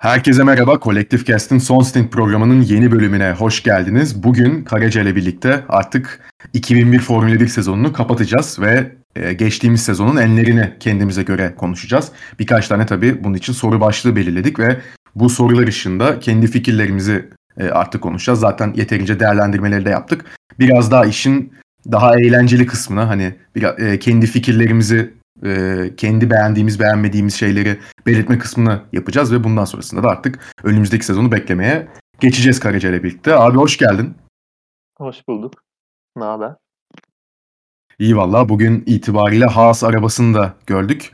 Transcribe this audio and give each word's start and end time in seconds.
Herkese 0.00 0.44
merhaba. 0.44 0.80
Kolektif 0.80 1.26
Cast'in 1.26 1.58
Son 1.58 1.80
Stint 1.80 2.12
programının 2.12 2.62
yeni 2.62 2.92
bölümüne 2.92 3.32
hoş 3.32 3.62
geldiniz. 3.62 4.22
Bugün 4.22 4.64
Karaca 4.64 5.02
ile 5.02 5.16
birlikte 5.16 5.64
artık 5.68 6.20
2001 6.52 6.98
Formula 6.98 7.40
1 7.40 7.48
sezonunu 7.48 7.92
kapatacağız 7.92 8.60
ve 8.60 8.92
e, 9.16 9.32
geçtiğimiz 9.32 9.82
sezonun 9.82 10.16
enlerini 10.16 10.72
kendimize 10.80 11.22
göre 11.22 11.54
konuşacağız. 11.56 12.08
Birkaç 12.38 12.68
tane 12.68 12.86
tabii 12.86 13.24
bunun 13.24 13.34
için 13.34 13.52
soru 13.52 13.80
başlığı 13.80 14.16
belirledik 14.16 14.58
ve 14.58 14.80
bu 15.14 15.28
sorular 15.28 15.66
ışığında 15.66 16.20
kendi 16.20 16.46
fikirlerimizi 16.46 17.28
e, 17.58 17.68
artık 17.68 18.02
konuşacağız. 18.02 18.40
Zaten 18.40 18.72
yeterince 18.76 19.20
değerlendirmeleri 19.20 19.84
de 19.84 19.90
yaptık. 19.90 20.24
Biraz 20.58 20.90
daha 20.90 21.04
işin 21.04 21.52
daha 21.92 22.20
eğlenceli 22.20 22.66
kısmına 22.66 23.08
hani 23.08 23.34
e, 23.78 23.98
kendi 23.98 24.26
fikirlerimizi 24.26 25.19
e, 25.44 25.90
kendi 25.96 26.30
beğendiğimiz 26.30 26.80
beğenmediğimiz 26.80 27.34
şeyleri 27.34 27.78
belirtme 28.06 28.38
kısmını 28.38 28.82
yapacağız 28.92 29.32
ve 29.32 29.44
bundan 29.44 29.64
sonrasında 29.64 30.02
da 30.02 30.08
artık 30.08 30.54
önümüzdeki 30.64 31.04
sezonu 31.04 31.32
beklemeye 31.32 31.88
geçeceğiz 32.20 32.60
Karaca 32.60 32.88
ile 32.88 33.02
birlikte. 33.02 33.34
Abi 33.34 33.56
hoş 33.56 33.76
geldin. 33.76 34.14
Hoş 34.98 35.28
bulduk. 35.28 35.52
Ne 36.16 36.24
haber? 36.24 36.54
İyi 37.98 38.16
valla 38.16 38.48
bugün 38.48 38.82
itibariyle 38.86 39.46
Haas 39.46 39.84
arabasını 39.84 40.34
da 40.34 40.54
gördük. 40.66 41.12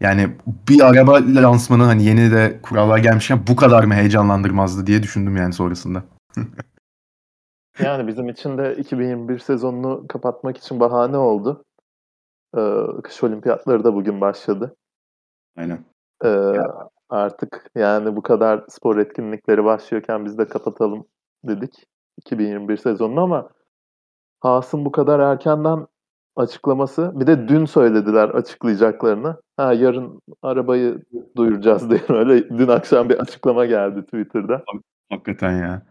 Yani 0.00 0.36
bir 0.68 0.80
araba 0.80 1.12
lansmanı 1.14 1.82
hani 1.82 2.04
yeni 2.04 2.30
de 2.30 2.60
kurallar 2.62 2.98
gelmişken 2.98 3.40
bu 3.46 3.56
kadar 3.56 3.84
mı 3.84 3.94
heyecanlandırmazdı 3.94 4.86
diye 4.86 5.02
düşündüm 5.02 5.36
yani 5.36 5.52
sonrasında. 5.52 6.02
yani 7.82 8.06
bizim 8.06 8.28
için 8.28 8.58
de 8.58 8.76
2021 8.76 9.38
sezonunu 9.38 10.06
kapatmak 10.08 10.58
için 10.58 10.80
bahane 10.80 11.16
oldu. 11.16 11.64
Kış 13.02 13.24
olimpiyatları 13.24 13.84
da 13.84 13.94
bugün 13.94 14.20
başladı. 14.20 14.76
Aynen. 15.56 15.84
Ee, 16.24 16.52
artık 17.08 17.70
yani 17.74 18.16
bu 18.16 18.22
kadar 18.22 18.64
spor 18.68 18.96
etkinlikleri 18.96 19.64
başlıyorken 19.64 20.24
biz 20.24 20.38
de 20.38 20.48
kapatalım 20.48 21.06
dedik 21.44 21.86
2021 22.18 22.76
sezonunu 22.76 23.20
ama 23.20 23.50
Haas'ın 24.40 24.84
bu 24.84 24.92
kadar 24.92 25.20
erkenden 25.20 25.86
açıklaması. 26.36 27.20
Bir 27.20 27.26
de 27.26 27.48
dün 27.48 27.64
söylediler 27.64 28.28
açıklayacaklarını. 28.28 29.36
Ha 29.56 29.72
yarın 29.72 30.20
arabayı 30.42 31.02
duyuracağız 31.36 31.90
diye 31.90 32.00
öyle 32.08 32.48
dün 32.48 32.68
akşam 32.68 33.08
bir 33.08 33.18
açıklama 33.18 33.66
geldi 33.66 34.04
Twitter'da. 34.04 34.64
Hakikaten 35.10 35.52
ya. 35.52 35.82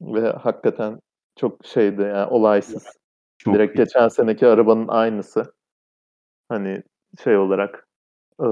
Ve 0.00 0.32
hakikaten 0.32 1.00
çok 1.36 1.66
şeydi 1.66 2.02
yani 2.02 2.30
olaysız. 2.30 2.86
Çok 3.38 3.54
Direkt 3.54 3.74
iyi. 3.74 3.76
geçen 3.76 4.08
seneki 4.08 4.46
arabanın 4.46 4.88
aynısı. 4.88 5.57
Hani 6.48 6.82
şey 7.24 7.36
olarak 7.36 7.88
e, 8.40 8.46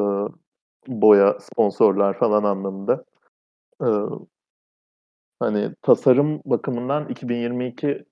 boya, 0.89 1.41
sponsorlar 1.41 2.19
falan 2.19 2.45
anlamında. 2.45 3.05
E, 3.83 3.89
hani 5.41 5.75
tasarım 5.83 6.41
bakımından 6.45 7.09
2022 7.09 8.05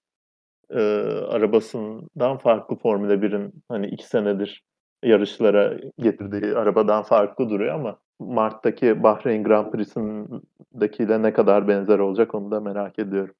e, 0.71 0.81
arabasından 1.29 2.39
farklı 2.39 2.77
Formula 2.77 3.15
1'in 3.15 3.53
hani 3.69 3.87
iki 3.87 4.07
senedir 4.07 4.63
yarışlara 5.05 5.79
getirdiği 5.99 6.57
arabadan 6.57 7.03
farklı 7.03 7.51
duruyor 7.51 7.75
ama 7.75 7.99
Mart'taki 8.21 9.03
Bahreyn 9.03 9.45
Grand 9.45 9.73
Prix'sindekiyle 9.73 11.23
ne 11.23 11.33
kadar 11.33 11.69
benzer 11.69 11.99
olacak 11.99 12.35
onu 12.35 12.51
da 12.51 12.61
merak 12.61 12.99
ediyorum. 12.99 13.35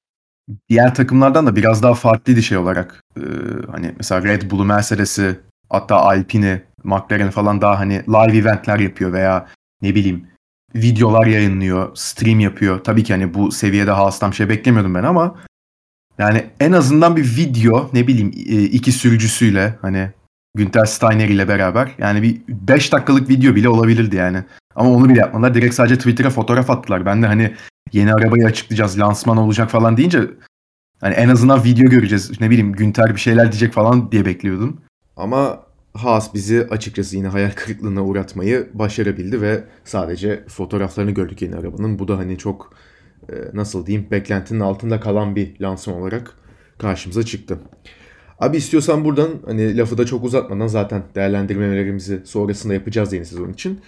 Diğer 0.69 0.95
takımlardan 0.95 1.47
da 1.47 1.55
biraz 1.55 1.83
daha 1.83 1.93
farklıydı 1.93 2.41
şey 2.41 2.57
olarak. 2.57 3.03
Ee, 3.17 3.21
hani 3.71 3.93
mesela 3.97 4.23
Red 4.23 4.51
Bull'u, 4.51 4.65
Mercedes'i, 4.65 5.39
hatta 5.69 5.95
Alpine'i, 5.95 6.61
McLaren 6.83 7.29
falan 7.29 7.61
daha 7.61 7.79
hani 7.79 8.01
live 8.07 8.37
eventler 8.37 8.79
yapıyor 8.79 9.13
veya 9.13 9.47
ne 9.81 9.95
bileyim 9.95 10.27
videolar 10.75 11.25
yayınlıyor, 11.25 11.91
stream 11.95 12.39
yapıyor. 12.39 12.83
Tabii 12.83 13.03
ki 13.03 13.13
hani 13.13 13.33
bu 13.33 13.51
seviyede 13.51 13.91
Haas'tan 13.91 14.31
şey 14.31 14.49
beklemiyordum 14.49 14.95
ben 14.95 15.03
ama 15.03 15.35
yani 16.17 16.45
en 16.59 16.71
azından 16.71 17.15
bir 17.15 17.37
video 17.37 17.89
ne 17.93 18.07
bileyim 18.07 18.31
e, 18.35 18.63
iki 18.63 18.91
sürücüsüyle 18.91 19.75
hani 19.81 20.09
Günter 20.55 20.85
Steiner 20.85 21.29
ile 21.29 21.47
beraber 21.47 21.91
yani 21.97 22.21
bir 22.21 22.41
5 22.47 22.91
dakikalık 22.91 23.29
video 23.29 23.55
bile 23.55 23.69
olabilirdi 23.69 24.15
yani. 24.15 24.43
Ama 24.75 24.89
onu 24.89 25.09
bile 25.09 25.19
yapmadılar. 25.19 25.53
Direkt 25.53 25.75
sadece 25.75 25.97
Twitter'a 25.97 26.29
fotoğraf 26.29 26.69
attılar. 26.69 27.05
Ben 27.05 27.21
de 27.21 27.27
hani 27.27 27.53
yeni 27.91 28.13
arabayı 28.13 28.45
açıklayacağız, 28.45 28.99
lansman 28.99 29.37
olacak 29.37 29.69
falan 29.69 29.97
deyince 29.97 30.21
hani 31.01 31.13
en 31.13 31.29
azından 31.29 31.63
video 31.63 31.89
göreceğiz. 31.89 32.41
Ne 32.41 32.49
bileyim 32.49 32.71
Günter 32.71 33.15
bir 33.15 33.19
şeyler 33.19 33.51
diyecek 33.51 33.73
falan 33.73 34.11
diye 34.11 34.25
bekliyordum. 34.25 34.81
Ama 35.17 35.65
Haas 35.95 36.33
bizi 36.33 36.67
açıkçası 36.69 37.15
yine 37.15 37.27
hayal 37.27 37.51
kırıklığına 37.51 38.03
uğratmayı 38.03 38.69
başarabildi 38.73 39.41
ve 39.41 39.63
sadece 39.83 40.43
fotoğraflarını 40.47 41.11
gördük 41.11 41.41
yeni 41.41 41.55
arabanın. 41.55 41.99
Bu 41.99 42.07
da 42.07 42.17
hani 42.17 42.37
çok 42.37 42.73
e, 43.29 43.33
nasıl 43.53 43.85
diyeyim 43.85 44.07
beklentinin 44.11 44.59
altında 44.59 44.99
kalan 44.99 45.35
bir 45.35 45.59
lansman 45.59 46.01
olarak 46.01 46.33
karşımıza 46.77 47.23
çıktı. 47.23 47.59
Abi 48.39 48.57
istiyorsan 48.57 49.05
buradan 49.05 49.29
hani 49.45 49.77
lafı 49.77 49.97
da 49.97 50.05
çok 50.05 50.23
uzatmadan 50.23 50.67
zaten 50.67 51.03
değerlendirmelerimizi 51.15 52.21
sonrasında 52.25 52.73
yapacağız 52.73 53.13
yeni 53.13 53.25
sezon 53.25 53.53
için. 53.53 53.79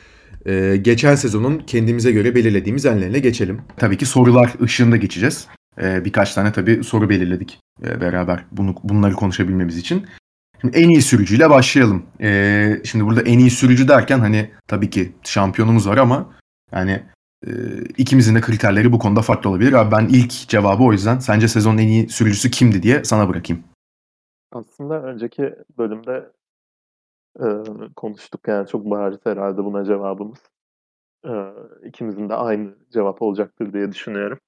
Ee, 0.46 0.78
geçen 0.82 1.16
sezonun 1.16 1.60
kendimize 1.60 2.12
göre 2.12 2.36
belirlediğimiz 2.36 2.86
enlerine 2.86 3.20
geçelim. 3.20 3.62
Tabii 3.78 3.98
ki 3.98 4.06
sorular 4.06 4.54
ışığında 4.62 4.98
geçeceğiz. 4.98 5.48
Ee, 5.82 6.06
birkaç 6.06 6.34
tane 6.34 6.52
tabii 6.52 6.84
soru 6.84 7.10
belirledik 7.10 7.60
e, 7.86 8.02
beraber 8.02 8.46
bunu, 8.52 8.76
bunları 8.84 9.14
konuşabilmemiz 9.14 9.78
için. 9.78 10.06
Şimdi 10.62 10.78
en 10.78 10.90
iyi 10.90 11.02
sürücüyle 11.02 11.50
başlayalım. 11.50 12.06
Ee, 12.22 12.82
şimdi 12.84 13.06
burada 13.06 13.22
en 13.22 13.40
iyi 13.40 13.50
sürücü 13.50 13.88
derken 13.88 14.20
hani 14.20 14.52
tabii 14.68 14.90
ki 14.90 15.12
şampiyonumuz 15.24 15.88
var 15.88 15.98
ama 15.98 16.34
yani 16.72 17.04
e, 17.48 17.52
ikimizin 17.98 18.36
de 18.36 18.42
kriterleri 18.42 18.92
bu 18.92 19.00
konuda 19.00 19.22
farklı 19.22 19.50
olabilir. 19.50 19.74
Abi 19.74 19.92
ben 19.92 20.08
ilk 20.08 20.32
cevabı 20.32 20.84
o 20.84 20.92
yüzden 20.92 21.20
sence 21.20 21.48
sezonun 21.48 21.78
en 21.78 21.88
iyi 21.88 22.10
sürücüsü 22.10 22.52
kimdi 22.52 22.84
diye 22.84 23.04
sana 23.04 23.30
bırakayım. 23.30 23.64
Aslında 24.52 25.04
önceki 25.04 25.56
bölümde 25.78 26.32
e, 27.40 27.46
konuştuk 27.96 28.48
yani 28.48 28.68
çok 28.68 28.86
bariz 28.86 29.20
herhalde 29.24 29.64
buna 29.64 29.86
cevabımız. 29.86 30.40
E, 31.26 31.32
ikimizin 31.84 32.30
de 32.30 32.34
aynı 32.34 32.76
cevap 32.94 33.22
olacaktır 33.22 33.74
diye 33.74 33.92
düşünüyorum. 33.92 34.40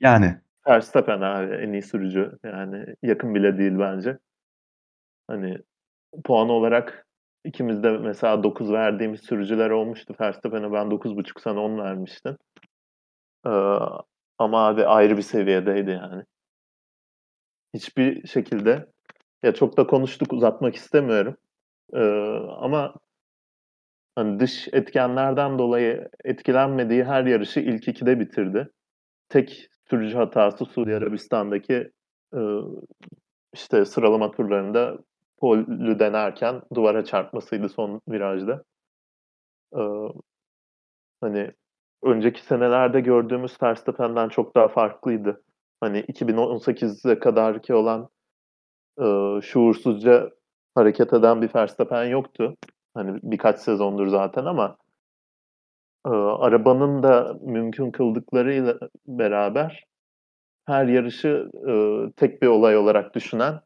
Yani. 0.00 0.36
Verstappen 0.68 1.20
abi 1.20 1.54
en 1.54 1.72
iyi 1.72 1.82
sürücü. 1.82 2.38
Yani 2.44 2.86
yakın 3.02 3.34
bile 3.34 3.58
değil 3.58 3.78
bence. 3.78 4.18
Hani 5.30 5.58
puan 6.24 6.48
olarak 6.48 7.06
ikimiz 7.44 7.82
de 7.82 7.90
mesela 7.98 8.42
9 8.42 8.72
verdiğimiz 8.72 9.20
sürücüler 9.20 9.70
olmuştu. 9.70 10.14
Verstappen'e 10.20 10.72
ben 10.72 10.90
9.5 10.90 11.40
sana 11.40 11.60
10 11.60 11.78
vermiştim. 11.78 12.36
Ee, 13.46 13.50
ama 14.38 14.66
abi 14.66 14.86
ayrı 14.86 15.16
bir 15.16 15.22
seviyedeydi 15.22 15.90
yani. 15.90 16.24
Hiçbir 17.74 18.26
şekilde 18.26 18.86
ya 19.42 19.54
çok 19.54 19.76
da 19.76 19.86
konuştuk 19.86 20.32
uzatmak 20.32 20.74
istemiyorum. 20.74 21.36
Ee, 21.94 22.00
ama 22.58 22.94
hani 24.14 24.40
dış 24.40 24.68
etkenlerden 24.72 25.58
dolayı 25.58 26.08
etkilenmediği 26.24 27.04
her 27.04 27.24
yarışı 27.24 27.60
ilk 27.60 27.88
ikide 27.88 28.20
bitirdi. 28.20 28.70
Tek 29.28 29.68
sürücü 29.90 30.16
hatası 30.16 30.64
Suudi 30.64 30.94
Arabistan'daki 30.96 31.90
e, 32.34 32.40
işte 33.54 33.84
sıralama 33.84 34.30
turlarında 34.30 34.98
polü 35.40 35.98
denerken 35.98 36.62
duvara 36.74 37.04
çarpmasıydı 37.04 37.68
son 37.68 38.00
virajda. 38.08 38.64
Ee, 39.76 39.80
hani 41.20 41.50
önceki 42.02 42.42
senelerde 42.42 43.00
gördüğümüz 43.00 43.62
Verstappen'den 43.62 44.28
çok 44.28 44.56
daha 44.56 44.68
farklıydı. 44.68 45.42
Hani 45.80 46.00
2018'e 46.00 47.18
kadar 47.18 47.62
ki 47.62 47.74
olan 47.74 48.08
e, 49.00 49.04
şuursuzca 49.42 50.30
hareket 50.74 51.12
eden 51.12 51.42
bir 51.42 51.54
Verstappen 51.54 52.04
yoktu. 52.04 52.56
Hani 52.94 53.20
birkaç 53.22 53.60
sezondur 53.60 54.06
zaten 54.06 54.44
ama 54.44 54.76
e, 56.06 56.10
arabanın 56.10 57.02
da 57.02 57.36
mümkün 57.40 57.90
kıldıklarıyla 57.90 58.78
beraber 59.06 59.84
her 60.66 60.86
yarışı 60.86 61.50
e, 61.68 61.72
tek 62.16 62.42
bir 62.42 62.46
olay 62.46 62.76
olarak 62.76 63.14
düşünen 63.14 63.60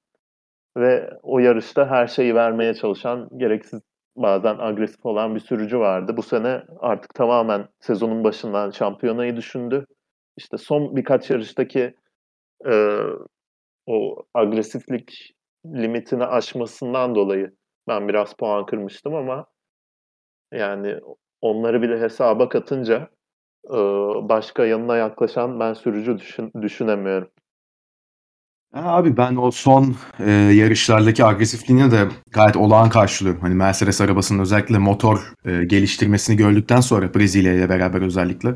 ve 0.76 1.10
o 1.22 1.38
yarışta 1.38 1.90
her 1.90 2.06
şeyi 2.06 2.34
vermeye 2.34 2.74
çalışan, 2.74 3.28
gereksiz 3.36 3.80
bazen 4.16 4.58
agresif 4.58 5.06
olan 5.06 5.34
bir 5.34 5.40
sürücü 5.40 5.78
vardı. 5.78 6.16
Bu 6.16 6.22
sene 6.22 6.62
artık 6.80 7.14
tamamen 7.14 7.68
sezonun 7.80 8.24
başından 8.24 8.70
şampiyonayı 8.70 9.36
düşündü. 9.36 9.86
İşte 10.36 10.56
son 10.56 10.96
birkaç 10.96 11.30
yarıştaki 11.30 11.94
e, 12.66 12.98
o 13.86 14.24
agresiflik 14.34 15.34
limitini 15.66 16.24
aşmasından 16.24 17.14
dolayı 17.14 17.52
ben 17.88 18.08
biraz 18.08 18.34
puan 18.34 18.66
kırmıştım 18.66 19.14
ama 19.14 19.46
yani 20.52 21.00
onları 21.40 21.82
bile 21.82 22.00
hesaba 22.00 22.48
katınca 22.48 23.08
e, 23.70 23.76
başka 24.28 24.64
yanına 24.66 24.96
yaklaşan 24.96 25.60
ben 25.60 25.74
sürücü 25.74 26.18
düşün, 26.18 26.52
düşünemiyorum. 26.62 27.30
Abi 28.74 29.16
ben 29.16 29.36
o 29.36 29.50
son 29.50 29.96
e, 30.18 30.30
yarışlardaki 30.30 31.24
agresifliğini 31.24 31.90
de 31.90 32.08
gayet 32.30 32.56
olağan 32.56 32.90
karşılıyorum. 32.90 33.40
Hani 33.40 33.54
Mercedes 33.54 34.00
arabasının 34.00 34.38
özellikle 34.38 34.78
motor 34.78 35.32
e, 35.44 35.64
geliştirmesini 35.64 36.36
gördükten 36.36 36.80
sonra 36.80 37.14
Brezilya 37.14 37.54
ile 37.54 37.68
beraber 37.68 38.02
özellikle 38.02 38.54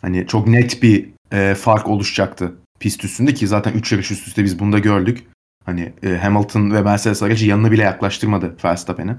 hani 0.00 0.26
çok 0.26 0.46
net 0.46 0.82
bir 0.82 1.10
e, 1.32 1.54
fark 1.54 1.88
oluşacaktı 1.88 2.54
pist 2.80 3.04
üstünde 3.04 3.34
ki 3.34 3.46
zaten 3.46 3.72
3 3.72 3.92
yarış 3.92 4.10
üst 4.10 4.28
üste 4.28 4.44
biz 4.44 4.58
bunu 4.58 4.72
da 4.72 4.78
gördük. 4.78 5.26
Hani 5.64 5.92
e, 6.02 6.16
Hamilton 6.16 6.70
ve 6.70 6.82
Mercedes 6.82 7.22
aracı 7.22 7.46
yanına 7.46 7.70
bile 7.70 7.82
yaklaştırmadı 7.82 8.56
Verstappen'i. 8.64 9.16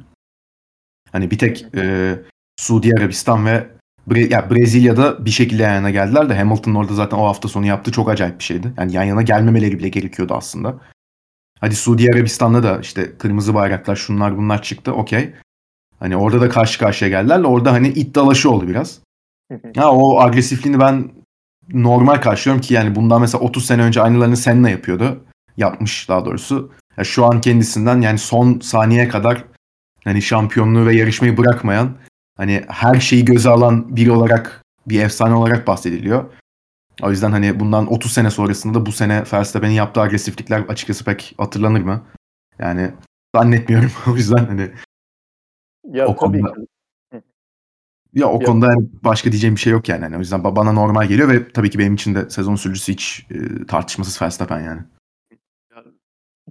Hani 1.12 1.32
bir 1.32 1.38
tek 1.38 1.66
e, 1.76 2.16
Suudi 2.60 2.94
Arabistan 3.00 3.46
ve 3.46 3.75
Bre- 4.08 4.34
ya 4.34 4.50
Brezilya'da 4.50 5.26
bir 5.26 5.32
şekilde 5.32 5.64
yan 5.64 5.74
yana 5.74 5.90
geldiler 5.90 6.30
de 6.30 6.38
Hamilton 6.38 6.76
orada 6.76 6.94
zaten 6.94 7.18
o 7.18 7.26
hafta 7.26 7.48
sonu 7.48 7.66
yaptığı 7.66 7.92
çok 7.92 8.10
acayip 8.10 8.40
bir 8.40 8.44
şeydi. 8.44 8.74
Yani 8.78 8.94
yan 8.94 9.04
yana 9.04 9.22
gelmemeleri 9.22 9.80
bile 9.80 9.90
gerekiyordu 9.90 10.34
aslında. 10.34 10.76
Hadi 11.60 11.76
Suudi 11.76 12.12
Arabistan'da 12.12 12.64
da 12.64 12.80
işte 12.80 13.18
kırmızı 13.18 13.54
bayraklar 13.54 13.96
şunlar 13.96 14.38
bunlar 14.38 14.62
çıktı 14.62 14.94
okey. 14.94 15.34
Hani 16.00 16.18
orada 16.18 16.42
da 16.42 16.50
karşı 16.50 16.80
karşıya 16.80 17.10
geldiler 17.10 17.44
de 17.44 17.48
orada 17.48 17.74
hani 17.74 17.88
it 17.88 18.16
dalaşı 18.16 18.52
oldu 18.52 18.68
biraz. 18.68 19.00
Ha 19.76 19.92
o 19.92 20.20
agresifliğini 20.20 20.80
ben 20.80 21.12
normal 21.74 22.16
karşılıyorum 22.16 22.62
ki 22.62 22.74
yani 22.74 22.96
bundan 22.96 23.22
mesela 23.22 23.44
30 23.44 23.66
sene 23.66 23.82
önce 23.82 24.02
aynılarını 24.02 24.38
Senna 24.38 24.70
yapıyordu. 24.70 25.26
Yapmış 25.58 26.10
daha 26.10 26.26
doğrusu. 26.26 26.72
Ya 26.98 27.04
şu 27.04 27.26
an 27.26 27.42
kendisinden 27.42 28.02
yani 28.02 28.18
son 28.18 28.60
saniyeye 28.60 29.08
kadar 29.08 29.44
hani 30.04 30.22
şampiyonluğu 30.22 30.86
ve 30.86 30.96
yarışmayı 30.96 31.38
bırakmayan 31.38 31.98
hani 32.38 32.64
her 32.68 33.00
şeyi 33.00 33.26
göze 33.26 33.50
alan 33.50 33.96
biri 33.96 34.12
olarak 34.12 34.64
bir 34.88 35.02
efsane 35.02 35.34
olarak 35.36 35.68
bahsediliyor. 35.68 36.26
O 37.04 37.10
yüzden 37.12 37.32
hani 37.32 37.60
bundan 37.60 37.92
30 37.94 38.14
sene 38.14 38.32
sonrasında 38.32 38.80
da 38.80 38.86
bu 38.86 38.92
sene 38.92 39.24
Verstappen'in 39.34 39.74
yaptığı 39.74 40.02
agresiflikler 40.02 40.60
açıkçası 40.60 41.06
pek 41.06 41.36
hatırlanır 41.38 41.82
mı? 41.82 42.04
Yani 42.60 42.92
zannetmiyorum. 43.36 43.92
o 44.12 44.16
yüzden 44.16 44.46
hani 44.46 44.72
Ya 45.92 46.08
o 46.08 46.16
konuda 46.16 46.54
ki. 46.54 47.22
ya 48.14 48.28
o 48.28 48.40
Ya 48.40 48.46
konuda 48.46 48.66
yani 48.66 48.90
başka 49.04 49.32
diyeceğim 49.32 49.56
bir 49.56 49.62
şey 49.62 49.74
yok 49.74 49.90
yani. 49.90 50.04
Hani 50.04 50.16
o 50.16 50.20
yüzden 50.20 50.40
ba- 50.40 50.56
bana 50.56 50.72
normal 50.72 51.08
geliyor 51.08 51.30
ve 51.30 51.52
tabii 51.52 51.70
ki 51.70 51.80
benim 51.80 51.94
için 51.96 52.16
de 52.16 52.30
sezon 52.30 52.56
sürücüsü 52.56 52.92
hiç 52.94 53.28
e, 53.32 53.66
tartışmasız 53.66 54.22
Verstappen 54.22 54.62
yani. 54.62 54.82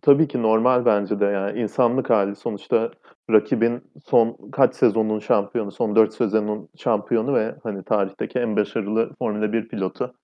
Tabii 0.03 0.29
ki 0.29 0.43
normal 0.43 0.85
bence 0.85 1.21
de 1.21 1.25
yani 1.25 1.61
insanlık 1.61 2.11
hali 2.11 2.37
sonuçta 2.37 2.91
rakibin 3.31 3.93
son 4.07 4.51
kaç 4.53 4.75
sezonun 4.75 5.19
şampiyonu, 5.19 5.73
son 5.73 5.97
4 5.97 6.15
sezonun 6.15 6.69
şampiyonu 6.77 7.35
ve 7.35 7.55
hani 7.63 7.85
tarihteki 7.85 8.39
en 8.39 8.57
başarılı 8.57 9.15
Formula 9.19 9.53
1 9.53 9.69
pilotu. 9.69 10.15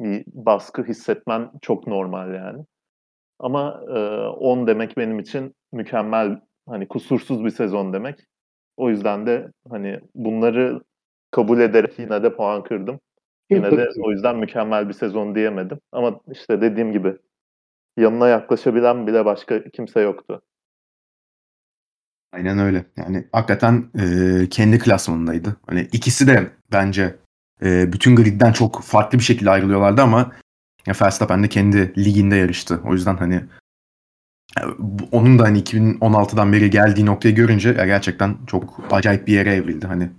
Bir 0.00 0.24
baskı 0.26 0.84
hissetmen 0.84 1.50
çok 1.62 1.86
normal 1.86 2.34
yani. 2.34 2.64
Ama 3.38 3.82
e, 3.88 3.98
10 4.28 4.66
demek 4.66 4.96
benim 4.96 5.18
için 5.18 5.54
mükemmel, 5.72 6.40
hani 6.68 6.88
kusursuz 6.88 7.44
bir 7.44 7.50
sezon 7.50 7.92
demek. 7.92 8.20
O 8.76 8.90
yüzden 8.90 9.26
de 9.26 9.52
hani 9.70 10.00
bunları 10.14 10.80
kabul 11.30 11.60
ederek 11.60 11.98
yine 11.98 12.22
de 12.22 12.34
puan 12.36 12.62
kırdım. 12.62 13.00
Yine 13.50 13.70
de 13.76 13.88
o 14.04 14.10
yüzden 14.10 14.36
mükemmel 14.36 14.88
bir 14.88 14.94
sezon 14.94 15.34
diyemedim. 15.34 15.80
Ama 15.92 16.20
işte 16.32 16.60
dediğim 16.60 16.92
gibi 16.92 17.16
yanına 17.96 18.28
yaklaşabilen 18.28 19.06
bile 19.06 19.24
başka 19.24 19.64
kimse 19.64 20.00
yoktu. 20.00 20.42
Aynen 22.34 22.58
öyle. 22.58 22.84
Yani 22.96 23.24
hakikaten 23.32 23.84
e, 23.98 24.48
kendi 24.48 24.78
klasmanındaydı. 24.78 25.56
Hani 25.66 25.88
ikisi 25.92 26.26
de 26.26 26.50
bence 26.72 27.16
e, 27.62 27.92
bütün 27.92 28.16
gridden 28.16 28.52
çok 28.52 28.82
farklı 28.82 29.18
bir 29.18 29.24
şekilde 29.24 29.50
ayrılıyorlardı 29.50 30.02
ama 30.02 30.32
ya 30.86 30.94
Verstappen 31.02 31.42
de 31.42 31.48
kendi 31.48 32.04
liginde 32.04 32.36
yarıştı. 32.36 32.80
O 32.84 32.92
yüzden 32.92 33.16
hani 33.16 33.44
bu- 34.78 35.08
onun 35.12 35.38
da 35.38 35.42
hani 35.44 35.58
2016'dan 35.62 36.52
beri 36.52 36.70
geldiği 36.70 37.06
noktayı 37.06 37.34
görünce 37.34 37.68
ya 37.68 37.86
gerçekten 37.86 38.36
çok 38.46 38.80
acayip 38.90 39.26
bir 39.26 39.32
yere 39.32 39.54
evrildi. 39.54 39.86
Hani 39.86 40.10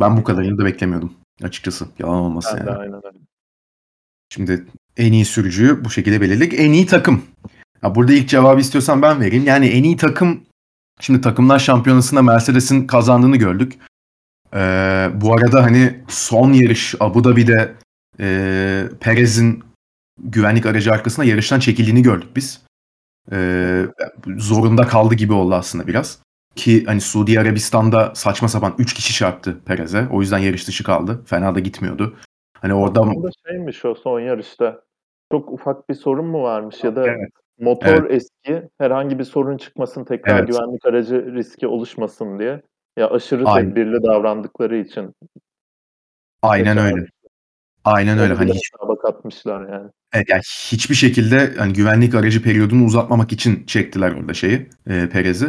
ben 0.00 0.16
bu 0.16 0.24
kadarını 0.24 0.58
da 0.58 0.64
beklemiyordum 0.64 1.12
açıkçası. 1.42 1.86
Yalan 1.98 2.18
olmasın 2.18 2.58
yani. 2.58 2.70
aynen 2.70 2.94
öyle. 3.06 3.18
Şimdi 4.28 4.64
en 4.96 5.12
iyi 5.12 5.24
sürücüyü 5.24 5.84
bu 5.84 5.90
şekilde 5.90 6.20
belirledik. 6.20 6.60
En 6.60 6.72
iyi 6.72 6.86
takım. 6.86 7.22
Ya 7.82 7.94
burada 7.94 8.12
ilk 8.12 8.28
cevabı 8.28 8.60
istiyorsan 8.60 9.02
ben 9.02 9.20
vereyim. 9.20 9.44
Yani 9.46 9.66
en 9.66 9.82
iyi 9.82 9.96
takım 9.96 10.45
şimdi 11.00 11.20
takımlar 11.20 11.58
şampiyonasında 11.58 12.22
Mercedes'in 12.22 12.86
kazandığını 12.86 13.36
gördük. 13.36 13.78
Ee, 14.54 15.10
bu 15.14 15.34
arada 15.34 15.62
hani 15.62 16.00
son 16.08 16.52
yarış 16.52 16.94
Abu 17.00 17.24
Dhabi'de 17.24 17.74
e, 18.20 18.84
Perez'in 19.00 19.64
güvenlik 20.18 20.66
aracı 20.66 20.92
arkasında 20.92 21.26
yarıştan 21.26 21.60
çekildiğini 21.60 22.02
gördük 22.02 22.28
biz. 22.36 22.62
Ee, 23.32 23.86
zorunda 24.36 24.86
kaldı 24.86 25.14
gibi 25.14 25.32
oldu 25.32 25.54
aslında 25.54 25.86
biraz. 25.86 26.18
Ki 26.54 26.84
hani 26.86 27.00
Suudi 27.00 27.40
Arabistan'da 27.40 28.12
saçma 28.14 28.48
sapan 28.48 28.74
3 28.78 28.94
kişi 28.94 29.14
çarptı 29.14 29.60
Perez'e. 29.64 30.08
O 30.10 30.20
yüzden 30.20 30.38
yarış 30.38 30.68
dışı 30.68 30.84
kaldı. 30.84 31.22
Fena 31.26 31.54
da 31.54 31.60
gitmiyordu. 31.60 32.16
Hani 32.60 32.74
orada 32.74 33.00
Aslında 33.00 33.30
şeymiş 33.48 33.84
o 33.84 33.94
son 33.94 34.20
yarışta. 34.20 34.82
Çok 35.32 35.52
ufak 35.52 35.88
bir 35.88 35.94
sorun 35.94 36.26
mu 36.26 36.42
varmış 36.42 36.84
ya 36.84 36.96
da 36.96 37.06
Evet. 37.06 37.30
Motor 37.60 38.10
eski, 38.10 38.62
herhangi 38.78 39.18
bir 39.18 39.24
sorun 39.24 39.56
çıkmasın, 39.56 40.04
tekrar 40.04 40.38
Evet. 40.38 40.48
güvenlik 40.48 40.86
aracı 40.86 41.34
riski 41.34 41.66
oluşmasın 41.66 42.38
diye. 42.38 42.62
Ya 42.96 43.10
aşırı 43.10 43.44
Aynen. 43.46 43.68
tedbirli 43.68 44.02
davrandıkları 44.02 44.76
için 44.76 45.14
Aynen 46.42 46.78
öyle. 46.78 47.06
Aynen 47.84 48.18
öyle. 48.18 48.32
onu 48.32 48.38
Hani 48.38 48.48
bile 48.48 48.58
hiç, 48.58 48.70
hesaba 48.74 48.98
katmışlar 48.98 49.72
yani. 49.72 49.90
evet, 50.12 50.28
yani 50.28 50.40
hiçbir 50.72 50.94
şekilde 50.94 51.54
hani 51.58 51.72
güvenlik 51.72 52.14
aracı 52.14 52.42
periyodunu 52.42 52.84
uzatmamak 52.84 53.32
için 53.32 53.66
çektiler 53.66 54.12
orada 54.12 54.34
şeyi, 54.34 54.68
e, 54.86 55.08
Perez'i. 55.08 55.44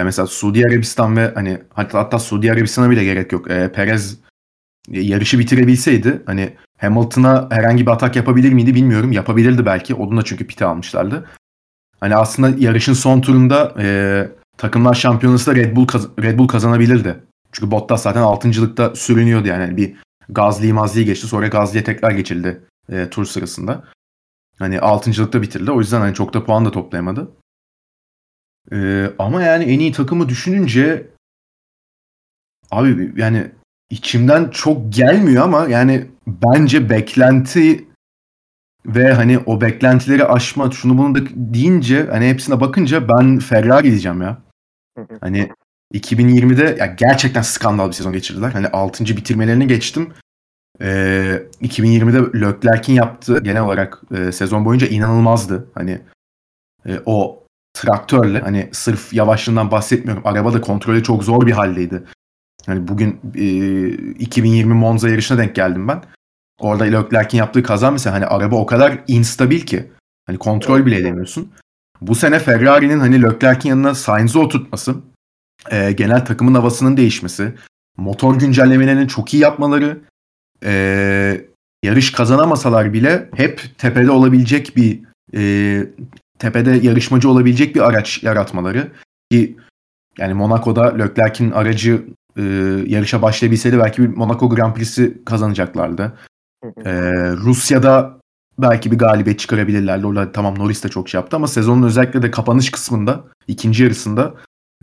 Ya 0.00 0.04
mesela 0.04 0.26
Suudi 0.26 0.64
Arabistan 0.66 1.16
ve 1.16 1.30
hani 1.34 1.58
hatta, 1.70 1.98
hatta 1.98 2.18
Suudi 2.18 2.52
Arabistan'a 2.52 2.90
bile 2.90 3.04
gerek 3.04 3.32
yok. 3.32 3.50
E, 3.50 3.72
Perez 3.72 4.20
yarışı 4.88 5.38
bitirebilseydi 5.38 6.22
hani 6.26 6.52
Hamilton'a 6.78 7.48
herhangi 7.50 7.86
bir 7.86 7.90
atak 7.90 8.16
yapabilir 8.16 8.52
miydi 8.52 8.74
bilmiyorum. 8.74 9.12
Yapabilirdi 9.12 9.66
belki. 9.66 9.94
Onun 9.94 10.16
da 10.16 10.22
çünkü 10.22 10.46
pite 10.46 10.64
almışlardı. 10.64 11.28
Hani 12.00 12.16
aslında 12.16 12.48
yarışın 12.58 12.92
son 12.92 13.20
turunda 13.20 13.74
e, 13.78 14.28
takımlar 14.56 14.94
şampiyonası 14.94 15.50
da 15.50 15.56
Red 15.56 15.76
Bull 15.76 15.86
kaz- 15.86 16.08
Red 16.22 16.38
Bull 16.38 16.48
kazanabilirdi. 16.48 17.22
Çünkü 17.52 17.70
Bottas 17.70 18.02
zaten 18.02 18.22
6.lıkta 18.22 18.94
sürünüyordu 18.94 19.48
yani. 19.48 19.64
Hani 19.64 19.76
bir 19.76 19.96
Gazli'yi 20.28 20.72
Mazli'yi 20.72 21.06
geçti. 21.06 21.26
Sonra 21.26 21.46
Gazli'ye 21.48 21.84
tekrar 21.84 22.10
geçildi 22.10 22.60
e, 22.92 23.10
tur 23.10 23.24
sırasında. 23.24 23.84
Hani 24.58 24.76
6.lıkta 24.76 25.42
bitirdi. 25.42 25.70
O 25.70 25.78
yüzden 25.80 26.00
hani 26.00 26.14
çok 26.14 26.34
da 26.34 26.44
puan 26.44 26.64
da 26.64 26.70
toplayamadı. 26.70 27.30
E, 28.72 29.06
ama 29.18 29.42
yani 29.42 29.64
en 29.64 29.78
iyi 29.78 29.92
takımı 29.92 30.28
düşününce 30.28 31.06
abi 32.70 33.12
yani 33.16 33.50
içimden 33.90 34.50
çok 34.50 34.92
gelmiyor 34.92 35.44
ama 35.44 35.66
yani 35.68 36.06
bence 36.26 36.90
beklenti 36.90 37.87
ve 38.86 39.12
hani 39.12 39.38
o 39.38 39.60
beklentileri 39.60 40.24
aşma 40.24 40.70
şunu 40.70 40.98
bunu 40.98 41.14
da 41.14 41.20
deyince 41.34 42.06
hani 42.10 42.28
hepsine 42.28 42.60
bakınca 42.60 43.08
ben 43.08 43.38
Ferrari 43.38 43.90
diyeceğim 43.90 44.22
ya. 44.22 44.38
Hani 45.20 45.48
2020'de 45.94 46.76
ya 46.78 46.86
gerçekten 46.86 47.42
skandal 47.42 47.88
bir 47.88 47.92
sezon 47.92 48.12
geçirdiler. 48.12 48.50
Hani 48.50 48.68
6. 48.68 49.04
bitirmelerini 49.04 49.66
geçtim. 49.66 50.12
Ee, 50.80 51.42
2020'de 51.62 52.40
Leclerc'in 52.40 52.92
yaptığı 52.92 53.42
genel 53.42 53.62
olarak 53.62 54.02
e, 54.16 54.32
sezon 54.32 54.64
boyunca 54.64 54.86
inanılmazdı. 54.86 55.70
Hani 55.74 56.00
e, 56.86 57.00
o 57.06 57.44
traktörle 57.74 58.40
hani 58.40 58.68
sırf 58.72 59.12
yavaşlığından 59.12 59.70
bahsetmiyorum. 59.70 60.26
Araba 60.26 60.52
da 60.52 60.60
kontrolü 60.60 61.02
çok 61.02 61.24
zor 61.24 61.46
bir 61.46 61.52
haldeydi. 61.52 62.02
Hani 62.66 62.88
bugün 62.88 63.20
e, 63.34 63.88
2020 63.88 64.74
Monza 64.74 65.08
yarışına 65.08 65.38
denk 65.38 65.54
geldim 65.54 65.88
ben. 65.88 66.02
Orada 66.58 66.84
Leclerc'in 66.84 67.38
yaptığı 67.38 67.62
kaza 67.62 67.90
mesela 67.90 68.16
hani 68.16 68.26
araba 68.26 68.56
o 68.56 68.66
kadar 68.66 68.98
instabil 69.08 69.60
ki 69.60 69.92
hani 70.26 70.38
kontrol 70.38 70.86
bile 70.86 70.96
edemiyorsun. 70.96 71.52
Bu 72.00 72.14
sene 72.14 72.38
Ferrari'nin 72.38 73.00
hani 73.00 73.22
Leclerc'in 73.22 73.68
yanına 73.68 73.94
Sainz'ı 73.94 74.40
oturtması, 74.40 74.94
e, 75.70 75.92
genel 75.92 76.24
takımın 76.24 76.54
havasının 76.54 76.96
değişmesi, 76.96 77.54
motor 77.96 78.38
güncellemelerinin 78.38 79.06
çok 79.06 79.34
iyi 79.34 79.42
yapmaları, 79.42 80.00
e, 80.64 81.44
yarış 81.82 82.12
kazanamasalar 82.12 82.92
bile 82.92 83.28
hep 83.36 83.78
tepede 83.78 84.10
olabilecek 84.10 84.76
bir 84.76 85.00
e, 85.34 85.86
tepede 86.38 86.70
yarışmacı 86.70 87.30
olabilecek 87.30 87.74
bir 87.74 87.80
araç 87.80 88.22
yaratmaları 88.22 88.92
ki 89.30 89.56
yani 90.18 90.34
Monaco'da 90.34 90.94
Leclerc'in 90.94 91.50
aracı 91.50 92.04
e, 92.36 92.42
yarışa 92.86 93.22
başlayabilseydi 93.22 93.78
belki 93.78 94.02
bir 94.02 94.08
Monaco 94.08 94.48
Grand 94.48 94.74
Prix'si 94.74 95.24
kazanacaklardı. 95.24 96.12
Ee, 96.64 97.32
Rusya'da 97.32 98.18
belki 98.58 98.92
bir 98.92 98.98
galibiyet 98.98 99.38
çıkarabilirlerdi. 99.38 100.06
Orada 100.06 100.32
tamam 100.32 100.58
Norris 100.58 100.84
de 100.84 100.88
çok 100.88 101.08
şey 101.08 101.20
yaptı 101.20 101.36
ama 101.36 101.48
sezonun 101.48 101.82
özellikle 101.82 102.22
de 102.22 102.30
kapanış 102.30 102.70
kısmında, 102.70 103.24
ikinci 103.48 103.82
yarısında 103.82 104.34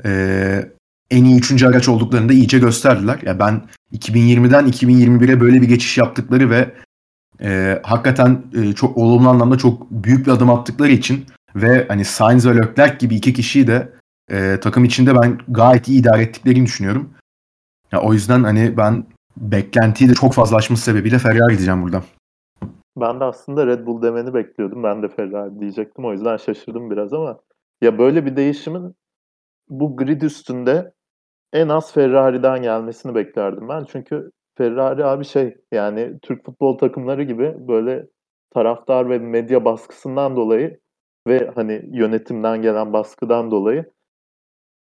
ee, 0.05 0.71
en 1.11 1.23
iyi 1.23 1.37
üçüncü 1.37 1.67
araç 1.67 1.89
olduklarını 1.89 2.29
da 2.29 2.33
iyice 2.33 2.59
gösterdiler. 2.59 3.19
Ya 3.25 3.39
ben 3.39 3.61
2020'den 3.93 4.67
2021'e 4.67 5.39
böyle 5.39 5.61
bir 5.61 5.67
geçiş 5.67 5.97
yaptıkları 5.97 6.49
ve 6.49 6.73
ee, 7.41 7.81
hakikaten 7.83 8.43
e, 8.53 8.73
çok 8.73 8.97
olumlu 8.97 9.29
anlamda 9.29 9.57
çok 9.57 9.91
büyük 9.91 10.27
bir 10.27 10.31
adım 10.31 10.49
attıkları 10.49 10.91
için 10.91 11.25
ve 11.55 11.85
hani 11.87 12.05
Sainz 12.05 12.47
ve 12.47 12.55
Leclerc 12.55 12.97
gibi 12.99 13.15
iki 13.15 13.33
kişiyi 13.33 13.67
de 13.67 13.93
e, 14.31 14.59
takım 14.61 14.83
içinde 14.83 15.15
ben 15.15 15.39
gayet 15.47 15.87
iyi 15.87 15.99
idare 15.99 16.21
ettiklerini 16.21 16.65
düşünüyorum. 16.65 17.09
Ya, 17.91 18.01
o 18.01 18.13
yüzden 18.13 18.43
hani 18.43 18.77
ben 18.77 19.05
beklentiyi 19.37 20.09
de 20.09 20.13
çok 20.13 20.33
fazla 20.33 20.57
aşması 20.57 20.83
sebebiyle 20.83 21.17
Ferrari 21.17 21.49
diyeceğim 21.49 21.83
burada. 21.83 22.03
Ben 22.97 23.19
de 23.19 23.23
aslında 23.23 23.67
Red 23.67 23.85
Bull 23.85 24.01
demeni 24.01 24.33
bekliyordum. 24.33 24.83
Ben 24.83 25.03
de 25.03 25.07
Ferrari 25.07 25.59
diyecektim. 25.59 26.05
O 26.05 26.11
yüzden 26.11 26.37
şaşırdım 26.37 26.91
biraz 26.91 27.13
ama 27.13 27.39
ya 27.81 27.97
böyle 27.97 28.25
bir 28.25 28.35
değişimin 28.35 28.95
bu 29.69 29.97
grid 29.97 30.21
üstünde 30.21 30.93
en 31.53 31.69
az 31.69 31.93
Ferrari'den 31.93 32.61
gelmesini 32.61 33.15
beklerdim 33.15 33.69
ben. 33.69 33.85
Çünkü 33.85 34.31
Ferrari 34.57 35.05
abi 35.05 35.25
şey 35.25 35.57
yani 35.71 36.19
Türk 36.21 36.45
futbol 36.45 36.77
takımları 36.77 37.23
gibi 37.23 37.55
böyle 37.67 38.07
taraftar 38.53 39.09
ve 39.09 39.19
medya 39.19 39.65
baskısından 39.65 40.35
dolayı 40.35 40.79
ve 41.27 41.51
hani 41.55 41.81
yönetimden 41.91 42.61
gelen 42.61 42.93
baskıdan 42.93 43.51
dolayı 43.51 43.91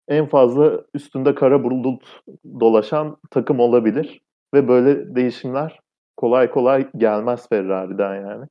en 0.07 0.25
fazla 0.25 0.85
üstünde 0.93 1.35
kara 1.35 1.63
bulut 1.63 2.21
dolaşan 2.59 3.17
takım 3.31 3.59
olabilir 3.59 4.21
ve 4.53 4.67
böyle 4.67 5.15
değişimler 5.15 5.79
kolay 6.17 6.51
kolay 6.51 6.89
gelmez 6.97 7.49
Ferrari'den 7.49 8.15
yani. 8.15 8.45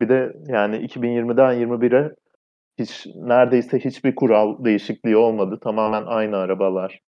Bir 0.00 0.08
de 0.08 0.36
yani 0.48 0.76
2020'den 0.76 1.54
21'e 1.54 2.14
hiç 2.78 3.06
neredeyse 3.14 3.78
hiçbir 3.78 4.14
kural 4.14 4.64
değişikliği 4.64 5.16
olmadı. 5.16 5.58
Tamamen 5.60 6.02
aynı 6.06 6.36
arabalar. 6.36 7.00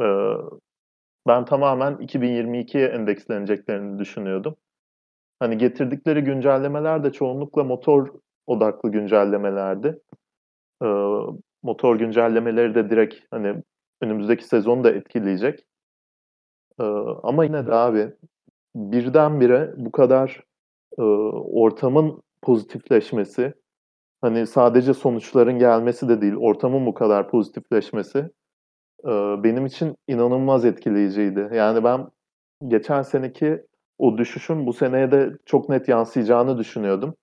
Ee, 0.00 0.34
ben 1.26 1.44
tamamen 1.44 1.92
2022'ye 1.94 2.88
endeksleneceklerini 2.88 3.98
düşünüyordum. 3.98 4.56
Hani 5.40 5.58
getirdikleri 5.58 6.24
güncellemeler 6.24 7.04
de 7.04 7.12
çoğunlukla 7.12 7.64
motor 7.64 8.08
odaklı 8.46 8.90
güncellemelerdi. 8.90 10.00
Ee, 10.82 10.86
motor 11.62 11.98
güncellemeleri 11.98 12.74
de 12.74 12.90
direkt 12.90 13.14
hani 13.30 13.62
önümüzdeki 14.00 14.44
sezonu 14.44 14.84
da 14.84 14.90
etkileyecek. 14.90 15.67
Ee, 16.80 16.84
ama 17.22 17.44
yine 17.44 17.66
de 17.66 17.74
abi 17.74 18.12
birdenbire 18.74 19.74
bu 19.76 19.92
kadar 19.92 20.44
e, 20.98 21.02
ortamın 21.02 22.22
pozitifleşmesi, 22.42 23.54
hani 24.20 24.46
sadece 24.46 24.94
sonuçların 24.94 25.58
gelmesi 25.58 26.08
de 26.08 26.20
değil, 26.20 26.34
ortamın 26.34 26.86
bu 26.86 26.94
kadar 26.94 27.28
pozitifleşmesi 27.28 28.18
e, 29.04 29.10
benim 29.44 29.66
için 29.66 29.96
inanılmaz 30.08 30.64
etkileyiciydi. 30.64 31.50
Yani 31.52 31.84
ben 31.84 32.08
geçen 32.68 33.02
seneki 33.02 33.62
o 33.98 34.18
düşüşün 34.18 34.66
bu 34.66 34.72
seneye 34.72 35.10
de 35.10 35.38
çok 35.46 35.68
net 35.68 35.88
yansıyacağını 35.88 36.58
düşünüyordum. 36.58 37.14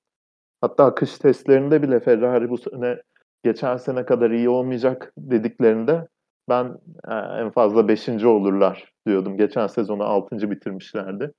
Hatta 0.62 0.96
kış 0.96 1.18
testlerinde 1.18 1.82
bile 1.82 2.00
Ferrari 2.00 2.50
bu 2.50 2.58
sene 2.58 3.02
geçen 3.44 3.78
sene 3.78 4.06
kadar 4.06 4.32
iyi 4.32 4.50
olmayacak 4.50 5.14
dediklerinde 5.18 6.08
ben 6.50 6.78
e, 7.08 7.14
en 7.14 7.52
fazla 7.52 7.88
5. 7.88 8.10
olurlar 8.26 8.94
diyordum. 9.08 9.38
Geçen 9.38 9.68
sezonu 9.68 10.04
6. 10.04 10.52
bitirmişlerdi. 10.52 11.34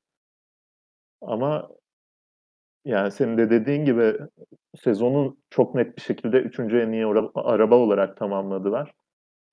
Ama 1.20 1.68
yani 2.84 3.10
senin 3.10 3.38
de 3.38 3.50
dediğin 3.50 3.84
gibi 3.84 4.18
sezonu 4.76 5.36
çok 5.50 5.74
net 5.74 5.96
bir 5.96 6.02
şekilde 6.02 6.40
3. 6.40 6.60
en 6.60 6.92
iyi 6.92 7.06
araba 7.34 7.76
olarak 7.76 8.16
tamamladılar. 8.16 8.92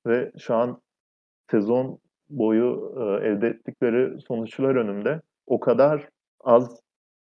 Ve 0.08 0.32
şu 0.40 0.56
an 0.56 0.82
sezon 1.52 2.00
boyu 2.30 2.94
e, 2.98 3.28
elde 3.28 3.48
ettikleri 3.48 4.22
sonuçlar 4.22 4.76
önünde 4.76 5.22
o 5.48 5.60
kadar 5.60 6.10
az 6.40 6.82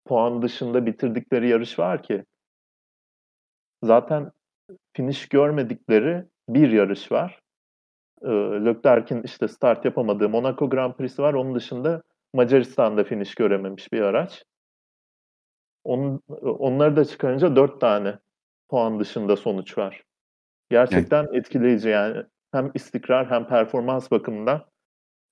puan 0.04 0.42
dışında 0.42 0.86
bitirdikleri 0.86 1.48
yarış 1.48 1.78
var 1.78 2.02
ki 2.02 2.24
zaten 3.82 4.32
finish 4.92 5.28
görmedikleri 5.28 6.24
bir 6.48 6.70
yarış 6.70 7.12
var. 7.12 7.40
E, 8.22 8.28
Leclerc'in 8.64 9.22
işte 9.22 9.48
start 9.48 9.84
yapamadığı 9.84 10.28
Monaco 10.28 10.70
Grand 10.70 10.94
Prix'si 10.94 11.22
var. 11.22 11.34
Onun 11.34 11.54
dışında 11.54 12.02
Macaristan'da 12.34 13.04
finish 13.04 13.34
görememiş 13.34 13.92
bir 13.92 14.00
araç. 14.00 14.44
Onun, 15.84 16.20
onları 16.42 16.96
da 16.96 17.04
çıkarınca 17.04 17.56
dört 17.56 17.80
tane 17.80 18.18
puan 18.68 19.00
dışında 19.00 19.36
sonuç 19.36 19.78
var. 19.78 20.04
Gerçekten 20.70 21.24
evet. 21.24 21.34
etkileyici 21.34 21.88
yani. 21.88 22.24
Hem 22.52 22.70
istikrar 22.74 23.30
hem 23.30 23.46
performans 23.46 24.10
bakımından 24.10 24.64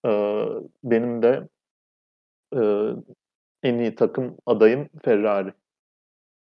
e, 0.06 0.10
benim 0.84 1.22
de 1.22 1.48
e, 2.56 2.60
en 3.62 3.78
iyi 3.78 3.94
takım 3.94 4.36
adayım 4.46 4.88
Ferrari. 5.04 5.52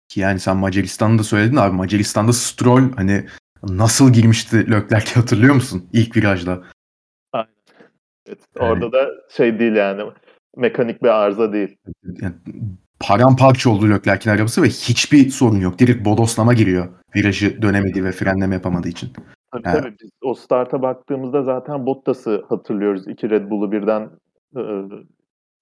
Ki 0.07 0.19
yani 0.19 0.39
sen 0.39 0.57
Macaristan'da 0.57 1.23
söyledin 1.23 1.55
abi. 1.55 1.75
Macaristan'da 1.75 2.33
Stroll 2.33 2.91
hani 2.95 3.25
nasıl 3.63 4.13
girmişti 4.13 4.71
Leclerc'e 4.71 5.19
hatırlıyor 5.19 5.55
musun? 5.55 5.89
İlk 5.93 6.17
virajda. 6.17 6.63
Aynen. 7.33 7.49
Evet, 8.27 8.39
yani, 8.59 8.69
orada 8.69 8.91
da 8.91 9.09
şey 9.29 9.59
değil 9.59 9.75
yani 9.75 10.03
mekanik 10.57 11.03
bir 11.03 11.07
arıza 11.07 11.53
değil. 11.53 11.77
Yani, 12.21 12.35
paramparça 12.99 13.69
oldu 13.69 13.89
Leclerc'in 13.89 14.29
arabası 14.29 14.63
ve 14.63 14.67
hiçbir 14.67 15.29
sorun 15.29 15.59
yok. 15.59 15.79
Direkt 15.79 16.05
bodoslama 16.05 16.53
giriyor 16.53 16.87
virajı 17.15 17.61
dönemediği 17.61 18.05
ve 18.05 18.11
frenleme 18.11 18.55
yapamadığı 18.55 18.87
için. 18.87 19.09
Tabii 19.51 19.67
yani. 19.67 19.81
tabii 19.81 19.95
biz 20.01 20.09
o 20.23 20.33
starta 20.33 20.81
baktığımızda 20.81 21.43
zaten 21.43 21.85
Bottas'ı 21.85 22.45
hatırlıyoruz. 22.49 23.07
İki 23.07 23.29
Red 23.29 23.49
Bull'u 23.49 23.71
birden 23.71 24.09
e, 24.57 24.61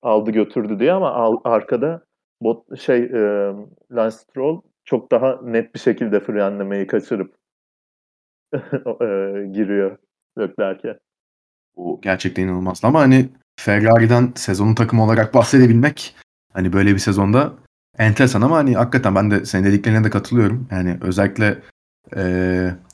aldı 0.02 0.32
götürdü 0.32 0.80
diye 0.80 0.94
ama 0.94 1.12
al, 1.12 1.38
arkada 1.44 2.04
bot 2.42 2.80
şey 2.80 3.04
e, 3.04 3.54
Lance 3.92 4.16
Stroll 4.16 4.62
çok 4.86 5.12
daha 5.12 5.42
net 5.44 5.76
bir 5.76 5.80
şekilde 5.80 6.20
frenlemeyi 6.20 6.88
kaçırıp 6.88 7.36
giriyor 9.54 9.98
Leclerc'e. 10.40 11.00
O 11.76 12.02
gerçekten 12.02 12.44
inanılmaz. 12.44 12.80
Ama 12.84 13.00
hani 13.00 13.30
Ferrari'den 13.60 14.32
sezonun 14.36 14.76
takımı 14.76 15.04
olarak 15.04 15.34
bahsedebilmek 15.34 16.16
hani 16.54 16.74
böyle 16.74 16.94
bir 16.94 17.00
sezonda 17.00 17.54
enteresan 17.98 18.42
ama 18.42 18.58
hani 18.58 18.76
hakikaten 18.76 19.16
ben 19.16 19.32
de 19.32 19.46
senin 19.46 19.64
dediklerine 19.66 20.04
de 20.04 20.10
katılıyorum. 20.10 20.68
Yani 20.72 20.98
özellikle 21.02 21.58
e, 22.16 22.22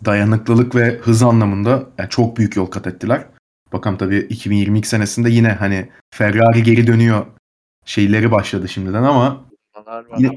dayanıklılık 0.06 0.76
ve 0.76 0.98
hız 0.98 1.24
anlamında 1.24 1.90
yani 1.98 2.10
çok 2.10 2.38
büyük 2.38 2.56
yol 2.56 2.66
kat 2.66 2.88
ettiler. 2.88 3.26
Bakalım 3.74 3.98
tabii 3.98 4.18
2022 4.18 4.88
senesinde 4.88 5.30
yine 5.30 5.52
hani 5.52 5.90
Ferrari 6.12 6.64
geri 6.64 6.88
dönüyor 6.88 7.26
şeyleri 7.86 8.32
başladı 8.32 8.68
şimdiden 8.68 9.04
ama 9.04 9.46
yine, 10.18 10.32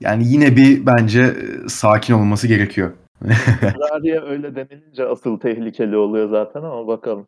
yani 0.00 0.28
yine 0.28 0.56
bir 0.56 0.86
bence 0.86 1.36
sakin 1.68 2.14
olması 2.14 2.46
gerekiyor. 2.46 2.92
Ferrari'ye 3.60 4.20
öyle 4.20 4.54
denilince 4.56 5.06
asıl 5.06 5.38
tehlikeli 5.40 5.96
oluyor 5.96 6.28
zaten 6.30 6.62
ama 6.62 6.86
bakalım. 6.86 7.26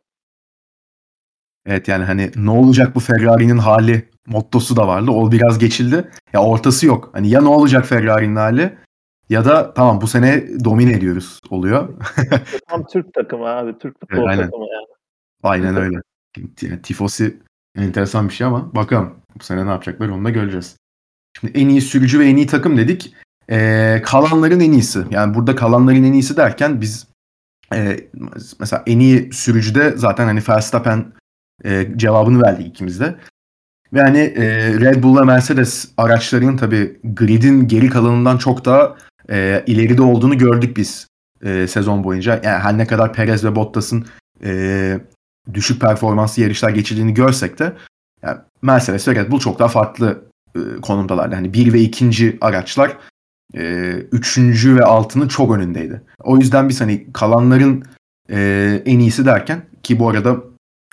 Evet 1.67 1.89
yani 1.89 2.05
hani 2.05 2.31
ne 2.37 2.51
olacak 2.51 2.95
bu 2.95 3.01
Ferrari'nin 3.01 3.59
hali 3.59 4.09
mottosu 4.27 4.77
da 4.77 4.89
vardı. 4.89 5.11
O 5.11 5.33
biraz 5.33 5.59
geçildi. 5.59 6.11
Ya 6.33 6.43
ortası 6.43 6.87
yok. 6.87 7.11
Hani 7.13 7.29
ya 7.29 7.41
ne 7.41 7.49
olacak 7.49 7.87
Ferrari'nin 7.87 8.37
hali 8.37 8.79
ya 9.29 9.45
da 9.45 9.75
tamam 9.75 10.01
bu 10.01 10.07
sene 10.07 10.45
domine 10.65 10.93
ediyoruz 10.93 11.41
oluyor. 11.51 11.89
Tam 12.69 12.87
Türk 12.87 13.15
takımı 13.15 13.47
abi. 13.47 13.79
Türk 13.79 14.01
futbol 14.01 14.17
evet, 14.17 14.29
aynen. 14.29 14.45
takımı 14.45 14.65
yani. 14.65 14.87
Aynen 15.43 15.77
öyle. 15.77 15.97
Yani, 16.63 16.83
tifosi 16.83 17.37
enteresan 17.77 18.29
bir 18.29 18.35
şey 18.35 18.47
ama 18.47 18.75
bakalım 18.75 19.17
bu 19.41 19.45
sene 19.45 19.67
ne 19.67 19.71
yapacaklar 19.71 20.09
onu 20.09 20.25
da 20.25 20.31
göreceğiz. 20.31 20.77
Şimdi 21.41 21.59
en 21.59 21.69
iyi 21.69 21.81
sürücü 21.81 22.19
ve 22.19 22.27
en 22.27 22.37
iyi 22.37 22.47
takım 22.47 22.77
dedik. 22.77 23.15
Ee, 23.51 24.03
kalanların 24.05 24.61
en 24.61 24.73
iyisi. 24.73 25.05
Yani 25.11 25.35
burada 25.35 25.57
kalanların 25.57 26.05
en 26.05 26.13
iyisi 26.13 26.37
derken 26.37 26.81
biz 26.81 27.07
e, 27.75 27.97
mesela 28.61 28.83
en 28.87 28.99
iyi 28.99 29.33
sürücüde 29.33 29.93
zaten 29.97 30.27
hani 30.27 30.43
Verstappen 30.49 31.13
e, 31.65 31.89
cevabını 31.97 32.43
verdik 32.43 32.67
ikimiz 32.67 33.01
de. 33.01 33.17
Ve 33.93 34.01
hani 34.03 34.19
e, 34.19 34.75
Red 34.81 35.03
Bull 35.03 35.21
ve 35.21 35.25
Mercedes 35.25 35.89
araçlarının 35.97 36.57
tabii 36.57 37.01
gridin 37.05 37.69
geri 37.69 37.91
kalanından 37.91 38.39
çok 38.39 38.65
daha 38.65 38.97
e, 39.31 39.65
ileride 39.67 40.03
olduğunu 40.03 40.39
gördük 40.39 40.77
biz 40.77 41.07
e, 41.45 41.67
sezon 41.67 42.05
boyunca. 42.05 42.41
Yani 42.45 42.63
her 42.63 42.79
ne 42.79 42.87
kadar 42.87 43.13
Perez 43.13 43.45
ve 43.45 43.57
Bottas'ın 43.57 44.07
e, 44.45 45.01
düşük 45.55 45.81
performanslı 45.81 46.43
yarışlar 46.43 46.71
geçirdiğini 46.71 47.15
görsek 47.15 47.59
de 47.59 47.73
yani 48.23 48.39
Mercedes 48.63 49.09
ve 49.09 49.15
Red 49.15 49.31
Bull 49.31 49.41
çok 49.41 49.59
daha 49.59 49.69
farklı 49.69 50.25
e, 50.57 50.81
konumdalardı. 50.83 51.35
Hani 51.35 51.53
bir 51.53 51.73
ve 51.73 51.81
ikinci 51.81 52.39
araçlar 52.41 52.97
e, 53.57 53.93
üçüncü 54.13 54.77
ve 54.77 54.85
altının 54.85 55.29
çok 55.29 55.55
önündeydi. 55.55 56.03
O 56.25 56.37
yüzden 56.37 56.69
biz 56.69 56.81
hani 56.81 57.13
kalanların 57.13 57.85
e, 58.31 58.83
en 58.87 58.99
iyisi 58.99 59.27
derken 59.27 59.63
ki 59.83 59.99
bu 59.99 60.09
arada 60.09 60.37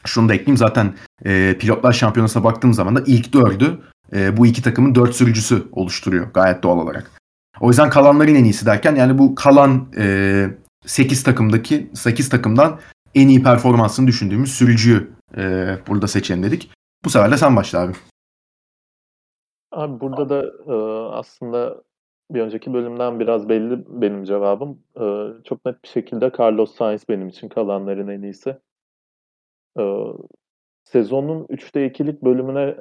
şunu 0.06 0.30
da 0.30 0.34
ekleyeyim 0.34 0.58
zaten 0.58 0.94
e, 1.26 1.58
pilotlar 1.60 1.94
şampiyonasına 1.94 2.44
baktığım 2.44 2.74
zaman 2.74 2.96
da 2.96 3.04
ilk 3.08 3.34
dördü 3.34 3.82
e, 4.14 4.38
bu 4.38 4.46
iki 4.46 4.62
takımın 4.62 4.96
dört 4.96 5.16
sürücüsü 5.16 5.64
oluşturuyor 5.72 6.28
gayet 6.34 6.64
doğal 6.64 6.78
olarak. 6.78 7.12
O 7.60 7.68
yüzden 7.68 7.90
kalanların 7.90 8.36
en 8.36 8.44
iyisi 8.44 8.66
derken 8.66 8.96
yani 8.96 9.18
bu 9.18 9.36
kalan 9.36 9.88
e, 9.98 10.48
8 10.86 11.24
takımdaki 11.24 11.90
8 11.94 12.30
takımdan 12.30 12.80
en 13.16 13.28
iyi 13.28 13.44
performansını 13.44 14.08
düşündüğümüz 14.08 14.52
sürücüyü 14.52 15.12
e, 15.38 15.76
burada 15.88 16.08
seçelim 16.08 16.44
dedik. 16.44 16.72
Bu 17.06 17.10
sefer 17.10 17.32
de 17.32 17.38
sen 17.38 17.56
başla 17.56 17.80
abi. 17.80 17.94
Abi 19.72 20.00
burada 20.00 20.30
da 20.30 20.44
e, 20.68 20.76
aslında 21.14 21.84
bir 22.34 22.42
önceki 22.42 22.74
bölümden 22.74 23.20
biraz 23.20 23.50
belli 23.50 23.84
benim 23.88 24.24
cevabım. 24.24 24.84
E, 24.96 25.04
çok 25.44 25.66
net 25.66 25.84
bir 25.84 25.88
şekilde 25.90 26.32
Carlos 26.40 26.76
Sainz 26.76 27.10
benim 27.10 27.28
için 27.28 27.50
kalanların 27.50 28.08
en 28.08 28.22
iyisi. 28.22 28.58
E, 29.80 29.84
sezonun 30.84 31.46
3'te 31.46 31.88
2'lik 31.88 32.22
bölümüne 32.22 32.76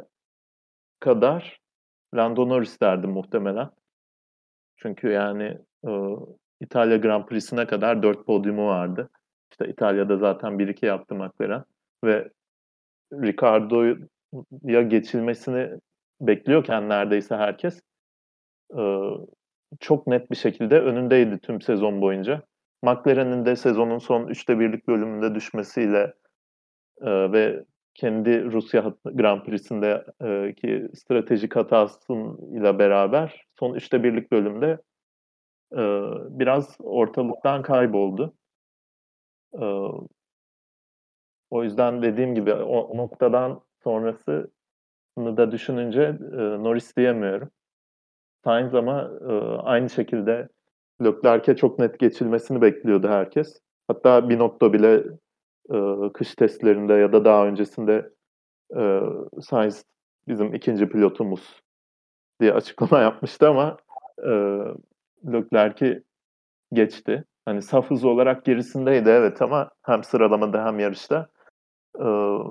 kadar 1.00 1.60
Lando 2.14 2.48
Norris 2.48 2.80
derdim 2.80 3.10
muhtemelen. 3.10 3.70
Çünkü 4.76 5.08
yani, 5.08 5.58
ııı, 5.84 6.18
İtalya 6.60 6.96
Grand 6.96 7.26
Prix'sine 7.26 7.66
kadar 7.66 8.02
4 8.02 8.26
podyumu 8.26 8.66
vardı. 8.66 9.10
İşte 9.50 9.68
İtalya'da 9.68 10.16
zaten 10.16 10.58
1-2 10.58 10.86
yaptı 10.86 11.14
McLaren 11.14 11.64
ve 12.04 12.30
Ricardo'ya 13.12 14.82
geçilmesini 14.82 15.70
bekliyorken 16.20 16.88
neredeyse 16.88 17.36
herkes, 17.36 17.80
ııı, 18.74 19.26
çok 19.80 20.06
net 20.06 20.30
bir 20.30 20.36
şekilde 20.36 20.80
önündeydi 20.80 21.38
tüm 21.38 21.60
sezon 21.60 22.00
boyunca. 22.00 22.42
McLaren'in 22.82 23.46
de 23.46 23.56
sezonun 23.56 23.98
son 23.98 24.28
3'te 24.28 24.60
1'lik 24.60 24.88
bölümünde 24.88 25.34
düşmesiyle, 25.34 26.14
eee, 27.02 27.32
ve 27.32 27.64
kendi 27.94 28.44
Rusya 28.52 28.94
Grand 29.06 29.42
Prix'sinde 29.42 30.04
eee, 30.24 30.54
ki 30.54 30.88
stratejik 30.94 31.56
hatasıyla 31.56 32.80
beraber 32.80 33.44
son 33.60 33.74
3'te 33.74 34.04
1'lik 34.04 34.32
bölümde, 34.32 34.78
eee, 35.76 36.02
biraz 36.30 36.76
ortalıktan 36.80 37.62
kayboldu. 37.62 38.34
Eee 39.52 40.06
o 41.50 41.64
yüzden 41.64 42.02
dediğim 42.02 42.34
gibi 42.34 42.54
o 42.54 42.96
noktadan 42.96 43.60
sonrasını 43.84 44.48
da 45.36 45.52
düşününce, 45.52 46.02
eee, 46.32 46.38
Norris 46.64 46.96
diyemiyorum. 46.96 47.50
Sainz 48.44 48.74
ama, 48.74 49.02
ııı, 49.20 49.58
aynı 49.62 49.90
şekilde 49.90 50.48
Leclerc'e 51.04 51.56
çok 51.56 51.78
net 51.78 51.98
geçilmesini 51.98 52.62
bekliyordu 52.62 53.08
herkes. 53.08 53.60
Hatta 53.88 54.28
Binotto 54.28 54.72
bile, 54.72 55.04
ııı, 55.72 56.12
kış 56.12 56.34
testlerinde 56.34 56.94
ya 56.94 57.12
da 57.12 57.24
daha 57.24 57.46
öncesinde, 57.46 58.10
eee, 58.76 59.02
Sainz 59.42 59.84
bizim 60.28 60.54
2'nci 60.54 60.88
pilotumuz 60.88 61.60
diye 62.40 62.54
açıklama 62.54 63.00
yapmıştı 63.02 63.48
ama, 63.50 63.78
eee, 64.24 64.60
Leclerc'i 65.32 66.04
geçti. 66.72 67.24
Hani 67.46 67.62
saf 67.62 67.90
hız 67.90 68.04
olarak 68.04 68.44
gerisindeydi 68.44 69.08
evet 69.10 69.42
ama 69.42 69.70
hem 69.86 70.04
sıralamada 70.04 70.66
hem 70.66 70.78
yarışta. 70.80 71.28
Iıı, 72.00 72.44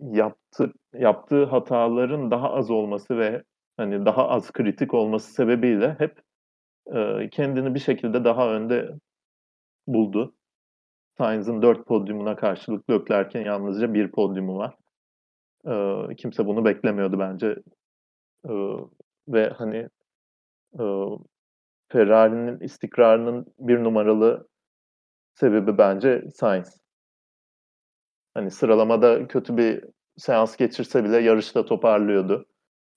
yaptı 0.00 0.72
yaptığı 0.94 1.44
hataların 1.44 2.30
daha 2.30 2.50
az 2.54 2.70
olması 2.70 3.18
ve, 3.18 3.42
hani, 3.78 4.06
daha 4.06 4.28
az 4.30 4.52
kritik 4.52 4.94
olması 4.94 5.34
sebebiyle 5.34 5.96
hep, 6.00 6.22
eee, 6.94 7.30
kendini 7.32 7.74
bir 7.76 7.80
şekilde 7.80 8.24
daha 8.24 8.50
önde 8.54 8.90
buldu. 9.88 10.34
Sainz'ın 11.18 11.62
4 11.62 11.86
podyumuna 11.86 12.36
karşılık 12.36 12.90
Leclerc'in 12.90 13.44
yalnızca 13.46 13.94
1 13.94 14.12
podyumu 14.12 14.58
var. 14.58 14.76
Eee, 15.66 16.16
kimse 16.18 16.46
bunu 16.46 16.64
beklemiyordu 16.64 17.18
bence. 17.20 17.56
Iıı, 18.48 18.90
ve, 19.28 19.50
hani, 19.50 19.88
ııı, 20.80 21.18
Ferrari'nin 21.92 22.60
istikrarının 22.60 23.46
1 23.60 23.84
numaralı 23.84 24.48
sebebi 25.34 25.78
bence 25.78 26.24
Sainz. 26.34 26.80
Hani, 28.34 28.50
sıralamada 28.50 29.28
kötü 29.28 29.56
bir 29.56 29.84
seans 30.16 30.56
geçirse 30.56 31.04
bile 31.04 31.16
yarışta 31.18 31.64
toparlıyordu. 31.64 32.46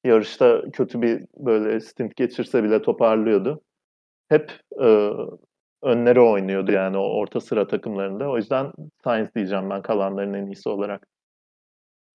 Yarışta 0.03 0.61
kötü 0.73 1.01
bir, 1.01 1.25
böyle, 1.37 1.79
stint 1.79 2.15
geçirse 2.15 2.63
bile 2.63 2.81
toparlıyordu. 2.81 3.61
Hep, 4.29 4.51
ııı, 4.81 5.39
önlere 5.83 6.21
oynuyordu, 6.21 6.71
yani, 6.73 6.97
o 6.97 7.01
orta 7.03 7.41
sıra 7.41 7.67
takımlarında. 7.67 8.29
O 8.29 8.37
yüzden 8.37 8.73
Sainz 9.05 9.35
diyeceğim 9.35 9.71
ben 9.71 9.81
kalanların 9.81 10.33
en 10.33 10.45
iyisi 10.47 10.69
olarak. 10.69 11.07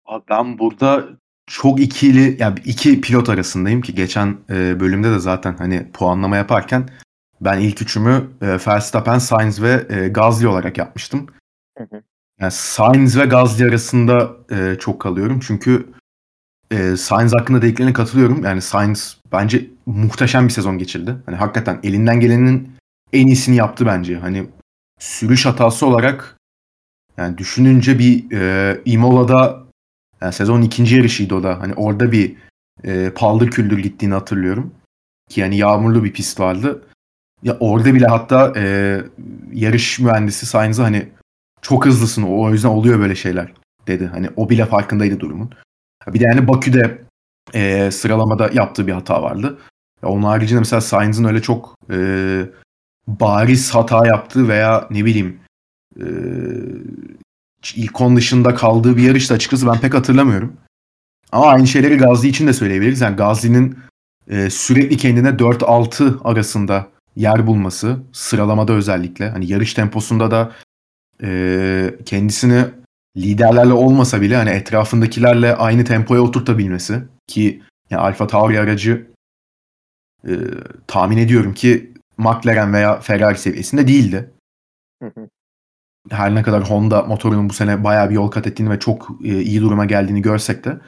Abi, 0.05 0.25
ben 0.31 0.59
burada 0.59 1.05
çok 1.47 1.81
ikili, 1.81 2.37
ya 2.43 2.55
2 2.65 3.01
pilot 3.01 3.29
arasındayım 3.29 3.81
ki 3.81 3.95
geçen, 3.95 4.37
eee, 4.51 4.81
bölümde 4.81 5.11
de 5.11 5.19
zaten, 5.19 5.55
hani, 5.59 5.93
puanlama 5.93 6.37
yaparken 6.37 6.89
ben 7.41 7.59
ilk 7.61 7.83
üçümü, 7.83 8.31
eee, 8.43 8.49
Verstappen, 8.69 9.19
Sainz 9.19 9.63
ve, 9.63 9.87
eee, 9.91 10.09
Gasly 10.09 10.47
olarak 10.49 10.79
yapmıştım. 10.79 11.27
Hı 11.79 11.85
hı. 11.85 12.03
Yani, 12.41 12.53
Sainz 12.53 13.19
ve 13.21 13.25
Gasly 13.27 13.67
arasında, 13.69 14.31
eee, 14.51 14.77
çok 14.81 15.01
kalıyorum. 15.01 15.41
Çünkü, 15.49 15.87
eee, 16.71 16.97
Sainz 16.97 17.33
hakkında 17.35 17.63
dediklerine 17.63 17.93
katılıyorum. 17.93 18.45
Yani, 18.45 18.63
Sainz 18.63 19.19
bence 19.33 19.71
muhteşem 19.87 20.45
bir 20.49 20.53
sezon 20.53 20.79
geçirdi. 20.79 21.17
Hani, 21.27 21.37
hakikaten 21.37 21.81
elinden 21.83 22.21
gelenin 22.21 22.71
en 23.13 23.27
iyisini 23.27 23.57
yaptı 23.57 23.87
bence. 23.87 24.19
Hani, 24.19 24.47
sürüş 25.01 25.47
hatası 25.47 25.87
olarak, 25.87 26.37
yani, 27.19 27.39
düşününce 27.39 27.99
bir, 27.99 28.31
eee, 28.31 28.83
Imola'da, 28.85 29.65
yani, 30.23 30.33
sezonun 30.33 30.63
2'nci 30.63 30.97
yarışıydı 30.97 31.35
o 31.35 31.43
da. 31.43 31.61
Hani, 31.61 31.75
orada 31.75 32.13
bir, 32.13 32.37
eee, 32.85 33.11
paldır 33.17 33.51
küldür 33.51 33.79
gittiğini 33.79 34.15
hatırlıyorum. 34.15 34.75
Ki, 35.31 35.43
hani, 35.43 35.57
yağmurlu 35.59 36.05
bir 36.05 36.13
pist 36.13 36.41
vardı. 36.41 36.83
Ya, 37.45 37.57
orada 37.61 37.95
bile 37.95 38.07
hatta, 38.07 38.53
eee, 38.57 39.05
yarış 39.55 39.99
mühendisi 40.01 40.47
Sainz'a, 40.47 40.85
hani, 40.85 41.09
"Çok 41.63 41.87
hızlısın, 41.87 42.23
o 42.23 42.51
yüzden 42.53 42.69
oluyor 42.69 43.01
böyle 43.01 43.15
şeyler." 43.17 43.53
dedi. 43.89 44.07
Hani, 44.07 44.31
o 44.37 44.51
bile 44.51 44.67
farkındaydı 44.67 45.21
durumun. 45.21 45.51
Bir 46.15 46.21
de, 46.21 46.25
yani, 46.25 46.49
Bakü'de, 46.49 47.03
eee, 47.55 47.91
sıralamada 47.91 48.51
yaptığı 48.53 48.87
bir 48.87 48.93
hata 48.93 49.23
vardı. 49.23 49.59
Ya, 50.03 50.09
onun 50.09 50.23
haricinde 50.23 50.59
mesela 50.61 50.81
Sainz'ın 50.81 51.25
öyle 51.25 51.43
çok, 51.43 51.77
eee, 51.91 52.51
bariz 53.09 53.75
hata 53.75 54.07
yaptığı 54.07 54.49
veya 54.49 54.89
ne 54.91 55.05
bileyim, 55.05 55.41
ilk 57.77 58.01
10 58.01 58.17
dışında 58.17 58.55
kaldığı 58.55 58.97
bir 58.97 59.03
yarış 59.03 59.31
da 59.31 59.35
açıkçası 59.35 59.67
ben 59.67 59.81
pek 59.81 59.95
hatırlamıyorum. 59.95 60.53
Ama 61.33 61.47
aynı 61.47 61.67
şeyleri 61.67 61.97
Gasly 61.99 62.29
için 62.29 62.47
de 62.49 62.53
söyleyebiliriz. 62.53 63.01
Yani, 63.01 63.17
Gasly'nin, 63.17 63.79
eee, 64.31 64.51
sürekli 64.51 64.97
kendine 64.97 65.39
4-6 65.41 66.19
arasında 66.25 66.89
yer 67.17 67.47
bulması, 67.47 67.99
sıralamada 68.13 68.73
özellikle, 68.73 69.31
hani, 69.31 69.53
yarış 69.53 69.75
temposunda 69.75 70.31
da, 70.31 70.53
eee, 71.23 71.97
kendisini 72.07 72.65
liderlerle 73.17 73.73
olmasa 73.73 74.21
bile, 74.21 74.37
hani, 74.37 74.51
etrafındakilerle 74.51 75.57
aynı 75.57 75.85
tempoya 75.85 76.21
oturtabilmesi 76.23 77.03
ki 77.27 77.63
ya 77.91 77.99
AlphaTauri 78.01 78.61
aracı, 78.61 79.07
eee, 80.29 80.39
tahmin 80.87 81.17
ediyorum 81.19 81.55
ki 81.55 81.95
McLaren 82.19 82.73
veya 82.73 83.01
Ferrari 83.01 83.39
seviyesinde 83.39 83.89
değildi. 83.89 84.31
Hı 85.03 85.07
hı. 85.09 85.29
Her 86.11 86.35
ne 86.35 86.43
kadar 86.43 86.71
Honda 86.71 87.03
motorunun 87.03 87.49
bu 87.49 87.53
sene 87.53 87.85
bayağı 87.85 88.11
bir 88.11 88.15
yol 88.15 88.29
kat 88.31 88.47
ettiğini 88.47 88.71
ve 88.71 88.79
çok, 88.79 89.09
eee, 89.23 89.41
iyi 89.41 89.61
duruma 89.61 89.85
geldiğini 89.85 90.23
görsek 90.23 90.65
de 90.65 90.79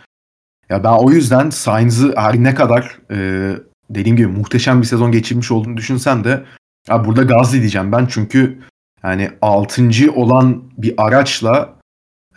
ya, 0.71 0.85
ben 0.85 0.93
o 0.93 1.11
yüzden 1.11 1.51
Sainz'ı 1.51 2.15
her 2.17 2.45
ne 2.45 2.55
kadar, 2.55 2.99
eee, 3.11 3.57
dediğim 3.91 4.17
gibi 4.17 4.27
muhteşem 4.27 4.81
bir 4.81 4.87
sezon 4.87 5.13
geçirmiş 5.13 5.51
olduğunu 5.51 5.77
düşünsem 5.77 6.25
de 6.25 6.45
ya, 6.89 7.05
burada 7.05 7.23
Gasly 7.23 7.61
diyeceğim 7.61 7.93
ben. 7.93 8.07
Çünkü, 8.07 8.59
yani, 9.05 9.31
6'ncı 9.43 10.13
olan 10.13 10.65
bir 10.79 10.95
araçla, 10.99 11.78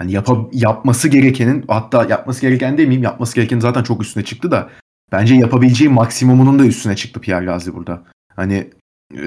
hani, 0.01 0.11
yapa 0.11 0.37
yapması 0.53 1.07
gerekenin 1.07 1.65
hatta 1.67 2.05
yapması 2.09 2.41
gereken 2.41 2.77
demeyeyim, 2.77 3.03
yapması 3.03 3.35
gerekenin 3.35 3.61
zaten 3.61 3.83
çok 3.83 4.01
üstüne 4.01 4.23
çıktı 4.23 4.51
da 4.51 4.69
bence 5.11 5.35
yapabileceği 5.35 5.89
maksimumunun 5.89 6.59
da 6.59 6.65
üstüne 6.65 6.95
çıktı 6.95 7.21
Pierre 7.21 7.45
Gasly 7.45 7.73
burada. 7.73 8.03
Hani, 8.35 8.69
eee, 9.13 9.21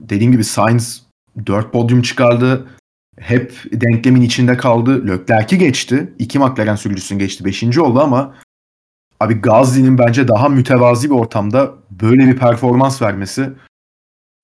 dediğim 0.00 0.32
gibi 0.32 0.44
Sainz 0.44 1.06
4 1.46 1.72
podyum 1.72 2.02
çıkardı. 2.02 2.66
Hep 3.18 3.54
denklemin 3.72 4.20
içinde 4.20 4.56
kaldı. 4.56 5.08
Leclerc'i 5.08 5.58
geçti. 5.58 6.12
2 6.18 6.38
McLaren 6.38 6.76
sürücüsünü 6.76 7.18
geçti. 7.18 7.44
5'inci 7.44 7.80
oldu 7.80 8.00
ama 8.00 8.34
abi 9.20 9.34
Gasly'nin 9.34 9.98
bence 9.98 10.28
daha 10.28 10.48
mütevazi 10.48 11.10
bir 11.10 11.14
ortamda 11.14 11.74
böyle 11.90 12.26
bir 12.26 12.36
performans 12.36 13.02
vermesi, 13.02 13.52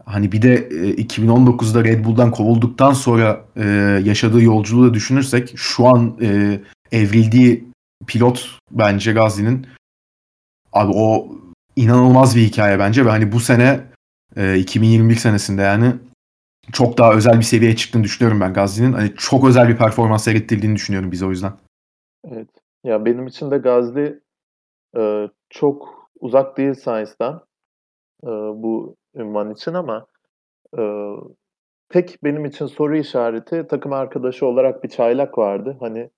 hani, 0.04 0.32
bir 0.32 0.42
de, 0.42 0.68
eee, 0.68 0.88
2019'da 0.90 1.84
Red 1.84 2.04
Bull'dan 2.04 2.30
kovulduktan 2.30 2.92
sonra, 2.92 3.44
eee, 3.56 3.64
yaşadığı 4.04 4.42
yolculuğu 4.42 4.90
da 4.90 4.94
düşünürsek 4.94 5.52
şu 5.56 5.86
an, 5.86 6.16
eee, 6.20 6.60
evrildiği 6.92 7.64
pilot 8.06 8.58
bence 8.70 9.12
Gasly'nin. 9.12 9.66
Abi 10.72 10.92
o 10.94 11.28
inanılmaz 11.76 12.36
bir 12.36 12.42
hikâye 12.42 12.78
bence 12.78 13.06
ve, 13.06 13.10
hani, 13.10 13.32
bu 13.32 13.40
sene, 13.40 13.80
eee, 14.36 14.58
2021 14.58 15.14
senesinde, 15.16 15.62
yani, 15.62 15.92
çok 16.72 16.98
daha 16.98 17.14
özel 17.14 17.38
bir 17.38 17.42
seviyeye 17.44 17.76
çıktığını 17.76 18.04
düşünüyorum 18.04 18.40
ben 18.40 18.52
Gasly'nin. 18.52 18.92
Hani, 18.92 19.12
çok 19.16 19.48
özel 19.48 19.68
bir 19.68 19.76
performans 19.76 20.24
seyrettirdiğini 20.24 20.76
düşünüyorum 20.76 21.12
bize 21.12 21.26
o 21.26 21.30
yüzden. 21.30 21.52
Evet. 22.32 22.48
Ya, 22.84 23.04
benim 23.04 23.26
için 23.26 23.50
de 23.50 23.58
Gasly, 23.58 24.18
eee, 24.96 25.30
çok 25.50 26.08
uzak 26.20 26.56
değil 26.58 26.74
Sainz'dan, 26.74 27.34
eee, 28.24 28.30
bu 28.54 28.96
ünvan 29.16 29.50
için 29.52 29.74
ama, 29.74 30.06
eee, 30.78 31.14
tek 31.90 32.18
benim 32.24 32.46
için 32.46 32.66
soru 32.66 32.96
işareti 32.98 33.66
takım 33.68 33.94
arkadaşı 33.94 34.46
olarak 34.46 34.84
bir 34.84 34.88
çaylak 34.90 35.38
vardı. 35.38 35.78
Hani, 35.80 36.10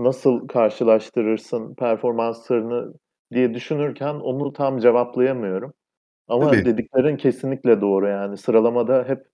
nasıl 0.00 0.48
karşılaştırırsın 0.48 1.74
performanslarını 1.76 2.94
diye 3.34 3.54
düşünürken 3.54 4.14
onu 4.14 4.54
tam 4.54 4.78
cevaplayamıyorum. 4.78 5.74
Ama 6.28 6.64
Tabii. 6.64 6.66
dediklerin 6.66 7.16
kesinlikle 7.18 7.80
doğru, 7.80 8.08
yani, 8.08 8.36
sıralamada 8.38 9.04
hep 9.08 9.26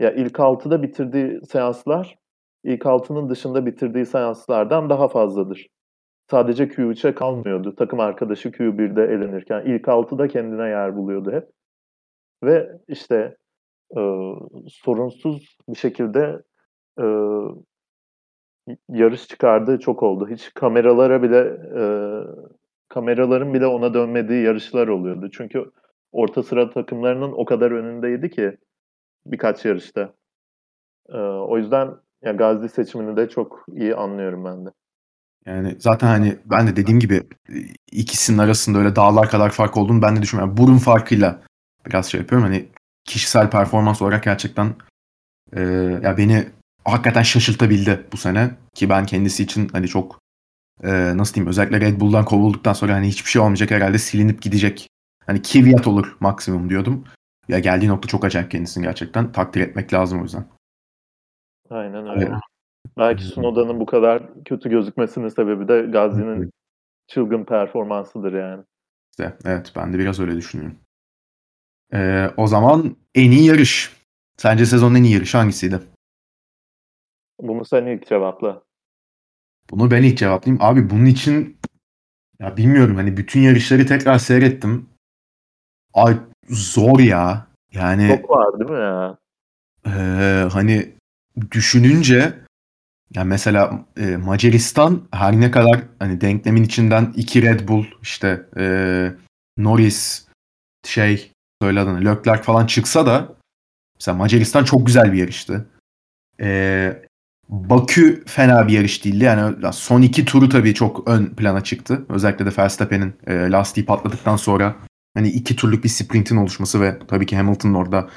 ya, 0.00 0.12
ilk 0.12 0.40
6'da 0.40 0.82
bitirdiği 0.84 1.40
seanslar 1.46 2.16
ilk 2.64 2.86
6'nın 2.86 3.30
dışında 3.30 3.66
bitirdiği 3.66 4.06
seanslardan 4.06 4.90
daha 4.90 5.08
fazladır. 5.08 5.68
Sadece 6.30 6.64
Q3'e 6.68 7.14
kalmıyordu. 7.16 7.76
Takım 7.76 8.00
arkadaşı 8.00 8.50
Q1'de 8.52 9.04
elenirken. 9.04 9.64
ilk 9.66 9.88
6'da 9.88 10.28
kendine 10.28 10.68
yer 10.70 10.96
buluyordu 10.96 11.32
hep. 11.32 11.44
Ve 12.42 12.80
işte 12.88 13.36
e, 13.96 14.00
sorunsuz 14.68 15.56
bir 15.68 15.78
şekilde 15.78 16.42
e, 17.00 17.04
yarış 18.88 19.28
çıkardığı 19.28 19.78
çok 19.78 20.02
oldu. 20.02 20.28
Hiç 20.30 20.54
kameralara 20.54 21.22
bile 21.22 21.38
e, 21.80 21.84
kameraların 22.88 23.54
bile 23.54 23.66
ona 23.66 23.94
dönmediği 23.94 24.42
yarışlar 24.42 24.88
oluyordu. 24.88 25.30
Çünkü 25.32 25.70
orta 26.12 26.42
sıra 26.42 26.70
takımlarının 26.70 27.32
o 27.32 27.44
kadar 27.44 27.70
önündeydi 27.70 28.30
ki 28.30 28.56
birkaç 29.26 29.64
yarışta. 29.64 30.14
E, 31.08 31.18
o 31.18 31.58
yüzden 31.58 31.90
ya 32.22 32.32
Gazi 32.32 32.68
seçimini 32.68 33.16
de 33.16 33.28
çok 33.28 33.66
iyi 33.72 33.94
anlıyorum 33.94 34.44
ben 34.44 34.66
de. 34.66 34.70
Yani 35.46 35.76
zaten 35.78 36.06
hani 36.06 36.38
ben 36.44 36.66
de 36.66 36.76
dediğim 36.76 37.00
gibi 37.00 37.22
ikisinin 37.92 38.38
arasında 38.38 38.78
öyle 38.78 38.96
dağlar 38.96 39.28
kadar 39.28 39.50
fark 39.50 39.76
olduğunu 39.76 40.02
ben 40.02 40.16
de 40.16 40.22
düşünmüyorum. 40.22 40.56
Yani 40.56 40.66
burun 40.66 40.78
farkıyla 40.78 41.42
biraz 41.86 42.06
şey 42.06 42.20
yapıyorum. 42.20 42.46
Hani 42.46 42.68
kişisel 43.04 43.50
performans 43.50 44.02
olarak 44.02 44.24
gerçekten 44.24 44.74
e, 45.52 45.60
ya 46.02 46.16
beni 46.16 46.46
hakikaten 46.84 47.22
şaşırtabildi 47.22 48.06
bu 48.12 48.16
sene 48.16 48.50
ki 48.74 48.88
ben 48.88 49.06
kendisi 49.06 49.42
için 49.42 49.68
hani 49.68 49.88
çok 49.88 50.20
e, 50.82 51.16
nasıl 51.16 51.34
diyeyim 51.34 51.48
özellikle 51.48 51.80
Red 51.80 52.00
Bull'dan 52.00 52.24
kovulduktan 52.24 52.72
sonra 52.72 52.94
hani 52.94 53.08
hiçbir 53.08 53.30
şey 53.30 53.42
olmayacak 53.42 53.70
herhalde 53.70 53.98
silinip 53.98 54.42
gidecek. 54.42 54.88
Hani 55.26 55.42
Kvyat 55.42 55.86
olur 55.86 56.16
maksimum 56.20 56.70
diyordum. 56.70 57.04
Ya 57.48 57.58
geldiği 57.58 57.88
nokta 57.88 58.08
çok 58.08 58.24
acayip 58.24 58.50
kendisini 58.50 58.84
gerçekten. 58.84 59.32
Takdir 59.32 59.60
etmek 59.60 59.92
lazım 59.92 60.20
o 60.20 60.22
yüzden. 60.22 60.44
Aynen 61.70 62.08
öyle. 62.08 62.24
Evet. 62.24 62.40
Belki 62.98 63.24
Sunoda'nın 63.24 63.80
bu 63.80 63.86
kadar 63.86 64.44
kötü 64.44 64.70
gözükmesinin 64.70 65.28
sebebi 65.28 65.68
de 65.68 65.82
Gazi'nin 65.82 66.50
çılgın 67.08 67.44
performansıdır 67.44 68.32
yani. 68.32 68.62
İşte, 69.10 69.36
evet 69.44 69.72
ben 69.76 69.92
de 69.92 69.98
biraz 69.98 70.20
öyle 70.20 70.36
düşünüyorum. 70.36 70.78
Ee, 71.92 72.30
o 72.36 72.46
zaman 72.46 72.96
en 73.14 73.30
iyi 73.30 73.44
yarış. 73.44 73.96
Sence 74.36 74.66
sezonun 74.66 74.94
en 74.94 75.04
iyi 75.04 75.14
yarışı 75.14 75.38
hangisiydi? 75.38 75.80
Bunu 77.40 77.64
sen 77.64 77.86
ilk 77.86 78.06
cevapla. 78.06 78.62
Bunu 79.70 79.90
ben 79.90 80.02
ilk 80.02 80.18
cevaplayayım. 80.18 80.64
Abi 80.64 80.90
bunun 80.90 81.06
için 81.06 81.58
ya 82.40 82.56
bilmiyorum 82.56 82.96
hani 82.96 83.16
bütün 83.16 83.40
yarışları 83.40 83.86
tekrar 83.86 84.18
seyrettim. 84.18 84.88
Ay 85.94 86.18
zor 86.48 86.98
ya. 86.98 87.46
Yani 87.72 88.08
çok 88.08 88.30
var 88.30 88.60
değil 88.60 88.70
mi 88.70 88.78
ya? 88.78 89.18
E, 89.86 89.90
hani 90.52 90.92
düşününce 91.50 92.34
ya 93.14 93.24
mesela 93.24 93.86
e, 93.96 94.16
Macaristan 94.16 95.02
her 95.12 95.40
ne 95.40 95.50
kadar 95.50 95.82
hani 95.98 96.20
denklemin 96.20 96.62
içinden 96.62 97.12
iki 97.16 97.42
Red 97.42 97.68
Bull 97.68 97.84
işte 98.02 98.46
e, 98.56 98.64
Norris 99.56 100.28
şey 100.84 101.32
söyle 101.62 101.80
adını 101.80 102.00
Leclerc 102.00 102.42
falan 102.42 102.66
çıksa 102.66 103.06
da 103.06 103.34
mesela 103.94 104.18
Macaristan 104.18 104.64
çok 104.64 104.86
güzel 104.86 105.12
bir 105.12 105.18
yarıştı. 105.18 105.68
E, 106.40 107.02
Bakü 107.48 108.24
fena 108.26 108.68
bir 108.68 108.72
yarış 108.72 109.04
değildi. 109.04 109.24
Yani 109.24 109.72
son 109.72 110.02
iki 110.02 110.24
turu 110.24 110.48
tabii 110.48 110.74
çok 110.74 111.08
ön 111.08 111.26
plana 111.26 111.64
çıktı. 111.64 112.06
Özellikle 112.08 112.46
de 112.46 112.50
Verstappen'in 112.58 113.14
e, 113.26 113.50
lastiği 113.50 113.86
patladıktan 113.86 114.36
sonra 114.36 114.76
hani 115.14 115.28
iki 115.28 115.56
turluk 115.56 115.84
bir 115.84 115.88
sprintin 115.88 116.36
oluşması 116.36 116.80
ve 116.80 116.98
tabii 117.08 117.26
ki 117.26 117.36
Hamilton'ın 117.36 117.74
orada 117.74 118.10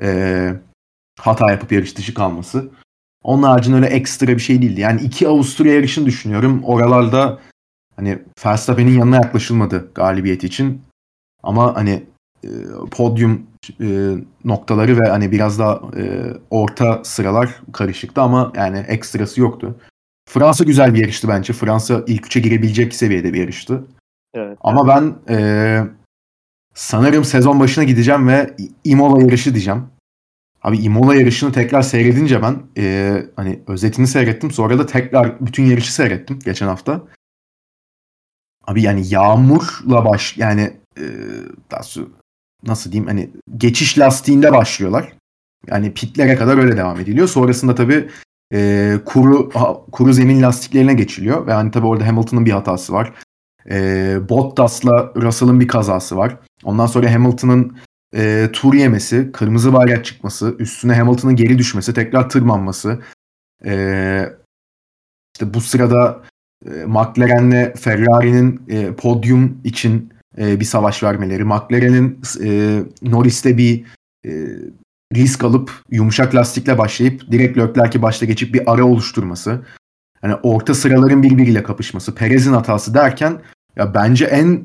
e, 0.00 0.50
hata 1.18 1.50
yapıp 1.50 1.72
yarış 1.72 1.96
dışı 1.98 2.14
kalması. 2.14 2.70
Onun 3.22 3.42
haricinde 3.42 3.76
öyle 3.76 3.86
ekstra 3.86 4.26
bir 4.26 4.38
şey 4.38 4.62
değildi. 4.62 4.80
Yani 4.80 5.00
iki 5.00 5.28
Avusturya 5.28 5.74
yarışını 5.74 6.06
düşünüyorum. 6.06 6.64
Oralarda 6.64 7.38
hani 7.96 8.18
Verstappen'in 8.46 8.98
yanına 8.98 9.16
yaklaşılmadı 9.16 9.90
galibiyet 9.94 10.44
için. 10.44 10.82
Ama 11.42 11.76
hani 11.76 12.04
e, 12.44 12.48
podyum 12.90 13.46
e, 13.80 14.14
noktaları 14.44 15.00
ve 15.00 15.08
hani 15.08 15.32
biraz 15.32 15.58
daha 15.58 15.80
e, 15.96 16.32
orta 16.50 17.04
sıralar 17.04 17.60
karışıktı 17.72 18.20
ama 18.20 18.52
yani 18.56 18.78
ekstrası 18.78 19.40
yoktu. 19.40 19.76
Fransa 20.28 20.64
güzel 20.64 20.94
bir 20.94 21.00
yarıştı 21.00 21.28
bence. 21.28 21.52
Fransa 21.52 22.02
ilk 22.06 22.26
üçe 22.26 22.40
girebilecek 22.40 22.94
seviyede 22.94 23.32
bir 23.32 23.40
yarıştı. 23.40 23.84
Evet. 24.34 24.58
Ama 24.60 24.88
ben 24.88 25.14
e, 25.34 25.80
sanırım 26.74 27.24
sezon 27.24 27.60
başına 27.60 27.84
gideceğim 27.84 28.28
ve 28.28 28.56
Imola 28.84 29.22
yarışı 29.22 29.54
diyeceğim. 29.54 29.86
Abi 30.62 30.78
Imola 30.78 31.14
yarışını 31.14 31.52
tekrar 31.52 31.82
seyredince 31.82 32.42
ben 32.42 32.62
e, 32.78 33.22
hani 33.36 33.60
özetini 33.66 34.06
seyrettim. 34.06 34.50
Sonra 34.50 34.78
da 34.78 34.86
tekrar 34.86 35.46
bütün 35.46 35.64
yarışı 35.64 35.94
seyrettim 35.94 36.38
geçen 36.44 36.66
hafta. 36.66 37.02
Abi 38.66 38.82
yani 38.82 39.02
yağmurla 39.08 40.04
baş 40.04 40.36
yani 40.36 40.76
e, 40.98 41.04
daha 41.70 41.82
nasıl 42.62 42.92
diyeyim 42.92 43.08
hani 43.08 43.30
geçiş 43.56 43.98
lastiğinde 43.98 44.52
başlıyorlar. 44.52 45.12
Yani 45.66 45.94
pitlere 45.94 46.36
kadar 46.36 46.58
öyle 46.58 46.76
devam 46.76 47.00
ediliyor. 47.00 47.28
Sonrasında 47.28 47.74
tabii 47.74 48.08
e, 48.52 48.92
kuru 49.04 49.50
kuru 49.92 50.12
zemin 50.12 50.42
lastiklerine 50.42 50.94
geçiliyor 50.94 51.46
ve 51.46 51.52
hani 51.52 51.70
tabii 51.70 51.86
orada 51.86 52.06
Hamilton'ın 52.06 52.46
bir 52.46 52.50
hatası 52.50 52.92
var. 52.92 53.12
E, 53.70 54.18
Bottas'la 54.28 55.12
Russell'ın 55.16 55.60
bir 55.60 55.68
kazası 55.68 56.16
var. 56.16 56.36
Ondan 56.64 56.86
sonra 56.86 57.12
Hamilton'ın 57.12 57.78
e, 58.14 58.48
tur 58.52 58.74
yemesi, 58.74 59.32
kırmızı 59.32 59.72
bayrak 59.72 60.04
çıkması, 60.04 60.56
üstüne 60.58 60.94
Hamilton'ın 60.94 61.36
geri 61.36 61.58
düşmesi, 61.58 61.94
tekrar 61.94 62.30
tırmanması. 62.30 63.00
E, 63.64 63.72
işte 65.34 65.54
bu 65.54 65.60
sırada 65.60 66.22
e, 66.66 66.70
McLaren'le 66.70 67.74
Ferrari'nin 67.74 68.62
e, 68.68 68.94
podyum 68.94 69.60
için 69.64 70.12
e, 70.38 70.60
bir 70.60 70.64
savaş 70.64 71.02
vermeleri, 71.02 71.44
McLaren'in 71.44 72.20
e, 72.44 72.80
Norris'le 73.02 73.44
bir 73.44 73.84
e, 74.26 74.30
risk 75.14 75.44
alıp 75.44 75.70
yumuşak 75.90 76.34
lastikle 76.34 76.78
başlayıp 76.78 77.32
direkt 77.32 77.58
Leclerc'i 77.58 78.02
başta 78.02 78.26
geçip 78.26 78.54
bir 78.54 78.72
ara 78.72 78.84
oluşturması. 78.84 79.66
Hani 80.20 80.34
orta 80.34 80.74
sıraların 80.74 81.22
birbiriyle 81.22 81.62
kapışması, 81.62 82.14
Perez'in 82.14 82.52
hatası 82.52 82.94
derken 82.94 83.40
ya 83.76 83.94
bence 83.94 84.24
en 84.24 84.64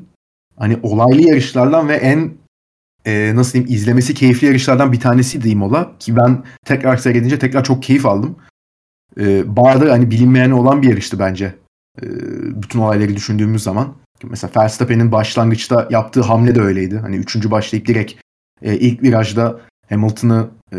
hani 0.56 0.78
olaylı 0.82 1.22
yarışlardan 1.22 1.88
ve 1.88 1.94
en 1.94 2.32
e, 3.06 3.32
nasıl 3.34 3.52
diyeyim 3.52 3.74
izlemesi 3.74 4.14
keyifli 4.14 4.46
yarışlardan 4.46 4.92
bir 4.92 5.00
tanesiydi 5.00 5.48
Imola 5.48 5.92
ki 5.98 6.16
ben 6.16 6.44
tekrar 6.64 6.96
seyredince 6.96 7.38
tekrar 7.38 7.64
çok 7.64 7.82
keyif 7.82 8.06
aldım. 8.06 8.36
E, 9.20 9.56
bayağı 9.56 9.88
hani 9.88 10.10
bilinmeyeni 10.10 10.54
olan 10.54 10.82
bir 10.82 10.88
yarıştı 10.88 11.18
bence. 11.18 11.54
E, 12.02 12.04
bütün 12.62 12.78
olayları 12.78 13.16
düşündüğümüz 13.16 13.62
zaman. 13.62 13.94
Mesela 14.24 14.52
Verstappen'in 14.56 15.12
başlangıçta 15.12 15.88
yaptığı 15.90 16.20
hamle 16.20 16.54
de 16.54 16.60
öyleydi. 16.60 16.98
Hani 16.98 17.16
üçüncü 17.16 17.50
başlayıp 17.50 17.86
direkt 17.86 18.12
e, 18.62 18.78
ilk 18.78 19.02
virajda 19.02 19.60
Hamilton'ı 19.88 20.50
e, 20.72 20.78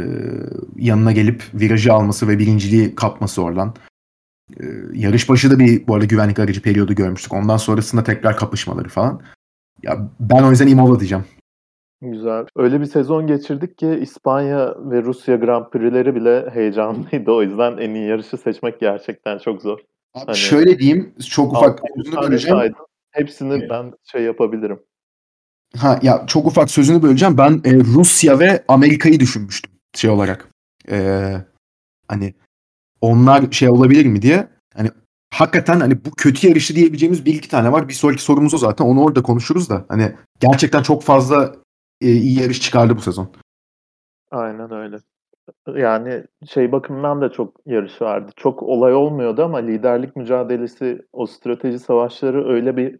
yanına 0.76 1.12
gelip 1.12 1.43
virajı 1.54 1.93
alması 1.93 2.28
ve 2.28 2.39
birinciliği 2.39 2.95
kapması 2.95 3.43
oradan. 3.43 3.76
E, 4.60 4.63
yarış 4.93 5.30
başı 5.30 5.52
da 5.52 5.60
bir 5.60 5.88
bu 5.88 5.95
arada 5.95 6.06
güvenlik 6.06 6.39
aracı 6.39 6.62
periyodu 6.62 6.95
görmüştük. 6.95 7.34
Ondan 7.34 7.58
sonrasında 7.58 8.04
tekrar 8.04 8.38
kapışmaları 8.38 8.89
falan. 8.89 9.21
Ya 9.84 10.10
ben 10.19 10.43
o 10.43 10.49
yüzden 10.49 10.67
Imola 10.67 10.99
diyeceğim. 10.99 11.26
Güzel. 12.02 12.45
Öyle 12.56 12.82
bir 12.82 12.86
sezon 12.86 13.28
geçirdik 13.28 13.78
ki 13.78 13.99
İspanya 14.02 14.76
ve 14.91 15.04
Rusya 15.04 15.36
Grand 15.36 15.69
Prix'leri 15.69 16.15
bile 16.15 16.49
heyecanlıydı. 16.49 17.32
O 17.32 17.41
yüzden 17.41 17.78
en 17.78 17.93
iyi 17.93 18.08
yarışı 18.08 18.38
seçmek 18.38 18.80
gerçekten 18.80 19.38
çok 19.38 19.62
zor. 19.62 19.80
Abi 20.13 20.26
hani, 20.26 20.38
şöyle 20.38 20.80
diyeyim, 20.80 21.15
çok 21.30 21.54
ufak 21.54 21.80
sözünü 21.95 22.21
böleceğim. 22.21 22.58
Saydım. 22.58 22.86
Hepsini 23.12 23.54
evet. 23.54 23.69
ben 23.69 23.93
şey 24.12 24.23
yapabilirim. 24.23 24.80
Ha 25.78 25.99
ya 26.04 26.23
çok 26.28 26.45
ufak 26.45 26.71
sözünü 26.71 27.02
böleceğim. 27.02 27.38
Ben 27.38 27.62
e, 27.65 27.73
Rusya 27.73 28.39
ve 28.39 28.63
Amerika'yı 28.67 29.19
düşünmüştüm 29.19 29.71
şey 29.95 30.10
olarak. 30.10 30.49
E, 30.89 31.38
hani 32.08 32.34
onlar 33.02 33.52
şey 33.52 33.69
olabilir 33.69 34.06
mi 34.06 34.21
diye. 34.21 34.47
Hani 34.73 34.89
hakikaten 35.34 35.80
hani 35.80 36.06
bu 36.06 36.12
kötü 36.12 36.47
yarışı 36.47 36.76
diyebileceğimiz 36.76 37.26
bir 37.26 37.34
iki 37.34 37.49
tane 37.49 37.71
var. 37.71 37.88
Bir 37.88 37.93
sonraki 37.93 38.23
sorumuz 38.23 38.54
o 38.54 38.58
zaten. 38.58 38.86
Onu 38.86 39.04
orada 39.04 39.23
konuşuruz 39.23 39.69
da. 39.69 39.86
Hani 39.89 40.15
gerçekten 40.39 40.84
çok 40.84 41.04
fazla 41.04 41.56
e, 42.02 42.12
iyi 42.12 42.39
yarış 42.41 42.62
çıkardı 42.62 42.97
bu 42.97 43.02
sezon. 43.02 43.32
Aynen 44.32 44.71
öyle. 44.71 44.97
Yani 45.75 46.23
şey 46.49 46.71
bakımından 46.71 47.21
da 47.21 47.32
çok 47.32 47.60
yarış 47.65 48.01
vardı. 48.01 48.32
Çok 48.36 48.63
olay 48.63 48.93
olmuyordu 48.93 49.43
ama 49.43 49.58
liderlik 49.58 50.15
mücadelesi, 50.15 51.01
o 51.13 51.25
strateji 51.25 51.79
savaşları 51.79 52.49
öyle 52.49 52.77
bir 52.77 52.99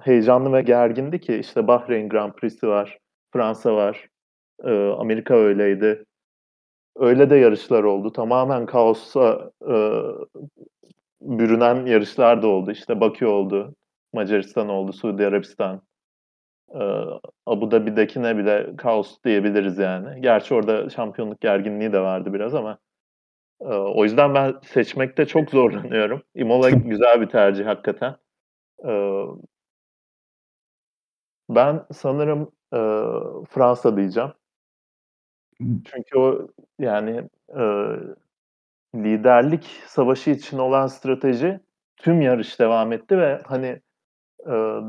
heyecanlı 0.00 0.52
ve 0.52 0.62
gergindi 0.62 1.20
ki 1.20 1.36
işte 1.36 1.66
Bahreyn 1.66 2.08
Grand 2.08 2.32
Prix'si 2.32 2.68
var, 2.68 2.98
Fransa 3.32 3.74
var, 3.76 4.08
e, 4.64 4.88
Amerika 4.88 5.34
öyleydi. 5.34 6.04
Öyle 6.96 7.30
de 7.30 7.36
yarışlar 7.36 7.84
oldu. 7.84 8.12
Tamamen 8.12 8.66
kaosa 8.66 9.50
e, 9.68 9.74
bürünen 11.20 11.86
yarışlar 11.86 12.42
da 12.42 12.46
oldu. 12.46 12.70
İşte 12.70 13.00
Bakü 13.00 13.26
oldu, 13.26 13.74
Macaristan 14.12 14.68
oldu, 14.68 14.92
Suudi 14.92 15.26
Arabistan. 15.26 15.82
E, 16.74 16.80
Abu 17.46 17.70
Dhabi'dekine 17.70 18.36
bile 18.38 18.76
kaos 18.76 19.18
diyebiliriz 19.24 19.78
yani. 19.78 20.20
Gerçi 20.20 20.54
orada 20.54 20.90
şampiyonluk 20.90 21.40
gerginliği 21.40 21.92
de 21.92 22.00
vardı 22.00 22.32
biraz 22.34 22.54
ama 22.54 22.78
o 23.70 24.04
yüzden 24.04 24.34
ben 24.34 24.54
seçmekte 24.62 25.26
çok 25.26 25.50
zorlanıyorum. 25.50 26.22
Imola 26.36 26.70
güzel 26.70 27.20
bir 27.20 27.28
tercih 27.28 27.66
hakikaten. 27.66 28.16
Ben 31.48 31.86
sanırım, 31.92 32.52
Fransa 33.50 33.96
diyeceğim. 33.96 34.32
Çünkü 35.84 36.18
o, 36.18 36.48
yani, 36.78 37.28
liderlik 38.94 39.64
savaşı 39.86 40.30
için 40.30 40.58
olan 40.58 40.86
strateji 40.86 41.60
tüm 41.96 42.22
yarış 42.22 42.58
devam 42.60 42.92
etti 42.92 43.18
ve, 43.18 43.40
hani, 43.44 43.80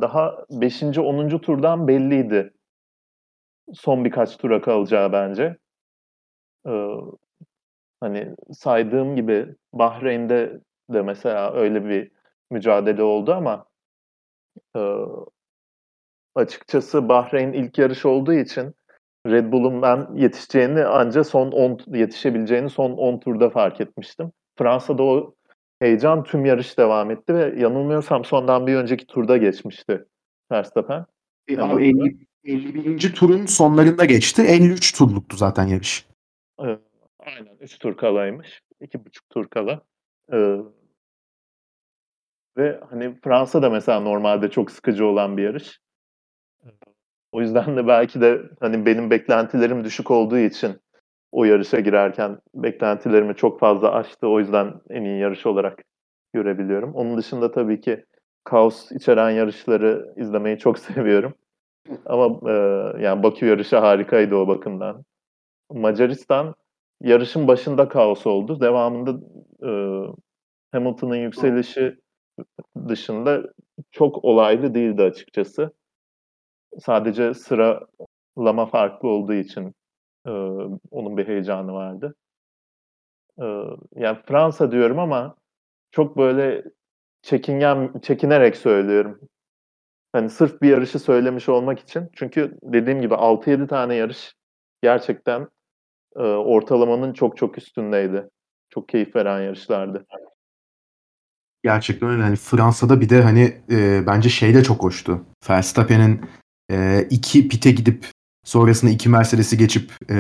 daha 0.02 0.46
5'inci 0.50 1.02
10'uncu 1.02 1.42
turdan 1.42 1.88
belliydi 1.88 2.54
son 3.74 4.06
birkaç 4.06 4.38
tura 4.38 4.62
kalacağı 4.62 5.12
bence. 5.12 5.58
Hani, 8.02 8.36
saydığım 8.52 9.16
gibi 9.16 9.56
Bahreyn'de 9.74 10.62
de 10.94 11.02
mesela 11.02 11.54
öyle 11.54 11.86
bir 11.86 12.12
mücadele 12.52 13.04
oldu 13.04 13.34
ama, 13.34 13.66
açıkçası 16.36 17.10
Bahreyn 17.10 17.54
ilk 17.54 17.78
yarış 17.78 18.06
olduğu 18.06 18.34
için 18.34 18.76
Red 19.28 19.52
Bull'un 19.52 19.82
ben 19.82 20.08
yetişeceğini 20.16 20.86
anca 20.86 21.24
son 21.24 21.52
10 21.52 21.80
yetişebileceğini 21.88 22.70
son 22.70 22.92
10 22.92 23.20
turda 23.20 23.50
fark 23.50 23.82
etmiştim. 23.82 24.32
Fransa'da 24.58 25.04
o 25.04 25.36
heyecan 25.82 26.24
tüm 26.24 26.46
yarış 26.46 26.78
devam 26.78 27.12
etti 27.12 27.34
ve 27.36 27.54
yanılmıyorsam 27.58 28.26
sondan 28.26 28.68
bir 28.68 28.76
önceki 28.76 29.08
turda 29.08 29.38
geçmişti 29.38 30.06
Verstappen. 30.52 31.06
E, 31.48 31.58
abi 31.62 31.86
50, 31.86 32.18
51. 32.44 33.14
turun 33.14 33.46
sonlarında 33.46 34.06
geçti. 34.06 34.42
53 34.42 34.98
turluktu 34.98 35.38
zaten 35.38 35.68
yarış. 35.68 36.08
Eee, 36.60 36.80
aynen 37.20 37.58
3 37.60 37.80
tur 37.80 37.98
kalaymış. 37.98 38.62
2,5 38.82 39.30
tur 39.30 39.48
kala. 39.48 39.82
Eee 40.34 40.58
ve 42.58 42.80
hani 42.90 43.20
Fransa 43.24 43.62
da 43.62 43.70
mesela 43.70 44.00
normalde 44.00 44.50
çok 44.50 44.72
sıkıcı 44.72 45.06
olan 45.06 45.38
bir 45.38 45.44
yarış. 45.44 45.80
O 47.32 47.42
yüzden 47.42 47.78
de 47.78 47.88
belki 47.88 48.22
de 48.22 48.42
hani 48.60 48.86
benim 48.86 49.12
beklentilerim 49.12 49.84
düşük 49.84 50.12
olduğu 50.12 50.38
için 50.38 50.82
o 51.32 51.44
yarışa 51.46 51.80
girerken 51.80 52.38
beklentilerimi 52.56 53.36
çok 53.36 53.60
fazla 53.60 53.92
aştı. 53.94 54.28
O 54.28 54.40
yüzden 54.40 54.74
en 54.90 55.04
iyi 55.04 55.20
yarış 55.20 55.46
olarak 55.46 55.84
görebiliyorum. 56.34 56.94
Onun 56.96 57.18
dışında 57.18 57.52
tabii 57.52 57.82
ki 57.82 58.06
kaos 58.44 58.92
içeren 58.92 59.30
yarışları 59.30 60.14
izlemeyi 60.18 60.58
çok 60.58 60.80
seviyorum. 60.88 61.34
Ama, 62.06 62.40
eee, 62.52 63.04
yani 63.04 63.24
Bakü 63.24 63.46
yarışı 63.46 63.78
harikaydı 63.78 64.36
o 64.36 64.48
bakımdan. 64.48 65.04
Macaristan 65.72 66.56
yarışın 67.02 67.48
başında 67.50 67.90
kaos 67.90 68.28
oldu. 68.28 68.62
Devamında, 68.62 69.12
eee, 69.64 70.08
Hamilton'ın 70.72 71.16
yükselişi 71.16 71.98
dışında 72.88 73.44
çok 73.92 74.26
olaylı 74.26 74.74
değildi 74.76 75.04
açıkçası. 75.04 75.72
Sadece 76.80 77.34
sıralama 77.34 78.66
farklı 78.66 79.10
olduğu 79.10 79.34
için, 79.34 79.74
eee, 80.28 80.34
onun 80.92 81.18
bir 81.18 81.28
heyecanı 81.28 81.74
vardı. 81.74 82.16
Eee, 83.40 83.66
yani 83.96 84.18
Fransa 84.28 84.72
diyorum 84.72 85.00
ama 85.00 85.36
çok 85.92 86.18
böyle 86.18 86.64
çekingen 87.24 87.94
çekinerek 88.04 88.58
söylüyorum. 88.58 89.20
Hani 90.14 90.30
sırf 90.32 90.64
bir 90.64 90.70
yarışı 90.70 91.00
söylemiş 91.00 91.50
olmak 91.50 91.80
için. 91.80 92.10
Çünkü 92.16 92.58
dediğim 92.64 93.02
gibi 93.02 93.16
6-7 93.16 93.68
tane 93.68 93.96
yarış 93.96 94.36
gerçekten, 94.84 95.48
eee, 96.18 96.24
ortalamanın 96.24 97.14
çok 97.14 97.38
çok 97.38 97.60
üstündeydi. 97.60 98.30
Çok 98.70 98.90
keyif 98.90 99.16
veren 99.16 99.42
yarışlardı. 99.42 100.06
Gerçekten 101.64 102.10
öyle. 102.10 102.22
Hani 102.24 102.36
Fransa'da 102.36 103.02
bir 103.02 103.10
de 103.10 103.22
hani, 103.22 103.54
eee, 103.70 104.04
bence 104.08 104.30
şey 104.30 104.54
de 104.54 104.64
çok 104.64 104.84
hoştu. 104.84 105.26
Verstappen'in, 105.50 106.22
eee, 106.72 107.08
2 107.10 107.48
pit'e 107.48 107.72
gidip 107.72 108.06
sonrasında 108.46 108.92
2 108.92 109.10
Mercedes'i 109.10 109.58
geçip, 109.58 109.92
eee, 110.10 110.18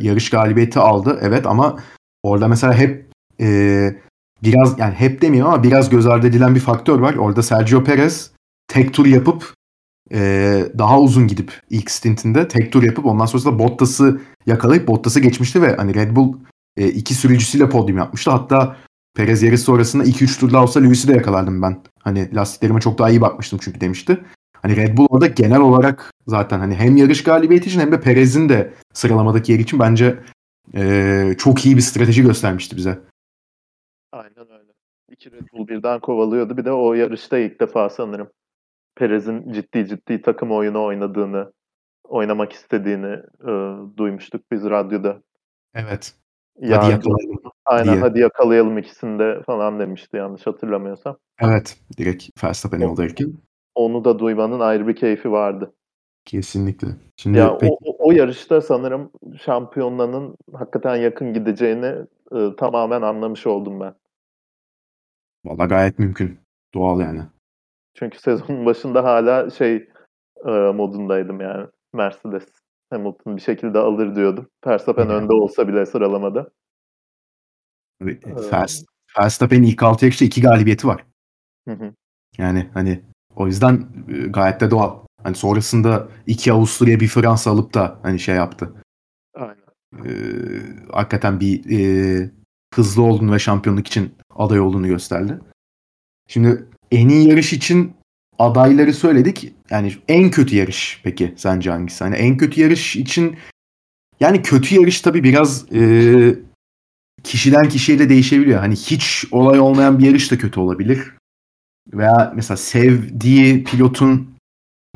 yarış 0.00 0.30
galibiyeti 0.30 0.78
aldı. 0.80 1.18
Evet 1.22 1.46
ama 1.46 1.76
orada 2.22 2.48
mesela 2.48 2.74
hep, 2.74 3.06
eee, 3.38 4.00
biraz 4.42 4.78
yani 4.78 4.94
hep 4.94 5.22
demeyeyim 5.22 5.46
ama 5.46 5.62
biraz 5.62 5.90
göz 5.90 6.06
ardı 6.06 6.26
edilen 6.26 6.54
bir 6.54 6.60
faktör 6.60 6.98
var. 7.00 7.14
Orada 7.14 7.42
Sergio 7.42 7.84
Perez 7.84 8.30
tek 8.68 8.94
tur 8.94 9.06
yapıp, 9.06 9.54
eee, 10.12 10.72
daha 10.78 11.00
uzun 11.00 11.28
gidip 11.28 11.60
ilk 11.70 11.90
stintinde 11.90 12.48
tek 12.48 12.72
tur 12.72 12.82
yapıp 12.82 13.06
ondan 13.06 13.26
sonrasında 13.26 13.58
Bottas'ı 13.58 14.20
yakalayıp 14.46 14.88
Bottas'ı 14.88 15.20
geçmişti 15.20 15.62
ve 15.62 15.76
hani 15.76 15.94
Red 15.94 16.16
Bull, 16.16 16.34
eee, 16.78 16.88
2 16.88 17.14
sürücüsüyle 17.14 17.68
podyum 17.70 17.98
yapmıştı. 17.98 18.30
Hatta 18.30 18.76
Perez 19.16 19.42
yarış 19.44 19.60
sonrasında 19.62 20.04
2-3 20.04 20.38
tur 20.38 20.52
daha 20.52 20.62
olsa 20.64 20.80
Lewis'i 20.80 21.08
de 21.08 21.12
yakalardım 21.14 21.62
ben. 21.62 21.82
Hani 22.02 22.34
lastiklerime 22.36 22.80
çok 22.80 22.98
daha 22.98 23.10
iyi 23.10 23.20
bakmıştım 23.20 23.58
çünkü 23.62 23.80
demişti. 23.80 24.24
Hani 24.64 24.76
Red 24.76 24.96
Bull 24.96 25.06
orada 25.10 25.26
genel 25.26 25.60
olarak 25.60 26.10
zaten 26.26 26.58
hani 26.58 26.74
hem 26.74 26.96
yarış 26.96 27.22
galibiyeti 27.24 27.68
için 27.68 27.80
hem 27.80 27.92
de 27.92 28.00
Perez'in 28.00 28.48
de 28.48 28.72
sıralamadaki 28.92 29.52
yeri 29.52 29.62
için 29.62 29.78
bence 29.78 30.18
eee, 30.74 31.34
çok 31.38 31.66
iyi 31.66 31.76
bir 31.76 31.80
strateji 31.80 32.22
göstermişti 32.22 32.76
bize. 32.76 32.98
Aynen 34.12 34.50
öyle. 34.60 34.72
2 35.10 35.32
Red 35.32 35.46
Bull 35.52 35.68
birden 35.68 36.00
kovalıyordu. 36.00 36.56
Bir 36.56 36.64
de 36.64 36.72
o 36.72 36.94
yarışta 36.94 37.38
ilk 37.38 37.60
defa 37.60 37.90
sanırım 37.90 38.28
Perez'in 38.96 39.52
ciddi 39.52 39.86
ciddi 39.86 40.22
takım 40.22 40.52
oyunu 40.52 40.84
oynadığını, 40.84 41.52
oynamak 42.08 42.52
istediğini, 42.52 43.16
eee, 43.46 43.74
duymuştuk 43.96 44.42
biz 44.52 44.64
radyoda. 44.64 45.22
Evet. 45.74 46.14
Hadi 46.60 46.70
Yarın 46.72 46.86
yakalayalım 46.90 47.38
Aynen, 47.64 47.92
diye. 47.92 48.00
hadi 48.00 48.20
yakalayalım 48.20 48.78
ikisini 48.78 49.18
de 49.18 49.42
falan 49.46 49.80
demişti 49.80 50.16
yanlış 50.16 50.46
hatırlamıyorsam. 50.46 51.16
Evet. 51.40 51.76
Direkt 51.98 52.44
Verstappen 52.44 52.80
O 52.80 52.82
yoldayken. 52.82 53.32
Onu 53.74 54.04
da 54.04 54.18
duymanın 54.18 54.60
ayrı 54.60 54.88
bir 54.88 54.96
keyfi 54.96 55.32
vardı. 55.32 55.74
Kesinlikle. 56.24 56.88
Şimdi 57.16 57.38
Ya, 57.38 57.58
peki 57.58 57.74
o 57.84 58.08
o 58.08 58.12
yarışta 58.12 58.60
sanırım 58.60 59.10
şampiyonluğunun 59.40 60.36
hakikaten 60.52 60.96
yakın 60.96 61.34
gideceğini, 61.34 61.94
ııı, 62.32 62.56
tamamen 62.56 63.02
anlamış 63.02 63.46
oldum 63.46 63.80
ben. 63.80 63.94
Valla 65.44 65.64
gayet 65.64 65.98
mümkün. 65.98 66.38
Doğal 66.74 67.00
yani. 67.00 67.22
Çünkü 67.94 68.18
sezonun 68.18 68.66
başında 68.66 69.04
hâlâ 69.04 69.50
şey, 69.50 69.88
eee, 70.46 70.72
modundaydım 70.72 71.40
yani. 71.40 71.66
Mercedes 71.92 72.46
Hamilton 72.90 73.36
bir 73.36 73.42
şekilde 73.42 73.78
alır 73.78 74.16
diyordum. 74.16 74.48
Verstappen 74.66 75.10
önde 75.10 75.32
olsa 75.32 75.68
bile 75.68 75.86
sıralamada. 75.86 76.50
Ve, 78.02 78.10
eee, 78.12 78.20
Eee 78.26 78.50
Vers 78.52 78.84
Verstappen'in 79.18 79.62
ilk 79.66 79.82
6 79.82 80.04
yarışta 80.04 80.24
2 80.24 80.42
galibiyeti 80.42 80.86
var. 80.86 81.04
Hı 81.68 81.74
hı. 81.74 81.94
Yani 82.38 82.70
hani 82.74 83.02
o 83.36 83.46
yüzden, 83.46 83.86
eee, 84.08 84.26
gayet 84.26 84.60
de 84.60 84.70
doğal. 84.70 84.98
Hani 85.22 85.34
sonrasında 85.36 86.08
2 86.26 86.52
Avusturya, 86.52 87.00
1 87.00 87.08
Fransa 87.08 87.50
alıp 87.50 87.74
da 87.74 87.98
hani 88.02 88.20
şey 88.20 88.34
yaptı. 88.34 88.72
Aynen. 89.34 89.56
Eee, 90.04 90.62
hakikaten 90.92 91.40
bir, 91.40 91.64
eee, 91.64 92.30
hızlı 92.74 93.02
olduğunu 93.02 93.32
ve 93.32 93.38
şampiyonluk 93.38 93.86
için 93.88 94.12
aday 94.36 94.60
olduğunu 94.60 94.86
gösterdi. 94.86 95.38
Şimdi 96.28 96.66
en 96.90 97.08
iyi 97.08 97.28
yarış 97.28 97.52
için 97.52 97.92
adayları 98.38 98.94
söyledik. 98.94 99.54
Yani 99.70 99.94
en 100.08 100.30
kötü 100.30 100.56
yarış 100.56 101.00
peki 101.04 101.34
sence 101.36 101.70
hangisi? 101.70 102.04
Hani 102.04 102.16
en 102.16 102.36
kötü 102.36 102.60
yarış 102.60 102.96
için 102.96 103.36
yani 104.20 104.42
kötü 104.42 104.74
yarış 104.80 105.00
tabii 105.00 105.24
biraz, 105.24 105.72
eee, 105.72 106.36
kişiden 107.24 107.68
kişiye 107.68 107.98
de 107.98 108.08
değişebiliyor. 108.08 108.60
Hani 108.60 108.74
hiç 108.76 109.26
olay 109.32 109.60
olmayan 109.60 109.98
bir 109.98 110.06
yarış 110.06 110.30
da 110.32 110.38
kötü 110.38 110.60
olabilir. 110.60 111.12
Veya 111.92 112.32
mesela 112.36 112.56
sevdiği 112.56 113.64
pilotun 113.64 114.34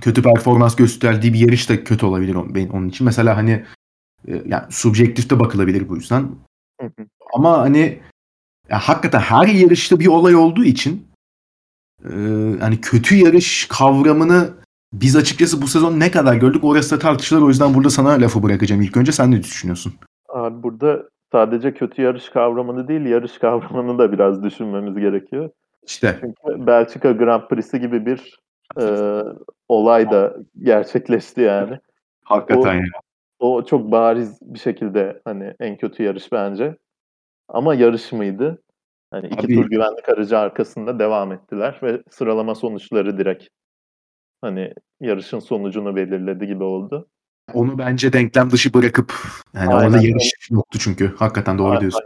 kötü 0.00 0.22
performans 0.22 0.76
gösterdiği 0.76 1.32
bir 1.32 1.38
yarış 1.38 1.68
da 1.68 1.84
kötü 1.84 2.06
olabilir 2.06 2.34
onun 2.72 2.88
için. 2.88 3.04
Mesela 3.04 3.36
hani, 3.36 3.64
eee, 4.26 4.42
yani 4.46 4.64
subjektif 4.70 5.30
de 5.30 5.40
bakılabilir 5.40 5.88
bu 5.88 5.96
yüzden. 5.96 6.28
Hı 6.80 6.86
hı. 6.86 7.06
Ama 7.34 7.58
hani 7.58 8.00
ya 8.68 8.78
hakikaten 8.78 9.20
her 9.20 9.46
yarışta 9.46 10.00
bir 10.00 10.06
olay 10.06 10.34
olduğu 10.36 10.64
için, 10.64 11.06
eee, 12.04 12.58
hani 12.60 12.80
kötü 12.80 13.16
yarış 13.16 13.68
kavramını 13.68 14.50
biz 14.92 15.16
açıkçası 15.16 15.62
bu 15.62 15.66
sezon 15.66 16.00
ne 16.00 16.10
kadar 16.10 16.34
gördük 16.36 16.64
orası 16.64 16.96
da 16.96 16.98
tartışılır. 16.98 17.42
O 17.42 17.48
yüzden 17.48 17.74
burada 17.74 17.90
sana 17.90 18.08
lafı 18.08 18.42
bırakacağım 18.42 18.82
ilk 18.82 18.96
önce. 18.96 19.12
Sen 19.12 19.30
ne 19.30 19.42
düşünüyorsun? 19.42 19.92
Abi 20.28 20.62
burada 20.62 21.08
sadece 21.32 21.74
kötü 21.74 22.02
yarış 22.02 22.28
kavramını 22.28 22.88
değil, 22.88 23.00
yarış 23.00 23.38
kavramını 23.38 23.98
da 23.98 24.12
biraz 24.12 24.42
düşünmemiz 24.42 24.94
gerekiyor. 24.94 25.50
İşte. 25.88 26.18
Çünkü 26.20 26.66
Belçika 26.66 27.12
Grand 27.12 27.48
Prix'si 27.48 27.80
gibi 27.80 28.06
bir, 28.06 28.40
eee, 28.78 29.22
olay 29.68 30.10
da 30.10 30.36
gerçekleşti 30.62 31.40
yani. 31.40 31.72
O 31.72 31.78
Hakikaten 32.24 32.74
ya. 32.74 32.84
o 33.38 33.64
çok 33.64 33.92
bariz 33.92 34.38
bir 34.42 34.58
şekilde 34.58 35.20
hani 35.24 35.54
en 35.60 35.76
kötü 35.76 36.02
yarış 36.02 36.32
bence. 36.32 36.76
Ama 37.48 37.74
yarış 37.74 38.12
mıydı? 38.12 38.62
Hani 39.10 39.26
2 39.26 39.36
tur 39.36 39.64
Abi 39.64 39.68
güvenlik 39.70 40.08
aracı 40.08 40.38
arkasında 40.38 40.98
devam 40.98 41.32
ettiler 41.32 41.78
ve 41.82 42.02
sıralama 42.10 42.54
sonuçları 42.54 43.18
direkt 43.18 43.46
hani 44.40 44.72
yarışın 45.00 45.38
sonucunu 45.38 45.96
belirledi 45.96 46.46
gibi 46.46 46.64
oldu. 46.64 47.08
Onu 47.54 47.78
bence 47.78 48.12
denklem 48.12 48.50
dışı 48.50 48.74
bırakıp 48.74 49.12
yani 49.54 49.74
orada 49.74 49.84
Aynen. 49.84 50.00
yarış 50.00 50.32
yoktu 50.50 50.78
çünkü. 50.80 51.14
Hakikaten 51.16 51.58
doğru 51.58 51.68
Aynen, 51.68 51.80
diyorsun. 51.80 52.00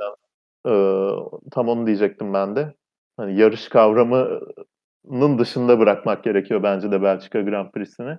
aynen. 0.64 1.40
tam 1.50 1.68
onu 1.68 1.86
diyecektim 1.86 2.34
ben 2.34 2.56
de. 2.56 2.74
Hani 3.22 3.40
yarış 3.40 3.68
kavramının 3.68 5.38
dışında 5.38 5.78
bırakmak 5.78 6.24
gerekiyor 6.24 6.62
bence 6.62 6.92
de 6.92 7.02
Belçika 7.02 7.40
Grand 7.40 7.70
Prix'sini. 7.70 8.18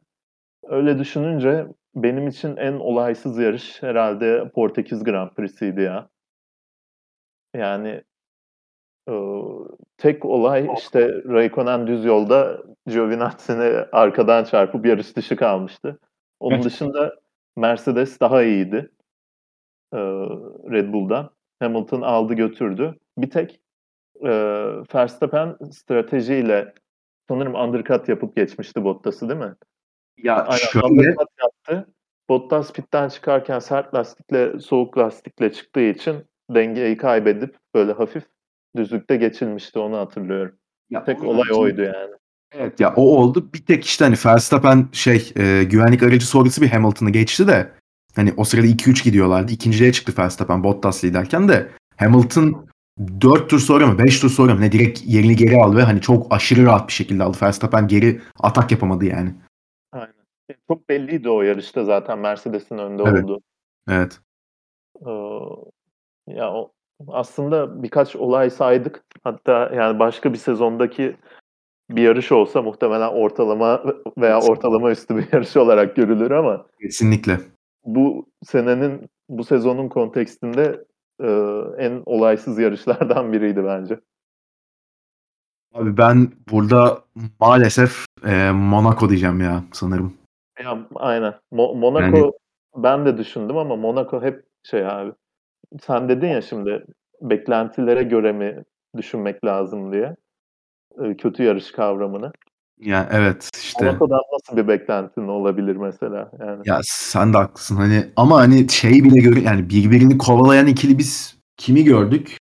Öyle 0.64 1.00
düşününce 1.00 1.68
benim 1.96 2.28
için 2.28 2.58
en 2.58 2.74
olaysız 2.74 3.40
yarış 3.40 3.84
herhalde 3.84 4.50
Portekiz 4.56 5.04
Grand 5.04 5.30
Prix'siydi 5.30 5.82
ya. 5.82 6.10
Yani 7.56 8.04
tek 9.98 10.26
olay 10.26 10.70
işte 10.78 11.10
Raikkonen 11.10 11.88
düz 11.88 12.06
yolda 12.06 12.64
Giovinazzi'ni 12.88 13.86
arkadan 13.92 14.44
çarpıp 14.44 14.86
yarış 14.86 15.16
dışı 15.16 15.36
kalmıştı. 15.36 16.00
Onun 16.40 16.64
dışında 16.64 17.16
Mercedes 17.58 18.20
daha 18.20 18.44
iyiydi 18.44 18.92
Red 20.72 20.94
Bull'dan. 20.94 21.30
Hamilton 21.60 22.02
aldı 22.02 22.34
götürdü. 22.34 22.96
Bir 23.18 23.30
tek 23.30 23.60
Verstappen 24.96 25.56
stratejiyle 25.72 26.74
sanırım 27.30 27.56
undercut 27.56 28.10
yapıp 28.10 28.36
geçmişti 28.36 28.84
Bottas'ı 28.84 29.30
değil 29.30 29.40
mi? 29.40 29.56
Ya 30.18 30.36
Aynen, 30.36 30.58
şöyle... 30.58 30.86
undercut 30.86 31.30
yaptı. 31.42 31.94
Bottas 32.30 32.74
pitten 32.74 33.10
çıkarken 33.10 33.60
sert 33.60 33.94
lastikle 33.94 34.60
soğuk 34.60 34.98
lastikle 34.98 35.54
çıktığı 35.54 35.82
için 35.82 36.16
dengeyi 36.50 36.98
kaybedip 36.98 37.56
böyle 37.76 37.92
hafif 37.92 38.24
düzlükte 38.76 39.16
geçilmişti 39.16 39.80
onu 39.80 39.98
hatırlıyorum. 39.98 40.56
Ya, 40.90 41.04
tek 41.04 41.24
olay 41.24 41.42
için... 41.42 41.54
oydu 41.54 41.82
yani. 41.82 42.14
Evet 42.56 42.80
ya 42.80 42.94
o 42.96 43.02
oldu. 43.02 43.50
Bir 43.54 43.66
tek 43.66 43.86
işte 43.86 44.06
hani 44.06 44.16
Verstappen 44.26 44.88
şey 44.92 45.32
e, 45.36 45.64
güvenlik 45.64 46.04
aracı 46.04 46.28
sonrası 46.28 46.62
bir 46.62 46.70
Hamilton'ı 46.70 47.10
geçti 47.10 47.48
de 47.48 47.72
hani 48.16 48.34
o 48.38 48.44
sırada 48.44 48.68
2-3 48.68 49.04
gidiyorlardı. 49.04 49.52
İkinciliğe 49.52 49.92
çıktı 49.92 50.14
Verstappen 50.18 50.64
Bottas 50.64 51.04
liderken 51.04 51.50
de 51.50 51.68
Hamilton 51.98 52.68
4 53.22 53.50
tur 53.50 53.60
sonra 53.60 53.88
mı 53.88 54.00
5 54.00 54.20
tur 54.20 54.30
sonra 54.30 54.56
mı 54.56 54.62
ne 54.62 54.72
direkt 54.72 55.02
yerini 55.06 55.36
geri 55.36 55.58
aldı 55.58 55.78
ve 55.78 55.84
hani 55.84 56.02
çok 56.02 56.34
aşırı 56.34 56.66
rahat 56.66 56.88
bir 56.88 56.94
şekilde 56.94 57.24
aldı. 57.24 57.38
Verstappen 57.42 57.88
geri 57.88 58.22
atak 58.40 58.72
yapamadı 58.72 59.06
yani. 59.06 59.36
Aynen. 59.92 60.14
E, 60.50 60.54
çok 60.68 60.90
belliydi 60.90 61.30
o 61.30 61.42
yarışta 61.42 61.84
zaten 61.84 62.20
Mercedes'in 62.20 62.78
önde 62.78 63.04
evet. 63.06 63.24
olduğu. 63.24 63.40
Evet. 63.90 64.20
Ee, 65.08 65.12
ya 66.28 66.54
o, 66.54 66.72
aslında 67.08 67.84
birkaç 67.84 68.16
olay 68.16 68.50
saydık. 68.50 69.04
Hatta 69.24 69.72
yani 69.76 70.00
başka 70.00 70.34
bir 70.34 70.38
sezondaki 70.38 71.16
bir 71.90 72.02
yarış 72.02 72.32
olsa 72.32 72.62
muhtemelen 72.62 73.10
ortalama 73.10 73.84
veya 74.18 74.42
ortalama 74.42 74.92
üstü 74.92 75.18
bir 75.18 75.28
yarış 75.32 75.58
olarak 75.58 75.96
görülür 75.96 76.32
ama 76.32 76.66
kesinlikle. 76.82 77.40
Bu 77.86 78.26
senenin 78.44 79.10
bu 79.30 79.44
sezonun 79.44 79.90
kontekstinde 79.90 80.86
e, 81.24 81.28
en 81.78 82.04
olaysız 82.06 82.60
yarışlardan 82.60 83.34
biriydi 83.34 83.66
bence. 83.66 84.00
Abi 85.74 85.98
ben 85.98 86.32
burada 86.52 87.04
maalesef 87.40 88.06
e, 88.26 88.52
Monaco 88.52 89.10
diyeceğim 89.10 89.42
ya 89.42 89.64
sanırım. 89.74 90.14
Ya, 90.64 90.88
aynen. 90.96 91.34
Mo- 91.52 91.80
Monaco 91.80 92.18
yani... 92.18 92.32
ben 92.76 93.06
de 93.06 93.18
düşündüm 93.18 93.58
ama 93.58 93.76
Monaco 93.76 94.22
hep 94.22 94.46
şey 94.64 94.88
abi. 94.88 95.12
Sen 95.82 96.10
dedin 96.10 96.28
ya 96.28 96.42
şimdi 96.42 96.86
beklentilere 97.22 98.04
göre 98.04 98.32
mi 98.32 98.64
düşünmek 98.98 99.46
lazım 99.46 99.92
diye. 99.94 100.16
E, 101.04 101.18
kötü 101.18 101.44
yarış 101.44 101.72
kavramını. 101.72 102.32
Ya 102.86 103.10
evet 103.12 103.50
işte. 103.64 103.86
Monaco'dan 103.86 104.20
nasıl 104.34 104.58
bir 104.58 104.68
beklentin 104.68 105.28
olabilir 105.28 105.76
mesela? 105.76 106.32
Yani. 106.40 106.62
Ya 106.66 106.80
sen 106.84 107.34
de 107.34 107.38
haklısın 107.38 107.76
hani 107.76 108.06
ama 108.16 108.38
hani 108.38 108.70
şey 108.70 109.04
bile 109.04 109.20
gör 109.20 109.38
yani 109.38 109.70
birbirini 109.70 110.18
kovalayan 110.18 110.68
ikili 110.68 110.98
biz 110.98 111.38
kimi 111.58 111.84
gördük? 111.84 112.38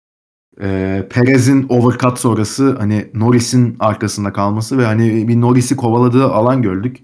Ee, 0.61 1.07
Perez'in 1.11 1.67
overcut 1.69 2.19
sonrası 2.19 2.77
hani 2.79 3.11
Norris'in 3.15 3.77
arkasında 3.81 4.33
kalması 4.33 4.79
ve 4.79 4.85
hani 4.85 5.29
bir 5.29 5.41
Norris'i 5.41 5.77
kovaladığı 5.77 6.25
alan 6.25 6.63
gördük. 6.63 7.01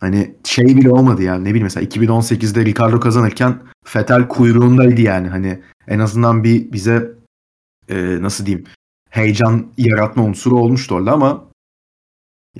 Hani 0.00 0.34
şey 0.44 0.66
bile 0.66 0.90
olmadı 0.90 1.22
yani 1.22 1.44
ne 1.44 1.48
bileyim 1.48 1.64
mesela 1.64 1.86
2018'de 1.86 2.64
Ricardo 2.64 3.00
kazanırken 3.00 3.62
Fetel 3.84 4.28
kuyruğundaydı 4.28 5.00
yani 5.00 5.28
hani 5.28 5.62
en 5.88 5.98
azından 5.98 6.44
bir 6.44 6.72
bize 6.72 7.12
e, 7.88 8.22
nasıl 8.22 8.46
diyeyim 8.46 8.66
heyecan 9.10 9.66
yaratma 9.76 10.22
unsuru 10.22 10.56
olmuştu 10.56 10.94
orada 10.94 11.12
ama 11.12 11.47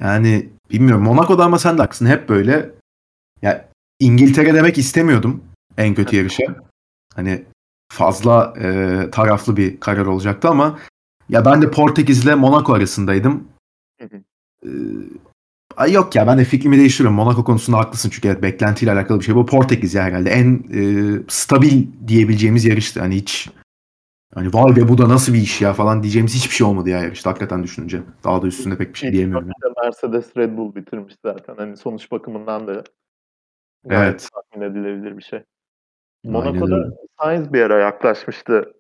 yani 0.01 0.49
bilmiyorum 0.71 1.05
Monaco'da 1.05 1.45
ama 1.45 1.59
sen 1.59 1.79
de 1.79 1.83
haklısın 1.83 2.07
hep 2.07 2.29
böyle 2.29 2.71
ya 3.43 3.69
İngiltere 4.01 4.55
demek 4.55 4.79
istemiyordum 4.79 5.45
en 5.77 5.95
kötü 5.95 6.17
yarışa. 6.17 6.45
Hani 7.15 7.45
fazla 7.93 8.55
e, 8.61 9.11
taraflı 9.11 9.57
bir 9.57 9.81
karar 9.81 10.07
olacaktı 10.07 10.49
ama 10.49 10.79
ya 11.29 11.45
ben 11.45 11.63
de 11.63 11.71
Portekiz'le 11.71 12.37
Monaco 12.37 12.73
arasındaydım. 12.73 13.49
Ee, 14.65 14.69
ay 15.77 15.93
yok 15.93 16.15
ya 16.15 16.27
ben 16.27 16.39
de 16.39 16.45
fikrimi 16.45 16.79
değiştiriyorum. 16.79 17.17
Monaco 17.17 17.45
konusunda 17.45 17.79
haklısın 17.79 18.11
çünkü 18.11 18.29
evet 18.29 18.43
beklentiyle 18.43 18.93
alakalı 18.93 19.21
bir 19.21 19.25
şey. 19.25 19.35
Bu 19.35 19.47
Portekiz 19.47 19.95
ya 19.95 20.03
herhalde 20.03 20.31
en 20.31 20.65
e, 20.75 20.83
stabil 21.29 21.87
diyebileceğimiz 22.07 22.65
yarıştı. 22.65 23.01
Hani 23.01 23.17
hiç 23.17 23.51
Hani 24.35 24.49
vay 24.55 24.77
be 24.77 24.89
bu 24.89 24.99
da 24.99 25.09
nasıl 25.09 25.35
bir 25.35 25.39
iş 25.39 25.61
ya 25.61 25.73
falan 25.73 26.03
diyeceğimiz 26.03 26.35
hiçbir 26.35 26.55
şey 26.55 26.67
olmadı 26.67 26.91
ya 26.91 27.09
işte 27.09 27.31
hakikaten 27.31 27.63
düşününce. 27.63 28.03
Daha 28.25 28.43
da 28.43 28.47
üstünde 28.47 28.79
pek 28.79 28.95
bir 28.95 28.99
şey 28.99 29.13
diyemiyorum. 29.13 29.51
Mercedes 29.83 30.37
Red 30.37 30.57
Bull 30.57 30.75
bitirmiş 30.75 31.15
zaten. 31.25 31.55
Hani 31.57 31.77
sonuç 31.77 32.11
bakımından 32.11 32.69
da 32.69 32.85
evet. 33.91 34.29
tahmin 34.33 34.71
edilebilir 34.71 35.19
bir 35.19 35.23
şey. 35.23 35.43
Monaco'da 36.25 36.97
Sainz 37.21 37.53
bir 37.53 37.63
ara 37.63 37.79
yaklaşmıştı 37.79 38.75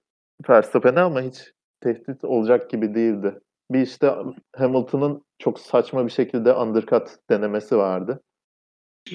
Verstappen'e 0.49 1.01
ama 1.01 1.21
hiç 1.21 1.53
tehdit 1.81 2.25
olacak 2.25 2.71
gibi 2.71 2.95
değildi. 2.95 3.41
Bir 3.71 3.81
işte 3.81 4.15
Hamilton'ın 4.57 5.25
çok 5.39 5.61
saçma 5.61 6.07
bir 6.07 6.11
şekilde 6.11 6.53
undercut 6.53 7.09
denemesi 7.31 7.77
vardı. 7.77 8.23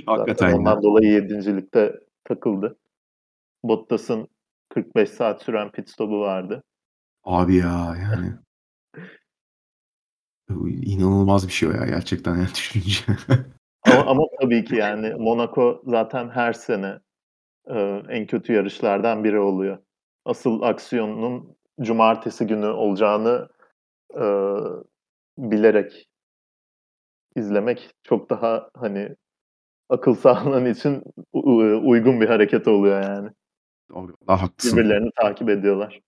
Hakikaten. 0.05 0.33
Zaten 0.33 0.59
ondan 0.59 0.83
dolayı 0.83 1.11
yedincilikte 1.11 1.99
takıldı. 2.23 2.77
Bottas'ın 3.63 4.27
45 4.73 5.09
saat 5.09 5.41
süren 5.41 5.71
pit 5.71 5.89
stopu 5.89 6.19
vardı. 6.19 6.63
Abi 7.23 7.55
ya 7.55 7.95
yani. 8.01 8.33
inanılmaz 10.85 11.47
bir 11.47 11.53
şey 11.53 11.69
o 11.69 11.71
ya 11.71 11.85
gerçekten 11.85 12.35
yani 12.35 12.47
düşününce. 12.55 13.01
ama, 13.81 14.05
ama 14.05 14.23
tabii 14.41 14.65
ki 14.65 14.75
yani 14.75 15.13
Monaco 15.15 15.81
zaten 15.85 16.29
her 16.29 16.53
sene 16.53 16.99
e, 17.67 18.01
en 18.09 18.27
kötü 18.27 18.53
yarışlardan 18.53 19.23
biri 19.23 19.39
oluyor. 19.39 19.77
Asıl 20.25 20.61
aksiyonun 20.61 21.57
cumartesi 21.81 22.47
günü 22.47 22.67
olacağını 22.67 23.49
e, 24.15 24.23
bilerek 25.37 26.07
izlemek 27.35 27.91
çok 28.03 28.29
daha 28.29 28.69
hani 28.75 29.15
akıl 29.89 30.15
sağlığın 30.25 30.65
için 30.65 31.03
uygun 31.83 32.21
bir 32.21 32.27
hareket 32.27 32.67
oluyor 32.67 33.01
yani. 33.01 33.29
Daha 34.27 34.41
haklısın. 34.41 34.77
Birbirlerini 34.77 35.09
takip 35.21 35.49
ediyorlar. 35.49 36.01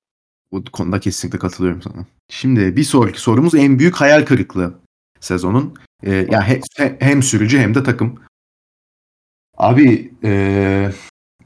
Bu 0.51 0.63
konuda 0.63 0.99
kesinlikle 0.99 1.39
katılıyorum 1.39 1.81
sana. 1.81 2.05
Şimdi 2.29 2.75
bir 2.75 2.83
sonraki 2.83 3.21
sorumuz 3.21 3.55
en 3.55 3.79
büyük 3.79 3.95
hayal 3.95 4.25
kırıklığı 4.25 4.73
sezonun. 5.19 5.73
Ee, 6.03 6.27
yani 6.31 6.61
he, 6.77 6.97
hem 6.99 7.23
sürücü 7.23 7.57
hem 7.59 7.75
de 7.75 7.83
takım. 7.83 8.19
Abi 9.57 10.11
e, 10.23 10.29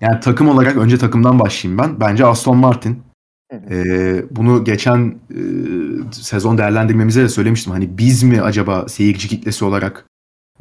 yani 0.02 0.20
takım 0.22 0.50
olarak 0.50 0.78
önce 0.78 0.98
takımdan 0.98 1.40
başlayayım 1.40 1.78
ben. 1.84 2.00
Bence 2.00 2.26
Aston 2.26 2.58
Martin. 2.58 3.04
E, 3.70 3.76
bunu 4.32 4.64
geçen 4.64 5.20
e, 5.32 5.42
sezon 6.12 6.58
değerlendirmemize 6.58 7.24
de 7.24 7.30
söylemiştim. 7.30 7.74
Hani 7.74 7.98
biz 7.98 8.24
mi 8.24 8.42
acaba 8.42 8.88
seyirci 8.88 9.28
kitlesi 9.28 9.66
olarak 9.66 10.06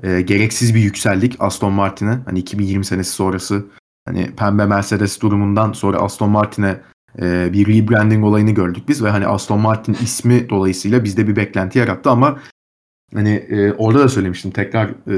e, 0.03 0.21
gereksiz 0.21 0.75
bir 0.75 0.81
yükseldik 0.81 1.37
Aston 1.39 1.73
Martin'e? 1.73 2.19
Hani 2.25 2.39
2020 2.39 2.85
senesi 2.85 3.11
sonrası 3.11 3.67
Hani 4.09 4.31
pembe 4.37 4.67
Mercedes 4.67 5.21
durumundan 5.21 5.73
sonra 5.73 5.99
Aston 5.99 6.31
Martin'e 6.31 6.81
e, 7.23 7.53
bir 7.53 7.67
rebranding 7.67 8.25
olayını 8.25 8.51
gördük 8.51 8.89
biz 8.89 9.05
ve 9.05 9.11
hani 9.11 9.27
Aston 9.27 9.61
Martin 9.61 9.97
ismi 10.03 10.51
dolayısıyla 10.51 11.05
bizde 11.05 11.29
bir 11.29 11.37
beklenti 11.37 11.79
yarattı 11.79 12.11
ama 12.11 12.39
hani 13.15 13.31
e, 13.31 13.73
orada 13.73 13.99
da 13.99 14.09
söylemiştim 14.09 14.51
tekrar 14.51 14.89
e, 14.89 15.17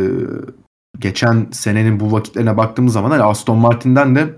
geçen 0.99 1.47
senenin 1.53 2.01
bu 2.01 2.13
vakitlerine 2.13 2.57
baktığımız 2.57 2.93
zaman 2.93 3.11
hani 3.11 3.23
Aston 3.23 3.59
Martin'den 3.59 4.15
de 4.15 4.35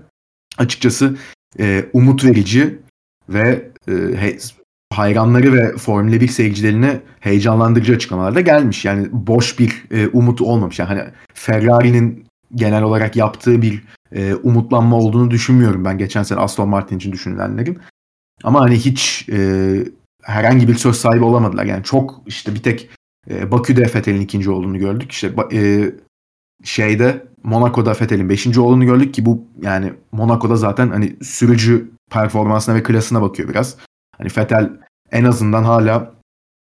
açıkçası 0.57 1.17
e, 1.59 1.85
umut 1.93 2.25
verici 2.25 2.79
ve 3.29 3.71
e, 3.87 3.91
he, 3.91 4.37
hayranları 4.93 5.53
ve 5.53 5.77
Formula 5.77 6.21
1 6.21 6.27
seyircilerine 6.27 7.01
heyecanlandırıcı 7.19 7.95
açıklamalar 7.95 8.35
da 8.35 8.41
gelmiş. 8.41 8.85
Yani 8.85 9.07
boş 9.11 9.59
bir 9.59 9.83
e, 9.91 10.07
umut 10.07 10.41
olmamış. 10.41 10.79
Yani 10.79 10.87
hani 10.87 11.03
Ferrari'nin 11.33 12.25
genel 12.55 12.83
olarak 12.83 13.15
yaptığı 13.15 13.61
bir 13.61 13.83
e, 14.13 14.35
umutlanma 14.35 14.95
olduğunu 14.95 15.31
düşünmüyorum 15.31 15.85
ben 15.85 15.97
geçen 15.97 16.23
sene 16.23 16.39
Aston 16.39 16.69
Martin 16.69 16.97
için 16.97 17.11
düşünülenlerin. 17.11 17.79
Ama 18.43 18.61
hani 18.61 18.75
hiç 18.75 19.29
e, 19.29 19.75
herhangi 20.23 20.67
bir 20.67 20.75
söz 20.75 20.95
sahibi 20.95 21.23
olamadılar. 21.23 21.65
Yani 21.65 21.83
çok 21.83 22.21
işte 22.25 22.55
bir 22.55 22.63
tek 22.63 22.89
e, 23.29 23.51
Bakü'de 23.51 23.85
Fethel'in 23.85 24.21
ikinci 24.21 24.49
olduğunu 24.49 24.77
gördük. 24.77 25.11
İşte 25.11 25.33
e, 25.53 25.91
şeyde 26.63 27.27
Monaco'da 27.43 27.93
Fethel'in 27.93 28.29
beşinci 28.29 28.59
olduğunu 28.59 28.85
gördük 28.85 29.13
ki 29.13 29.25
bu 29.25 29.47
yani 29.61 29.93
Monaco'da 30.11 30.55
zaten 30.55 30.89
hani 30.89 31.15
sürücü 31.21 31.91
performansına 32.11 32.75
ve 32.75 32.83
klasına 32.83 33.21
bakıyor 33.21 33.49
biraz. 33.49 33.77
Hani 34.17 34.29
Vettel 34.37 34.69
en 35.11 35.23
azından 35.23 35.63
hala 35.63 36.13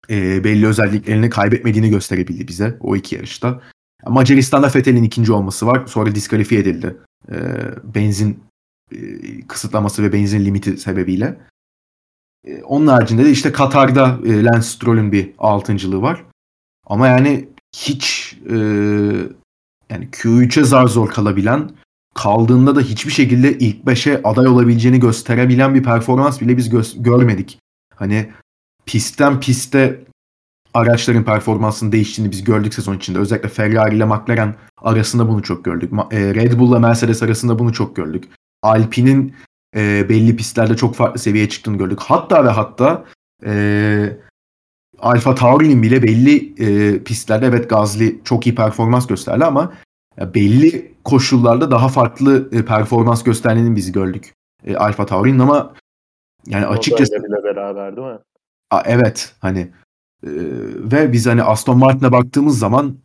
e, 0.10 0.44
belli 0.44 0.68
özelliklerini 0.68 1.30
kaybetmediğini 1.30 1.90
gösterebildi 1.90 2.48
bize 2.48 2.78
o 2.80 2.96
iki 2.96 3.16
yarışta. 3.16 3.62
Macaristan'da 4.08 4.72
Vettel'in 4.76 5.04
ikinci 5.04 5.32
olması 5.32 5.68
var. 5.68 5.88
Sonra 5.88 6.16
diskalifiye 6.16 6.62
edildi. 6.62 6.98
E, 7.32 7.36
benzin 7.84 8.40
e, 8.92 8.98
kısıtlaması 9.48 10.04
ve 10.04 10.14
benzin 10.14 10.46
limiti 10.46 10.78
sebebiyle. 10.78 11.38
E, 12.48 12.64
onun 12.64 12.88
haricinde 12.88 13.26
de 13.26 13.32
işte 13.32 13.52
Katar'da 13.52 14.20
Lance 14.24 14.62
Stroll'ün 14.62 15.12
bir 15.12 15.34
altıncılığı 15.38 16.02
var. 16.02 16.26
Ama 16.86 17.08
yani 17.08 17.50
hiç 17.76 18.38
yani 19.90 20.08
Q3'e 20.12 20.64
zar 20.64 20.88
zor 20.88 21.10
kalabilen 21.10 21.72
kaldığında 22.16 22.76
da 22.76 22.82
hiçbir 22.82 23.12
şekilde 23.12 23.58
ilk 23.58 23.84
5'e 23.84 24.22
aday 24.24 24.48
olabileceğini 24.48 25.00
gösterebilen 25.00 25.76
bir 25.76 25.84
performans 25.84 26.42
bile 26.42 26.58
biz 26.58 26.68
gö- 26.70 27.04
görmedik. 27.04 27.60
Hani 27.96 28.32
pistten 28.86 29.40
piste 29.40 30.06
araçların 30.78 31.24
performansının 31.24 31.92
değiştiğini 31.92 32.32
biz 32.32 32.44
gördük 32.44 32.74
sezon 32.74 32.98
içinde. 32.98 33.20
Özellikle 33.20 33.50
Ferrari 33.50 33.96
ile 33.96 34.06
McLaren 34.06 34.56
arasında 34.78 35.30
bunu 35.30 35.44
çok 35.44 35.66
gördük. 35.66 35.92
E, 36.12 36.36
Red 36.36 36.60
Bull 36.60 36.72
ile 36.72 36.80
Mercedes 36.80 37.24
arasında 37.24 37.60
bunu 37.60 37.74
çok 37.74 37.96
gördük. 37.96 38.30
Alpine'in 38.64 39.36
e, 39.76 40.10
belli 40.10 40.36
pistlerde 40.36 40.76
çok 40.76 40.96
farklı 40.96 41.20
seviyeye 41.20 41.50
çıktığını 41.50 41.78
gördük. 41.78 42.00
Hatta 42.00 42.46
ve 42.46 42.50
hatta 42.50 43.06
e, 43.46 44.18
Alfa 45.00 45.36
Tauri'nin 45.36 45.84
bile 45.84 46.04
belli 46.04 46.54
e, 46.64 47.00
pistlerde 47.04 47.46
evet 47.46 47.70
Gazli 47.70 48.22
çok 48.24 48.48
iyi 48.48 48.56
performans 48.56 49.08
gösterdi 49.08 49.46
ama 49.46 49.74
belli 50.20 50.96
koşullarda 51.04 51.72
daha 51.72 51.88
farklı 51.88 52.50
e, 52.52 52.66
performans 52.66 53.24
gösterdiğini 53.24 53.76
biz 53.76 53.92
gördük. 53.92 54.34
E, 54.66 54.76
Alfa 54.76 55.06
Tauri'nin 55.06 55.40
ama 55.40 55.74
yani 56.48 56.66
açıkçası 56.66 57.14
bile 57.14 57.44
beraber 57.44 57.96
değil 57.96 58.08
mi? 58.08 58.20
A, 58.72 58.82
evet 58.86 59.36
hani 59.40 59.72
e, 60.24 60.30
ve 60.92 61.14
biz 61.14 61.26
hani 61.26 61.44
Aston 61.44 61.78
Martin'e 61.78 62.12
baktığımız 62.12 62.60
zaman 62.60 62.98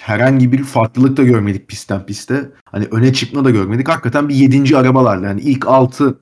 herhangi 0.00 0.52
bir 0.52 0.64
farklılık 0.64 1.16
da 1.16 1.22
görmedik 1.22 1.68
pistten 1.68 2.06
piste. 2.06 2.50
Hani 2.64 2.84
öne 2.90 3.12
çıkma 3.12 3.44
da 3.44 3.50
görmedik. 3.50 3.88
Hakikaten 3.88 4.28
bir 4.28 4.34
yedinci 4.34 4.76
arabalarla 4.76 5.26
yani 5.26 5.40
ilk 5.40 5.66
altı 5.66 6.20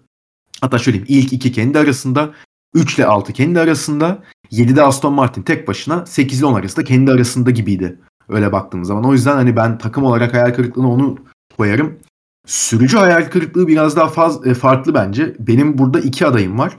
hatta 0.61 0.79
şöyle 0.79 0.99
ilk 0.99 1.33
iki 1.33 1.53
kendi 1.53 1.79
arasında 1.79 2.31
3 2.75 2.99
ile 2.99 3.07
6 3.07 3.33
kendi 3.33 3.61
arasında 3.61 4.23
7'de 4.51 4.83
Aston 4.83 5.13
Martin 5.13 5.43
tek 5.43 5.69
başına 5.69 6.07
8 6.07 6.39
ile 6.39 6.47
10 6.47 6.55
arasında 6.55 6.85
kendi 6.85 7.11
arasında 7.11 7.51
gibiydi. 7.51 8.01
Öyle 8.29 8.53
baktığımız 8.53 8.89
zaman. 8.89 9.05
O 9.05 9.13
yüzden 9.13 9.35
hani 9.35 9.57
ben 9.57 9.79
takım 9.79 10.05
olarak 10.05 10.35
hayal 10.35 10.55
kırıklığına 10.55 10.91
onu 10.91 11.19
koyarım. 11.57 11.99
Sürücü 12.47 12.97
hayal 12.97 13.31
kırıklığı 13.31 13.69
biraz 13.69 13.97
daha 13.97 14.09
faz, 14.09 14.47
e, 14.47 14.55
farklı 14.55 14.95
bence. 14.95 15.37
Benim 15.39 15.79
burada 15.79 16.01
iki 16.01 16.27
adayım 16.27 16.59
var. 16.59 16.79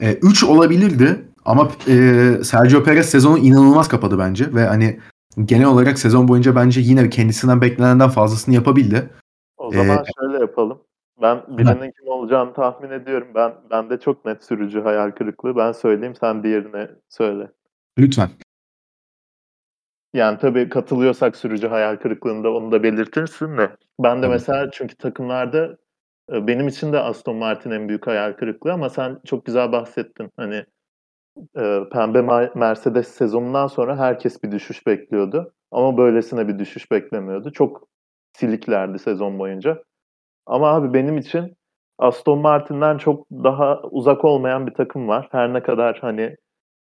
E, 0.00 0.12
üç 0.14 0.44
olabilirdi 0.44 1.28
ama 1.44 1.68
e, 1.88 1.94
Sergio 2.44 2.84
Perez 2.84 3.08
sezonu 3.08 3.38
inanılmaz 3.38 3.88
kapadı 3.88 4.18
bence 4.18 4.54
ve 4.54 4.64
hani 4.64 5.00
genel 5.44 5.66
olarak 5.66 5.98
sezon 5.98 6.28
boyunca 6.28 6.56
bence 6.56 6.80
yine 6.80 7.10
kendisinden 7.10 7.60
beklenenden 7.60 8.08
fazlasını 8.08 8.54
yapabildi. 8.54 9.10
O 9.56 9.72
zaman 9.72 9.98
ee, 9.98 10.04
şöyle 10.20 10.38
yapalım. 10.38 10.80
Ben 11.22 11.42
birinin 11.48 11.92
kim 12.00 12.08
olacağını 12.08 12.52
tahmin 12.52 12.90
ediyorum. 12.90 13.28
Ben 13.34 13.54
ben 13.70 13.90
de 13.90 14.00
çok 14.00 14.24
net 14.24 14.44
sürücü 14.44 14.80
hayal 14.80 15.10
kırıklığı. 15.10 15.56
Ben 15.56 15.72
söyleyeyim 15.72 16.14
sen 16.20 16.42
diğerine 16.42 16.90
söyle. 17.08 17.50
Lütfen. 17.98 18.28
Yani 20.14 20.38
tabii 20.38 20.68
katılıyorsak 20.68 21.36
sürücü 21.36 21.66
hayal 21.66 21.96
kırıklığında 21.96 22.52
onu 22.52 22.72
da 22.72 22.82
belirtirsin 22.82 23.58
de. 23.58 23.76
Ben 24.00 24.22
de 24.22 24.28
mesela 24.28 24.70
çünkü 24.70 24.96
takımlarda 24.96 25.76
e, 26.32 26.46
benim 26.46 26.68
için 26.68 26.92
de 26.92 26.98
Aston 26.98 27.36
Martin 27.36 27.70
en 27.70 27.88
büyük 27.88 28.06
hayal 28.06 28.32
kırıklığı 28.32 28.72
ama 28.72 28.90
sen 28.90 29.18
çok 29.26 29.46
güzel 29.46 29.72
bahsettin. 29.72 30.30
Hani 30.36 30.64
e, 31.56 31.80
pembe 31.92 32.50
Mercedes 32.54 33.08
sezonundan 33.08 33.66
sonra 33.66 33.98
herkes 33.98 34.42
bir 34.42 34.52
düşüş 34.52 34.86
bekliyordu. 34.86 35.52
Ama 35.70 35.96
böylesine 35.96 36.48
bir 36.48 36.58
düşüş 36.58 36.90
beklemiyordu. 36.90 37.52
Çok 37.52 37.88
siliklerdi 38.32 38.98
sezon 38.98 39.38
boyunca. 39.38 39.82
Ama 40.46 40.68
abi 40.68 40.94
benim 40.94 41.18
için 41.18 41.56
Aston 41.98 42.38
Martin'den 42.38 42.98
çok 42.98 43.30
daha 43.30 43.82
uzak 43.82 44.24
olmayan 44.24 44.66
bir 44.66 44.74
takım 44.74 45.08
var. 45.08 45.28
Her 45.32 45.52
ne 45.54 45.62
kadar 45.62 45.98
hani 46.00 46.36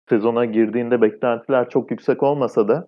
sezona 0.10 0.45
girdiğinde 0.45 1.02
beklentiler 1.02 1.70
çok 1.70 1.91
yüksek 1.91 2.24
olmasa 2.24 2.68
da 2.68 2.88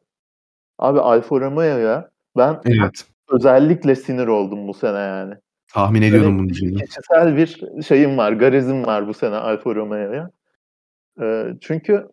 Abi 0.80 1.00
Alfa 1.00 1.40
Romeo'ya 1.40 2.10
ben 2.38 2.62
evet. 2.66 3.06
özellikle 3.30 3.96
sinir 3.96 4.28
oldum 4.28 4.68
bu 4.68 4.74
sene 4.74 4.98
yani. 4.98 5.34
Tahmin 5.74 6.02
ediyordum 6.02 6.40
bunu 6.40 6.46
diyeceğini. 6.46 6.86
Kişisel 6.86 7.38
bir 7.38 7.62
şeyim 7.84 8.18
var, 8.18 8.32
garizim 8.32 8.86
var 8.86 9.08
bu 9.08 9.14
sene 9.14 9.36
Alfa 9.36 9.76
Romeo'ya. 9.76 10.30
Ee, 11.22 11.46
çünkü 11.62 12.08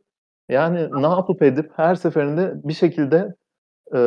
yani 0.49 1.03
ne 1.03 1.07
yapıp 1.07 1.43
edip 1.43 1.71
her 1.77 1.95
seferinde 1.95 2.55
bir 2.65 2.73
şekilde 2.73 3.35
e, 3.93 3.99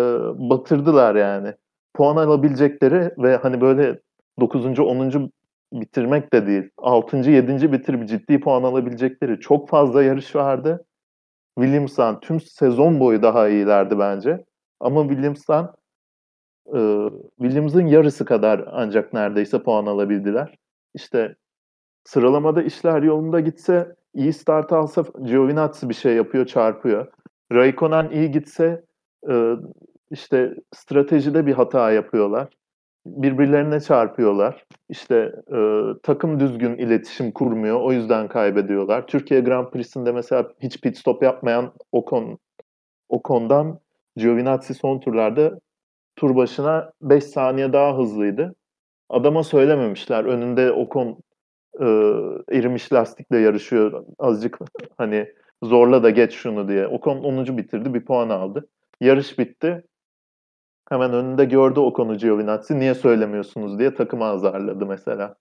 batırdılar 0.50 1.16
yani. 1.16 1.54
Puan 1.94 2.16
alabilecekleri 2.16 3.12
ve 3.18 3.38
hani 3.38 3.62
böyle 3.62 4.00
9. 4.40 4.80
10. 4.80 5.32
bitirmek 5.74 6.34
de 6.34 6.48
değil. 6.48 6.70
6. 6.78 7.18
7. 7.18 7.72
bitirip 7.72 8.10
ciddi 8.10 8.40
puan 8.40 8.64
alabilecekleri 8.64 9.40
çok 9.40 9.70
fazla 9.70 10.04
yarış 10.04 10.36
vardı. 10.36 10.86
Williams'tan 11.58 12.20
tüm 12.20 12.40
sezon 12.40 13.00
boyu 13.00 13.22
daha 13.22 13.50
iyilerdi 13.50 14.00
bence. 14.00 14.46
Ama 14.80 15.08
Williams'tan 15.08 15.76
e, 16.76 17.10
Williams'ın 17.42 17.88
yarısı 17.88 18.26
kadar 18.26 18.66
ancak 18.72 19.14
neredeyse 19.14 19.64
puan 19.64 19.86
alabildiler. 19.86 20.56
İşte 20.94 21.36
sıralamada 22.04 22.64
işler 22.64 23.04
yolunda 23.04 23.40
gitse, 23.40 23.96
iyi 24.14 24.34
start 24.34 24.74
alsa 24.74 25.04
Giovinazzi 25.24 25.90
bir 25.90 25.94
şey 25.94 26.16
yapıyor, 26.16 26.46
çarpıyor. 26.46 27.08
Raikkonen 27.52 28.10
iyi 28.10 28.32
gitse 28.32 28.84
e, 29.30 29.54
işte 30.12 30.54
stratejide 30.74 31.46
bir 31.46 31.54
hata 31.54 31.92
yapıyorlar 31.92 32.50
birbirlerine 33.06 33.80
çarpıyorlar. 33.80 34.66
İşte 34.90 35.32
e, 35.56 35.58
takım 36.04 36.40
düzgün 36.40 36.76
iletişim 36.76 37.32
kurmuyor. 37.32 37.82
O 37.82 37.92
yüzden 37.92 38.28
kaybediyorlar. 38.28 39.08
Türkiye 39.08 39.40
Grand 39.40 39.68
Prix'sinde 39.72 40.12
mesela 40.12 40.50
hiç 40.60 40.82
pit 40.82 40.98
stop 40.98 41.24
yapmayan 41.24 41.74
Ocon 41.92 42.38
Ocon'dan 43.10 43.80
Giovinazzi 44.16 44.74
son 44.74 45.00
turlarda 45.00 45.60
tur 46.16 46.36
başına 46.36 46.92
5 47.02 47.24
saniye 47.24 47.74
daha 47.74 47.98
hızlıydı. 47.98 48.56
Adama 49.10 49.44
söylememişler. 49.44 50.26
Önünde 50.26 50.72
Ocon 50.72 51.18
e, 51.80 51.86
erimiş 52.58 52.94
lastikle 52.94 53.38
yarışıyor. 53.38 54.06
Azıcık 54.20 54.58
hani 54.98 55.34
zorla 55.64 56.04
da 56.04 56.10
geç 56.10 56.34
şunu 56.34 56.68
diye. 56.68 56.88
Ocon 56.88 57.18
10. 57.18 57.58
bitirdi. 57.58 57.94
Bir 57.94 58.06
puan 58.06 58.30
aldı. 58.30 58.68
Yarış 59.02 59.40
bitti. 59.40 59.84
Hemen 60.90 61.14
önünde 61.14 61.46
gördü 61.46 61.80
o 61.80 61.94
konu 61.94 62.18
Giovinazzi. 62.18 62.80
Niye 62.80 62.96
söylemiyorsunuz 62.96 63.80
diye 63.80 63.94
takımı 63.94 64.26
azarladı 64.26 64.86
mesela. 64.86 65.36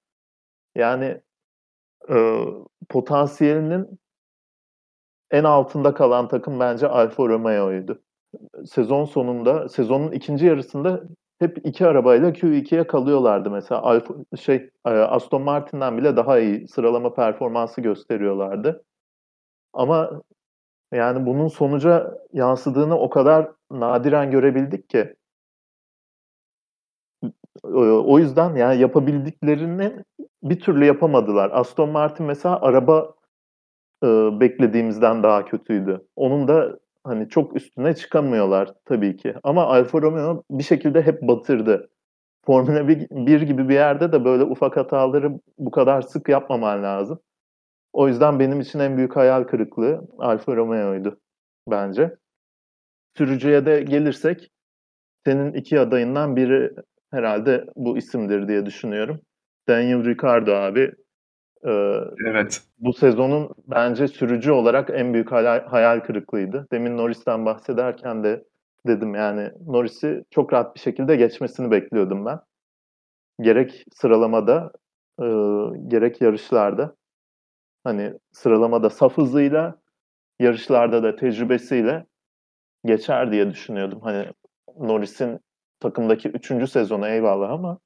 Yani 0.74 1.20
e, 2.10 2.44
potansiyelinin 2.88 4.00
en 5.30 5.44
altında 5.44 5.94
kalan 5.94 6.28
takım 6.28 6.60
bence 6.60 6.88
Alfa 6.88 7.28
Romeo'ydu. 7.28 8.02
Sezon 8.66 9.04
sonunda, 9.04 9.68
sezonun 9.68 10.12
ikinci 10.12 10.46
yarısında 10.46 11.02
hep 11.42 11.66
iki 11.66 11.86
arabayla 11.86 12.30
Q2'ye 12.30 12.86
kalıyorlardı 12.86 13.50
mesela. 13.50 13.82
Alfa, 13.82 14.14
şey 14.40 14.70
Aston 14.84 15.42
Martin'den 15.42 15.98
bile 15.98 16.16
daha 16.16 16.38
iyi 16.38 16.68
sıralama 16.68 17.14
performansı 17.14 17.80
gösteriyorlardı. 17.80 18.84
Ama 19.72 20.22
yani 20.92 21.26
bunun 21.26 21.48
sonuca 21.48 22.18
yansıdığını 22.32 22.98
o 22.98 23.10
kadar 23.10 23.50
nadiren 23.70 24.30
görebildik 24.30 24.88
ki 24.88 25.14
o 27.64 28.18
yüzden 28.18 28.56
yani 28.56 28.80
yapabildiklerini 28.80 30.04
bir 30.42 30.60
türlü 30.60 30.84
yapamadılar. 30.84 31.50
Aston 31.54 31.90
Martin 31.90 32.26
mesela 32.26 32.60
araba 32.60 33.14
e, 34.04 34.06
beklediğimizden 34.40 35.22
daha 35.22 35.44
kötüydü. 35.44 36.06
Onun 36.16 36.48
da 36.48 36.78
hani 37.04 37.28
çok 37.28 37.56
üstüne 37.56 37.94
çıkamıyorlar 37.94 38.74
tabii 38.84 39.16
ki. 39.16 39.34
Ama 39.42 39.66
Alfa 39.66 40.02
Romeo 40.02 40.42
bir 40.50 40.64
şekilde 40.64 41.02
hep 41.02 41.22
batırdı. 41.22 41.90
Formula 42.46 42.88
1 42.88 43.42
gibi 43.42 43.68
bir 43.68 43.74
yerde 43.74 44.12
de 44.12 44.24
böyle 44.24 44.44
ufak 44.44 44.76
hataları 44.76 45.40
bu 45.58 45.70
kadar 45.70 46.02
sık 46.02 46.28
yapmaman 46.28 46.82
lazım. 46.82 47.20
O 47.92 48.08
yüzden 48.08 48.40
benim 48.40 48.60
için 48.60 48.78
en 48.78 48.96
büyük 48.96 49.16
hayal 49.16 49.44
kırıklığı 49.44 50.08
Alfa 50.18 50.56
Romeo'ydu 50.56 51.20
bence. 51.70 52.16
Sürücüye 53.16 53.66
de 53.66 53.82
gelirsek 53.82 54.50
senin 55.26 55.52
iki 55.52 55.80
adayından 55.80 56.36
biri 56.36 56.70
herhalde 57.10 57.66
bu 57.76 57.98
isimdir 57.98 58.48
diye 58.48 58.66
düşünüyorum. 58.66 59.20
Daniel 59.68 60.04
Ricciardo 60.04 60.52
abi 60.52 60.92
e, 61.66 61.70
evet. 62.26 62.62
bu 62.78 62.92
sezonun 62.92 63.50
bence 63.66 64.08
sürücü 64.08 64.50
olarak 64.50 64.90
en 64.90 65.14
büyük 65.14 65.32
hayal, 65.32 65.66
hayal 65.66 66.00
kırıklığıydı. 66.00 66.66
Demin 66.72 66.96
Norris'ten 66.96 67.46
bahsederken 67.46 68.24
de 68.24 68.44
dedim 68.86 69.14
yani 69.14 69.50
Norris'i 69.66 70.24
çok 70.30 70.52
rahat 70.52 70.74
bir 70.74 70.80
şekilde 70.80 71.16
geçmesini 71.16 71.70
bekliyordum 71.70 72.26
ben. 72.26 72.40
Gerek 73.40 73.84
sıralamada 73.92 74.72
e, 75.20 75.26
gerek 75.88 76.20
yarışlarda 76.20 76.96
hani 77.84 78.12
sıralamada 78.32 78.90
saf 78.90 79.16
hızıyla 79.18 79.78
yarışlarda 80.40 81.02
da 81.02 81.16
tecrübesiyle 81.16 82.06
geçer 82.84 83.32
diye 83.32 83.50
düşünüyordum. 83.50 84.00
Hani 84.02 84.26
Norris'in 84.78 85.40
takımdaki 85.80 86.28
3. 86.28 86.70
sezonu 86.70 87.08
eyvallah 87.08 87.50
ama 87.50 87.78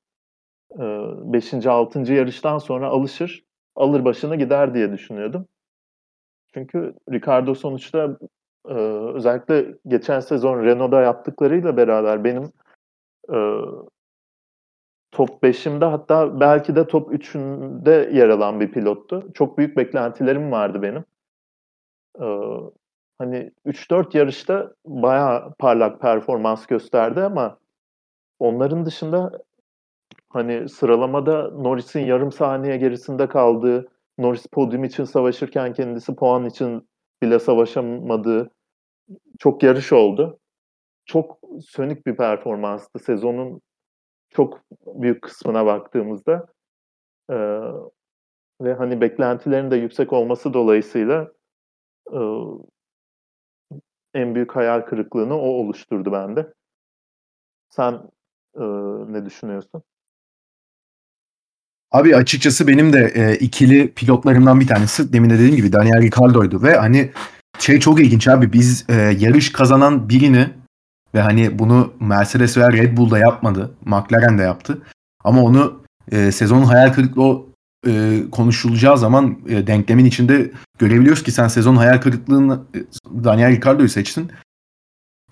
5. 0.78 1.54
E, 1.54 1.70
6. 1.70 2.12
yarıştan 2.12 2.58
sonra 2.58 2.88
alışır, 2.88 3.45
alır 3.76 4.04
başını 4.04 4.36
gider 4.36 4.74
diye 4.74 4.92
düşünüyordum. 4.92 5.46
Çünkü 6.54 6.94
Ricardo 7.12 7.54
sonuçta 7.54 8.18
e, 8.68 8.74
özellikle 9.14 9.74
geçen 9.86 10.20
sezon 10.20 10.64
Renault'da 10.64 11.00
yaptıklarıyla 11.00 11.76
beraber 11.76 12.24
benim 12.24 12.52
e, 13.32 13.38
top 15.16 15.42
5'imde 15.42 15.84
hatta 15.84 16.40
belki 16.40 16.76
de 16.76 16.86
top 16.86 17.14
3'ünde 17.14 18.16
yer 18.16 18.28
alan 18.28 18.60
bir 18.60 18.72
pilottu. 18.72 19.32
Çok 19.34 19.58
büyük 19.58 19.76
beklentilerim 19.76 20.52
vardı 20.52 20.82
benim. 20.82 21.04
Ee, 22.20 22.24
hani 23.18 23.50
3-4 23.66 24.18
yarışta 24.18 24.74
bayağı 24.86 25.54
parlak 25.58 26.00
performans 26.00 26.66
gösterdi 26.66 27.20
ama 27.20 27.58
onların 28.38 28.86
dışında 28.86 29.32
hani 30.28 30.68
sıralamada 30.68 31.50
Norris'in 31.50 32.00
yarım 32.00 32.32
saniye 32.32 32.76
gerisinde 32.76 33.28
kaldığı, 33.28 33.88
Norris 34.18 34.46
podyum 34.52 34.84
için 34.84 35.04
savaşırken 35.04 35.72
kendisi 35.72 36.14
puan 36.16 36.46
için 36.46 36.88
bile 37.22 37.38
savaşamadığı 37.38 38.50
çok 39.38 39.62
yarış 39.62 39.92
oldu. 39.92 40.38
Çok 41.06 41.38
sönük 41.68 42.06
bir 42.06 42.16
performanstı. 42.16 42.98
Sezonun 42.98 43.60
çok 44.30 44.60
büyük 44.86 45.22
kısmına 45.22 45.66
baktığımızda 45.66 46.46
e, 47.30 47.36
ve 48.60 48.74
hani 48.74 49.00
beklentilerin 49.00 49.70
de 49.70 49.76
yüksek 49.76 50.12
olması 50.12 50.54
dolayısıyla 50.54 51.32
e, 52.12 52.18
en 54.14 54.34
büyük 54.34 54.56
hayal 54.56 54.80
kırıklığını 54.80 55.34
o 55.34 55.48
oluşturdu 55.48 56.12
bende. 56.12 56.54
Sen 57.68 57.92
e, 58.54 58.64
ne 59.12 59.24
düşünüyorsun? 59.26 59.82
Abi 61.96 62.16
açıkçası 62.16 62.66
benim 62.66 62.92
de 62.92 63.12
e, 63.14 63.36
ikili 63.36 63.92
pilotlarımdan 63.92 64.60
bir 64.60 64.66
tanesi 64.66 65.12
demin 65.12 65.30
de 65.30 65.34
dediğim 65.34 65.56
gibi 65.56 65.72
Daniel 65.72 66.02
Ricciardo'ydu 66.02 66.62
ve 66.62 66.76
hani 66.76 67.10
şey 67.58 67.80
çok 67.80 68.00
ilginç 68.00 68.28
abi 68.28 68.52
biz 68.52 68.84
e, 68.88 68.94
yarış 68.94 69.52
kazanan 69.52 70.08
birini 70.08 70.48
ve 71.14 71.20
hani 71.20 71.58
bunu 71.58 71.92
Mercedes 72.00 72.56
veya 72.56 72.72
Red 72.72 72.96
Bull 72.96 73.10
da 73.10 73.18
yapmadı. 73.18 73.74
McLaren 73.84 74.38
de 74.38 74.42
yaptı. 74.42 74.78
Ama 75.24 75.42
onu 75.42 75.82
e, 76.12 76.32
sezonun 76.32 76.64
hayal 76.64 76.92
kırıklığı 76.92 77.42
e, 77.86 78.22
konuşulacağı 78.32 78.98
zaman 78.98 79.38
e, 79.48 79.66
denklemin 79.66 80.04
içinde 80.04 80.50
görebiliyoruz 80.78 81.22
ki 81.22 81.32
sen 81.32 81.48
sezon 81.48 81.76
hayal 81.76 81.98
kırıklığını 81.98 82.60
e, 82.74 82.78
Daniel 83.24 83.50
Ricciardo'yu 83.50 83.88
seçtin. 83.88 84.32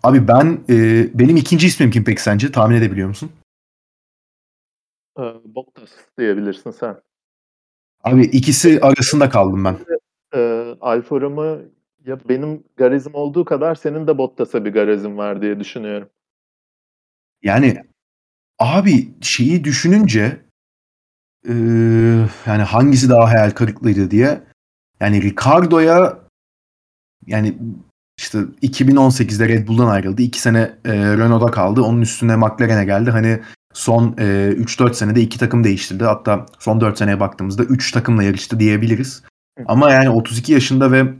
Abi 0.03 0.29
ben 0.29 0.59
e, 0.71 1.09
benim 1.15 1.37
ikinci 1.37 1.67
ismim 1.67 1.91
kim 1.91 2.05
peki 2.05 2.23
sence? 2.23 2.53
Tahmin 2.53 2.77
edebiliyor 2.77 3.09
musun? 3.09 3.31
Ee, 5.19 5.23
Bottas 5.45 5.91
diyebilirsin 6.19 6.71
sen. 6.71 6.97
Abi 8.05 8.23
ikisi 8.23 8.81
arasında 8.81 9.29
kaldım 9.29 9.65
ben. 9.65 9.79
E, 10.35 10.75
Alfa 10.81 11.21
Romeo 11.21 11.61
ya 12.07 12.19
benim 12.29 12.65
garezim 12.77 13.15
olduğu 13.15 13.45
kadar 13.45 13.75
senin 13.75 14.07
de 14.07 14.19
Bottas'a 14.19 14.65
bir 14.65 14.73
garezin 14.73 15.17
var 15.17 15.43
diye 15.43 15.61
düşünüyorum. 15.61 16.09
Yani 17.43 17.83
abi 18.59 19.15
şeyi 19.21 19.65
düşününce 19.65 20.41
e, 21.49 21.53
yani 22.47 22.63
hangisi 22.63 23.11
daha 23.11 23.31
hayal 23.31 23.51
kırıklığıydı 23.51 24.11
diye 24.11 24.43
yani 25.01 25.23
Ricardo'ya 25.23 26.19
yani 27.27 27.59
işte 28.19 28.39
2018'de 28.63 29.49
Red 29.49 29.69
Bull'dan 29.69 29.89
ayrıldı. 29.89 30.23
2 30.23 30.41
sene 30.41 30.59
e, 30.85 30.93
Renault'da 30.93 31.51
kaldı. 31.51 31.83
Onun 31.83 32.01
üstüne 32.01 32.37
McLaren'e 32.37 32.85
geldi. 32.85 33.11
Hani 33.11 33.41
son 33.75 34.15
e, 34.19 34.23
3-4 34.25 34.95
senede 34.95 35.21
iki 35.21 35.39
takım 35.39 35.65
değiştirdi. 35.65 36.05
Hatta 36.05 36.47
son 36.59 36.81
4 36.81 36.99
seneye 36.99 37.21
baktığımızda 37.21 37.65
3 37.65 37.93
takımla 37.93 38.23
yarıştı 38.23 38.61
diyebiliriz. 38.61 39.23
Ama 39.67 39.91
yani 39.91 40.11
32 40.11 40.53
yaşında 40.53 40.93
ve 40.93 41.15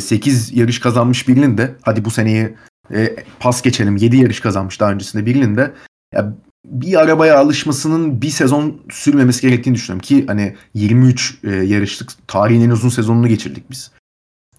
8 0.00 0.52
ee, 0.52 0.60
yarış 0.60 0.78
kazanmış 0.78 1.28
birinin 1.28 1.58
de 1.58 1.74
hadi 1.82 2.04
bu 2.04 2.10
seneyi 2.10 2.54
e, 2.94 3.16
pas 3.40 3.62
geçelim 3.62 3.96
7 3.96 4.16
yarış 4.16 4.40
kazanmış 4.40 4.80
daha 4.80 4.92
öncesinde 4.92 5.26
birinin 5.26 5.56
de 5.56 5.72
ya 6.14 6.34
bir 6.64 7.00
arabaya 7.00 7.38
alışmasının 7.38 8.22
bir 8.22 8.30
sezon 8.30 8.80
sürmemesi 8.90 9.42
gerektiğini 9.42 9.74
düşünüyorum 9.74 10.02
ki 10.02 10.24
hani 10.26 10.56
23 10.74 11.38
e, 11.44 11.50
yarışlık 11.50 12.10
tarihin 12.28 12.60
en 12.60 12.70
uzun 12.70 12.88
sezonunu 12.88 13.28
geçirdik 13.28 13.70
biz. 13.70 13.90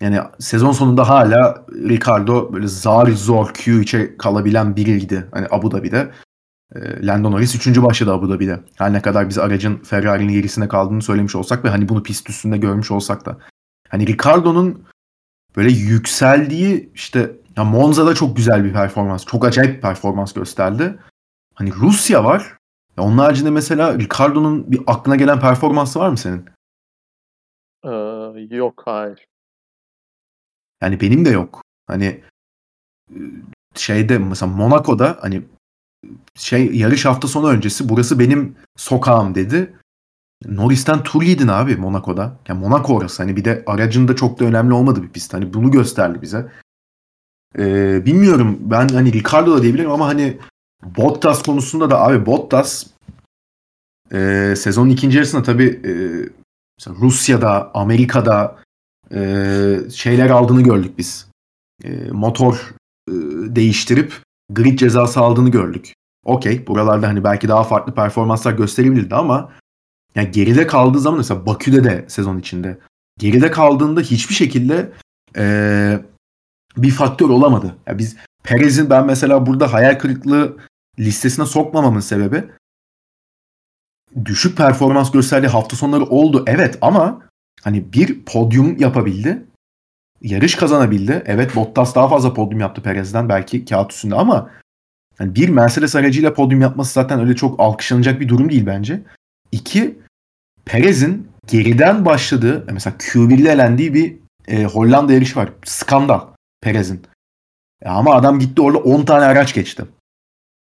Yani 0.02 0.20
sezon 0.40 0.72
sonunda 0.72 1.10
hala 1.10 1.66
Ricardo 1.72 2.54
böyle 2.54 2.68
zar 2.68 3.08
zor 3.08 3.50
Q3'e 3.50 4.18
kalabilen 4.18 4.76
biriydi. 4.76 5.28
Hani 5.32 5.48
Abu 5.52 5.72
Dhabi'de. 5.72 6.12
E, 6.76 7.08
Lando 7.08 7.32
Norris 7.32 7.68
3. 7.68 7.82
başladı 7.82 8.14
Abu 8.14 8.30
Dhabi'de. 8.30 8.60
Her 8.76 8.94
ne 8.94 9.02
kadar 9.02 9.30
biz 9.30 9.38
aracın 9.38 9.78
Ferrari'nin 9.78 10.34
gerisinde 10.34 10.68
kaldığını 10.68 11.02
söylemiş 11.02 11.36
olsak 11.36 11.66
ve 11.66 11.70
hani 11.70 11.90
bunu 11.90 12.04
pist 12.04 12.30
üstünde 12.30 12.58
görmüş 12.58 12.92
olsak 12.92 13.26
da. 13.26 13.38
Hani 13.90 14.08
Ricardo'nun 14.08 14.86
böyle 15.56 15.72
yükseldiği 15.72 16.92
işte 16.94 17.32
ya 17.58 17.64
Monza'da 17.64 18.16
çok 18.16 18.38
güzel 18.38 18.64
bir 18.64 18.74
performans, 18.74 19.26
çok 19.26 19.46
acayip 19.46 19.76
bir 19.76 19.82
performans 19.82 20.34
gösterdi. 20.34 21.00
Hani 21.56 21.74
Rusya 21.74 22.24
var. 22.24 22.58
Ya 22.98 23.04
onun 23.04 23.18
haricinde 23.18 23.50
mesela 23.50 24.00
Ricardo'nun 24.00 24.72
bir 24.72 24.82
aklına 24.88 25.16
gelen 25.16 25.40
performansı 25.40 26.00
var 26.00 26.10
mı 26.10 26.18
senin? 26.18 26.46
Ee, 27.84 28.56
yok 28.56 28.82
hayır. 28.86 29.26
Yani 30.82 31.02
benim 31.02 31.26
de 31.26 31.30
yok. 31.30 31.62
Hani 31.88 32.24
şeyde 33.76 34.18
mesela 34.18 34.52
Monaco'da 34.52 35.18
hani 35.22 35.44
şey 36.36 36.76
yarış 36.76 37.06
hafta 37.06 37.28
sonu 37.28 37.50
öncesi 37.50 37.90
burası 37.90 38.20
benim 38.20 38.56
sokağım 38.78 39.36
dedi. 39.36 39.74
Norris'ten 40.46 41.04
tur 41.04 41.22
yedin 41.22 41.48
abi 41.48 41.76
Monaco'da. 41.76 42.38
Yani 42.48 42.60
Monaco 42.60 42.96
orası. 42.96 43.24
Hani 43.24 43.36
bir 43.36 43.46
de 43.46 43.64
aracın 43.68 44.08
da 44.08 44.16
çok 44.16 44.40
da 44.40 44.46
önemli 44.46 44.74
olmadı 44.74 45.04
bir 45.04 45.10
pist. 45.10 45.34
Hani 45.34 45.54
bunu 45.54 45.72
gösterdi 45.72 46.22
bize. 46.22 46.52
Ee, 47.58 48.06
bilmiyorum. 48.06 48.58
Ben 48.62 48.88
hani 48.88 49.14
Ricardo 49.14 49.58
da 49.58 49.62
diyebilirim 49.62 49.92
ama 49.92 50.08
hani 50.08 50.38
Bottas 50.84 51.44
konusunda 51.44 51.90
da 51.90 52.02
abi 52.02 52.26
Bottas 52.26 52.88
e, 54.12 54.54
sezonun 54.58 54.90
ikinci 54.90 55.18
yarısında 55.18 55.44
tabii 55.44 55.82
e, 55.86 55.94
Rusya'da, 56.90 57.72
Amerika'da 57.74 58.60
e, 59.14 59.78
şeyler 59.94 60.30
aldığını 60.30 60.62
gördük 60.62 60.98
biz. 60.98 61.28
E, 61.84 62.12
motor 62.12 62.74
e, 63.10 63.14
değiştirip 63.56 64.14
grid 64.50 64.80
cezası 64.80 65.20
aldığını 65.20 65.50
gördük. 65.50 65.94
Okey. 66.26 66.68
Buralarda 66.68 67.08
hani 67.08 67.24
belki 67.24 67.48
daha 67.48 67.64
farklı 67.64 67.94
performanslar 67.94 68.54
gösterebilirdi 68.54 69.16
ama 69.16 69.52
yani 70.16 70.32
geride 70.32 70.68
kaldığı 70.68 71.00
zaman 71.00 71.18
mesela 71.18 71.46
Bakü'de 71.46 71.84
de 71.84 72.06
sezon 72.08 72.38
içinde 72.40 72.80
geride 73.20 73.52
kaldığında 73.52 74.02
hiçbir 74.02 74.36
şekilde 74.36 74.92
ee, 75.38 76.00
bir 76.78 76.92
faktör 76.92 77.30
olamadı. 77.30 77.76
Yani 77.88 78.00
biz 78.00 78.16
Perez'in 78.44 78.90
ben 78.90 79.06
mesela 79.06 79.46
burada 79.46 79.74
hayal 79.74 80.00
kırıklığı 80.00 80.58
listesine 81.00 81.46
sokmamamın 81.46 82.00
sebebi 82.00 82.44
düşük 84.26 84.58
performans 84.58 85.12
gösterdiği 85.12 85.48
hafta 85.48 85.78
sonları 85.78 86.04
oldu. 86.04 86.44
Evet 86.48 86.78
ama 86.82 87.22
hani 87.62 87.94
bir 87.94 88.26
podyum 88.26 88.78
yapabildi. 88.78 89.46
Yarış 90.22 90.56
kazanabildi. 90.56 91.24
Evet 91.26 91.56
Bottas 91.56 91.96
daha 91.96 92.08
fazla 92.08 92.34
podyum 92.34 92.60
yaptı 92.60 92.82
Perez'den 92.82 93.30
belki 93.30 93.66
kağıt 93.66 93.92
üstünde 93.92 94.16
ama 94.16 94.50
yani 95.20 95.36
bir 95.36 95.50
Mercedes 95.50 95.96
aracıyla 95.96 96.34
podyum 96.34 96.62
yapması 96.62 96.94
zaten 96.94 97.20
öyle 97.20 97.36
çok 97.36 97.60
alkışlanacak 97.60 98.20
bir 98.20 98.30
durum 98.30 98.50
değil 98.50 98.66
bence. 98.66 99.02
İki, 99.52 100.00
Perez'in 100.66 101.28
geriden 101.48 102.06
başladığı 102.06 102.66
mesela 102.72 102.96
Q1'le 102.98 103.52
elendiği 103.52 103.94
bir 103.94 104.16
e, 104.48 104.64
Hollanda 104.64 105.14
yarışı 105.14 105.40
var. 105.40 105.50
Skandal 105.66 106.22
Perez'in. 106.62 107.02
E, 107.82 107.90
ama 107.90 108.16
adam 108.16 108.40
gitti 108.40 108.62
orada 108.62 108.78
10 108.78 109.06
tane 109.06 109.26
araç 109.26 109.54
geçti. 109.54 109.86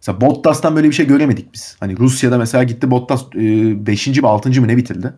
Mesela 0.02 0.22
Bottas'tan 0.22 0.76
böyle 0.76 0.90
bir 0.90 0.94
şey 0.94 1.08
göremedik 1.08 1.54
biz. 1.54 1.78
Hani 1.80 1.98
Rusya'da 1.98 2.38
mesela 2.38 2.64
gitti 2.64 2.92
Bottas 2.92 3.34
5. 3.34 4.08
E, 4.08 4.12
mi 4.12 4.28
6. 4.28 4.62
mı 4.62 4.68
ne 4.68 4.78
bitirdi? 4.78 5.14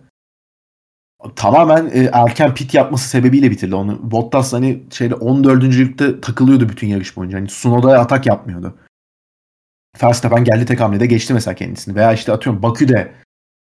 Tamamen 1.36 1.90
e, 1.94 2.10
erken 2.14 2.54
pit 2.56 2.74
yapması 2.74 3.10
sebebiyle 3.10 3.52
bitirdi 3.52 3.76
onu. 3.76 4.12
Bottas 4.12 4.54
hani 4.54 4.84
şeyde 4.92 5.16
14. 5.16 5.64
lükte 5.64 6.22
takılıyordu 6.22 6.70
bütün 6.70 6.88
yarış 6.88 7.18
boyunca. 7.18 7.38
Hani 7.38 7.50
Sunoda'ya 7.50 8.00
atak 8.00 8.26
yapmıyordu. 8.26 8.76
Verstappen 10.04 10.44
geldi 10.44 10.66
tek 10.66 10.80
hamlede 10.80 11.06
geçti 11.06 11.34
mesela 11.34 11.56
kendisini. 11.56 11.96
Veya 11.96 12.14
işte 12.14 12.32
atıyorum 12.32 12.64
Bakü'de 12.64 13.12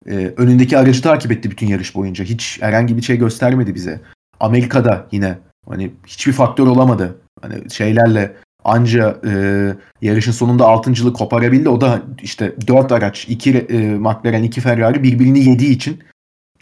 e, 0.07 0.33
önündeki 0.37 0.77
aracı 0.77 1.01
takip 1.01 1.31
etti 1.31 1.51
bütün 1.51 1.67
yarış 1.67 1.95
boyunca. 1.95 2.25
Hiç 2.25 2.61
herhangi 2.61 2.97
bir 2.97 3.01
şey 3.01 3.17
göstermedi 3.17 3.75
bize. 3.75 4.01
Amerika'da 4.39 5.07
yine 5.11 5.37
hani 5.69 5.91
hiçbir 6.07 6.33
faktör 6.33 6.67
olamadı. 6.67 7.21
Hani 7.41 7.71
şeylerle 7.71 8.35
anca 8.63 9.21
e, 9.27 9.31
yarışın 10.01 10.31
sonunda 10.31 10.67
altıncılığı 10.67 11.13
koparabildi. 11.13 11.69
O 11.69 11.81
da 11.81 12.01
işte 12.21 12.55
dört 12.67 12.91
araç, 12.91 13.25
iki 13.29 13.57
e, 13.57 13.77
McLaren, 13.77 14.43
iki 14.43 14.61
Ferrari 14.61 15.03
birbirini 15.03 15.49
yediği 15.49 15.71
için 15.71 16.03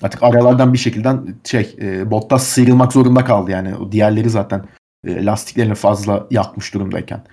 artık 0.02 0.24
aralardan 0.24 0.74
bir 0.74 0.78
şekilde 0.78 1.10
şey 1.44 1.76
e, 1.82 2.12
Bottas 2.12 2.48
sıyrılmak 2.48 2.94
zorunda 2.94 3.26
kaldı 3.26 3.52
yani. 3.52 3.76
O 3.76 3.92
diğerleri 3.92 4.30
zaten 4.30 4.66
e, 5.08 5.26
lastiklerini 5.26 5.76
fazla 5.76 6.28
yakmış 6.32 6.74
durumdayken. 6.74 7.24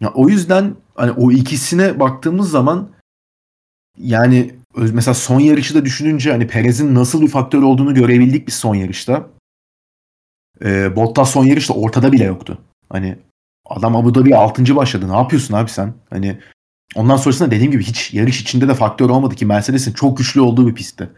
Ya, 0.00 0.12
o 0.14 0.28
yüzden 0.28 0.76
hani 0.94 1.10
o 1.10 1.32
ikisine 1.32 2.00
baktığımız 2.00 2.50
zaman 2.50 2.90
yani 3.98 4.54
mesela 4.76 5.14
son 5.14 5.40
yarışı 5.40 5.74
da 5.74 5.84
düşününce 5.84 6.30
hani 6.30 6.46
Perez'in 6.46 6.94
nasıl 6.94 7.22
bir 7.22 7.28
faktör 7.28 7.62
olduğunu 7.62 7.94
görebildik 7.94 8.46
biz 8.46 8.54
son 8.54 8.74
yarışta. 8.74 9.26
E, 10.64 10.96
Bottas 10.96 11.30
son 11.30 11.44
yarışta 11.44 11.74
ortada 11.74 12.12
bile 12.12 12.24
yoktu. 12.24 12.58
Hani 12.88 13.18
adam 13.66 13.96
Abu 13.96 14.14
Dhabi 14.14 14.36
6. 14.36 14.76
başladı. 14.76 15.08
Ne 15.08 15.16
yapıyorsun 15.16 15.54
abi 15.54 15.70
sen? 15.70 15.94
Hani 16.10 16.38
ondan 16.94 17.16
sonrasında 17.16 17.50
dediğim 17.50 17.72
gibi 17.72 17.84
hiç 17.84 18.14
yarış 18.14 18.40
içinde 18.40 18.68
de 18.68 18.74
faktör 18.74 19.10
olmadı 19.10 19.34
ki 19.34 19.46
Mercedes'in 19.46 19.92
çok 19.92 20.18
güçlü 20.18 20.40
olduğu 20.40 20.68
bir 20.68 20.74
pistti. 20.74 21.10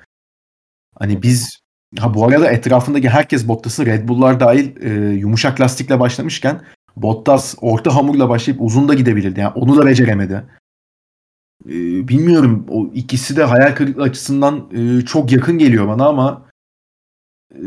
Hani 0.99 1.22
biz 1.22 1.61
ha 1.99 2.14
bu 2.14 2.26
arada 2.26 2.51
etrafındaki 2.51 3.09
herkes 3.09 3.49
Bottas'ın 3.49 3.86
Red 3.86 4.09
Bull'lar 4.09 4.40
dahil 4.40 4.76
e, 4.80 5.14
yumuşak 5.14 5.61
lastikle 5.61 6.01
başlamışken 6.01 6.61
Bottas 6.97 7.55
orta 7.61 7.94
hamurla 7.94 8.28
başlayıp 8.28 8.62
uzun 8.62 8.88
da 8.88 8.94
gidebilirdi. 8.94 9.40
Yani 9.40 9.53
onu 9.55 9.76
da 9.76 9.86
beceremedi. 9.86 10.44
E, 11.66 11.74
bilmiyorum 12.09 12.66
o 12.68 12.86
ikisi 12.94 13.36
de 13.36 13.44
hayal 13.44 13.74
kırıklığı 13.74 14.03
açısından 14.03 14.68
e, 14.72 15.05
çok 15.05 15.32
yakın 15.32 15.59
geliyor 15.59 15.88
bana 15.88 16.07
ama 16.07 16.47
e, 17.55 17.64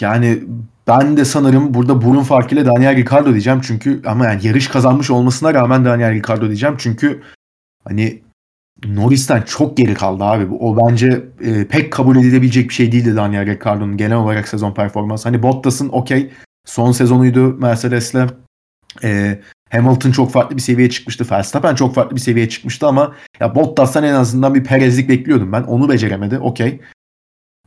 yani 0.00 0.42
ben 0.86 1.16
de 1.16 1.24
sanırım 1.24 1.74
burada 1.74 2.02
burun 2.02 2.22
farkıyla 2.22 2.66
Daniel 2.66 2.96
Ricciardo 2.96 3.30
diyeceğim 3.30 3.60
çünkü 3.62 4.02
ama 4.06 4.26
yani 4.26 4.46
yarış 4.46 4.68
kazanmış 4.68 5.10
olmasına 5.10 5.54
rağmen 5.54 5.84
Daniel 5.84 6.12
Ricciardo 6.12 6.46
diyeceğim 6.46 6.74
çünkü 6.78 7.22
hani 7.84 8.22
Norris'ten 8.84 9.42
çok 9.42 9.76
geri 9.76 9.94
kaldı 9.94 10.24
abi. 10.24 10.54
O 10.60 10.76
bence 10.76 11.24
e, 11.40 11.66
pek 11.66 11.92
kabul 11.92 12.16
edilebilecek 12.16 12.68
bir 12.68 12.74
şey 12.74 12.92
değildi 12.92 13.16
Daniel 13.16 13.46
Ricciardo'nun 13.46 13.96
genel 13.96 14.16
olarak 14.16 14.48
sezon 14.48 14.74
performansı. 14.74 15.28
Hani 15.28 15.42
Bottas'ın 15.42 15.88
okey 15.88 16.30
son 16.64 16.92
sezonuydu 16.92 17.54
Mercedes'le. 17.54 18.26
E, 19.04 19.40
Hamilton 19.70 20.10
çok 20.10 20.30
farklı 20.30 20.56
bir 20.56 20.62
seviyeye 20.62 20.90
çıkmıştı. 20.90 21.26
Verstappen 21.30 21.74
çok 21.74 21.94
farklı 21.94 22.16
bir 22.16 22.20
seviyeye 22.20 22.48
çıkmıştı 22.48 22.86
ama 22.86 23.14
ya 23.40 23.54
Bottas'tan 23.54 24.04
en 24.04 24.14
azından 24.14 24.54
bir 24.54 24.64
Perez'lik 24.64 25.08
bekliyordum 25.08 25.52
ben. 25.52 25.62
Onu 25.62 25.88
beceremedi. 25.88 26.38
Okey. 26.38 26.80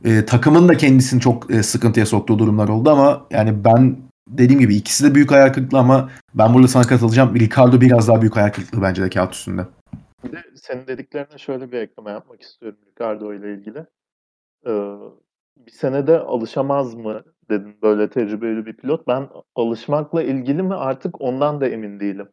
E, 0.04 0.24
takımın 0.24 0.68
da 0.68 0.76
kendisini 0.76 1.20
çok 1.20 1.50
e, 1.50 1.62
sıkıntıya 1.62 2.06
soktuğu 2.06 2.38
durumlar 2.38 2.68
oldu 2.68 2.90
ama 2.90 3.26
yani 3.30 3.64
ben 3.64 3.96
dediğim 4.28 4.60
gibi 4.60 4.76
ikisi 4.76 5.04
de 5.04 5.14
büyük 5.14 5.30
hayal 5.30 5.52
kırıklığı 5.52 5.78
ama 5.78 6.10
ben 6.34 6.54
burada 6.54 6.68
sana 6.68 6.82
katılacağım. 6.82 7.34
Ricardo 7.34 7.80
biraz 7.80 8.08
daha 8.08 8.20
büyük 8.20 8.36
hayal 8.36 8.50
kırıklığı 8.50 8.82
bence 8.82 9.02
de 9.02 9.10
kağıt 9.10 9.34
üstünde. 9.34 9.66
Bir 10.24 10.32
de 10.32 10.44
senin 10.54 10.86
dediklerine 10.86 11.38
şöyle 11.38 11.72
bir 11.72 11.78
ekleme 11.78 12.10
yapmak 12.10 12.42
istiyorum 12.42 12.78
Ricardo 12.86 13.34
ile 13.34 13.54
ilgili. 13.54 13.86
Ee, 14.66 14.94
bir 15.56 15.70
senede 15.70 16.18
alışamaz 16.18 16.94
mı 16.94 17.24
dedin 17.50 17.82
böyle 17.82 18.10
tecrübeli 18.10 18.66
bir 18.66 18.76
pilot. 18.76 19.06
Ben 19.08 19.28
alışmakla 19.54 20.22
ilgili 20.22 20.62
mi 20.62 20.74
artık 20.74 21.20
ondan 21.20 21.60
da 21.60 21.68
emin 21.68 22.00
değilim. 22.00 22.28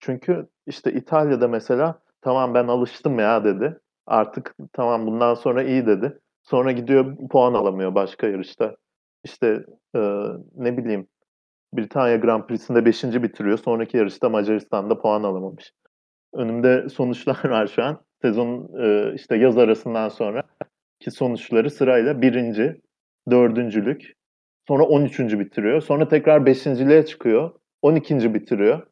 Çünkü 0.00 0.48
işte 0.66 0.92
İtalya'da 0.92 1.48
mesela 1.48 2.02
tamam 2.20 2.54
ben 2.54 2.68
alıştım 2.68 3.18
ya 3.18 3.44
dedi. 3.44 3.80
Artık 4.06 4.54
tamam 4.72 5.06
bundan 5.06 5.34
sonra 5.34 5.62
iyi 5.62 5.86
dedi. 5.86 6.18
Sonra 6.42 6.72
gidiyor 6.72 7.16
puan 7.30 7.54
alamıyor 7.54 7.94
başka 7.94 8.26
yarışta. 8.26 8.76
İşte 9.24 9.64
e, 9.96 10.00
ne 10.54 10.76
bileyim 10.76 11.08
Britanya 11.72 12.16
Grand 12.16 12.46
Prix'sinde 12.46 12.84
5. 12.84 13.04
bitiriyor. 13.04 13.58
Sonraki 13.58 13.96
yarışta 13.96 14.28
Macaristan'da 14.28 14.98
puan 14.98 15.22
alamamış. 15.22 15.72
Önümde 16.32 16.88
sonuçlar 16.88 17.44
var 17.44 17.66
şu 17.66 17.82
an. 17.82 18.00
Sezon 18.22 18.70
e, 18.82 19.14
işte 19.14 19.36
yaz 19.36 19.58
arasından 19.58 20.08
sonra 20.08 20.42
ki 21.00 21.10
sonuçları 21.10 21.70
sırayla 21.70 22.22
birinci, 22.22 22.80
dördüncülük, 23.30 24.14
sonra 24.68 24.82
13. 24.82 25.20
bitiriyor. 25.20 25.80
Sonra 25.80 26.08
tekrar 26.08 26.46
beşinciliğe 26.46 27.06
çıkıyor. 27.06 27.50
12. 27.82 28.34
bitiriyor. 28.34 28.86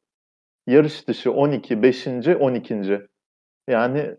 Yarış 0.66 1.08
dışı 1.08 1.32
12, 1.32 1.82
5. 1.82 2.06
12. 2.06 3.00
Yani 3.68 4.16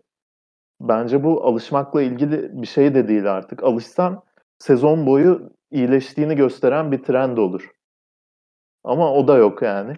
bence 0.80 1.24
bu 1.24 1.44
alışmakla 1.44 2.02
ilgili 2.02 2.62
bir 2.62 2.66
şey 2.66 2.94
de 2.94 3.08
değil 3.08 3.32
artık. 3.32 3.64
Alışsan 3.64 4.22
sezon 4.58 5.06
boyu 5.06 5.50
iyileştiğini 5.70 6.36
gösteren 6.36 6.92
bir 6.92 7.02
trend 7.02 7.38
olur. 7.38 7.70
Ama 8.84 9.12
o 9.14 9.28
da 9.28 9.36
yok 9.36 9.62
yani. 9.62 9.96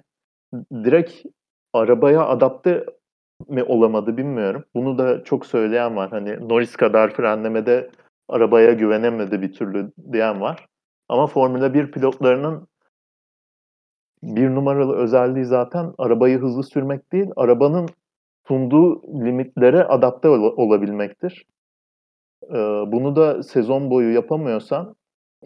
Direkt 0.73 1.27
arabaya 1.73 2.27
adapte 2.27 2.85
mi 3.47 3.62
olamadı 3.62 4.16
bilmiyorum. 4.16 4.64
Bunu 4.74 4.99
da 4.99 5.24
çok 5.24 5.47
söyleyen 5.47 5.97
var. 5.97 6.11
Hani 6.11 6.49
Norris 6.49 6.76
kadar 6.76 7.14
frenlemede 7.14 7.91
arabaya 8.28 8.72
güvenemedi 8.72 9.43
bir 9.43 9.53
türlü 9.53 9.93
diyen 10.12 10.41
var. 10.41 10.66
Ama 11.09 11.26
Formula 11.26 11.74
1 11.74 11.91
pilotlarının 11.91 12.68
bir 14.22 14.51
numaralı 14.51 14.97
özelliği 14.97 15.45
zaten 15.45 15.95
arabayı 15.99 16.39
hızlı 16.39 16.62
sürmek 16.64 17.12
değil, 17.12 17.30
arabanın 17.36 17.89
sunduğu 18.49 19.03
limitlere 19.24 19.84
adapte 19.84 20.28
ol- 20.28 20.55
olabilmektir. 20.57 21.45
Ee, 22.51 22.55
bunu 22.86 23.16
da 23.16 23.43
sezon 23.43 23.91
boyu 23.91 24.14
yapamıyorsan 24.14 24.97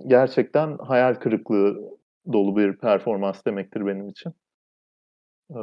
gerçekten 0.07 0.78
hayal 0.78 1.14
kırıklığı 1.14 1.90
dolu 2.32 2.57
bir 2.57 2.76
performans 2.76 3.45
demektir 3.47 3.86
benim 3.86 4.09
için. 4.09 4.32
Ee, 5.51 5.59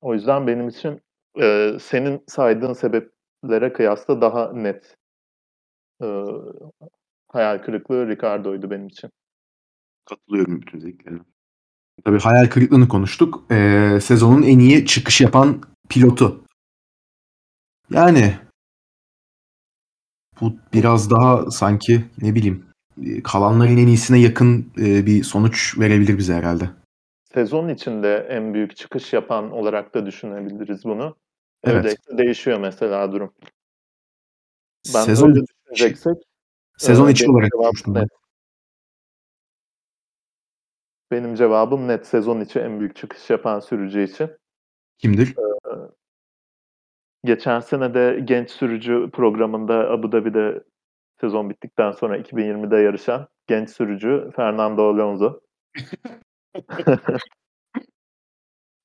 o 0.00 0.14
yüzden 0.14 0.46
benim 0.46 0.68
için 0.68 1.00
e, 1.40 1.78
senin 1.80 2.24
saydığın 2.26 2.72
sebeplere 2.72 3.72
kıyasla 3.72 4.20
daha 4.20 4.52
net 4.52 4.96
e, 6.02 6.06
hayal 7.28 7.58
kırıklığı 7.58 8.08
Ricardo'ydu 8.08 8.70
benim 8.70 8.86
için. 8.86 9.10
Katılıyorum 10.04 10.60
bütün 10.60 10.80
dediklerine. 10.80 11.22
Tabii 12.04 12.18
hayal 12.18 12.46
kırıklığını 12.46 12.88
konuştuk. 12.88 13.44
Ee, 13.50 13.98
sezonun 14.02 14.42
en 14.42 14.58
iyi 14.58 14.86
çıkış 14.86 15.20
yapan 15.20 15.62
pilotu. 15.88 16.44
Yani 17.90 18.34
bu 20.40 20.52
biraz 20.72 21.10
daha 21.10 21.50
sanki 21.50 22.04
ne 22.22 22.34
bileyim 22.34 22.66
kalanların 23.24 23.76
en 23.76 23.86
iyisine 23.86 24.18
yakın 24.18 24.72
e, 24.78 25.06
bir 25.06 25.22
sonuç 25.22 25.78
verebilir 25.78 26.18
bize 26.18 26.34
herhalde. 26.34 26.64
Sezon 27.34 27.68
içinde 27.68 28.26
en 28.30 28.54
büyük 28.54 28.76
çıkış 28.76 29.12
yapan 29.12 29.50
olarak 29.50 29.94
da 29.94 30.06
düşünebiliriz 30.06 30.84
bunu. 30.84 31.16
Evet. 31.66 31.98
Öyle 32.08 32.18
değişiyor 32.18 32.58
mesela 32.58 33.12
durum. 33.12 33.34
Ben 34.94 35.02
Sezon 35.02 35.28
öyle 35.28 35.40
düşüneceksek 35.40 36.16
Sezon 36.78 37.08
e, 37.08 37.10
içi 37.10 37.30
olarak 37.30 37.50
ben. 37.86 38.08
Benim 41.10 41.34
cevabım 41.34 41.88
net. 41.88 42.06
Sezon 42.06 42.40
içi 42.40 42.58
en 42.58 42.80
büyük 42.80 42.96
çıkış 42.96 43.30
yapan 43.30 43.60
sürücü 43.60 44.02
için. 44.02 44.30
Kimdir? 44.98 45.34
Geçen 47.24 47.60
sene 47.60 47.94
de 47.94 48.20
genç 48.24 48.50
sürücü 48.50 49.10
programında 49.12 49.74
Abu 49.74 50.12
Dhabi'de 50.12 50.64
sezon 51.20 51.50
bittikten 51.50 51.92
sonra 51.92 52.18
2020'de 52.18 52.76
yarışan 52.76 53.28
genç 53.46 53.70
sürücü 53.70 54.30
Fernando 54.36 54.88
Alonso. 54.88 55.40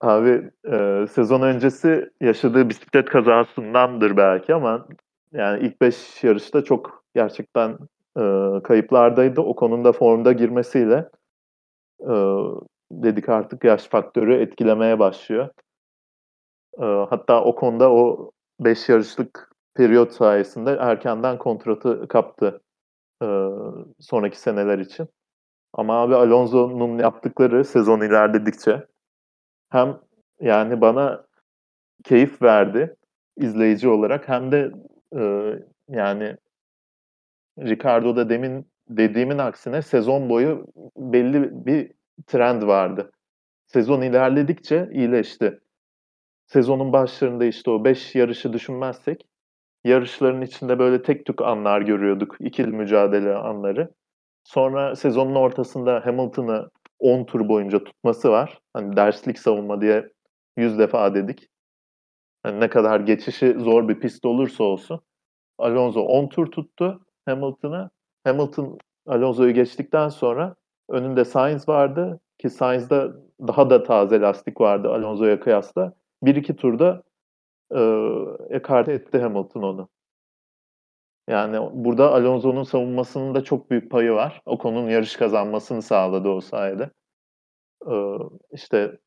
Abi 0.02 0.52
e, 0.72 1.06
sezon 1.08 1.42
öncesi 1.42 2.10
yaşadığı 2.22 2.70
bisiklet 2.70 3.10
kazasındandır 3.10 4.18
belki 4.18 4.54
ama 4.54 4.88
yani 5.34 5.66
ilk 5.66 5.82
5 5.82 6.24
yarışta 6.24 6.64
çok 6.64 7.04
gerçekten 7.16 7.78
e, 8.18 8.24
kayıplardaydı. 8.64 9.42
O 9.42 9.56
konuda 9.56 9.92
formda 9.92 10.32
girmesiyle 10.32 11.10
e, 12.00 12.14
dedik 12.92 13.30
artık 13.30 13.64
yaş 13.64 13.88
faktörü 13.88 14.34
etkilemeye 14.34 15.00
başlıyor. 15.00 15.50
E, 16.80 16.86
hatta 16.86 17.44
o 17.44 17.56
konuda 17.56 17.92
o 17.92 18.32
5 18.60 18.90
yarışlık 18.90 19.52
periyot 19.76 20.12
sayesinde 20.12 20.78
erkenden 20.80 21.38
kontratı 21.38 22.08
kaptı 22.08 22.62
e, 23.24 23.28
sonraki 24.00 24.40
seneler 24.40 24.80
için. 24.80 25.08
Ama 25.74 26.02
abi 26.02 26.16
Alonso'nun 26.16 26.98
yaptıkları 26.98 27.66
sezon 27.66 28.02
ilerledikçe 28.02 28.91
hem 29.72 30.00
yani 30.40 30.82
bana 30.82 31.26
keyif 32.04 32.42
verdi 32.42 32.96
izleyici 33.38 33.90
olarak 33.90 34.30
hem 34.30 34.52
de 34.52 34.72
e, 35.16 35.54
yani 35.90 36.38
Ricardo'da 37.60 38.30
demin 38.30 38.72
dediğimin 38.90 39.38
aksine 39.38 39.82
sezon 39.82 40.30
boyu 40.30 40.66
belli 40.98 41.66
bir 41.66 41.92
trend 42.28 42.62
vardı. 42.62 43.12
Sezon 43.66 44.02
ilerledikçe 44.02 44.90
iyileşti. 44.94 45.60
Sezonun 46.46 46.94
başlarında 46.94 47.46
işte 47.46 47.72
o 47.72 47.86
5 47.86 48.16
yarışı 48.16 48.54
düşünmezsek 48.54 49.26
yarışların 49.84 50.42
içinde 50.42 50.80
böyle 50.80 51.02
tek 51.02 51.26
tük 51.26 51.42
anlar 51.42 51.82
görüyorduk. 51.82 52.36
ikili 52.40 52.72
mücadele 52.72 53.36
anları. 53.36 53.92
Sonra 54.44 54.96
sezonun 54.96 55.36
ortasında 55.36 56.06
Hamilton'ı 56.06 56.70
10 57.02 57.24
tur 57.26 57.50
boyunca 57.50 57.84
tutması 57.84 58.32
var. 58.32 58.62
Hani 58.74 58.96
derslik 58.96 59.40
savunma 59.40 59.82
diye 59.82 60.10
Yüz 60.58 60.80
defa 60.80 61.16
dedik. 61.16 61.48
Yani 62.46 62.60
ne 62.60 62.70
kadar 62.70 63.00
geçişi 63.00 63.56
zor 63.60 63.88
bir 63.88 64.00
pist 64.00 64.26
olursa 64.26 64.64
olsun. 64.64 65.02
Alonso 65.58 66.02
10 66.02 66.28
tur 66.28 66.48
tuttu 66.52 67.06
Hamilton'a. 67.26 67.90
Hamilton 68.24 68.78
Alonso'yu 69.08 69.54
geçtikten 69.54 70.10
sonra 70.10 70.56
önünde 70.90 71.26
Sainz 71.26 71.70
vardı 71.70 72.20
ki 72.38 72.50
Sainz'da 72.50 73.14
daha 73.48 73.70
da 73.70 73.84
taze 73.84 74.22
lastik 74.22 74.62
vardı 74.62 74.90
Alonso'ya 74.90 75.40
kıyasla. 75.40 75.94
Bir 76.24 76.36
iki 76.36 76.56
turda 76.56 77.04
e, 77.76 77.80
ekarte 78.50 78.94
etti 78.94 79.20
Hamilton 79.20 79.62
onu. 79.62 79.90
Yani 81.28 81.70
burada 81.74 82.12
Alonso'nun 82.14 82.64
savunmasının 82.64 83.36
da 83.36 83.44
çok 83.44 83.72
büyük 83.72 83.92
payı 83.92 84.12
var. 84.12 84.42
Ocon'un 84.46 84.90
yarış 84.90 85.16
kazanmasını 85.16 85.82
sağladı 85.82 86.30
o 86.30 86.42
sayede. 86.42 86.92
Ee, 87.92 88.18
işte 88.52 89.00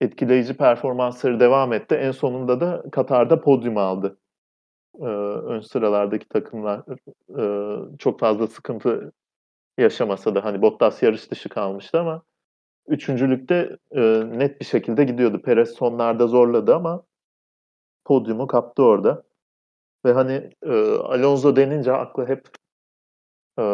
etkileyici 0.00 0.56
performansları 0.56 1.40
devam 1.40 1.72
etti. 1.72 1.94
En 1.94 2.10
sonunda 2.10 2.60
da 2.60 2.84
Katar'da 2.92 3.40
podyum 3.40 3.78
aldı. 3.78 4.18
Ee, 5.00 5.04
ön 5.04 5.60
sıralardaki 5.60 6.28
takımlar 6.28 6.82
e, 7.38 7.44
çok 7.98 8.20
fazla 8.20 8.46
sıkıntı 8.46 9.12
yaşamasa 9.78 10.34
da 10.34 10.44
hani 10.44 10.62
Bottas 10.62 11.02
yarış 11.02 11.30
dışı 11.30 11.48
kalmıştı 11.48 12.00
ama 12.00 12.22
üçüncülükte 12.88 13.76
e, 13.90 14.00
net 14.26 14.60
bir 14.60 14.66
şekilde 14.66 15.04
gidiyordu. 15.04 15.42
Perez 15.42 15.70
sonlarda 15.70 16.26
zorladı 16.26 16.74
ama 16.74 17.02
podyumu 18.04 18.46
kaptı 18.46 18.82
orada. 18.82 19.22
Ve 20.04 20.12
hani 20.12 20.50
e, 20.62 20.70
Alonso 20.98 21.56
denince 21.56 21.92
aklı 21.92 22.26
hep 22.26 22.48
e, 23.58 23.64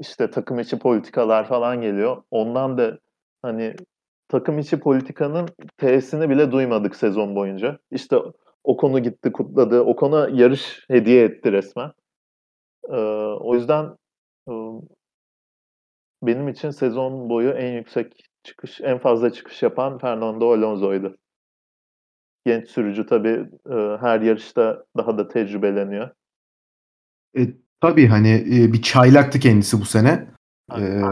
işte 0.00 0.30
takım 0.30 0.58
içi 0.58 0.78
politikalar 0.78 1.48
falan 1.48 1.80
geliyor. 1.80 2.22
Ondan 2.30 2.78
da 2.78 2.98
hani 3.42 3.74
takım 4.28 4.58
içi 4.58 4.80
politikanın 4.80 5.48
T'sini 5.78 6.30
bile 6.30 6.52
duymadık 6.52 6.96
sezon 6.96 7.36
boyunca. 7.36 7.78
İşte 7.90 8.16
o 8.64 8.76
konu 8.76 8.98
gitti 9.02 9.32
kutladı. 9.32 9.80
O 9.80 9.96
konu 9.96 10.40
yarış 10.40 10.84
hediye 10.88 11.24
etti 11.24 11.52
resmen. 11.52 11.92
E, 12.90 12.96
o 13.40 13.54
yüzden 13.54 13.96
e, 14.48 14.52
benim 16.22 16.48
için 16.48 16.70
sezon 16.70 17.28
boyu 17.30 17.50
en 17.50 17.72
yüksek 17.72 18.24
çıkış, 18.42 18.80
en 18.80 18.98
fazla 18.98 19.32
çıkış 19.32 19.62
yapan 19.62 19.98
Fernando 19.98 20.52
Alonso'ydu. 20.52 21.16
Genç 22.48 22.68
sürücü 22.68 23.06
tabii 23.06 23.48
e, 23.70 23.74
her 24.00 24.20
yarışta 24.20 24.84
daha 24.96 25.18
da 25.18 25.28
tecrübeleniyor. 25.28 26.10
E, 27.38 27.48
tabii 27.80 28.06
hani 28.06 28.30
e, 28.30 28.72
bir 28.72 28.82
çaylaktı 28.82 29.40
kendisi 29.40 29.80
bu 29.80 29.84
sene. 29.84 30.26
E, 30.78 31.02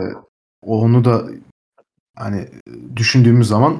onu 0.62 1.04
da 1.04 1.22
hani 2.16 2.48
düşündüğümüz 2.96 3.48
zaman 3.48 3.76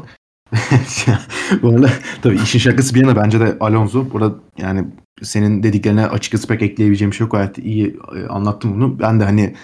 bu 1.62 1.68
arada 1.68 1.88
tabii 2.22 2.36
işin 2.36 2.58
şakası 2.58 2.94
bir 2.94 3.00
yana 3.00 3.16
bence 3.16 3.40
de 3.40 3.56
Alonso 3.60 4.10
burada 4.12 4.34
yani 4.58 4.84
senin 5.22 5.62
dediklerine 5.62 6.06
açıkçası 6.06 6.48
pek 6.48 6.62
ekleyebileceğim 6.62 7.10
bir 7.10 7.16
şey 7.16 7.24
yok. 7.24 7.32
Gayet 7.32 7.58
iyi 7.58 8.00
e, 8.16 8.26
anlattım 8.26 8.74
bunu. 8.74 8.98
Ben 8.98 9.20
de 9.20 9.24
hani 9.24 9.56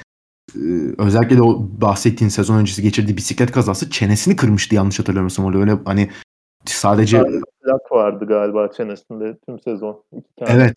e, 0.57 0.61
özellikle 0.99 1.37
de 1.37 1.43
o 1.43 1.69
bahsettiğin 1.81 2.29
sezon 2.29 2.59
öncesi 2.59 2.83
geçirdiği 2.83 3.17
bisiklet 3.17 3.53
kazası 3.53 3.91
çenesini 3.91 4.37
kırmıştı 4.37 4.75
yanlış 4.75 4.99
hatırlamıyorsam 4.99 5.45
orada 5.45 5.59
öyle 5.59 5.79
hani 5.85 6.11
sadece 6.65 7.23
plak 7.63 7.93
vardı 7.93 8.27
galiba 8.27 8.69
çenesinde 8.73 9.39
tüm 9.47 9.61
sezon. 9.61 10.05
Evet. 10.41 10.77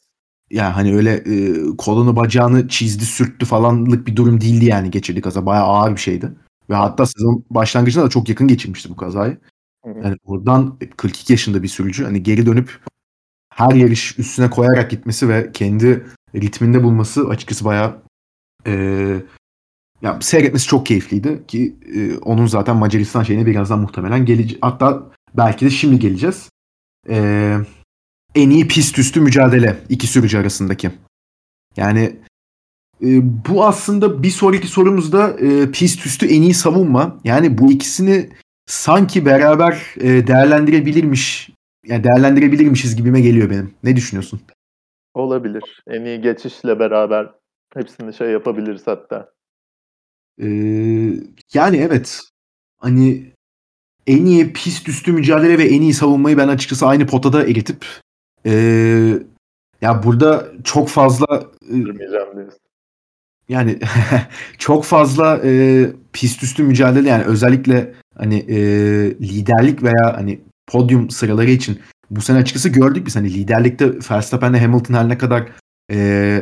Yani 0.51 0.73
hani 0.73 0.95
öyle 0.95 1.13
e, 1.13 1.53
kolunu 1.77 2.15
bacağını 2.15 2.67
çizdi 2.67 3.05
sürttü 3.05 3.45
falanlık 3.45 4.07
bir 4.07 4.15
durum 4.15 4.41
değildi 4.41 4.65
yani 4.65 4.91
geçirdiği 4.91 5.21
kaza. 5.21 5.45
Bayağı 5.45 5.65
ağır 5.65 5.91
bir 5.91 6.01
şeydi. 6.01 6.31
Ve 6.69 6.75
hatta 6.75 7.05
sezon 7.05 7.45
başlangıcında 7.49 8.05
da 8.05 8.09
çok 8.09 8.29
yakın 8.29 8.47
geçirmişti 8.47 8.89
bu 8.89 8.95
kazayı. 8.95 9.37
Yani 9.85 10.17
oradan 10.25 10.77
42 10.97 11.33
yaşında 11.33 11.63
bir 11.63 11.67
sürücü 11.67 12.03
hani 12.03 12.23
geri 12.23 12.45
dönüp 12.45 12.79
her 13.53 13.71
yarış 13.71 14.19
üstüne 14.19 14.49
koyarak 14.49 14.91
gitmesi 14.91 15.29
ve 15.29 15.51
kendi 15.51 16.05
ritminde 16.35 16.83
bulması 16.83 17.27
açıkçası 17.27 17.65
bayağı 17.65 18.01
e, 18.67 18.73
ya 20.01 20.19
seyretmesi 20.21 20.67
çok 20.67 20.85
keyifliydi 20.85 21.47
ki 21.47 21.75
e, 21.95 22.17
onun 22.17 22.45
zaten 22.45 22.75
Macaristan 22.75 23.23
şeyine 23.23 23.45
birazdan 23.45 23.79
muhtemelen 23.79 24.25
gelecek. 24.25 24.57
Hatta 24.61 25.11
belki 25.37 25.65
de 25.65 25.69
şimdi 25.69 25.99
geleceğiz. 25.99 26.49
E, 27.09 27.57
en 28.35 28.49
iyi 28.49 28.67
pist 28.67 28.99
üstü 28.99 29.21
mücadele 29.21 29.77
iki 29.89 30.07
sürücü 30.07 30.37
arasındaki. 30.37 30.91
Yani 31.77 32.15
e, 33.01 33.07
bu 33.47 33.65
aslında 33.65 34.23
bir 34.23 34.29
sonraki 34.29 34.67
sorumuzda 34.67 35.29
e, 35.29 35.71
pist 35.71 36.05
üstü 36.05 36.25
en 36.25 36.41
iyi 36.41 36.53
savunma. 36.53 37.19
Yani 37.23 37.57
bu 37.57 37.71
ikisini 37.71 38.29
sanki 38.65 39.25
beraber 39.25 39.93
e, 39.97 40.27
değerlendirebilirmiş 40.27 41.49
yani 41.87 42.03
değerlendirebilirmişiz 42.03 42.95
gibime 42.95 43.21
geliyor 43.21 43.49
benim. 43.49 43.73
Ne 43.83 43.95
düşünüyorsun? 43.95 44.41
Olabilir. 45.13 45.83
En 45.87 46.05
iyi 46.05 46.21
geçişle 46.21 46.79
beraber 46.79 47.31
hepsini 47.73 48.13
şey 48.13 48.31
yapabiliriz 48.31 48.87
hatta. 48.87 49.31
Ee, 50.41 50.47
yani 51.53 51.77
evet. 51.77 52.21
Hani 52.77 53.33
en 54.07 54.25
iyi 54.25 54.53
pist 54.53 54.89
üstü 54.89 55.11
mücadele 55.11 55.57
ve 55.57 55.63
en 55.63 55.81
iyi 55.81 55.93
savunmayı 55.93 56.37
ben 56.37 56.47
açıkçası 56.47 56.85
aynı 56.85 57.07
potada 57.07 57.43
eritip 57.43 57.85
ee, 58.45 59.19
ya 59.81 60.03
burada 60.03 60.47
çok 60.63 60.89
fazla 60.89 61.43
e, 61.71 61.75
yani 63.49 63.79
çok 64.57 64.85
fazla 64.85 65.41
e, 65.43 65.85
pist 66.13 66.43
üstü 66.43 66.63
mücadele 66.63 67.09
yani 67.09 67.23
özellikle 67.23 67.93
hani 68.17 68.35
e, 68.35 68.57
liderlik 69.21 69.83
veya 69.83 70.17
hani 70.17 70.41
podyum 70.67 71.09
sıraları 71.09 71.51
için 71.51 71.79
bu 72.11 72.21
sene 72.21 72.37
açıkçası 72.37 72.69
gördük 72.69 73.05
biz 73.05 73.15
hani 73.15 73.33
liderlikte 73.33 73.91
Verstappen'le 74.11 74.59
Hamilton 74.59 74.93
her 74.93 75.09
ne 75.09 75.17
kadar 75.17 75.49
e, 75.91 76.39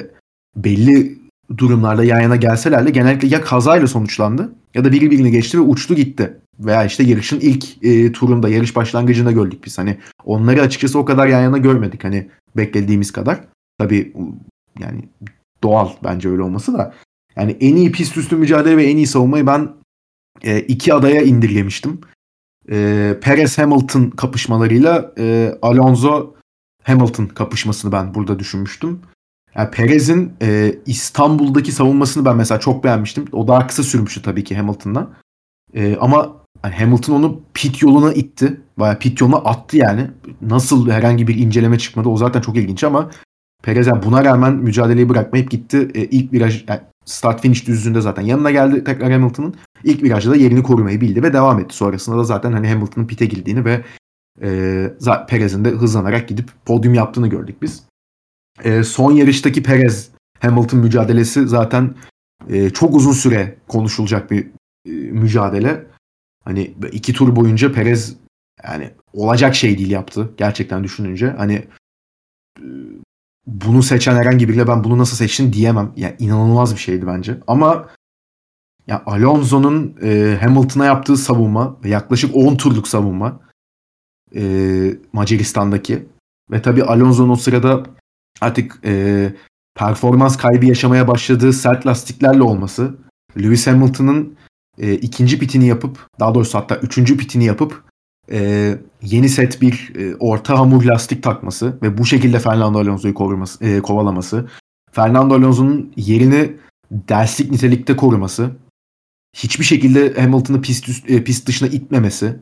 belli 0.56 1.18
durumlarda 1.58 2.04
yan 2.04 2.22
yana 2.22 2.36
gelseler 2.36 2.86
de 2.86 2.90
genellikle 2.90 3.28
ya 3.28 3.42
kazayla 3.42 3.88
sonuçlandı 3.88 4.52
ya 4.74 4.86
da 4.86 4.92
biri 4.92 5.12
birini 5.12 5.32
geçti 5.32 5.58
ve 5.58 5.62
uçtu 5.62 5.96
gitti. 5.96 6.38
Veya 6.60 6.86
işte 6.86 7.04
yarışın 7.04 7.40
ilk 7.40 7.84
e, 7.84 8.12
turunda, 8.12 8.50
yarış 8.50 8.76
başlangıcında 8.76 9.32
gördük 9.32 9.66
biz. 9.66 9.78
Hani 9.78 9.98
onları 10.26 10.62
açıkçası 10.62 11.00
o 11.00 11.06
kadar 11.06 11.28
yan 11.28 11.42
yana 11.42 11.58
görmedik 11.58 12.04
hani 12.04 12.30
beklediğimiz 12.58 13.12
kadar. 13.12 13.42
Tabii 13.80 14.14
yani 14.80 15.10
doğal 15.64 15.90
bence 16.04 16.30
öyle 16.30 16.42
olması 16.42 16.74
da. 16.74 16.94
Yani 17.36 17.58
en 17.60 17.76
iyi 17.76 17.92
pist 17.92 18.18
üstü 18.18 18.36
mücadele 18.36 18.78
ve 18.78 18.86
en 18.86 18.98
iyi 18.98 19.08
savunmayı 19.08 19.48
ben 19.48 19.70
e, 20.44 20.60
iki 20.60 20.94
adaya 20.94 21.22
indirgemiştim. 21.22 22.02
E, 22.72 23.18
Perez 23.22 23.58
Hamilton 23.58 24.10
kapışmalarıyla 24.10 25.14
e, 25.18 25.56
Alonso 25.62 26.36
Hamilton 26.84 27.26
kapışmasını 27.26 27.92
ben 27.92 28.14
burada 28.16 28.40
düşünmüştüm. 28.40 29.00
Yani 29.56 29.72
Perez'in 29.72 30.34
e, 30.42 30.76
İstanbul'daki 30.86 31.72
savunmasını 31.72 32.26
ben 32.26 32.36
mesela 32.36 32.60
çok 32.60 32.84
beğenmiştim. 32.84 33.26
O 33.32 33.48
daha 33.48 33.68
kısa 33.68 33.84
sürmüştü 33.84 34.22
tabii 34.22 34.44
ki 34.44 34.56
Hamilton'dan. 34.56 35.14
E, 35.74 35.98
ama 35.98 36.43
yani 36.64 36.76
Hamilton 36.76 37.14
onu 37.14 37.42
pit 37.54 37.82
yoluna 37.82 38.14
itti. 38.14 38.62
Baya 38.78 39.00
pit 39.00 39.22
yoluna 39.22 39.38
attı 39.38 39.78
yani. 39.78 40.08
Nasıl 40.42 40.90
herhangi 40.90 41.28
bir 41.28 41.38
inceleme 41.38 41.80
çıkmadı 41.80 42.10
o 42.10 42.18
zaten 42.18 42.42
çok 42.42 42.58
ilginç 42.58 42.84
ama 42.84 43.10
Perez 43.64 43.88
yani 43.88 44.04
buna 44.04 44.26
rağmen 44.26 44.54
mücadeleyi 44.54 45.10
bırakmayıp 45.10 45.52
gitti. 45.52 45.92
E, 45.94 46.02
ilk 46.06 46.34
viraj 46.34 46.66
yani 46.68 46.82
start 47.06 47.42
finish 47.42 47.68
düzlüğünde 47.68 48.02
zaten 48.02 48.22
yanına 48.22 48.52
geldi 48.52 48.84
tekrar 48.84 49.12
Hamilton'ın. 49.12 49.56
ilk 49.84 50.04
virajda 50.04 50.32
da 50.32 50.36
yerini 50.36 50.64
korumayı 50.64 51.02
bildi 51.02 51.24
ve 51.24 51.34
devam 51.34 51.60
etti. 51.60 51.76
Sonrasında 51.76 52.18
da 52.18 52.24
zaten 52.24 52.52
hani 52.52 52.68
Hamilton'ın 52.68 53.08
pite 53.08 53.26
girdiğini 53.26 53.66
ve 53.66 53.84
e, 54.42 55.28
Perez'in 55.28 55.66
de 55.66 55.70
hızlanarak 55.70 56.28
gidip 56.28 56.50
podyum 56.66 56.94
yaptığını 56.94 57.28
gördük 57.28 57.62
biz. 57.62 57.84
E, 58.64 58.84
son 58.84 59.12
yarıştaki 59.12 59.64
Perez 59.64 60.10
Hamilton 60.40 60.80
mücadelesi 60.80 61.48
zaten 61.48 61.96
e, 62.50 62.70
çok 62.70 62.96
uzun 62.96 63.12
süre 63.12 63.56
konuşulacak 63.68 64.32
bir 64.32 64.48
e, 64.86 64.92
mücadele. 64.92 65.86
Hani 66.46 66.74
iki 66.92 67.14
tur 67.14 67.36
boyunca 67.36 67.72
Perez 67.72 68.16
yani 68.64 68.92
olacak 69.14 69.56
şey 69.56 69.78
değil 69.78 69.92
yaptı 69.92 70.34
gerçekten 70.38 70.84
düşününce. 70.84 71.30
Hani 71.30 71.68
bunu 73.48 73.84
seçen 73.84 74.16
herhangi 74.16 74.50
biriyle 74.50 74.68
ben 74.68 74.84
bunu 74.84 74.98
nasıl 74.98 75.18
seçtin 75.18 75.54
diyemem. 75.54 75.92
Yani 75.96 76.16
inanılmaz 76.20 76.76
bir 76.76 76.80
şeydi 76.80 77.08
bence. 77.08 77.40
Ama 77.48 77.90
ya 78.88 79.04
Alonso'nun 79.06 79.96
e, 80.02 80.38
Hamilton'a 80.42 80.86
yaptığı 80.86 81.18
savunma 81.18 81.78
yaklaşık 81.84 82.36
10 82.36 82.56
turluk 82.56 82.88
savunma 82.88 83.40
e, 84.36 84.42
Macaristan'daki 85.14 86.08
ve 86.52 86.62
tabii 86.62 86.84
Alonso'nun 86.84 87.30
o 87.30 87.36
sırada 87.36 87.84
artık 88.42 88.80
e, 88.86 89.34
performans 89.76 90.38
kaybı 90.38 90.66
yaşamaya 90.66 91.08
başladığı 91.08 91.54
sert 91.54 91.88
lastiklerle 91.88 92.42
olması, 92.44 92.96
Lewis 93.38 93.68
Hamilton'ın 93.68 94.38
e, 94.82 94.94
ikinci 94.94 95.40
pitini 95.40 95.68
yapıp, 95.68 96.08
daha 96.20 96.36
doğrusu 96.36 96.58
hatta 96.58 96.76
üçüncü 96.76 97.18
pitini 97.18 97.46
yapıp 97.46 97.84
e, 98.32 98.72
yeni 99.02 99.30
set 99.30 99.62
bir 99.62 99.92
e, 99.96 100.16
orta 100.16 100.60
hamur 100.60 100.84
lastik 100.84 101.24
takması 101.24 101.78
ve 101.82 101.98
bu 101.98 102.06
şekilde 102.06 102.40
Fernando 102.40 102.80
Alonso'yu 102.80 103.14
e, 103.62 103.80
kovalaması, 103.80 104.50
Fernando 104.92 105.34
Alonso'nun 105.34 105.94
yerini 105.96 106.52
derslik 106.92 107.52
nitelikte 107.52 107.96
koruması, 107.96 108.52
hiçbir 109.36 109.66
şekilde 109.66 110.22
Hamilton'ı 110.22 110.62
pist, 110.62 110.90
üst, 110.90 111.10
e, 111.10 111.24
pist 111.24 111.48
dışına 111.48 111.70
itmemesi, 111.70 112.40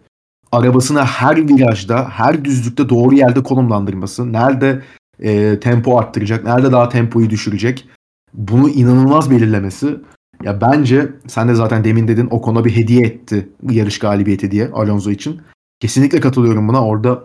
arabasını 0.52 1.06
her 1.06 1.48
virajda, 1.48 2.10
her 2.10 2.46
düzlükte 2.46 2.90
doğru 2.90 3.16
yerde 3.16 3.44
konumlandırması, 3.44 4.34
nerede 4.34 4.84
e, 5.20 5.60
tempo 5.60 5.98
arttıracak, 5.98 6.44
nerede 6.44 6.72
daha 6.72 6.90
tempoyu 6.90 7.30
düşürecek 7.30 7.88
bunu 8.34 8.70
inanılmaz 8.70 9.32
belirlemesi. 9.32 9.98
Ya 10.44 10.62
bence 10.62 11.12
sen 11.28 11.48
de 11.48 11.56
zaten 11.56 11.84
demin 11.84 12.08
dedin 12.08 12.28
o 12.32 12.42
konuda 12.42 12.66
bir 12.66 12.76
hediye 12.76 13.06
etti 13.06 13.50
yarış 13.70 14.00
galibiyeti 14.00 14.52
diye 14.52 14.70
Alonso 14.70 15.12
için. 15.12 15.42
Kesinlikle 15.80 16.20
katılıyorum 16.20 16.68
buna. 16.68 16.86
Orada 16.86 17.24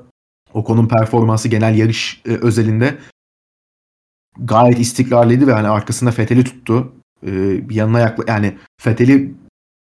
Ocon'un 0.55 0.89
performansı 0.89 1.49
genel 1.49 1.79
yarış 1.79 2.23
e, 2.27 2.31
özelinde 2.31 2.99
gayet 4.39 4.79
istikrarlıydı 4.79 5.47
ve 5.47 5.53
hani 5.53 5.69
arkasında 5.69 6.11
Fethel'i 6.11 6.45
tuttu. 6.45 6.93
E, 7.27 7.31
yanına 7.71 7.99
yakla 7.99 8.25
yani 8.33 8.59
Fethel'i 8.81 9.35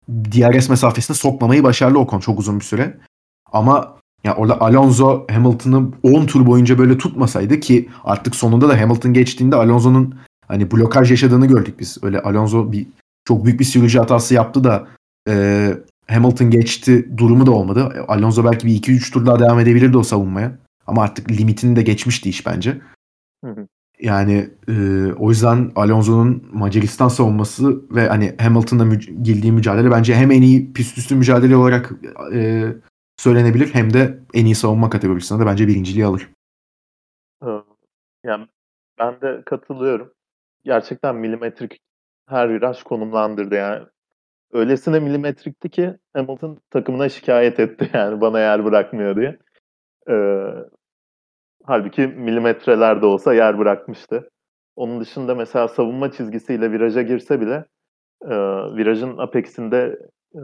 DRS 0.09 0.69
mesafesine 0.69 1.17
sokmamayı 1.17 1.63
başardı 1.63 1.99
Ocon 1.99 2.21
çok 2.21 2.39
uzun 2.39 2.61
bir 2.61 2.65
süre. 2.65 2.99
Ama 3.53 3.97
ya 4.25 4.37
orada 4.37 4.61
Alonso 4.61 5.27
Hamilton'ı 5.31 5.93
10 6.03 6.27
tur 6.27 6.47
boyunca 6.47 6.79
böyle 6.79 6.99
tutmasaydı 6.99 7.61
ki 7.61 7.89
artık 8.05 8.35
sonunda 8.35 8.69
da 8.69 8.81
Hamilton 8.81 9.13
geçtiğinde 9.13 9.57
Alonso'nun 9.57 10.15
hani 10.49 10.71
blokaj 10.71 11.11
yaşadığını 11.11 11.47
gördük 11.47 11.81
biz. 11.81 11.99
Öyle 12.03 12.21
Alonso 12.21 12.73
bir 12.73 12.87
çok 13.25 13.45
büyük 13.45 13.61
bir 13.61 13.65
sürücü 13.65 13.99
hatası 13.99 14.35
yaptı 14.35 14.65
da 14.65 14.89
e, 15.29 15.67
Hamilton 16.09 16.51
geçti 16.51 17.19
durumu 17.19 17.47
da 17.47 17.51
olmadı. 17.51 18.05
Alonso 18.09 18.45
belki 18.45 18.67
bir 18.67 18.73
2-3 18.73 19.13
tur 19.13 19.27
daha 19.27 19.39
devam 19.39 19.61
edebilirdi 19.61 19.97
o 19.97 20.03
savunmaya. 20.03 20.59
Ama 20.87 21.03
artık 21.03 21.31
limitini 21.31 21.77
de 21.77 21.83
geçmişti 21.83 22.29
iş 22.29 22.47
bence. 22.47 22.81
Hı 23.45 23.51
hı. 23.51 23.69
Yani 24.01 24.51
e, 24.69 24.73
o 25.13 25.31
yüzden 25.31 25.73
Alonso'nun 25.77 26.49
Macaristan 26.53 27.09
savunması 27.09 27.91
ve 27.91 28.09
hani 28.09 28.35
Hamilton'la 28.41 28.85
mü- 28.85 29.23
girdiği 29.23 29.53
mücadele 29.53 29.91
bence 29.91 30.15
hem 30.15 30.31
en 30.31 30.43
iyi 30.43 30.73
pist 30.73 30.99
üstü 30.99 31.15
mücadele 31.15 31.57
olarak 31.57 31.93
e, 32.35 32.65
söylenebilir 33.17 33.75
hem 33.75 33.93
de 33.93 34.19
en 34.35 34.45
iyi 34.45 34.55
savunma 34.55 34.91
kategorisinde 34.91 35.43
de 35.43 35.47
bence 35.47 35.69
birinciliği 35.69 36.07
alır. 36.07 36.29
Yani 38.25 38.47
ben 38.99 39.21
de 39.21 39.43
katılıyorum. 39.47 40.13
Gerçekten 40.65 41.17
milimetrik 41.17 41.81
her 42.29 42.49
viraj 42.51 42.83
konumlandırdı 42.83 43.55
yani. 43.55 43.87
Öylesine 44.53 45.01
milimetrikti 45.01 45.71
ki 45.71 45.97
Hamilton 46.13 46.59
takımına 46.71 47.09
şikayet 47.09 47.61
etti 47.61 47.91
yani 47.95 48.21
bana 48.21 48.41
yer 48.41 48.65
bırakmıyor 48.65 49.17
diye. 49.17 49.39
Ee, 50.11 50.45
halbuki 51.65 52.07
milimetreler 52.07 53.03
de 53.03 53.07
olsa 53.07 53.35
yer 53.35 53.59
bırakmıştı. 53.59 54.31
Onun 54.77 55.01
dışında 55.01 55.35
mesela 55.35 55.69
savunma 55.69 56.11
çizgisiyle 56.11 56.73
viraja 56.73 57.03
girse 57.03 57.41
bile 57.41 57.65
e, 58.23 58.35
virajın 58.77 59.19
apexinde 59.19 59.99
e, 60.35 60.41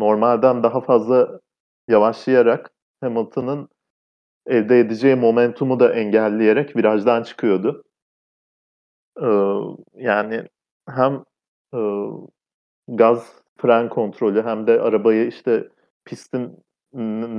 normalden 0.00 0.62
daha 0.62 0.80
fazla 0.80 1.40
yavaşlayarak 1.88 2.70
Hamilton'ın 3.00 3.68
elde 4.46 4.80
edeceği 4.80 5.14
momentumu 5.16 5.80
da 5.80 5.92
engelleyerek 5.94 6.76
virajdan 6.76 7.22
çıkıyordu. 7.22 7.84
Ee, 9.22 9.26
yani 9.94 10.48
hem 10.88 11.24
e, 11.74 11.78
gaz 12.88 13.42
fren 13.56 13.88
kontrolü 13.88 14.42
hem 14.42 14.66
de 14.66 14.80
arabayı 14.80 15.28
işte 15.28 15.68
pistin 16.04 16.64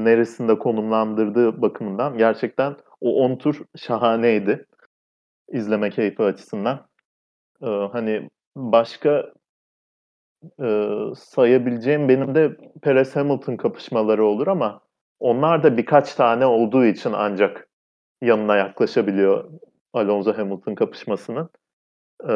neresinde 0.05 0.59
konumlandırdığı 0.59 1.61
bakımından 1.61 2.17
gerçekten 2.17 2.75
o 3.01 3.23
10 3.23 3.35
tur 3.35 3.61
şahaneydi 3.75 4.65
izleme 5.49 5.89
keyfi 5.89 6.23
açısından. 6.23 6.87
Ee, 7.61 7.65
hani 7.67 8.29
başka 8.55 9.33
e, 10.63 10.97
sayabileceğim 11.15 12.09
benim 12.09 12.35
de 12.35 12.57
Perez 12.81 13.15
Hamilton 13.15 13.57
kapışmaları 13.57 14.25
olur 14.25 14.47
ama 14.47 14.81
onlar 15.19 15.63
da 15.63 15.77
birkaç 15.77 16.15
tane 16.15 16.45
olduğu 16.45 16.85
için 16.85 17.13
ancak 17.13 17.67
yanına 18.21 18.55
yaklaşabiliyor 18.55 19.51
Alonso 19.93 20.37
Hamilton 20.37 20.75
kapışmasının. 20.75 21.49
Ee, 22.29 22.33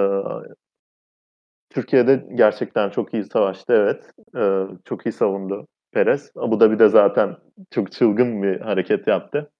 Türkiye'de 1.69 2.25
gerçekten 2.35 2.89
çok 2.89 3.13
iyi 3.13 3.23
savaştı 3.23 3.73
evet. 3.73 4.11
Ee, 4.37 4.67
çok 4.85 5.05
iyi 5.05 5.11
savundu 5.11 5.67
Perez. 5.91 6.31
Abu 6.35 6.59
Dhabi'de 6.59 6.89
zaten 6.89 7.37
çok 7.71 7.91
çılgın 7.91 8.43
bir 8.43 8.59
hareket 8.59 9.07
yaptı. 9.07 9.51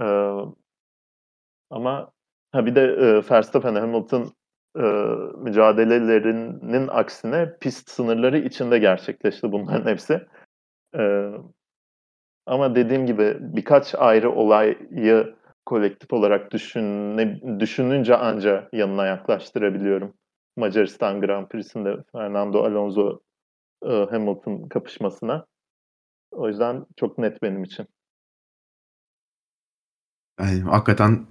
Ee, 0.00 0.38
ama 1.70 2.12
ha 2.52 2.66
bir 2.66 2.74
de 2.74 2.80
e, 2.80 3.30
Verstappen 3.30 3.74
Hamilton 3.74 4.32
e, 4.76 4.82
mücadelelerinin 5.38 6.88
aksine 6.88 7.56
pist 7.60 7.90
sınırları 7.90 8.38
içinde 8.38 8.78
gerçekleşti 8.78 9.52
bunların 9.52 9.90
hepsi. 9.90 10.26
Ee, 10.98 11.30
ama 12.46 12.74
dediğim 12.74 13.06
gibi 13.06 13.36
birkaç 13.40 13.94
ayrı 13.94 14.32
olayı 14.32 15.34
kolektif 15.66 16.12
olarak 16.12 16.52
düşüne, 16.52 17.40
düşününce 17.60 18.16
anca 18.16 18.68
yanına 18.72 19.06
yaklaştırabiliyorum. 19.06 20.14
Macaristan 20.58 21.20
Grand 21.20 21.48
Prix'sinde 21.48 21.96
Fernando 22.12 22.64
Alonso 22.64 23.20
e, 23.82 23.88
Hamilton 23.88 24.68
kapışmasına. 24.68 25.46
O 26.30 26.48
yüzden 26.48 26.86
çok 26.96 27.18
net 27.18 27.42
benim 27.42 27.64
için. 27.64 27.86
Yani 30.40 30.60
hakikaten 30.60 31.26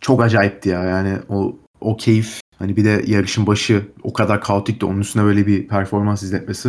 çok 0.00 0.22
acayipti 0.22 0.68
ya. 0.68 0.84
Yani 0.84 1.18
o 1.28 1.56
o 1.80 1.96
keyif 1.96 2.40
hani 2.58 2.76
bir 2.76 2.84
de 2.84 3.02
yarışın 3.06 3.46
başı 3.46 3.92
o 4.02 4.12
kadar 4.12 4.40
kaotikti. 4.40 4.86
Onun 4.86 5.00
üstüne 5.00 5.24
böyle 5.24 5.46
bir 5.46 5.68
performans 5.68 6.22
izletmesi 6.22 6.68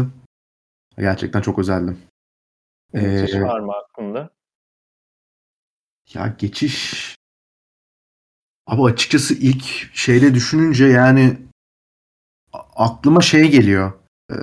gerçekten 0.97 1.41
çok 1.41 1.59
özeldi. 1.59 1.97
Geçiş 2.93 3.35
Ee, 3.35 3.41
var 3.41 3.59
mı 3.59 3.73
aklında? 3.73 4.29
Ya 6.13 6.35
geçiş 6.37 7.15
abi 8.67 8.81
açıkçası 8.81 9.33
ilk 9.33 9.63
şeyle 9.93 10.33
düşününce 10.33 10.85
yani 10.85 11.44
aklıma 12.75 13.21
şey 13.21 13.51
geliyor. 13.51 13.93
Ee, 14.31 14.35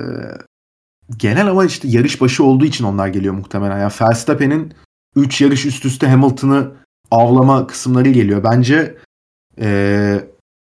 genel 1.16 1.46
ama 1.46 1.64
işte 1.64 1.88
yarış 1.88 2.20
başı 2.20 2.44
olduğu 2.44 2.64
için 2.64 2.84
onlar 2.84 3.08
geliyor 3.08 3.34
muhtemelen. 3.34 3.78
Ya 3.78 3.90
Verstappen'in 4.00 4.74
3 5.16 5.40
yarış 5.40 5.66
üst 5.66 5.84
üste 5.84 6.08
Hamilton'ı 6.08 6.72
avlama 7.10 7.66
kısımları 7.66 8.08
geliyor. 8.08 8.44
Bence 8.44 8.96
ee, 9.58 10.20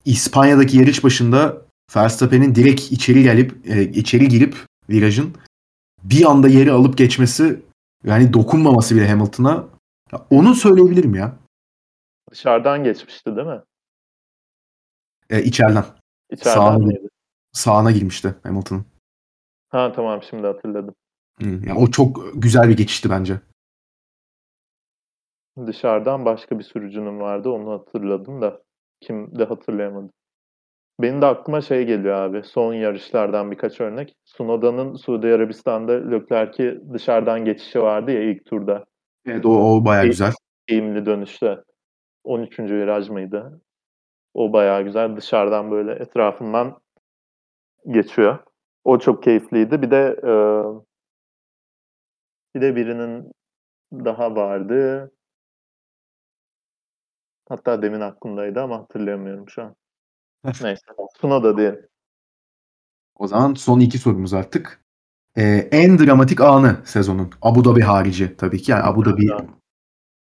İspanya'daki 0.05 0.79
yarış 0.79 1.05
başında 1.05 1.63
Verstappen'in 1.97 2.55
direkt 2.55 2.81
içeri 2.81 3.23
gelip 3.23 3.67
e, 3.67 3.83
içeri 3.83 4.29
girip 4.29 4.57
virajın 4.89 5.35
bir 6.05 6.31
anda 6.31 6.49
yeri 6.49 6.73
alıp 6.73 6.99
geçmesi 6.99 7.63
yani 8.05 8.33
dokunmaması 8.33 8.97
bile 8.97 9.09
Hamilton'a 9.09 9.69
ya 10.13 10.27
onu 10.31 10.55
söyleyebilirim 10.55 11.15
ya. 11.15 11.37
Dışarıdan 12.31 12.85
geçmişti 12.85 13.37
değil 13.37 13.47
mi? 13.47 13.61
E, 15.31 15.43
içeriden. 15.43 15.85
İçeriden 16.31 16.55
Sağ- 16.55 16.79
mıydı? 16.79 17.09
Sağına 17.53 17.91
girmişti 17.91 18.35
Hamilton'ın. 18.43 18.85
Ha 19.69 19.93
tamam 19.93 20.23
şimdi 20.23 20.47
hatırladım. 20.47 20.95
Hı, 21.43 21.49
yani 21.49 21.75
o 21.79 21.87
çok 21.91 22.23
güzel 22.35 22.69
bir 22.69 22.77
geçişti 22.77 23.11
bence. 23.11 23.41
Dışarıdan 25.67 26.25
başka 26.25 26.59
bir 26.59 26.65
sürücünün 26.65 27.21
vardı 27.21 27.49
onu 27.49 27.71
hatırladım 27.71 28.43
da 28.43 28.63
kim 29.01 29.39
de 29.39 29.45
hatırlayamadım. 29.45 30.11
Benim 31.01 31.23
de 31.23 31.27
aklıma 31.27 31.61
şey 31.61 31.85
geliyor 31.87 32.15
abi. 32.15 32.43
Son 32.43 32.75
yarışlardan 32.75 33.51
birkaç 33.51 33.81
örnek. 33.81 34.17
Sunoda'nın 34.25 34.95
Suudi 34.95 35.27
Arabistan'da 35.27 35.93
Leclerc'i 35.93 36.81
dışarıdan 36.93 37.45
geçişi 37.45 37.83
vardı 37.83 38.11
ya 38.11 38.23
ilk 38.23 38.47
turda. 38.47 38.85
Evet 39.27 39.47
o, 39.47 39.51
o 39.77 39.85
bayağı 39.85 40.05
İyi. 40.07 40.09
güzel. 40.09 40.33
Eğimli 40.69 41.07
dönüşte. 41.07 41.65
13. 42.25 42.59
viraj 42.61 43.09
mıydı? 43.09 43.61
O 44.35 44.53
bayağı 44.53 44.83
güzel. 44.83 45.17
Dışarıdan 45.17 45.71
böyle 45.71 45.93
etrafından 45.93 46.79
geçiyor. 47.87 48.39
O 48.85 48.99
çok 48.99 49.23
keyifliydi. 49.23 49.83
Bir 49.83 49.91
de 49.91 50.21
e, 50.23 50.33
bir 52.55 52.61
de 52.61 52.77
birinin 52.77 53.33
daha 53.93 54.37
vardı. 54.37 55.11
Hatta 57.49 57.83
demin 57.83 58.01
aklımdaydı 58.01 58.61
ama 58.61 58.79
hatırlayamıyorum 58.79 59.49
şu 59.49 59.63
an. 59.63 59.77
Neyse. 60.63 60.83
Sunoda 61.21 61.57
diyelim. 61.57 61.89
O 63.15 63.27
zaman 63.27 63.55
son 63.55 63.81
iki 63.81 63.99
sorumuz 63.99 64.35
artık. 64.35 64.85
E, 65.37 65.43
en 65.73 65.99
dramatik 65.99 66.41
anı 66.41 66.77
sezonun. 66.85 67.31
Abu 67.43 67.65
Dhabi 67.65 67.81
harici 67.81 68.37
tabii 68.37 68.63
ki. 68.63 68.71
Yani 68.71 68.83
Abu 68.83 69.05
Dhabi 69.05 69.27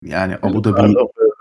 yani 0.02 0.36
Abu 0.42 0.64
Dhabi 0.64 0.94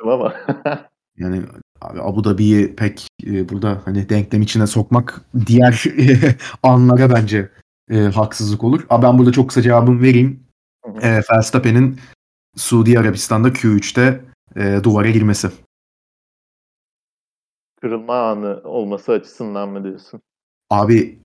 ama. 0.04 0.34
yani 1.18 1.44
abi 1.82 2.02
Abu 2.02 2.24
Dhabi'yi 2.24 2.76
pek 2.76 3.08
e, 3.26 3.50
burada 3.50 3.82
hani 3.86 4.10
denklem 4.10 4.42
içine 4.42 4.68
sokmak 4.68 5.22
diğer 5.46 5.84
anlara 6.64 7.10
bence 7.10 7.50
e, 7.92 7.98
haksızlık 8.00 8.64
olur. 8.64 8.86
Ama 8.90 9.04
ben 9.04 9.18
burada 9.18 9.32
çok 9.32 9.48
kısa 9.48 9.62
cevabımı 9.62 10.02
vereyim. 10.02 10.44
E, 11.02 11.22
Verstappen'in 11.32 12.00
Suudi 12.56 13.00
Arabistan'da 13.00 13.50
Q3'te 13.50 14.22
e, 14.56 14.84
duvara 14.84 15.10
girmesi. 15.10 15.50
Kırılma 17.82 18.30
anı 18.32 18.62
olması 18.64 19.12
açısından 19.12 19.70
mı 19.70 19.84
diyorsun? 19.84 20.22
Abi 20.70 21.20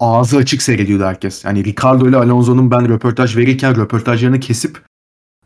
ağzı 0.00 0.36
açık 0.36 0.62
seyrediyordu 0.62 1.04
herkes. 1.04 1.44
Yani 1.44 1.64
Ricardo 1.64 2.08
ile 2.08 2.16
Alonso'nun 2.16 2.70
ben 2.70 2.88
röportaj 2.88 3.36
verirken 3.36 3.76
röportajlarını 3.76 4.40
kesip 4.40 4.82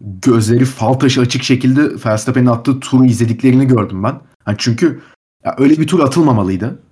gözleri 0.01 0.65
fal 0.65 0.95
taşı 0.95 1.21
açık 1.21 1.43
şekilde 1.43 1.91
Verstappen'in 2.07 2.47
attığı 2.47 2.81
turu 2.81 3.05
izlediklerini 3.05 3.67
gördüm 3.67 4.03
ben. 4.03 4.21
Hani 4.45 4.57
çünkü 4.59 5.01
ya 5.45 5.55
öyle 5.59 5.79
bir 5.79 5.87
tur 5.87 6.01
atılmamalıydı. 6.01 6.83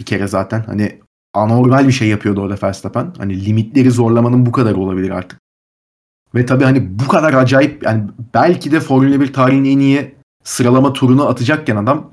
Bir 0.00 0.04
kere 0.04 0.26
zaten 0.26 0.62
hani 0.66 1.00
anormal 1.34 1.86
bir 1.86 1.92
şey 1.92 2.08
yapıyordu 2.08 2.40
orada 2.40 2.58
Verstappen. 2.62 3.14
Hani 3.18 3.44
limitleri 3.44 3.90
zorlamanın 3.90 4.46
bu 4.46 4.52
kadar 4.52 4.72
olabilir 4.72 5.10
artık. 5.10 5.40
Ve 6.34 6.46
tabii 6.46 6.64
hani 6.64 6.98
bu 6.98 7.08
kadar 7.08 7.32
acayip 7.32 7.82
yani 7.82 8.04
belki 8.34 8.72
de 8.72 8.80
Formula 8.80 9.20
1 9.20 9.32
tarihinin 9.32 9.70
en 9.70 9.78
iyi 9.78 10.14
sıralama 10.44 10.92
turunu 10.92 11.28
atacakken 11.28 11.76
adam 11.76 12.10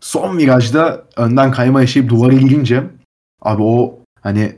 son 0.00 0.38
virajda 0.38 1.04
önden 1.16 1.50
kayma 1.52 1.80
yaşayıp 1.80 2.08
duvara 2.08 2.32
girince 2.32 2.90
abi 3.42 3.62
o 3.62 3.98
hani 4.20 4.56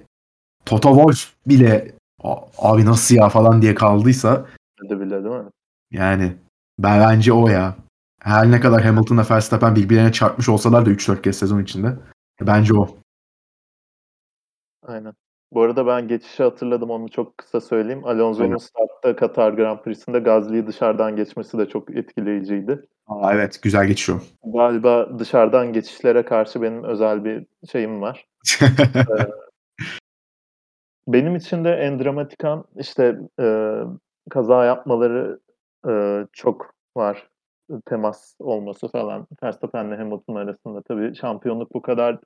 Toto 0.67 0.89
Wolff 0.89 1.33
bile 1.47 1.93
abi 2.59 2.85
nasıl 2.85 3.15
ya 3.15 3.29
falan 3.29 3.63
diye 3.63 3.75
kaldıysa 3.75 4.47
bile 4.83 5.25
değil 5.25 5.37
mi? 5.37 5.51
Yani 5.91 6.37
ben 6.79 7.01
bence 7.01 7.33
o 7.33 7.49
ya. 7.49 7.77
Her 8.23 8.51
ne 8.51 8.61
kadar 8.61 8.83
Hamilton'la 8.83 9.25
Verstappen 9.31 9.77
birbirlerine 9.77 10.13
çarpmış 10.13 10.49
olsalar 10.49 10.87
da 10.87 10.91
3-4 10.91 11.23
kez 11.23 11.39
sezon 11.39 11.63
içinde. 11.63 11.97
Bence 12.41 12.75
o. 12.75 12.89
Aynen. 14.83 15.15
Bu 15.53 15.63
arada 15.63 15.87
ben 15.87 16.09
geçişi 16.09 16.43
hatırladım 16.43 16.91
onu 16.91 17.09
çok 17.09 17.39
kısa 17.39 17.61
söyleyeyim. 17.61 18.05
Alonso'nun 18.05 18.57
startta 18.57 19.17
Katar 19.17 19.53
Grand 19.53 19.79
Prix'sinde 19.79 20.19
Gazli'yi 20.19 20.67
dışarıdan 20.67 21.17
geçmesi 21.17 21.59
de 21.59 21.69
çok 21.69 21.97
etkileyiciydi. 21.97 22.83
Aa, 23.07 23.35
evet 23.35 23.63
güzel 23.63 23.87
geçiyor. 23.87 24.23
Galiba 24.45 25.19
dışarıdan 25.19 25.73
geçişlere 25.73 26.25
karşı 26.25 26.63
benim 26.63 26.85
özel 26.85 27.25
bir 27.25 27.47
şeyim 27.73 28.01
var. 28.01 28.27
ee, 28.63 29.27
benim 31.09 31.37
için 31.37 31.65
de 31.65 31.71
en 31.71 31.99
dramatik 31.99 32.45
an 32.45 32.65
işte 32.77 33.19
e, 33.41 33.77
kaza 34.31 34.65
yapmaları 34.65 35.41
e, 35.89 36.25
çok 36.33 36.75
var. 36.97 37.29
Temas 37.87 38.35
olması 38.39 38.89
falan. 38.89 39.27
Verstappen'le 39.43 39.97
Hamilton 39.97 40.35
arasında. 40.35 40.83
Tabii 40.83 41.15
şampiyonluk 41.15 41.75
bu 41.75 41.83
kadar 41.83 42.19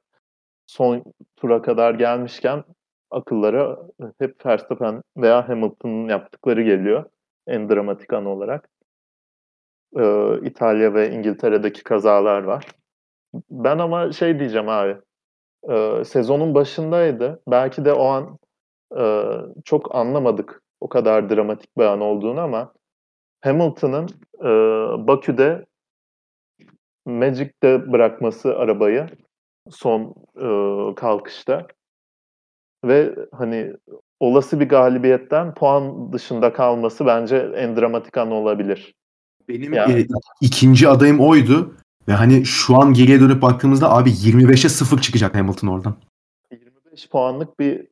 son 0.66 1.05
tura 1.36 1.62
kadar 1.62 1.95
gelmişken 1.95 2.64
akıllara 3.11 3.78
hep 4.18 4.47
Verstappen 4.47 5.03
veya 5.16 5.49
Hamilton'ın 5.49 6.09
yaptıkları 6.09 6.62
geliyor. 6.62 7.05
En 7.47 7.68
dramatik 7.68 8.12
an 8.12 8.26
olarak. 8.26 8.68
Ee, 9.99 10.38
İtalya 10.42 10.95
ve 10.95 11.11
İngiltere'deki 11.11 11.84
kazalar 11.84 12.42
var. 12.42 12.66
Ben 13.51 13.78
ama 13.78 14.12
şey 14.12 14.38
diyeceğim 14.38 14.68
abi. 14.68 14.97
E, 15.68 16.05
sezonun 16.05 16.55
başındaydı. 16.55 17.42
Belki 17.49 17.84
de 17.84 17.92
o 17.92 18.05
an 18.05 18.38
e, 18.99 19.32
çok 19.64 19.95
anlamadık 19.95 20.64
o 20.85 20.89
kadar 20.89 21.30
dramatik 21.30 21.78
bir 21.78 21.85
an 21.85 22.01
olduğunu 22.01 22.41
ama 22.41 22.72
Hamilton'ın 23.41 24.09
e, 24.41 24.49
Bakü'de 25.07 25.66
Magic'te 27.07 27.93
bırakması 27.93 28.59
arabayı 28.59 29.07
son 29.70 30.14
e, 30.37 30.95
kalkışta 30.95 31.66
ve 32.85 33.14
hani 33.32 33.72
olası 34.20 34.61
bir 34.61 34.68
galibiyetten 34.68 35.55
puan 35.55 36.12
dışında 36.12 36.53
kalması 36.53 37.07
bence 37.07 37.37
en 37.57 37.76
dramatik 37.76 38.16
an 38.16 38.30
olabilir. 38.30 38.95
Benim 39.49 39.72
yani, 39.72 40.01
e, 40.01 40.07
ikinci 40.41 40.89
adayım 40.89 41.20
oydu 41.20 41.76
ve 42.09 42.12
hani 42.12 42.45
şu 42.45 42.76
an 42.76 42.93
geriye 42.93 43.20
dönüp 43.20 43.43
baktığımızda 43.43 43.93
abi 43.93 44.11
25'e 44.11 44.68
0 44.68 45.01
çıkacak 45.01 45.35
Hamilton 45.35 45.68
oradan. 45.68 45.97
25 46.51 47.09
puanlık 47.09 47.61
bir 47.61 47.87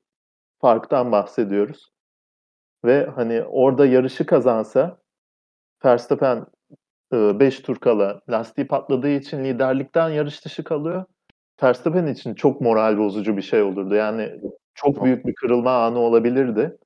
farktan 0.60 1.12
bahsediyoruz. 1.12 1.91
Ve 2.84 3.06
hani 3.14 3.42
orada 3.42 3.86
yarışı 3.86 4.26
kazansa 4.26 4.98
Verstappen 5.84 6.46
5 7.12 7.60
tur 7.60 7.76
kala 7.76 8.20
lastiği 8.30 8.66
patladığı 8.66 9.08
için 9.08 9.44
liderlikten 9.44 10.08
yarış 10.08 10.44
dışı 10.44 10.64
kalıyor. 10.64 11.04
Verstappen 11.62 12.06
için 12.06 12.34
çok 12.34 12.60
moral 12.60 12.98
bozucu 12.98 13.36
bir 13.36 13.42
şey 13.42 13.62
olurdu. 13.62 13.94
Yani 13.94 14.40
çok 14.74 15.04
büyük 15.04 15.26
bir 15.26 15.34
kırılma 15.34 15.84
anı 15.84 15.98
olabilirdi. 15.98 16.78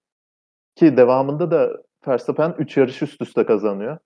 Ki 0.74 0.96
devamında 0.96 1.50
da 1.50 1.72
Verstappen 2.08 2.54
3 2.58 2.76
yarış 2.76 3.02
üst 3.02 3.22
üste 3.22 3.46
kazanıyor. 3.46 3.98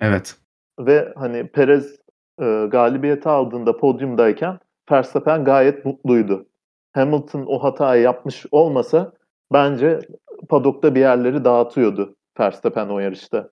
Evet. 0.00 0.36
Ve 0.78 1.12
hani 1.16 1.48
Perez 1.48 1.98
e, 2.40 2.66
galibiyeti 2.70 3.28
aldığında 3.28 3.76
podyumdayken 3.76 4.58
Verstappen 4.90 5.44
gayet 5.44 5.84
mutluydu. 5.84 6.46
Hamilton 6.92 7.44
o 7.46 7.62
hatayı 7.62 8.02
yapmış 8.02 8.46
olmasa 8.50 9.12
bence 9.52 10.00
padokta 10.48 10.94
bir 10.94 11.00
yerleri 11.00 11.44
dağıtıyordu 11.44 12.16
Verstappen 12.40 12.88
o 12.88 12.98
yarışta. 12.98 13.50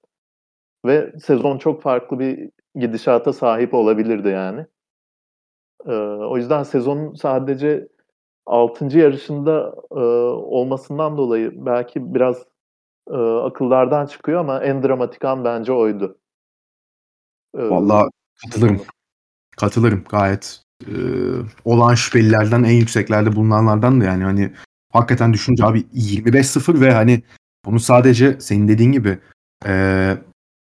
Ve 0.87 1.13
sezon 1.19 1.59
çok 1.59 1.83
farklı 1.83 2.19
bir 2.19 2.51
gidişata 2.75 3.33
sahip 3.33 3.75
olabilirdi 3.75 4.29
yani. 4.29 4.67
Ee, 5.87 5.93
o 5.93 6.37
yüzden 6.37 6.63
sezonun 6.63 7.15
sadece 7.15 7.89
6. 8.47 8.99
yarışında 8.99 9.75
e, 9.91 10.01
olmasından 10.35 11.17
dolayı 11.17 11.53
belki 11.67 12.15
biraz 12.15 12.47
e, 13.11 13.17
akıllardan 13.17 14.07
çıkıyor 14.07 14.41
ama 14.41 14.65
en 14.65 14.83
dramatik 14.83 15.25
an 15.25 15.45
bence 15.45 15.73
oydu. 15.73 16.19
Ee, 17.55 17.71
Vallahi 17.71 18.11
katılırım. 18.45 18.81
Katılırım 19.57 20.05
gayet. 20.11 20.63
Ee, 20.87 20.93
olan 21.65 21.95
şüphelilerden 21.95 22.63
en 22.63 22.73
yükseklerde 22.73 23.37
bulunanlardan 23.37 24.01
da 24.01 24.05
yani 24.05 24.25
hani 24.25 24.53
hakikaten 24.93 25.33
düşünce 25.33 25.65
abi 25.65 25.81
25-0 25.81 26.81
ve 26.81 26.93
hani 26.93 27.23
bunu 27.65 27.81
sadece 27.81 28.41
senin 28.41 28.69
dediğin 28.69 28.93
gibi 28.93 29.19
e, 29.67 30.15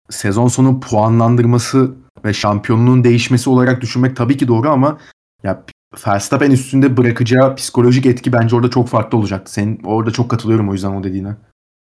sezon 0.09 0.47
sonu 0.47 0.79
puanlandırması 0.79 1.95
ve 2.25 2.33
şampiyonluğun 2.33 3.03
değişmesi 3.03 3.49
olarak 3.49 3.81
düşünmek 3.81 4.15
tabii 4.15 4.37
ki 4.37 4.47
doğru 4.47 4.69
ama 4.69 4.97
ya 5.43 5.63
Verstappen 6.07 6.51
üstünde 6.51 6.97
bırakacağı 6.97 7.55
psikolojik 7.55 8.05
etki 8.05 8.33
bence 8.33 8.55
orada 8.55 8.69
çok 8.69 8.87
farklı 8.87 9.17
olacak. 9.17 9.49
Sen 9.49 9.77
orada 9.85 10.11
çok 10.11 10.29
katılıyorum 10.31 10.69
o 10.69 10.73
yüzden 10.73 10.95
o 10.95 11.03
dediğine. 11.03 11.35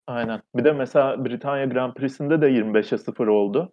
Aynen. 0.07 0.43
Bir 0.57 0.65
de 0.65 0.73
mesela 0.73 1.25
Britanya 1.25 1.65
Grand 1.65 1.95
Prix'sinde 1.95 2.41
de 2.41 2.47
25'e 2.47 2.99
0 2.99 3.27
oldu. 3.27 3.73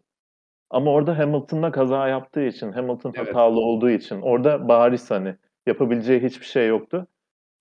Ama 0.69 0.91
orada 0.91 1.17
Hamilton'la 1.17 1.71
kaza 1.71 2.07
yaptığı 2.07 2.43
için, 2.43 2.71
Hamilton 2.71 3.13
evet. 3.15 3.27
hatalı 3.27 3.59
olduğu 3.59 3.89
için 3.89 4.21
orada 4.21 4.67
bariz 4.67 5.11
hani 5.11 5.35
yapabileceği 5.67 6.23
hiçbir 6.23 6.45
şey 6.45 6.67
yoktu. 6.67 7.07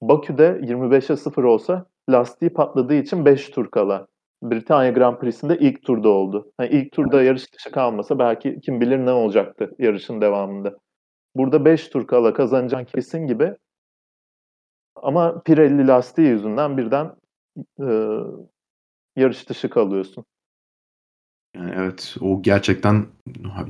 Bakü'de 0.03 0.61
25'e 0.62 1.16
0 1.16 1.44
olsa 1.44 1.86
lastiği 2.11 2.53
patladığı 2.53 2.94
için 2.94 3.24
5 3.24 3.51
tur 3.51 3.70
kala. 3.70 4.07
Britanya 4.42 4.90
Grand 4.90 5.18
Prix'sinde 5.18 5.59
ilk 5.59 5.82
turda 5.82 6.09
oldu. 6.09 6.53
Yani 6.61 6.70
ilk 6.70 6.92
turda 6.92 7.22
yarış 7.22 7.53
dışı 7.55 7.70
kalmasa 7.70 8.18
belki 8.18 8.61
kim 8.61 8.80
bilir 8.80 8.99
ne 8.99 9.12
olacaktı 9.12 9.70
yarışın 9.78 10.20
devamında. 10.20 10.76
Burada 11.36 11.64
5 11.64 11.88
tur 11.88 12.07
kala 12.07 12.34
kazanacağın 12.34 12.84
kesin 12.84 13.26
gibi. 13.26 13.57
Ama 14.97 15.42
Pirelli 15.42 15.86
lastiği 15.86 16.28
yüzünden 16.28 16.76
birden 16.76 17.12
e, 17.80 17.86
yarış 19.16 19.49
dışı 19.49 19.70
kalıyorsun. 19.70 20.24
Yani 21.57 21.72
evet 21.76 22.16
o 22.20 22.42
gerçekten 22.42 23.07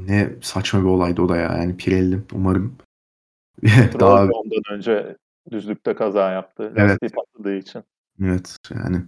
ne 0.07 0.31
saçma 0.43 0.81
bir 0.81 0.87
olaydı 0.87 1.23
o 1.23 1.29
da 1.29 1.37
ya. 1.37 1.53
Yani 1.53 1.77
Pirelli 1.77 2.19
umarım 2.35 2.77
daha 4.01 4.29
önce 4.71 5.17
düzlükte 5.51 5.95
kaza 5.95 6.31
yaptı. 6.31 6.63
Lastiği 6.63 6.99
evet. 7.03 7.15
patladığı 7.15 7.57
için. 7.57 7.83
Evet 8.23 8.57
yani. 8.71 9.05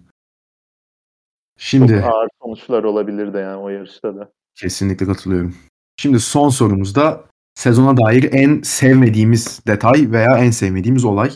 Şimdi 1.56 1.92
Çok 1.92 2.04
ağır 2.04 2.28
sonuçlar 2.42 2.84
olabilir 2.84 3.34
de 3.34 3.38
yani 3.38 3.56
o 3.56 3.68
yarışta 3.68 4.16
da. 4.16 4.32
Kesinlikle 4.54 5.06
katılıyorum. 5.06 5.54
Şimdi 5.96 6.20
son 6.20 6.48
sorumuzda 6.48 7.24
sezona 7.54 7.96
dair 7.96 8.32
en 8.32 8.62
sevmediğimiz 8.62 9.60
detay 9.66 10.12
veya 10.12 10.38
en 10.38 10.50
sevmediğimiz 10.50 11.04
olay. 11.04 11.30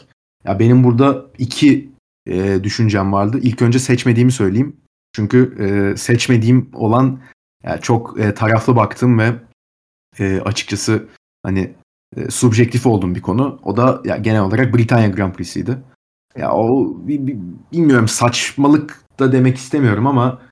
Ya 0.44 0.58
benim 0.58 0.84
burada 0.84 1.26
iki 1.38 1.92
e, 2.26 2.64
düşüncem 2.64 3.12
vardı. 3.12 3.38
İlk 3.42 3.62
önce 3.62 3.78
seçmediğimi 3.78 4.32
söyleyeyim. 4.32 4.76
Çünkü 5.12 5.56
e, 5.58 5.96
seçmediğim 5.96 6.70
olan 6.74 7.20
yani 7.64 7.80
çok 7.80 8.20
e, 8.20 8.34
taraflı 8.34 8.76
baktım 8.76 9.18
ve 9.18 9.32
e, 10.18 10.40
açıkçası 10.40 11.08
hani 11.42 11.74
e, 12.16 12.30
subjektif 12.30 12.86
olduğum 12.86 13.14
bir 13.14 13.22
konu. 13.22 13.60
O 13.62 13.76
da 13.76 14.00
ya, 14.04 14.16
genel 14.16 14.40
olarak 14.40 14.74
Britanya 14.74 15.08
Grand 15.08 15.34
Prix'siydi. 15.34 15.78
Ya 16.36 16.52
o 16.52 16.96
bilmiyorum 17.72 18.08
saçmalık 18.08 19.00
da 19.18 19.32
demek 19.32 19.56
istemiyorum 19.56 20.06
ama 20.06 20.42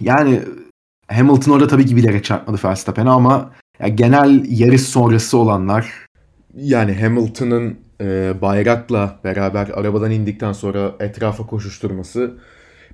yani 0.00 0.42
Hamilton 1.08 1.52
orada 1.52 1.66
tabii 1.66 1.86
ki 1.86 1.96
bilerek 1.96 2.24
çarpmadı 2.24 2.58
Verstappen'e 2.64 3.10
ama 3.10 3.50
ya 3.80 3.88
genel 3.88 4.44
yarış 4.48 4.82
sonrası 4.82 5.38
olanlar 5.38 5.92
yani 6.54 6.94
Hamilton'ın 6.94 7.78
e, 8.00 8.34
bayrakla 8.42 9.20
beraber 9.24 9.68
arabadan 9.74 10.10
indikten 10.10 10.52
sonra 10.52 10.94
etrafa 11.00 11.46
koşuşturması 11.46 12.38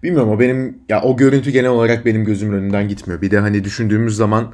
bilmiyorum 0.02 0.30
o 0.30 0.40
benim 0.40 0.78
ya 0.88 1.02
o 1.02 1.16
görüntü 1.16 1.50
genel 1.50 1.70
olarak 1.70 2.06
benim 2.06 2.24
gözümün 2.24 2.58
önünden 2.58 2.88
gitmiyor. 2.88 3.22
Bir 3.22 3.30
de 3.30 3.38
hani 3.38 3.64
düşündüğümüz 3.64 4.16
zaman 4.16 4.52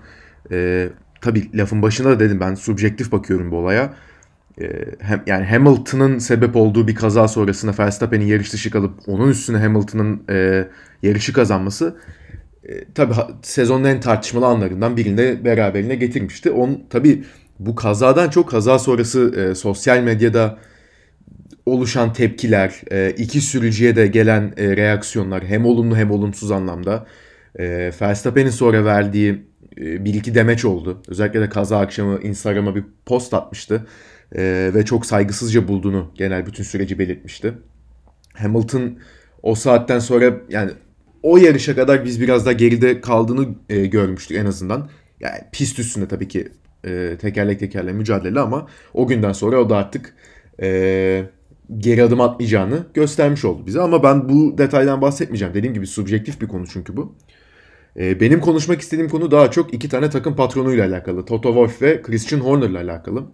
e, 0.53 0.89
tabii 1.27 1.51
lafın 1.59 1.83
başında 1.83 2.11
da 2.11 2.21
dedim 2.21 2.41
ben 2.41 2.55
subjektif 2.55 3.13
bakıyorum 3.13 3.51
bu 3.51 3.57
olaya. 3.57 3.95
hem 5.01 5.23
yani 5.27 5.45
Hamilton'ın 5.45 6.19
sebep 6.19 6.57
olduğu 6.57 6.89
bir 6.89 6.95
kaza 6.95 7.29
sonrasında 7.29 7.75
Verstappen'in 7.79 8.27
yarış 8.27 8.53
dışı 8.53 8.71
kalıp 8.71 8.93
onun 9.07 9.29
üstüne 9.29 9.59
Hamilton'ın 9.59 10.23
e, 10.31 10.69
yarışı 11.03 11.33
kazanması 11.33 11.97
e, 12.69 12.85
tabii 12.95 13.15
sezonun 13.43 13.85
en 13.85 14.01
tartışmalı 14.01 14.47
anlarından 14.47 14.97
birini 14.97 15.45
beraberine 15.45 15.95
getirmişti. 15.95 16.51
On 16.51 16.85
tabii 16.91 17.25
bu 17.59 17.75
kazadan 17.75 18.31
çok 18.31 18.51
kaza 18.51 18.79
sonrası 18.79 19.35
e, 19.37 19.55
sosyal 19.55 20.03
medyada 20.03 20.59
oluşan 21.67 22.13
tepkiler, 22.13 22.81
e, 22.91 23.11
iki 23.11 23.41
sürücüye 23.41 23.97
de 23.97 24.07
gelen 24.07 24.55
e, 24.57 24.77
reaksiyonlar 24.77 25.45
hem 25.45 25.67
olumlu 25.67 25.97
hem 25.97 26.11
olumsuz 26.11 26.51
anlamda. 26.51 27.07
E, 27.59 27.91
Verstappen'in 28.01 28.51
sonra 28.51 28.85
verdiği 28.85 29.47
bir 29.77 30.15
iki 30.15 30.35
demeç 30.35 30.65
oldu. 30.65 31.03
Özellikle 31.09 31.41
de 31.41 31.49
kaza 31.49 31.79
akşamı 31.79 32.21
Instagram'a 32.23 32.75
bir 32.75 32.85
post 33.07 33.35
atmıştı. 33.35 33.87
E, 34.37 34.71
ve 34.75 34.85
çok 34.85 35.07
saygısızca 35.07 35.69
bulduğunu 35.69 36.11
genel 36.15 36.47
bütün 36.47 36.65
süreci 36.65 36.99
belirtmişti. 36.99 37.53
Hamilton 38.35 38.99
o 39.43 39.55
saatten 39.55 39.99
sonra 39.99 40.35
yani 40.49 40.71
o 41.23 41.37
yarışa 41.37 41.75
kadar 41.75 42.05
biz 42.05 42.21
biraz 42.21 42.47
daha 42.47 42.53
geride 42.53 43.01
kaldığını 43.01 43.49
e, 43.69 43.87
görmüştük 43.87 44.37
en 44.37 44.47
azından. 44.47 44.89
Yani 45.21 45.39
pist 45.53 45.79
üstünde 45.79 46.09
tabii 46.09 46.29
ki 46.29 46.49
e, 46.85 47.17
tekerlek 47.21 47.61
tekerle 47.61 47.93
mücadele 47.93 48.41
ama 48.41 48.67
o 48.95 49.07
günden 49.07 49.33
sonra 49.33 49.61
o 49.61 49.71
da 49.71 49.77
artık 49.77 50.15
e, 50.63 51.25
geri 51.79 52.03
adım 52.03 52.21
atmayacağını 52.21 52.87
göstermiş 52.95 53.45
oldu 53.45 53.67
bize. 53.67 53.81
Ama 53.81 54.03
ben 54.03 54.29
bu 54.29 54.59
detaydan 54.59 55.03
bahsetmeyeceğim. 55.03 55.55
Dediğim 55.55 55.75
gibi 55.75 55.87
subjektif 55.87 56.41
bir 56.41 56.49
konu 56.49 56.67
çünkü 56.67 56.97
bu. 56.97 57.15
E, 57.99 58.21
benim 58.21 58.41
konuşmak 58.41 58.81
istediğim 58.81 59.11
konu 59.11 59.31
daha 59.31 59.51
çok 59.51 59.75
iki 59.75 59.89
tane 59.89 60.11
takım 60.11 60.37
patronuyla 60.37 60.87
alakalı. 60.87 61.25
Toto 61.25 61.49
Wolff 61.49 61.83
ve 61.83 62.03
Christian 62.03 62.41
Horner'la 62.41 62.81
alakalı. 62.81 63.25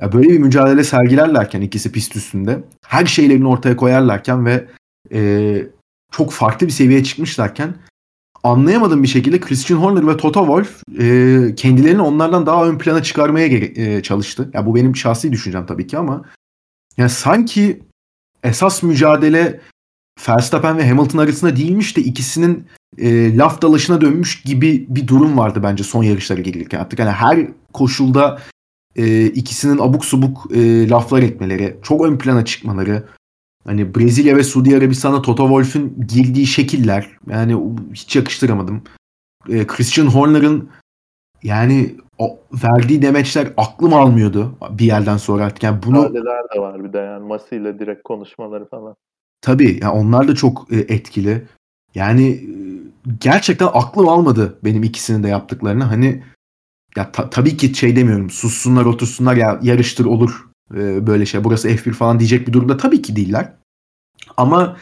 Ya 0.00 0.12
böyle 0.12 0.28
bir 0.28 0.38
mücadele 0.38 0.84
sergilerlerken 0.84 1.60
ikisi 1.60 1.92
pist 1.92 2.16
üstünde 2.16 2.64
her 2.86 3.06
şeylerini 3.06 3.48
ortaya 3.48 3.76
koyarlarken 3.76 4.46
ve 4.46 4.68
e, 5.12 5.62
çok 6.12 6.32
farklı 6.32 6.66
bir 6.66 6.72
seviyeye 6.72 7.04
çıkmışlarken 7.04 7.74
anlayamadığım 8.42 9.02
bir 9.02 9.08
şekilde 9.08 9.40
Christian 9.40 9.78
Horner 9.78 10.06
ve 10.06 10.16
Toto 10.16 10.40
Wolff 10.40 10.82
e, 11.00 11.54
kendilerini 11.54 12.02
onlardan 12.02 12.46
daha 12.46 12.66
ön 12.66 12.78
plana 12.78 13.02
çıkarmaya 13.02 13.46
e, 13.46 14.02
çalıştı. 14.02 14.50
Ya 14.54 14.66
bu 14.66 14.74
benim 14.74 14.96
şahsi 14.96 15.32
düşüncem 15.32 15.66
tabii 15.66 15.86
ki 15.86 15.98
ama 15.98 16.24
yani 16.96 17.10
sanki 17.10 17.82
esas 18.42 18.82
mücadele 18.82 19.60
Verstappen 20.28 20.78
ve 20.78 20.88
Hamilton 20.88 21.18
arasında 21.18 21.56
değilmiş 21.56 21.96
de 21.96 22.00
ikisinin 22.00 22.66
e, 22.98 23.36
laf 23.36 23.62
dalaşına 23.62 24.00
dönmüş 24.00 24.42
gibi 24.42 24.86
bir 24.88 25.08
durum 25.08 25.38
vardı 25.38 25.60
bence 25.62 25.84
son 25.84 26.02
yarışlara 26.02 26.40
gelirken. 26.40 26.80
Artık 26.80 26.98
hani 26.98 27.10
her 27.10 27.46
koşulda 27.72 28.38
e, 28.96 29.26
ikisinin 29.26 29.78
abuk 29.78 30.04
subuk 30.04 30.56
e, 30.56 30.88
laflar 30.88 31.22
etmeleri, 31.22 31.76
çok 31.82 32.04
ön 32.04 32.18
plana 32.18 32.44
çıkmaları, 32.44 33.04
hani 33.64 33.94
Brezilya 33.94 34.36
ve 34.36 34.44
Suudi 34.44 34.76
Arabistan'a 34.76 35.22
Toto 35.22 35.42
Wolff'ün 35.42 36.06
girdiği 36.08 36.46
şekiller 36.46 37.10
yani 37.30 37.76
hiç 37.94 38.16
yakıştıramadım. 38.16 38.82
E, 39.48 39.66
Christian 39.66 40.06
Horner'ın 40.06 40.70
yani 41.42 41.94
o 42.18 42.38
verdiği 42.52 43.02
demeçler 43.02 43.48
aklım 43.56 43.94
almıyordu 43.94 44.58
bir 44.70 44.84
yerden 44.84 45.16
sonra 45.16 45.44
artık. 45.44 45.62
Yani 45.62 45.82
bunu 45.86 46.00
Aileler 46.00 46.44
de 46.54 46.60
var 46.60 46.84
bir 46.84 46.92
de 46.92 46.98
yani 46.98 47.26
Masi 47.26 47.56
ile 47.56 47.78
direkt 47.78 48.02
konuşmaları 48.02 48.68
falan. 48.68 48.96
Tabii 49.40 49.78
yani 49.82 49.92
onlar 49.92 50.28
da 50.28 50.34
çok 50.34 50.72
e, 50.72 50.76
etkili. 50.76 51.46
Yani 51.94 52.28
e, 52.28 52.48
gerçekten 53.20 53.68
aklım 53.72 54.08
almadı 54.08 54.58
benim 54.64 54.82
ikisinin 54.82 55.22
de 55.22 55.28
yaptıklarını. 55.28 55.84
Hani 55.84 56.22
ya 56.96 57.12
ta- 57.12 57.30
tabii 57.30 57.56
ki 57.56 57.74
şey 57.74 57.96
demiyorum 57.96 58.30
sussunlar 58.30 58.84
otursunlar 58.84 59.36
ya 59.36 59.60
yarıştır 59.62 60.04
olur 60.04 60.48
e, 60.74 61.06
böyle 61.06 61.26
şey 61.26 61.44
burası 61.44 61.68
F1 61.68 61.92
falan 61.92 62.18
diyecek 62.18 62.48
bir 62.48 62.52
durumda 62.52 62.76
tabii 62.76 63.02
ki 63.02 63.16
değiller. 63.16 63.52
Ama 64.36 64.76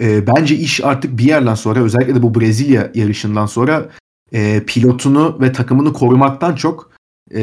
e, 0.00 0.26
bence 0.26 0.56
iş 0.56 0.84
artık 0.84 1.18
bir 1.18 1.24
yerden 1.24 1.54
sonra 1.54 1.80
özellikle 1.80 2.14
de 2.14 2.22
bu 2.22 2.40
Brezilya 2.40 2.90
yarışından 2.94 3.46
sonra 3.46 3.88
e, 4.32 4.64
pilotunu 4.66 5.38
ve 5.40 5.52
takımını 5.52 5.92
korumaktan 5.92 6.54
çok 6.54 6.90
e, 7.34 7.42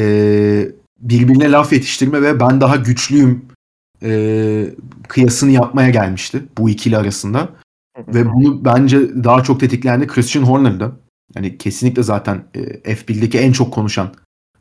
birbirine 1.00 1.50
laf 1.50 1.72
yetiştirme 1.72 2.22
ve 2.22 2.40
ben 2.40 2.60
daha 2.60 2.76
güçlüyüm 2.76 3.44
e, 4.02 4.74
kıyasını 5.08 5.50
yapmaya 5.50 5.90
gelmişti 5.90 6.42
bu 6.58 6.70
ikili 6.70 6.96
arasında. 6.96 7.48
Ve 8.08 8.32
bunu 8.32 8.64
bence 8.64 9.24
daha 9.24 9.42
çok 9.42 9.60
tetikleyen 9.60 10.00
de 10.00 10.06
Christian 10.06 10.42
Horner'dı. 10.42 11.00
Yani 11.34 11.58
kesinlikle 11.58 12.02
zaten 12.02 12.44
e, 12.54 12.94
F1'deki 12.94 13.38
en 13.38 13.52
çok 13.52 13.72
konuşan 13.72 14.14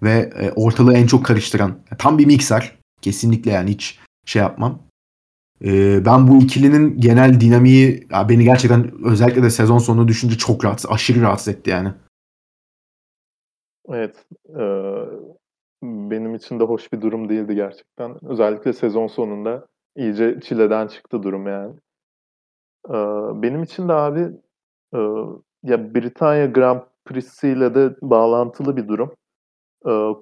ve 0.04 0.32
e, 0.40 0.52
ortalığı 0.52 0.94
en 0.94 1.08
çok 1.08 1.26
karıştıran. 1.26 1.80
Tam 1.98 2.18
bir 2.18 2.26
mikser. 2.26 2.78
Kesinlikle 3.02 3.52
yani 3.52 3.70
hiç 3.70 4.00
şey 4.26 4.42
yapmam. 4.42 4.82
E, 5.66 6.06
ben 6.06 6.28
bu 6.28 6.38
ikilinin 6.38 7.02
genel 7.02 7.40
dinamiği 7.42 8.08
ya 8.12 8.30
beni 8.30 8.44
gerçekten 8.44 9.06
özellikle 9.06 9.44
de 9.44 9.50
sezon 9.50 9.78
sonunu 9.78 10.08
düşünce 10.08 10.38
çok 10.38 10.66
rahatsız, 10.66 10.92
aşırı 10.92 11.22
rahatsız 11.22 11.48
etti 11.48 11.70
yani. 11.70 11.94
Evet. 13.90 14.26
E, 14.50 14.64
benim 15.84 16.36
için 16.36 16.60
de 16.60 16.64
hoş 16.64 16.94
bir 16.94 17.02
durum 17.02 17.30
değildi 17.30 17.56
gerçekten. 17.56 18.26
Özellikle 18.26 18.74
sezon 18.74 19.08
sonunda 19.08 19.66
iyice 19.96 20.40
çileden 20.44 20.88
çıktı 20.88 21.24
durum 21.24 21.48
yani. 21.48 21.74
Benim 23.42 23.64
için 23.64 23.90
de 23.90 23.94
abi 23.94 24.28
ya 25.64 25.96
Britanya 25.96 26.46
Grand 26.46 26.82
Prix'siyle 27.06 27.76
de 27.76 27.96
bağlantılı 28.02 28.78
bir 28.78 28.88
durum. 28.88 29.14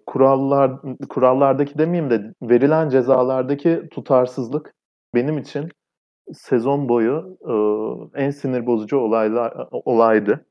Kurallar 0.05 0.71
kurallardaki 1.09 1.77
demeyeyim 1.77 2.09
de 2.09 2.33
verilen 2.41 2.89
cezalardaki 2.89 3.83
tutarsızlık 3.91 4.73
benim 5.15 5.37
için 5.37 5.69
sezon 6.33 6.89
boyu 6.89 7.37
en 8.15 8.29
sinir 8.29 8.65
bozucu 8.65 8.97
olaylar 8.97 9.67
olaydı. 9.71 10.45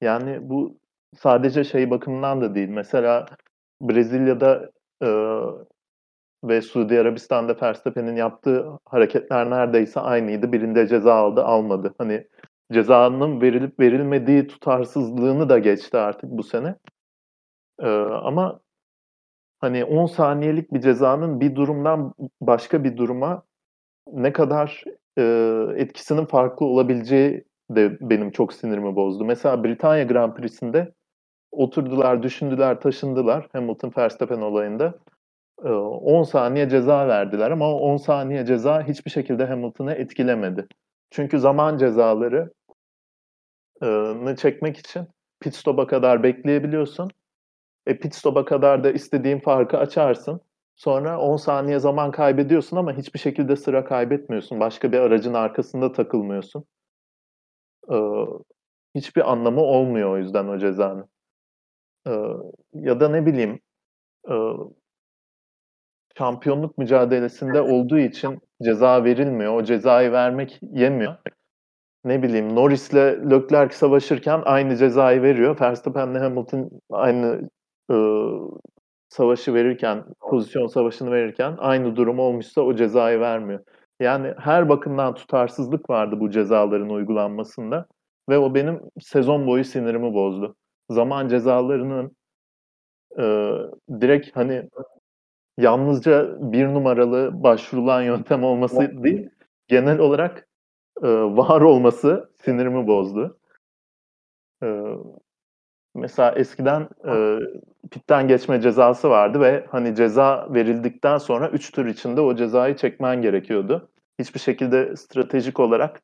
Yani 0.00 0.38
bu 0.50 0.78
sadece 1.16 1.64
şey 1.64 1.90
bakımından 1.90 2.40
da 2.40 2.54
değil. 2.54 2.68
Mesela 2.68 3.26
Brezilya'da 3.82 4.70
ve 6.48 6.62
Suudi 6.62 7.00
Arabistan'da 7.00 7.56
Verstappen'in 7.62 8.16
yaptığı 8.16 8.66
hareketler 8.84 9.50
neredeyse 9.50 10.00
aynıydı. 10.00 10.52
Birinde 10.52 10.88
ceza 10.88 11.14
aldı, 11.14 11.44
almadı. 11.44 11.94
Hani 11.98 12.26
cezanın 12.72 13.40
verilip 13.40 13.80
verilmediği 13.80 14.46
tutarsızlığını 14.46 15.48
da 15.48 15.58
geçti 15.58 15.96
artık 15.98 16.30
bu 16.30 16.42
sene. 16.42 16.74
Ee, 17.80 17.88
ama 18.22 18.60
hani 19.60 19.84
10 19.84 20.06
saniyelik 20.06 20.72
bir 20.72 20.80
cezanın 20.80 21.40
bir 21.40 21.54
durumdan 21.54 22.14
başka 22.40 22.84
bir 22.84 22.96
duruma 22.96 23.42
ne 24.12 24.32
kadar 24.32 24.84
e, 25.18 25.22
etkisinin 25.76 26.26
farklı 26.26 26.66
olabileceği 26.66 27.44
de 27.70 27.98
benim 28.00 28.30
çok 28.30 28.52
sinirimi 28.52 28.96
bozdu. 28.96 29.24
Mesela 29.24 29.64
Britanya 29.64 30.04
Grand 30.04 30.34
Prix'sinde 30.34 30.92
oturdular, 31.52 32.22
düşündüler, 32.22 32.80
taşındılar 32.80 33.48
Hamilton 33.52 33.92
Verstappen 33.98 34.40
olayında. 34.40 34.94
10 35.70 36.22
saniye 36.22 36.68
ceza 36.68 37.08
verdiler 37.08 37.50
ama 37.50 37.74
10 37.74 37.96
saniye 37.96 38.46
ceza 38.46 38.82
hiçbir 38.82 39.10
şekilde 39.10 39.44
Hamilton'ı 39.44 39.92
etkilemedi. 39.92 40.66
Çünkü 41.10 41.38
zaman 41.38 41.78
cezaları 41.78 42.52
ne 44.24 44.36
çekmek 44.36 44.76
için 44.76 45.08
pit 45.40 45.54
stop'a 45.54 45.86
kadar 45.86 46.22
bekleyebiliyorsun. 46.22 47.10
E, 47.86 47.98
pit 47.98 48.14
stop'a 48.14 48.44
kadar 48.44 48.84
da 48.84 48.90
istediğin 48.90 49.40
farkı 49.40 49.78
açarsın. 49.78 50.40
Sonra 50.76 51.20
10 51.20 51.36
saniye 51.36 51.78
zaman 51.78 52.10
kaybediyorsun 52.10 52.76
ama 52.76 52.96
hiçbir 52.96 53.18
şekilde 53.18 53.56
sıra 53.56 53.84
kaybetmiyorsun. 53.84 54.60
Başka 54.60 54.92
bir 54.92 54.98
aracın 54.98 55.34
arkasında 55.34 55.92
takılmıyorsun. 55.92 56.64
Ee, 57.92 57.96
hiçbir 58.94 59.32
anlamı 59.32 59.60
olmuyor 59.60 60.10
o 60.10 60.18
yüzden 60.18 60.48
o 60.48 60.58
cezanın. 60.58 61.08
Ee, 62.06 62.10
ya 62.74 63.00
da 63.00 63.08
ne 63.08 63.26
bileyim 63.26 63.60
e, 64.30 64.34
şampiyonluk 66.18 66.78
mücadelesinde 66.78 67.60
olduğu 67.60 67.98
için 67.98 68.38
ceza 68.64 69.04
verilmiyor. 69.04 69.54
O 69.54 69.64
cezayı 69.64 70.12
vermek 70.12 70.60
yemiyor 70.62 71.16
ne 72.04 72.22
bileyim 72.22 72.54
Norris'le 72.54 72.94
Leclerc 73.30 73.74
savaşırken 73.76 74.42
aynı 74.44 74.76
cezayı 74.76 75.22
veriyor. 75.22 75.60
Verstappen'le 75.60 76.14
Hamilton 76.14 76.70
aynı 76.90 77.50
e, 77.90 77.96
savaşı 79.08 79.54
verirken, 79.54 80.04
pozisyon 80.30 80.66
savaşını 80.66 81.10
verirken 81.10 81.56
aynı 81.58 81.96
durum 81.96 82.18
olmuşsa 82.18 82.60
o 82.60 82.74
cezayı 82.74 83.20
vermiyor. 83.20 83.60
Yani 84.00 84.34
her 84.38 84.68
bakımdan 84.68 85.14
tutarsızlık 85.14 85.90
vardı 85.90 86.20
bu 86.20 86.30
cezaların 86.30 86.90
uygulanmasında 86.90 87.86
ve 88.28 88.38
o 88.38 88.54
benim 88.54 88.80
sezon 89.00 89.46
boyu 89.46 89.64
sinirimi 89.64 90.14
bozdu. 90.14 90.56
Zaman 90.90 91.28
cezalarının 91.28 92.16
e, 93.18 93.22
direkt 94.00 94.36
hani 94.36 94.68
yalnızca 95.58 96.36
bir 96.52 96.66
numaralı 96.66 97.42
başvurulan 97.42 98.02
yöntem 98.02 98.44
olması 98.44 99.04
değil, 99.04 99.30
genel 99.68 99.98
olarak 99.98 100.48
e, 101.02 101.08
var 101.08 101.60
olması 101.60 102.30
sinirimi 102.44 102.86
bozdu. 102.86 103.38
E, 104.62 104.68
Mesela 105.94 106.32
eskiden 106.32 106.88
e, 107.08 107.38
pitten 107.90 108.28
geçme 108.28 108.60
cezası 108.60 109.10
vardı 109.10 109.40
ve 109.40 109.66
hani 109.70 109.94
ceza 109.94 110.48
verildikten 110.54 111.18
sonra 111.18 111.48
3 111.48 111.72
tur 111.72 111.86
içinde 111.86 112.20
o 112.20 112.36
cezayı 112.36 112.76
çekmen 112.76 113.22
gerekiyordu. 113.22 113.90
Hiçbir 114.18 114.40
şekilde 114.40 114.96
stratejik 114.96 115.60
olarak 115.60 116.02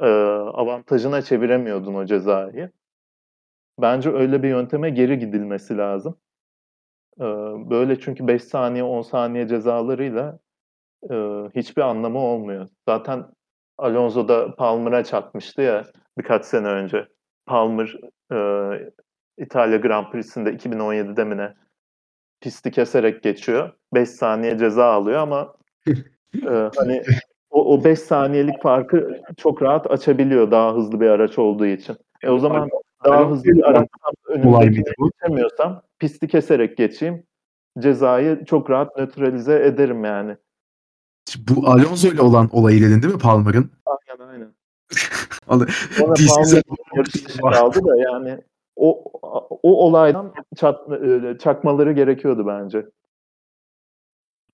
e, 0.00 0.06
avantajına 0.54 1.22
çeviremiyordun 1.22 1.94
o 1.94 2.06
cezayı. 2.06 2.70
Bence 3.78 4.10
öyle 4.10 4.42
bir 4.42 4.48
yönteme 4.48 4.90
geri 4.90 5.18
gidilmesi 5.18 5.76
lazım. 5.78 6.16
E, 7.20 7.24
böyle 7.70 8.00
çünkü 8.00 8.26
5 8.26 8.44
saniye 8.44 8.84
10 8.84 9.02
saniye 9.02 9.48
cezalarıyla 9.48 10.38
e, 11.10 11.14
hiçbir 11.56 11.82
anlamı 11.82 12.18
olmuyor. 12.18 12.68
Zaten 12.88 13.26
Alonso 13.78 14.28
da 14.28 14.54
Palmer'a 14.54 15.04
çatmıştı 15.04 15.62
ya 15.62 15.84
birkaç 16.18 16.44
sene 16.44 16.66
önce. 16.66 17.08
Palmer 17.46 17.96
e, 18.32 18.38
İtalya 19.38 19.76
Grand 19.76 20.12
Prix'sinde 20.12 20.50
2017'de 20.50 21.24
mi 21.24 21.36
ne 21.36 21.54
pisti 22.40 22.70
keserek 22.70 23.22
geçiyor. 23.22 23.72
5 23.94 24.08
saniye 24.08 24.58
ceza 24.58 24.92
alıyor 24.92 25.18
ama 25.18 25.54
e, 26.34 26.70
hani 26.76 27.02
o, 27.50 27.74
o 27.74 27.84
5 27.84 27.98
saniyelik 27.98 28.62
farkı 28.62 29.20
çok 29.36 29.62
rahat 29.62 29.90
açabiliyor 29.90 30.50
daha 30.50 30.74
hızlı 30.74 31.00
bir 31.00 31.08
araç 31.08 31.38
olduğu 31.38 31.66
için. 31.66 31.96
E 32.22 32.30
o 32.30 32.38
zaman 32.38 32.68
daha 33.04 33.30
hızlı 33.30 33.44
bir 33.44 33.62
araçtan 33.62 34.12
önündekine 34.30 34.94
geçemiyorsam 35.20 35.82
pisti 35.98 36.28
keserek 36.28 36.76
geçeyim. 36.76 37.22
Cezayı 37.78 38.44
çok 38.44 38.70
rahat 38.70 38.96
nötralize 38.96 39.64
ederim 39.66 40.04
yani. 40.04 40.36
Bu 41.38 41.68
Alonso 41.68 42.08
ile 42.08 42.22
olan 42.22 42.48
olayı 42.52 42.82
dedin 42.82 43.02
değil 43.02 43.14
mi 43.14 43.20
Palmer'ın? 43.20 43.70
Aynen 43.86 44.28
aynen. 44.32 44.54
Palmer 45.46 46.62
yarış 46.96 47.36
kaldı 47.36 47.84
da 47.84 47.96
yani 47.96 48.38
o 48.76 49.04
o 49.62 49.86
olaydan 49.86 50.34
çat, 50.56 50.92
e, 50.92 51.38
çakmaları 51.38 51.92
gerekiyordu 51.92 52.46
bence. 52.46 52.86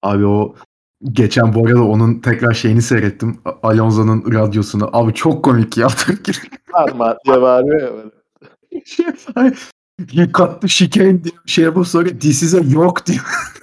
Abi 0.03 0.27
o 0.27 0.55
geçen 1.03 1.55
bu 1.55 1.67
arada 1.67 1.85
onun 1.85 2.21
tekrar 2.21 2.53
şeyini 2.53 2.83
seyrettim. 2.83 3.41
Alonso'nun 3.63 4.35
radyosunu. 4.35 4.91
Abi 4.93 5.15
çok 5.15 5.45
komik 5.45 5.77
ya. 5.77 5.89
Parma 6.73 7.19
diye 7.27 7.43
bağırıyor 7.43 7.81
ya 7.81 7.95
böyle. 7.97 8.16
You 10.13 10.27
cut 10.33 10.63
the 10.63 10.69
chicane 10.69 11.25
diye 11.25 11.35
bir 11.47 11.51
şey 11.51 11.65
yapıp 11.65 11.87
sonra 11.87 12.19
this 12.19 12.43
is 12.43 12.55
a 12.55 12.61
yok 12.61 13.07
diyor. 13.07 13.25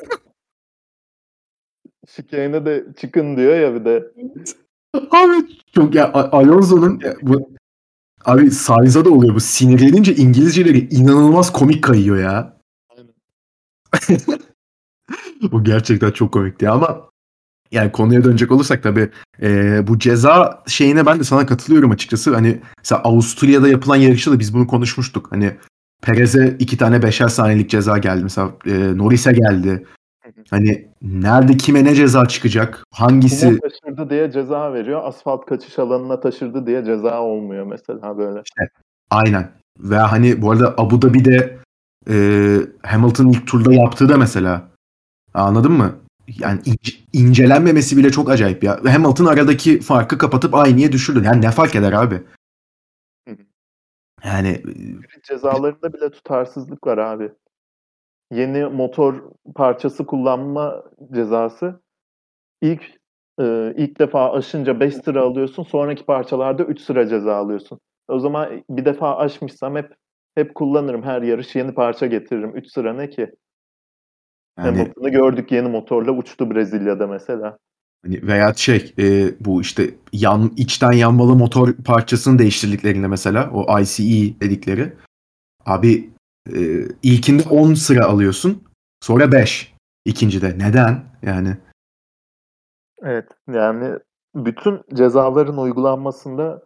Chicane'e 2.07 2.65
de 2.65 2.85
çıkın 2.97 3.37
diyor 3.37 3.55
ya 3.55 3.75
bir 3.75 3.85
de. 3.85 4.11
Abi 5.11 5.47
çok 5.75 5.95
ya 5.95 6.13
Alonso'nun 6.13 7.01
bu 7.21 7.49
abi 8.25 8.51
Sainz'a 8.51 9.05
da 9.05 9.09
oluyor 9.09 9.35
bu. 9.35 9.39
Sinirlenince 9.39 10.15
İngilizceleri 10.15 10.95
inanılmaz 10.95 11.53
komik 11.53 11.83
kayıyor 11.83 12.17
ya. 12.17 12.57
Aynen. 12.89 14.19
bu 15.51 15.63
gerçekten 15.63 16.11
çok 16.11 16.33
komikti 16.33 16.69
ama 16.69 17.09
yani 17.71 17.91
konuya 17.91 18.23
dönecek 18.23 18.51
olursak 18.51 18.83
tabii 18.83 19.09
e, 19.41 19.79
bu 19.87 19.99
ceza 19.99 20.63
şeyine 20.67 21.05
ben 21.05 21.19
de 21.19 21.23
sana 21.23 21.45
katılıyorum 21.45 21.91
açıkçası. 21.91 22.35
Hani 22.35 22.59
mesela 22.77 23.01
Avusturya'da 23.01 23.67
yapılan 23.67 23.95
yarışta 23.95 24.31
da 24.31 24.39
biz 24.39 24.53
bunu 24.53 24.67
konuşmuştuk. 24.67 25.27
Hani 25.31 25.57
Perez'e 26.01 26.55
iki 26.59 26.77
tane 26.77 27.03
beşer 27.03 27.27
saniyelik 27.27 27.69
ceza 27.69 27.97
geldi. 27.97 28.23
Mesela 28.23 28.51
e, 28.65 28.97
Norris'e 28.97 29.31
geldi. 29.31 29.85
Hani 30.49 30.87
nerede 31.01 31.57
kime 31.57 31.83
ne 31.83 31.95
ceza 31.95 32.25
çıkacak? 32.25 32.83
Hangisi? 32.91 33.45
Kuma 33.45 33.59
taşırdı 33.59 34.09
diye 34.09 34.31
ceza 34.31 34.73
veriyor. 34.73 35.01
Asfalt 35.03 35.45
kaçış 35.45 35.79
alanına 35.79 36.19
taşırdı 36.19 36.67
diye 36.67 36.85
ceza 36.85 37.21
olmuyor 37.21 37.65
mesela 37.65 38.17
böyle. 38.17 38.41
İşte, 38.45 38.69
aynen. 39.09 39.51
Ve 39.79 39.97
hani 39.97 40.41
bu 40.41 40.51
arada 40.51 40.73
Abu 40.77 41.01
Dhabi'de 41.01 41.57
e, 42.09 42.15
Hamilton 42.83 43.27
ilk 43.27 43.47
turda 43.47 43.73
yaptığı 43.73 44.09
da 44.09 44.17
mesela. 44.17 44.61
Anladın 45.33 45.71
mı? 45.71 45.95
Yani 46.27 46.59
ince, 46.65 46.93
incelenmemesi 47.13 47.97
bile 47.97 48.11
çok 48.11 48.29
acayip 48.29 48.63
ya. 48.63 48.79
Hamilton 48.83 49.25
aradaki 49.25 49.79
farkı 49.79 50.17
kapatıp 50.17 50.55
aynıya 50.55 50.91
düşürdü. 50.91 51.23
Yani 51.25 51.41
ne 51.41 51.51
fark 51.51 51.75
eder 51.75 51.91
abi? 51.93 52.21
Yani 54.23 54.63
cezalarında 55.23 55.93
bile 55.93 56.11
tutarsızlık 56.11 56.87
var 56.87 56.97
abi. 56.97 57.31
Yeni 58.31 58.65
motor 58.65 59.31
parçası 59.55 60.05
kullanma 60.05 60.83
cezası 61.13 61.81
ilk 62.61 62.83
e, 63.39 63.73
ilk 63.77 63.99
defa 63.99 64.33
aşınca 64.33 64.79
5 64.79 64.95
sıra 64.95 65.21
alıyorsun. 65.21 65.63
Sonraki 65.63 66.05
parçalarda 66.05 66.63
3 66.63 66.81
sıra 66.81 67.07
ceza 67.07 67.35
alıyorsun. 67.35 67.79
O 68.07 68.19
zaman 68.19 68.63
bir 68.69 68.85
defa 68.85 69.17
aşmışsam 69.17 69.75
hep 69.75 69.95
hep 70.35 70.55
kullanırım. 70.55 71.03
Her 71.03 71.21
yarış 71.21 71.55
yeni 71.55 71.73
parça 71.73 72.05
getiririm. 72.05 72.55
3 72.55 72.67
sıra 72.67 72.93
ne 72.93 73.09
ki? 73.09 73.31
Yani, 74.57 74.77
Hamilton'ı 74.77 75.09
gördük 75.09 75.51
yeni 75.51 75.69
motorla 75.69 76.11
uçtu 76.11 76.51
Brezilya'da 76.51 77.07
mesela. 77.07 77.57
Hani 78.05 78.27
veya 78.27 78.53
şey 78.53 78.93
e, 78.99 79.35
bu 79.39 79.61
işte 79.61 79.89
yan 80.13 80.51
içten 80.57 80.91
yanmalı 80.91 81.35
motor 81.35 81.73
parçasını 81.73 82.39
değiştirdiklerinde 82.39 83.07
mesela 83.07 83.51
o 83.53 83.79
ICE 83.79 84.39
dedikleri 84.39 84.93
abi 85.65 86.09
e, 86.53 86.59
ilkinde 87.03 87.43
10 87.49 87.73
sıra 87.73 88.05
alıyorsun 88.05 88.63
sonra 89.01 89.31
5 89.31 89.73
ikincide 90.05 90.57
neden 90.57 91.03
yani 91.21 91.57
Evet 93.01 93.29
yani 93.47 93.99
bütün 94.35 94.81
cezaların 94.93 95.57
uygulanmasında 95.57 96.65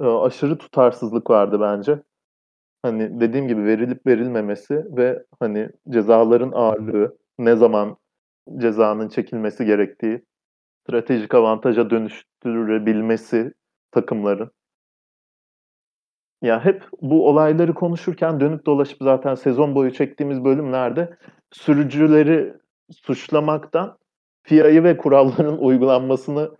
e, 0.00 0.04
aşırı 0.04 0.58
tutarsızlık 0.58 1.30
vardı 1.30 1.60
bence. 1.60 2.02
Hani 2.84 3.20
dediğim 3.20 3.48
gibi 3.48 3.64
verilip 3.64 4.06
verilmemesi 4.06 4.84
ve 4.96 5.24
hani 5.40 5.68
cezaların 5.88 6.52
ağırlığı, 6.52 7.16
ne 7.38 7.56
zaman 7.56 7.96
cezanın 8.58 9.08
çekilmesi 9.08 9.64
gerektiği, 9.64 10.24
stratejik 10.82 11.34
avantaja 11.34 11.90
dönüştürebilmesi 11.90 13.52
takımların. 13.90 14.50
Ya 16.42 16.64
hep 16.64 16.84
bu 17.02 17.28
olayları 17.28 17.74
konuşurken 17.74 18.40
dönüp 18.40 18.66
dolaşıp 18.66 18.98
zaten 19.02 19.34
sezon 19.34 19.74
boyu 19.74 19.92
çektiğimiz 19.92 20.44
bölümlerde 20.44 21.16
sürücüleri 21.52 22.54
suçlamaktan 22.90 23.98
FIA'yı 24.42 24.84
ve 24.84 24.96
kuralların 24.96 25.58
uygulanmasını 25.58 26.56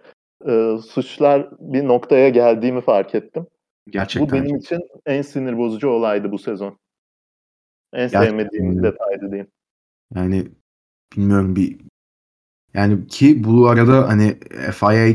e, 0.48 0.76
suçlar 0.86 1.48
bir 1.59 1.88
noktaya 1.88 2.28
geldiğimi 2.28 2.80
fark 2.80 3.14
ettim. 3.14 3.46
Gerçekten. 3.90 4.40
Bu 4.40 4.44
benim 4.44 4.56
için 4.56 4.81
en 5.06 5.23
sinir 5.23 5.59
bozucu 5.59 5.89
olaydı 5.89 6.32
bu 6.32 6.39
sezon. 6.39 6.78
En 7.93 8.01
Gerçekten. 8.01 8.24
sevmediğim 8.24 8.82
detaydı 8.82 9.31
diyeyim. 9.31 9.51
Yani 10.15 10.48
bilmiyorum 11.16 11.56
bir 11.56 11.77
yani 12.74 13.06
ki 13.06 13.44
bu 13.44 13.69
arada 13.69 14.09
hani 14.09 14.39
FIA 14.73 15.15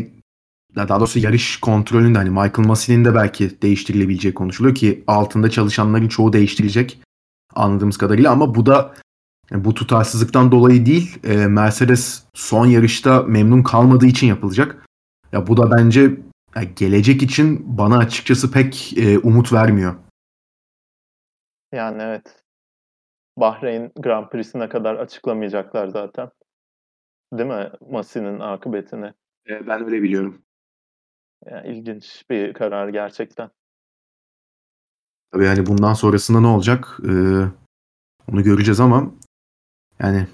daha 0.75 0.99
doğrusu 0.99 1.19
yarış 1.19 1.59
kontrolünde 1.59 2.17
hani 2.17 2.29
Michael 2.29 2.67
Massey'nin 2.67 3.05
de 3.05 3.15
belki 3.15 3.61
değiştirilebileceği 3.61 4.33
konuşuluyor 4.33 4.75
ki 4.75 5.03
altında 5.07 5.49
çalışanların 5.49 6.07
çoğu 6.07 6.33
değiştirecek 6.33 6.99
anladığımız 7.55 7.97
kadarıyla 7.97 8.31
ama 8.31 8.55
bu 8.55 8.65
da 8.65 8.95
yani 9.51 9.65
bu 9.65 9.73
tutarsızlıktan 9.73 10.51
dolayı 10.51 10.85
değil 10.85 11.19
e, 11.23 11.47
Mercedes 11.47 12.23
son 12.33 12.65
yarışta 12.65 13.23
memnun 13.23 13.63
kalmadığı 13.63 14.05
için 14.05 14.27
yapılacak. 14.27 14.85
Ya 15.31 15.47
bu 15.47 15.57
da 15.57 15.71
bence 15.71 16.17
yani 16.55 16.75
gelecek 16.75 17.23
için 17.23 17.77
bana 17.77 17.97
açıkçası 17.97 18.51
pek 18.51 18.97
e, 18.97 19.19
umut 19.19 19.53
vermiyor. 19.53 19.95
Yani 21.71 22.01
evet. 22.01 22.43
Bahreyn 23.37 23.91
Grand 23.95 24.29
Prix'sine 24.29 24.69
kadar 24.69 24.95
açıklamayacaklar 24.95 25.87
zaten. 25.87 26.29
Değil 27.33 27.49
mi? 27.49 27.71
Masi'nin 27.89 28.39
akıbetini. 28.39 29.13
E, 29.49 29.67
ben 29.67 29.85
öyle 29.85 30.01
biliyorum. 30.01 30.41
Yani 31.45 31.67
ilginç 31.67 32.23
bir 32.29 32.53
karar 32.53 32.89
gerçekten. 32.89 33.49
Tabii 35.31 35.45
yani 35.45 35.65
bundan 35.65 35.93
sonrasında 35.93 36.39
ne 36.39 36.47
olacak? 36.47 36.97
Ee, 37.03 37.09
onu 38.31 38.43
göreceğiz 38.43 38.79
ama 38.79 39.11
yani 39.99 40.27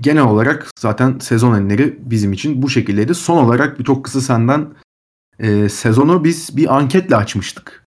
genel 0.00 0.24
olarak 0.24 0.70
zaten 0.78 1.18
sezon 1.18 1.58
enleri 1.58 2.10
bizim 2.10 2.32
için 2.32 2.62
bu 2.62 2.68
şekildeydi. 2.68 3.14
Son 3.14 3.44
olarak 3.44 3.78
bir 3.78 3.84
çok 3.84 4.04
kısa 4.04 4.20
senden 4.20 4.74
e, 5.38 5.68
sezonu 5.68 6.24
biz 6.24 6.56
bir 6.56 6.76
anketle 6.76 7.16
açmıştık. 7.16 7.86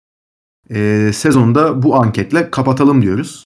E, 0.70 1.12
sezonda 1.14 1.84
bu 1.84 1.96
anketle 1.96 2.52
kapatalım 2.52 3.02
diyoruz. 3.02 3.46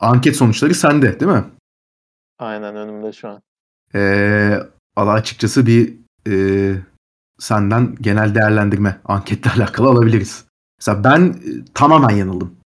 Anket 0.00 0.36
sonuçları 0.36 0.74
sende 0.74 1.20
değil 1.20 1.32
mi? 1.32 1.44
Aynen 2.38 2.76
önümde 2.76 3.12
şu 3.12 3.28
an. 3.28 3.42
E, 3.94 4.00
Allah 4.96 5.12
açıkçası 5.12 5.66
bir 5.66 5.94
e, 6.28 6.34
senden 7.38 7.94
genel 8.00 8.34
değerlendirme 8.34 9.00
anketle 9.04 9.50
alakalı 9.56 9.88
alabiliriz. 9.88 10.46
Mesela 10.80 11.04
ben 11.04 11.20
e, 11.20 11.64
tamamen 11.74 12.16
yanıldım. 12.16 12.58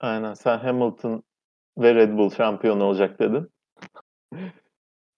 Aynen 0.00 0.34
sen 0.34 0.58
Hamilton 0.58 1.22
ve 1.78 1.94
Red 1.94 2.18
Bull 2.18 2.30
şampiyon 2.30 2.80
olacak 2.80 3.18
dedin. 3.18 3.50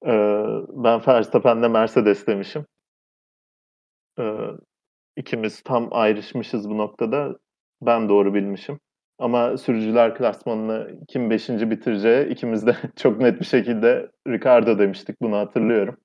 ee, 0.07 0.45
ben 0.69 1.07
Verstappen'le 1.07 1.71
Mercedes 1.71 2.27
demişim. 2.27 2.67
Ee, 4.21 4.51
ikimiz 5.17 5.63
tam 5.63 5.89
ayrışmışız 5.91 6.71
bu 6.71 6.79
noktada. 6.79 7.39
Ben 7.83 8.09
doğru 8.09 8.35
bilmişim. 8.35 8.81
Ama 9.19 9.57
sürücüler 9.57 10.15
klasmanını 10.15 11.01
kim 11.09 11.31
5. 11.31 11.49
bitireceği 11.49 12.27
ikimiz 12.29 12.67
de 12.67 12.77
çok 12.97 13.21
net 13.21 13.41
bir 13.41 13.45
şekilde 13.45 14.11
Ricardo 14.29 14.79
demiştik. 14.79 15.23
Bunu 15.23 15.37
hatırlıyorum. 15.37 15.97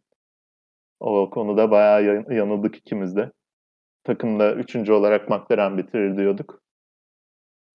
O 1.00 1.30
konuda 1.30 1.72
bayağı 1.72 2.26
yanıldık 2.30 2.76
ikimiz 2.76 3.16
de. 3.16 3.32
Takımda 4.04 4.54
3. 4.56 4.90
olarak 4.90 5.30
McLaren 5.30 5.78
bitirir 5.78 6.18
diyorduk. 6.18 6.62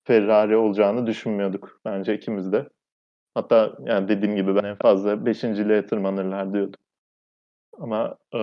Ferrari 0.05 0.57
olacağını 0.57 1.07
düşünmüyorduk 1.07 1.81
bence 1.85 2.15
ikimiz 2.15 2.53
de. 2.53 2.69
Hatta 3.35 3.77
yani 3.85 4.09
dediğim 4.09 4.37
gibi 4.37 4.57
ben 4.57 4.65
en 4.65 4.77
fazla 4.77 5.27
beşinciliğe 5.27 5.87
tırmanırlar 5.87 6.53
diyordum. 6.53 6.81
Ama 7.79 8.17
e, 8.35 8.39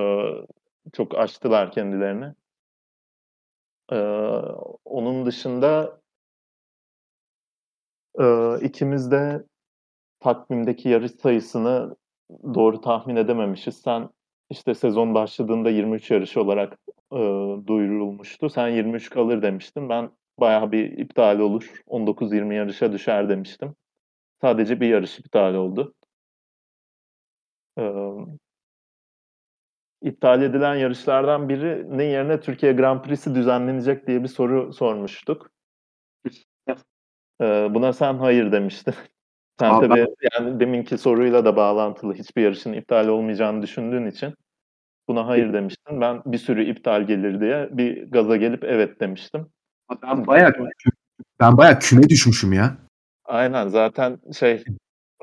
çok 0.93 1.17
açtılar 1.17 1.71
kendilerini. 1.71 2.33
E, 3.91 3.97
onun 4.85 5.25
dışında 5.25 6.01
e, 8.19 8.25
ikimiz 8.61 9.11
de 9.11 9.45
takvimdeki 10.19 10.89
yarış 10.89 11.11
sayısını 11.11 11.95
doğru 12.31 12.81
tahmin 12.81 13.15
edememişiz. 13.15 13.77
Sen 13.81 14.09
işte 14.49 14.75
sezon 14.75 15.15
başladığında 15.15 15.69
23 15.69 16.11
yarış 16.11 16.37
olarak 16.37 16.77
e, 17.13 17.17
duyurulmuştu. 17.67 18.49
Sen 18.49 18.67
23 18.67 19.09
kalır 19.09 19.41
demiştin. 19.41 19.89
Ben 19.89 20.11
bayağı 20.39 20.71
bir 20.71 20.97
iptal 20.97 21.39
olur. 21.39 21.81
19-20 21.87 22.53
yarışa 22.53 22.91
düşer 22.91 23.29
demiştim. 23.29 23.75
Sadece 24.41 24.79
bir 24.81 24.87
yarış 24.87 25.19
iptal 25.19 25.53
oldu. 25.53 25.93
Ee, 27.77 27.81
iptal 30.01 30.41
edilen 30.41 30.75
yarışlardan 30.75 31.49
biri 31.49 31.97
ne 31.97 32.03
yerine 32.03 32.39
Türkiye 32.39 32.73
Grand 32.73 33.01
Prix'si 33.01 33.35
düzenlenecek 33.35 34.07
diye 34.07 34.23
bir 34.23 34.27
soru 34.27 34.73
sormuştuk. 34.73 35.49
Ee, 37.41 37.67
buna 37.71 37.93
sen 37.93 38.13
hayır 38.13 38.51
demiştin. 38.51 38.93
Sen 39.59 39.73
Aa, 39.73 39.79
tabii 39.79 40.07
yani 40.33 40.59
deminki 40.59 40.97
soruyla 40.97 41.45
da 41.45 41.55
bağlantılı 41.55 42.13
hiçbir 42.13 42.41
yarışın 42.41 42.73
iptal 42.73 43.07
olmayacağını 43.07 43.61
düşündüğün 43.61 44.05
için 44.05 44.33
buna 45.07 45.27
hayır 45.27 45.53
demiştin. 45.53 46.01
Ben 46.01 46.21
bir 46.25 46.37
sürü 46.37 46.63
iptal 46.63 47.07
gelir 47.07 47.41
diye 47.41 47.69
bir 47.71 48.11
gaza 48.11 48.37
gelip 48.37 48.63
evet 48.63 48.99
demiştim. 48.99 49.47
Ben 50.03 50.27
bayağı 50.27 50.53
ben 51.39 51.57
bayağı 51.57 51.79
küme 51.79 52.09
düşmüşüm 52.09 52.53
ya. 52.53 52.77
Aynen 53.25 53.67
zaten 53.67 54.19
şey 54.33 54.63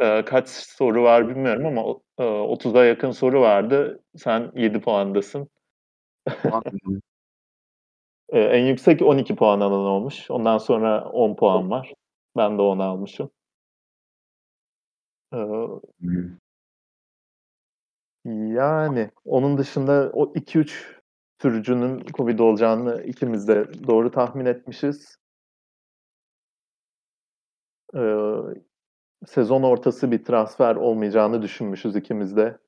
e, 0.01 0.25
kaç 0.25 0.49
soru 0.49 1.03
var 1.03 1.29
bilmiyorum 1.29 1.67
ama 1.67 1.81
e, 2.19 2.25
30'a 2.25 2.85
yakın 2.85 3.11
soru 3.11 3.41
vardı. 3.41 4.03
Sen 4.17 4.53
7 4.55 4.81
puandasın. 4.81 5.49
e, 8.29 8.41
en 8.41 8.67
yüksek 8.67 9.03
12 9.03 9.37
puan 9.37 9.61
alan 9.61 9.87
olmuş. 9.87 10.31
Ondan 10.31 10.59
sonra 10.59 11.05
10 11.11 11.37
puan 11.37 11.71
var. 11.71 11.93
Ben 12.37 12.59
de 12.59 12.63
10 12.63 12.79
almışım. 12.79 13.31
E, 15.33 15.39
yani 18.25 19.11
onun 19.25 19.59
dışında 19.59 20.11
o 20.15 20.33
2-3 20.35 21.01
sürücünün 21.43 22.05
Covid 22.15 22.39
olacağını 22.39 23.03
ikimiz 23.03 23.49
de 23.49 23.87
doğru 23.87 24.11
tahmin 24.11 24.45
etmişiz. 24.47 25.17
Ee, 27.95 28.65
sezon 29.27 29.63
ortası 29.63 30.11
bir 30.11 30.25
transfer 30.25 30.77
olmayacağını 30.77 31.43
düşünmüşüz 31.43 31.97
ikimiz 31.97 32.37
de. 32.37 32.59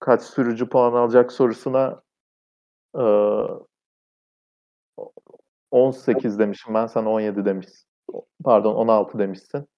Kaç 0.00 0.22
sürücü 0.22 0.68
puan 0.68 0.92
alacak 0.92 1.32
sorusuna 1.32 2.02
e, 2.98 3.04
18 5.70 6.38
demişim 6.38 6.74
ben 6.74 6.86
sana 6.86 7.10
17 7.10 7.44
demiş. 7.44 7.68
Pardon 8.44 8.74
16 8.74 9.18
demişsin. 9.18 9.68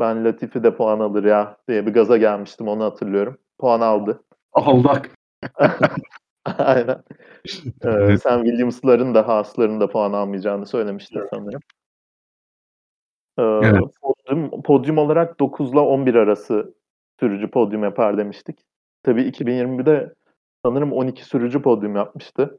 Ben 0.00 0.24
Latifi 0.24 0.62
de 0.62 0.76
puan 0.76 1.00
alır 1.00 1.24
ya 1.24 1.56
diye 1.68 1.86
bir 1.86 1.94
gaza 1.94 2.16
gelmiştim 2.16 2.68
onu 2.68 2.84
hatırlıyorum. 2.84 3.38
Puan 3.58 3.80
aldı. 3.80 4.24
Aldak. 4.52 5.10
Aynen. 6.44 7.02
Ee, 7.84 8.16
sen 8.16 8.44
Williams'ların 8.44 9.14
da 9.14 9.28
Haas'ların 9.28 9.80
da 9.80 9.90
puan 9.90 10.12
almayacağını 10.12 10.66
söylemiştin 10.66 11.26
sanırım. 11.30 11.60
Ee, 13.38 13.42
evet. 13.42 13.82
Podyum, 14.34 14.62
podyum 14.62 14.98
olarak 14.98 15.40
9 15.40 15.72
ile 15.72 15.80
11 15.80 16.14
arası 16.14 16.74
sürücü 17.20 17.50
podyum 17.50 17.82
yapar 17.82 18.18
demiştik. 18.18 18.58
Tabii 19.02 19.22
2020'de 19.22 20.14
sanırım 20.64 20.92
12 20.92 21.24
sürücü 21.24 21.62
podyum 21.62 21.96
yapmıştı. 21.96 22.58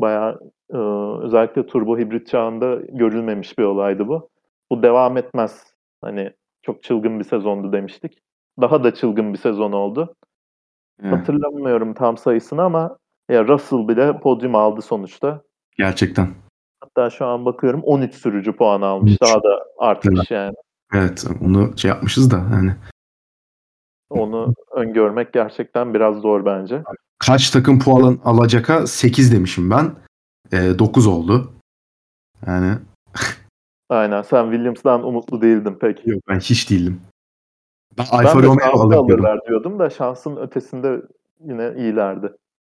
Bayağı 0.00 0.40
e, 0.70 0.76
özellikle 1.22 1.66
turbo 1.66 1.98
hibrit 1.98 2.26
çağında 2.26 2.74
görülmemiş 2.88 3.58
bir 3.58 3.64
olaydı 3.64 4.08
bu. 4.08 4.28
Bu 4.70 4.82
devam 4.82 5.16
etmez. 5.16 5.74
Hani 6.00 6.32
çok 6.62 6.82
çılgın 6.82 7.18
bir 7.18 7.24
sezondu 7.24 7.72
demiştik. 7.72 8.18
Daha 8.60 8.84
da 8.84 8.94
çılgın 8.94 9.32
bir 9.32 9.38
sezon 9.38 9.72
oldu. 9.72 10.14
Hmm. 11.00 11.10
Hatırlamıyorum 11.10 11.94
tam 11.94 12.16
sayısını 12.16 12.62
ama 12.62 12.96
ya 13.30 13.48
Russell 13.48 13.88
bile 13.88 14.20
podyum 14.20 14.54
aldı 14.54 14.82
sonuçta. 14.82 15.42
Gerçekten. 15.78 16.28
Hatta 16.80 17.10
şu 17.10 17.26
an 17.26 17.44
bakıyorum 17.44 17.82
13 17.84 18.14
sürücü 18.14 18.52
puan 18.52 18.82
almış. 18.82 19.10
13. 19.10 19.22
Daha 19.22 19.42
da 19.42 19.64
artmış 19.78 20.18
evet. 20.18 20.30
yani. 20.30 20.54
Evet 20.94 21.24
onu 21.40 21.78
şey 21.78 21.88
yapmışız 21.88 22.30
da 22.30 22.36
yani. 22.36 22.74
Onu 24.10 24.54
öngörmek 24.70 25.32
gerçekten 25.32 25.94
biraz 25.94 26.16
zor 26.16 26.44
bence. 26.44 26.82
Kaç 27.18 27.50
takım 27.50 27.78
puan 27.78 28.18
alacaka 28.24 28.86
8 28.86 29.32
demişim 29.32 29.70
ben. 29.70 29.94
E, 30.52 30.78
9 30.78 31.06
oldu. 31.06 31.52
Yani. 32.46 32.78
Aynen 33.88 34.22
sen 34.22 34.50
Williams'dan 34.50 35.04
umutlu 35.04 35.42
değildin 35.42 35.74
pek. 35.74 36.06
Yok 36.06 36.22
ben 36.28 36.38
hiç 36.38 36.70
değildim. 36.70 37.00
Ben, 37.98 38.06
ben 38.12 38.18
Alfa 38.18 38.42
Romeo 38.42 38.66
alırlar 38.66 39.40
diyordum 39.48 39.78
da 39.78 39.90
şansın 39.90 40.36
ötesinde 40.36 41.02
yine 41.44 41.74
iyilerdi. 41.76 42.32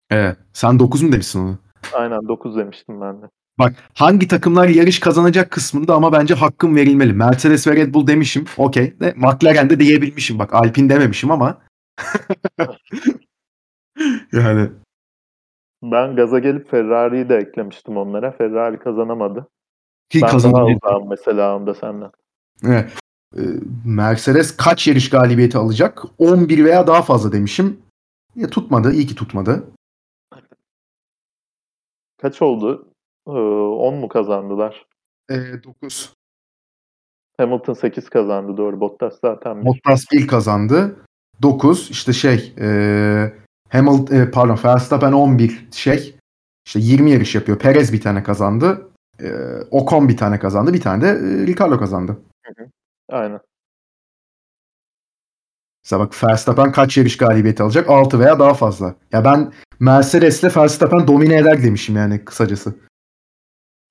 Evet. 0.10 0.38
Sen 0.54 0.80
9 0.80 1.04
mu 1.04 1.12
demişsin 1.12 1.40
onu? 1.40 1.58
Aynen 1.94 2.28
9 2.28 2.58
demiştim 2.58 3.02
ben 3.02 3.22
de. 3.22 3.30
Bak 3.60 3.76
hangi 3.94 4.28
takımlar 4.28 4.68
yarış 4.68 5.00
kazanacak 5.00 5.52
kısmında 5.52 5.96
ama 5.96 6.12
bence 6.12 6.34
hakkım 6.34 6.76
verilmeli. 6.76 7.14
Mercedes 7.14 7.68
ve 7.68 7.76
Red 7.76 7.94
Bull 7.94 8.08
demişim. 8.08 8.46
Okey. 8.58 9.00
De, 9.00 9.14
McLaren 9.18 9.70
de 9.70 9.80
diyebilmişim. 9.80 10.40
Bak 10.40 10.54
Alpine 10.54 10.90
dememişim 10.90 11.32
ama. 11.32 11.62
yani. 14.32 14.70
Ben 15.84 16.16
gaza 16.16 16.40
gelip 16.40 16.72
Ferrari'yi 16.72 17.30
de 17.30 17.38
eklemiştim 17.38 17.98
onlara. 17.98 18.32
Ferrari 18.32 18.80
kazanamadı. 18.80 19.48
Ki 20.10 20.22
ben 20.22 20.30
kazanamadı. 20.30 20.80
daha 20.84 21.00
mesela 21.00 21.56
onda 21.56 21.74
senden. 21.74 22.12
Evet. 22.64 22.94
Ee, 23.38 23.42
Mercedes 23.86 24.58
kaç 24.58 24.88
yarış 24.88 25.10
galibiyeti 25.10 25.58
alacak? 25.58 26.04
11 26.18 26.66
veya 26.66 26.88
daha 26.88 27.02
fazla 27.02 27.32
demişim. 27.32 27.82
Ya 28.36 28.50
tutmadı. 28.50 28.94
İyi 28.94 29.08
ki 29.08 29.16
tutmadı. 29.16 29.64
Kaç 32.22 32.42
oldu? 32.42 32.93
10 33.26 33.96
mu 33.96 34.08
kazandılar? 34.08 34.86
E, 35.30 35.64
9. 35.64 36.14
Hamilton 37.38 37.74
8 37.74 38.10
kazandı 38.10 38.58
doğru. 38.58 38.80
Bottas 38.80 39.20
zaten. 39.22 39.66
Bottas 39.66 40.06
1 40.12 40.28
kazandı. 40.28 40.96
9 41.42 41.92
işte 41.92 42.14
şey 42.14 42.54
e, 42.60 42.68
Hamilton 43.70 44.16
e, 44.16 44.32
pardon 44.32 44.60
Verstappen 44.66 45.12
11 45.12 45.68
şey 45.72 46.16
işte 46.66 46.80
20 46.80 47.12
yarış 47.12 47.36
yapıyor. 47.36 47.60
Perez 47.60 47.94
bir 47.94 48.02
tane 48.02 48.24
kazandı. 48.24 48.90
E, 49.20 49.30
Ocon 49.72 50.10
bir 50.10 50.18
tane 50.18 50.40
kazandı. 50.40 50.74
Bir 50.74 50.82
tane 50.82 51.04
de 51.04 51.08
e, 51.08 51.48
Ricardo 51.48 51.80
kazandı. 51.80 52.18
Hı 52.46 52.64
hı. 52.64 52.68
Aynen. 53.10 53.40
Mesela 55.86 56.00
bak 56.00 56.24
Verstappen 56.24 56.72
kaç 56.72 56.98
yarış 56.98 57.18
galibiyeti 57.18 57.64
alacak? 57.64 57.90
6 57.90 58.20
veya 58.20 58.40
daha 58.40 58.54
fazla. 58.54 58.96
Ya 59.12 59.26
ben 59.26 59.54
Mercedes'le 59.80 60.58
Verstappen 60.58 61.08
domine 61.08 61.38
eder 61.38 61.64
demişim 61.64 61.96
yani 61.96 62.26
kısacası. 62.26 62.76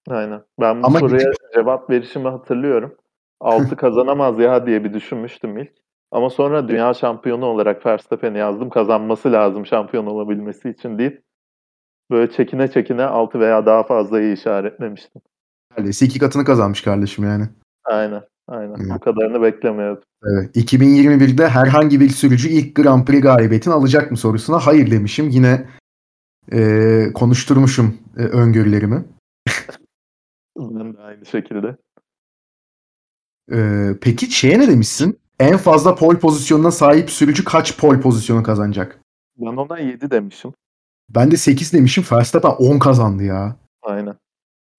Aynen. 0.08 0.42
Ben 0.60 0.82
bu 0.82 0.86
Ama 0.86 0.98
soruya 0.98 1.30
hiç... 1.30 1.54
cevap 1.54 1.90
verişimi 1.90 2.28
hatırlıyorum. 2.28 2.96
6 3.40 3.76
kazanamaz 3.76 4.38
ya 4.38 4.66
diye 4.66 4.84
bir 4.84 4.94
düşünmüştüm 4.94 5.58
ilk. 5.58 5.72
Ama 6.10 6.30
sonra 6.30 6.68
dünya 6.68 6.94
şampiyonu 6.94 7.44
olarak 7.44 7.86
Verstappen'i 7.86 8.38
yazdım. 8.38 8.70
Kazanması 8.70 9.32
lazım 9.32 9.66
şampiyon 9.66 10.06
olabilmesi 10.06 10.70
için 10.70 10.98
deyip 10.98 11.22
böyle 12.10 12.32
çekine 12.32 12.70
çekine 12.70 13.04
6 13.04 13.40
veya 13.40 13.66
daha 13.66 13.82
fazlayı 13.82 14.32
işaretlemiştim. 14.32 15.22
Neredeyse 15.76 16.06
iki 16.06 16.18
katını 16.18 16.44
kazanmış 16.44 16.82
kardeşim 16.82 17.24
yani. 17.24 17.44
Aynen. 17.84 18.22
Aynen. 18.48 18.74
Hmm. 18.74 18.94
Bu 18.94 19.00
kadarını 19.00 19.42
beklemiyordum. 19.42 20.02
Evet. 20.24 20.56
2021'de 20.56 21.48
herhangi 21.48 22.00
bir 22.00 22.08
sürücü 22.08 22.48
ilk 22.48 22.76
Grand 22.76 23.06
Prix 23.06 23.20
galibiyetini 23.20 23.74
alacak 23.74 24.10
mı 24.10 24.16
sorusuna 24.16 24.58
hayır 24.58 24.90
demişim. 24.90 25.28
Yine 25.28 25.66
e, 26.52 27.12
konuşturmuşum 27.14 27.98
e, 28.18 28.22
öngörülerimi. 28.22 29.04
Aynı 31.12 31.26
şekilde. 31.26 31.76
Ee, 33.52 33.90
peki 34.00 34.30
şeye 34.30 34.58
ne 34.58 34.68
demişsin? 34.68 35.20
En 35.40 35.56
fazla 35.56 35.94
pol 35.94 36.16
pozisyonuna 36.16 36.70
sahip 36.70 37.10
sürücü 37.10 37.44
kaç 37.44 37.78
pol 37.78 38.00
pozisyonu 38.00 38.42
kazanacak? 38.42 39.00
Ben 39.36 39.56
ona 39.56 39.78
7 39.78 40.10
demişim. 40.10 40.52
Ben 41.10 41.30
de 41.30 41.36
8 41.36 41.72
demişim. 41.72 42.04
Verstappen 42.12 42.50
10 42.50 42.78
kazandı 42.78 43.22
ya. 43.22 43.56
Aynen. 43.82 44.16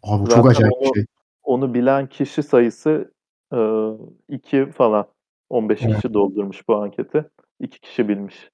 Abi 0.03 0.25
bu 0.25 0.29
çok 0.29 0.49
acayip 0.49 0.73
onu, 0.73 0.81
bir 0.81 0.95
şey. 0.95 1.05
Onu 1.43 1.73
bilen 1.73 2.07
kişi 2.07 2.43
sayısı 2.43 3.13
Eee, 3.53 3.97
2 4.29 4.71
falan. 4.71 5.07
15 5.49 5.81
Evet. 5.81 5.95
kişi 5.95 6.13
doldurmuş 6.13 6.67
bu 6.67 6.75
anketi. 6.75 7.25
2 7.59 7.79
kişi 7.79 8.07
bilmiş. 8.07 8.49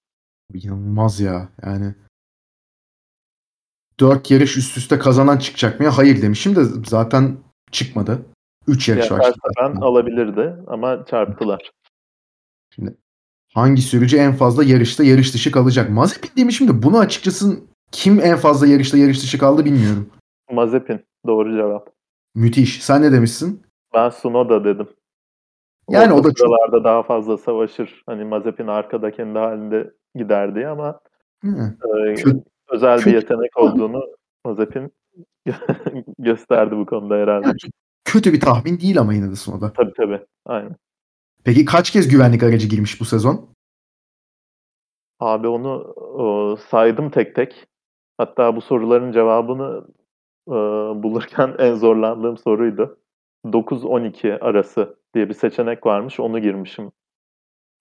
İnanılmaz 0.54 1.20
ya. 1.20 1.50
Yani 1.66 1.96
4 4.00 4.32
yarış 4.32 4.58
üst 4.58 4.78
üste 4.78 5.00
kazanan 5.00 5.38
çıkacak 5.38 5.80
mı? 5.80 5.88
Hayır 5.88 6.22
demişim 6.22 6.56
de 6.56 6.64
zaten 6.86 7.38
çıkmadı. 7.72 8.26
3 8.68 8.90
yarış 8.90 9.12
Ya 9.12 9.18
var. 9.18 9.20
Verstappen 9.26 9.82
alabilirdi 9.82 10.56
ama 10.68 11.06
çarptılar. 11.06 11.72
Şimdi 12.76 12.98
hangi 13.54 13.82
sürücü 13.82 14.18
en 14.18 14.34
fazla 14.34 14.64
yarışta 14.64 15.04
yarış 15.04 15.34
dışı 15.34 15.52
kalacak? 15.52 15.90
Mazepin 15.90 16.30
demişim 16.38 16.68
de 16.68 16.84
bunu 16.84 16.98
açıkçası 17.00 17.60
kim 17.92 18.20
en 18.20 18.38
fazla 18.38 18.68
yarışta 18.68 18.98
yarış 18.98 19.22
dışı 19.24 19.38
kaldı 19.40 19.66
bilmiyorum. 19.66 20.10
Mazepin 20.52 21.06
doğru 21.28 21.56
cevap. 21.56 21.90
Müthiş. 22.36 22.84
Sen 22.84 23.02
ne 23.02 23.12
demişsin? 23.12 23.64
Ben 23.94 24.10
Tsunoda 24.10 24.64
dedim. 24.64 24.88
Yani 25.90 26.14
Orta 26.14 26.28
o 26.30 26.32
da 26.32 26.34
çok 26.34 26.84
daha 26.84 27.04
fazla 27.04 27.38
savaşır. 27.38 28.04
Hani 28.06 28.24
Mazepin 28.24 28.68
arkada 28.68 29.12
kendi 29.12 29.40
halinde 29.40 29.94
gider 30.16 30.56
diye 30.56 30.68
ama 30.68 31.00
Hı. 31.44 31.48
eee, 31.48 32.14
Kö- 32.14 32.44
özel 32.70 32.98
bir 32.98 33.04
kötü 33.04 33.16
yetenek 33.16 33.58
olduğunu 33.58 34.04
Mazepin 34.46 34.92
gösterdi 36.20 36.78
bu 36.78 36.86
konuda 36.86 37.16
herhalde. 37.16 37.48
yani 37.48 37.58
kötü 38.06 38.34
bir 38.34 38.40
tahmin 38.40 38.80
değil 38.80 39.00
ama 39.00 39.14
yine 39.14 39.32
de 39.32 39.36
Sunoda. 39.36 39.74
Tabii 39.74 39.94
tabii. 39.98 40.20
Aynen. 40.46 40.76
Peki 41.44 41.66
kaç 41.66 41.92
kez 41.92 42.08
güvenlik 42.08 42.44
aracı 42.44 42.68
girmiş 42.68 43.02
bu 43.02 43.06
sezon? 43.06 43.50
Abi 45.20 45.48
onu 45.48 45.96
eee, 46.20 46.64
saydım 46.70 47.10
tek 47.10 47.36
tek. 47.36 47.68
Hatta 48.18 48.56
bu 48.56 48.62
soruların 48.62 49.12
cevabını 49.12 49.88
eee, 50.48 50.54
bulurken 51.04 51.56
en 51.60 51.76
zorlandığım 51.76 52.38
soruydu. 52.38 53.00
9-12 53.46 54.40
arası 54.40 54.98
diye 55.14 55.30
bir 55.30 55.34
seçenek 55.34 55.86
varmış. 55.86 56.20
Onu 56.20 56.40
girmişim 56.40 56.92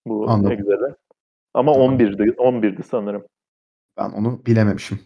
bu 0.07 0.31
Anladım. 0.31 0.53
Excel'e. 0.53 0.95
Ama 1.55 1.73
Tamam. 1.73 1.99
11'di. 1.99 2.23
11'di 2.23 2.83
sanırım. 2.83 3.25
Ben 3.97 4.11
onu 4.11 4.47
bilememişim. 4.47 4.99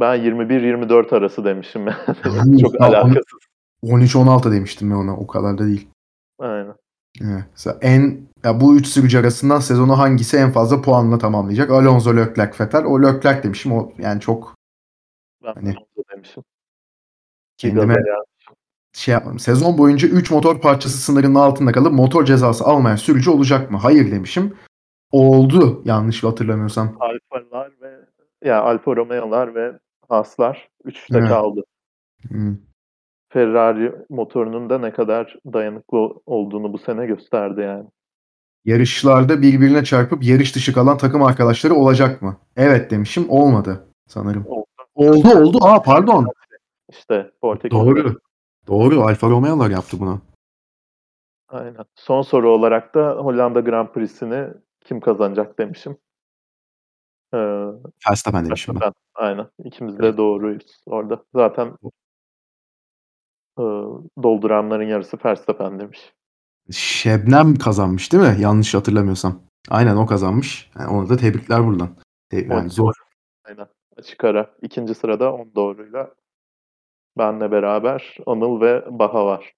Ben 0.00 0.18
21-24 0.18 1.16
arası 1.16 1.44
demişim. 1.44 1.86
Yuh, 2.24 2.58
Çok 2.60 2.80
alakasız. 2.80 3.24
13-16 3.82 4.52
demiştim 4.52 4.90
ben 4.90 4.94
ona. 4.94 5.16
O 5.16 5.26
kadar 5.26 5.58
da 5.58 5.66
değil. 5.66 5.88
Aynen. 6.38 6.74
Evet. 7.20 7.44
Mesela 7.50 7.78
en 7.80 8.20
ya 8.44 8.60
bu 8.60 8.76
üç 8.76 8.86
sürücü 8.86 9.18
arasından 9.18 9.60
sezonu 9.60 9.98
hangisi 9.98 10.36
en 10.36 10.50
fazla 10.50 10.82
puanla 10.82 11.18
tamamlayacak? 11.18 11.70
Alonso, 11.70 12.16
Leclerc, 12.16 12.64
Vettel. 12.64 12.84
O 12.84 13.02
Leclerc 13.02 13.42
demişim. 13.42 13.72
O 13.72 13.92
yani 13.98 14.20
çok 14.20 14.54
Ben 15.44 15.54
hani 15.54 15.74
demişim. 16.14 16.42
Kendime 17.56 17.94
şey 18.92 19.12
yapmadım. 19.12 19.38
Sezon 19.38 19.78
boyunca 19.78 20.08
3 20.08 20.30
motor 20.30 20.60
parçası 20.60 20.98
sınırının 20.98 21.34
altında 21.34 21.72
kalıp 21.72 21.92
motor 21.92 22.24
cezası 22.24 22.64
almayan 22.64 22.96
sürücü 22.96 23.30
olacak 23.30 23.70
mı? 23.70 23.78
Hayır 23.78 24.10
demişim. 24.10 24.54
Oldu 25.12 25.82
yanlış 25.84 26.24
hatırlamıyorsam. 26.24 26.96
Alfa'lar 27.00 27.72
ve 27.82 27.98
ya 28.44 28.62
Alfa 28.62 28.96
Romeo'lar 28.96 29.54
ve 29.54 29.78
Haas'lar 30.08 30.68
3'te 30.84 31.18
Evet. 31.18 31.28
kaldı. 31.28 31.64
Hmm. 32.28 32.56
Ferrari 33.28 33.92
motorunun 34.10 34.70
da 34.70 34.78
ne 34.78 34.92
kadar 34.92 35.36
dayanıklı 35.52 35.98
olduğunu 36.26 36.72
bu 36.72 36.78
sene 36.78 37.06
gösterdi 37.06 37.60
yani. 37.60 37.86
Yarışlarda 38.64 39.42
birbirine 39.42 39.84
çarpıp 39.84 40.24
yarış 40.24 40.54
dışı 40.54 40.72
kalan 40.72 40.98
takım 40.98 41.22
arkadaşları 41.22 41.74
olacak 41.74 42.22
mı? 42.22 42.36
Evet 42.56 42.90
demişim. 42.90 43.30
Olmadı 43.30 43.88
sanırım. 44.06 44.44
Oldu. 44.46 44.64
Oldu 44.94 45.28
oldu. 45.28 45.58
Aa 45.62 45.82
pardon. 45.82 46.26
İşte 46.90 47.30
Portekiz'de. 47.40 47.80
Doğru. 47.80 48.14
Doğru. 48.66 49.00
Alfa 49.02 49.30
Romeo'lar 49.30 49.70
yaptı 49.70 49.96
bunu. 50.00 50.20
Aynen. 51.48 51.84
Son 51.94 52.22
soru 52.22 52.50
olarak 52.50 52.94
da 52.94 53.10
Hollanda 53.10 53.60
Grand 53.60 53.88
Prix'sini 53.88 54.48
kim 54.84 55.00
kazanacak 55.00 55.58
demişim. 55.58 55.96
Ee, 57.34 57.38
Verstappen 58.10 58.44
demişim 58.46 58.80
ben. 58.80 58.92
Aynen. 59.14 59.46
İkimiz 59.64 59.98
de 59.98 60.16
doğruyuz 60.16 60.82
orada. 60.86 61.24
Zaten 61.34 61.66
e, 63.58 63.62
dolduranların 64.22 64.86
yarısı 64.86 65.18
Verstappen 65.24 65.80
demiş. 65.80 66.12
Şebnem 66.70 67.54
kazanmış 67.54 68.12
değil 68.12 68.22
mi? 68.24 68.36
Yanlış 68.40 68.74
hatırlamıyorsam. 68.74 69.40
Aynen 69.70 69.96
o 69.96 70.06
kazanmış. 70.06 70.70
Yani 70.78 70.88
ona 70.88 71.08
da 71.08 71.16
tebrikler 71.16 71.66
buradan. 71.66 71.96
Te- 72.30 72.46
Yani 72.50 72.70
zor. 72.70 72.94
Aynen. 73.44 73.66
Açık 73.96 74.24
ara. 74.24 74.50
İkinci 74.62 74.94
sırada 74.94 75.32
10 75.32 75.54
doğruyla 75.54 76.14
benle 77.18 77.50
beraber 77.50 78.16
Anıl 78.26 78.60
ve 78.60 78.84
Baha 78.90 79.26
var. 79.26 79.52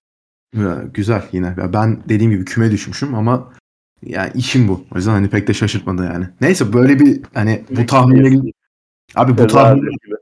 Ya, 0.55 0.83
Güzel 0.95 1.23
yine. 1.33 1.47
Ya 1.47 1.73
Ben 1.73 2.03
dediğim 2.09 2.33
gibi 2.33 2.45
küme 2.45 2.71
düşmüşüm 2.71 3.15
ama 3.15 3.53
yani 4.03 4.33
işim 4.35 4.69
bu. 4.69 4.85
O 4.95 4.97
yüzden 4.97 5.11
hani 5.11 5.31
pek 5.31 5.49
de 5.49 5.55
şaşırtmadı 5.55 6.05
yani. 6.05 6.29
Neyse 6.41 6.73
böyle 6.73 6.99
bir 6.99 7.23
hani 7.35 7.65
bu 7.71 7.87
tahminlerin 7.87 8.53
abi 9.15 9.39
bu 9.39 9.47
tahmin 9.47 9.83
Ferrari 9.83 9.97
gibi. 10.05 10.17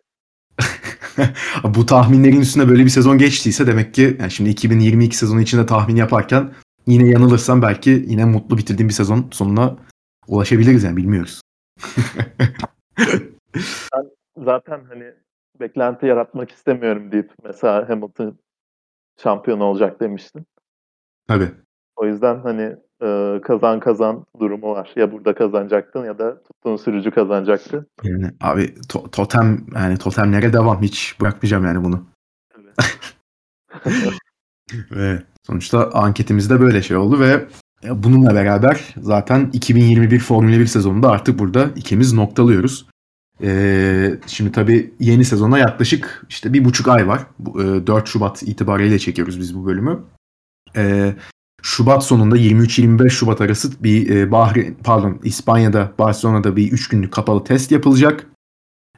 bu 1.75 1.87
tahminlerin 1.87 2.41
üstüne 2.41 2.69
böyle 2.69 2.85
bir 2.85 2.91
sezon 2.91 3.19
geçtiyse 3.19 3.67
demek 3.67 3.95
ki 3.95 4.17
yani 4.21 4.31
şimdi 4.31 4.51
2022 4.51 5.17
sezonu 5.17 5.41
içinde 5.41 5.67
tahmin 5.67 5.97
yaparken 5.97 6.53
yine 6.87 7.09
yanılırsam 7.09 7.63
belki 7.63 7.91
yine 7.91 8.25
mutlu 8.25 8.59
bitirdiğim 8.59 8.89
bir 8.89 8.95
sezon 8.95 9.29
sonuna 9.33 9.77
ulaşabiliriz 10.29 10.85
yani 10.85 10.97
bilmiyoruz. 10.97 11.41
Ben 13.95 14.11
zaten 14.45 14.85
hani 14.89 15.13
beklenti 15.61 16.07
yaratmak 16.07 16.51
istemiyorum 16.51 17.13
deyip 17.13 17.33
mesela 17.45 17.89
Hamilton 17.89 18.39
şampiyon 19.23 19.61
olacak 19.61 20.01
demiştin. 20.01 20.47
Tabii. 21.29 21.51
O 21.97 22.07
yüzden 22.07 22.41
hani 22.41 22.77
e, 23.03 23.41
kazan 23.45 23.81
kazan 23.81 24.27
durumu 24.41 24.71
var. 24.71 24.93
Ya 24.97 25.13
burada 25.13 25.35
kazanacaktın 25.35 26.05
ya 26.05 26.19
da 26.19 26.43
tuttuğun 26.43 26.77
sürücü 26.77 27.11
kazanacaktı. 27.11 27.87
Yani 28.05 28.31
abi 28.41 28.63
to- 28.63 29.11
totem 29.11 29.67
yani 29.75 29.99
totemlere 29.99 30.53
devam 30.53 30.83
hiç 30.83 31.21
bırakmayacağım 31.21 31.65
yani 31.65 31.85
bunu. 31.85 32.05
Ve 34.91 35.23
sonuçta 35.47 35.91
anketimizde 35.91 36.61
böyle 36.61 36.83
şey 36.83 36.97
oldu 36.97 37.21
ve 37.21 37.47
ya 37.83 38.03
bununla 38.03 38.35
beraber 38.35 38.95
zaten 39.01 39.51
2021 39.53 40.19
Formula 40.19 40.59
1 40.59 40.67
sezonunda 40.67 41.11
artık 41.11 41.39
burada 41.39 41.71
ikimiz 41.77 42.13
noktalıyoruz. 42.13 42.87
Ee, 43.43 44.19
şimdi 44.27 44.53
tabii 44.53 44.95
yeni 45.01 45.25
sezona 45.25 45.59
yaklaşık 45.59 46.27
işte 46.29 46.53
bir 46.53 46.65
buçuk 46.65 46.89
ay 46.89 47.09
var. 47.09 47.27
Bu, 47.39 47.63
e, 47.63 47.87
4 47.87 48.09
Şubat 48.09 48.43
itibariyle 48.43 48.99
çekiyoruz 48.99 49.41
biz 49.41 49.57
bu 49.57 49.67
bölümü. 49.67 50.01
Ee, 50.77 51.15
Şubat 51.63 52.05
sonunda 52.05 52.37
23-25 52.37 53.11
Şubat 53.11 53.41
arası 53.41 53.83
bir 53.83 54.11
e, 54.17 54.31
Bahreyn, 54.33 54.75
pardon 54.85 55.21
İspanya'da 55.25 55.93
Barcelona'da 55.99 56.57
bir 56.57 56.73
3 56.73 56.89
günlük 56.89 57.13
kapalı 57.13 57.45
test 57.45 57.73
yapılacak. 57.73 58.27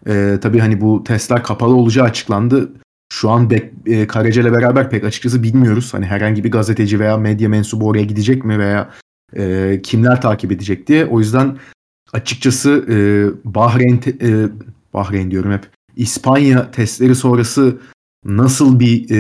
Ee, 0.07 0.39
tabii 0.43 0.59
hani 0.59 0.81
bu 0.81 1.05
testler 1.05 1.43
kapalı 1.43 1.75
olacağı 1.75 2.05
açıklandı. 2.05 2.73
Şu 3.13 3.31
an 3.31 3.51
Bek, 3.51 3.73
e, 3.87 4.07
Karaca 4.07 4.43
ile 4.43 4.53
beraber 4.53 4.91
pek 4.91 5.05
açıkçası 5.05 5.43
bilmiyoruz. 5.43 5.95
Hani 5.95 6.07
herhangi 6.07 6.45
bir 6.45 6.51
gazeteci 6.51 7.01
veya 7.01 7.17
medya 7.17 7.49
mensubu 7.49 7.87
oraya 7.89 8.05
gidecek 8.05 8.45
mi 8.45 8.59
veya 8.59 8.91
e, 9.37 9.81
kimler 9.83 10.21
takip 10.21 10.53
edecek 10.53 10.87
diye. 10.87 11.07
O 11.07 11.19
yüzden 11.21 11.59
açıkçası 12.13 12.87
e, 12.89 12.97
Bahreyn 13.55 13.97
te- 13.97 14.17
e, 14.23 14.49
Bahreyn 14.95 15.31
diyorum 15.31 15.53
hep. 15.53 15.69
İspanya 15.97 16.71
testleri 16.71 17.15
sonrası 17.15 17.79
nasıl 18.25 18.81
bir 18.81 19.11
e, 19.11 19.17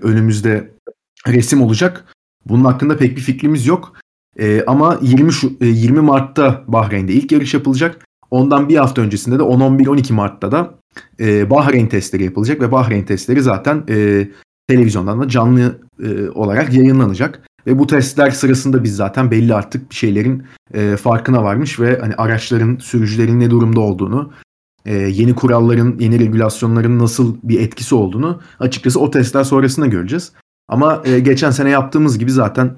önümüzde 0.00 0.70
resim 1.26 1.62
olacak? 1.62 2.13
Bunun 2.46 2.64
hakkında 2.64 2.96
pek 2.96 3.16
bir 3.16 3.22
fikrimiz 3.22 3.66
yok. 3.66 3.92
E, 4.38 4.64
ama 4.66 4.98
20 5.02 5.32
şu, 5.32 5.52
e, 5.60 5.66
20 5.66 6.00
Mart'ta 6.00 6.64
Bahreyn'de 6.66 7.12
ilk 7.12 7.32
yarış 7.32 7.54
yapılacak. 7.54 8.06
Ondan 8.30 8.68
bir 8.68 8.76
hafta 8.76 9.02
öncesinde 9.02 9.38
de 9.38 9.42
10-11-12 9.42 10.12
Mart'ta 10.12 10.52
da 10.52 10.74
e, 11.20 11.50
Bahreyn 11.50 11.86
testleri 11.86 12.24
yapılacak 12.24 12.60
ve 12.60 12.72
Bahreyn 12.72 13.04
testleri 13.04 13.42
zaten 13.42 13.84
e, 13.88 14.28
televizyondan 14.68 15.20
da 15.20 15.28
canlı 15.28 15.80
e, 16.02 16.28
olarak 16.28 16.72
yayınlanacak. 16.72 17.42
Ve 17.66 17.78
bu 17.78 17.86
testler 17.86 18.30
sırasında 18.30 18.84
biz 18.84 18.96
zaten 18.96 19.30
belli 19.30 19.54
artık 19.54 19.90
bir 19.90 19.94
şeylerin 19.94 20.42
e, 20.74 20.96
farkına 20.96 21.44
varmış 21.44 21.80
ve 21.80 21.98
hani 21.98 22.14
araçların, 22.14 22.76
sürücülerin 22.76 23.40
ne 23.40 23.50
durumda 23.50 23.80
olduğunu, 23.80 24.32
e, 24.86 24.94
yeni 24.94 25.34
kuralların, 25.34 25.96
yeni 25.98 26.20
regülasyonların 26.20 26.98
nasıl 26.98 27.36
bir 27.42 27.60
etkisi 27.60 27.94
olduğunu 27.94 28.40
açıkçası 28.60 29.00
o 29.00 29.10
testler 29.10 29.44
sonrasında 29.44 29.86
göreceğiz. 29.86 30.32
Ama 30.68 31.02
e, 31.04 31.20
geçen 31.20 31.50
sene 31.50 31.70
yaptığımız 31.70 32.18
gibi 32.18 32.30
zaten 32.30 32.76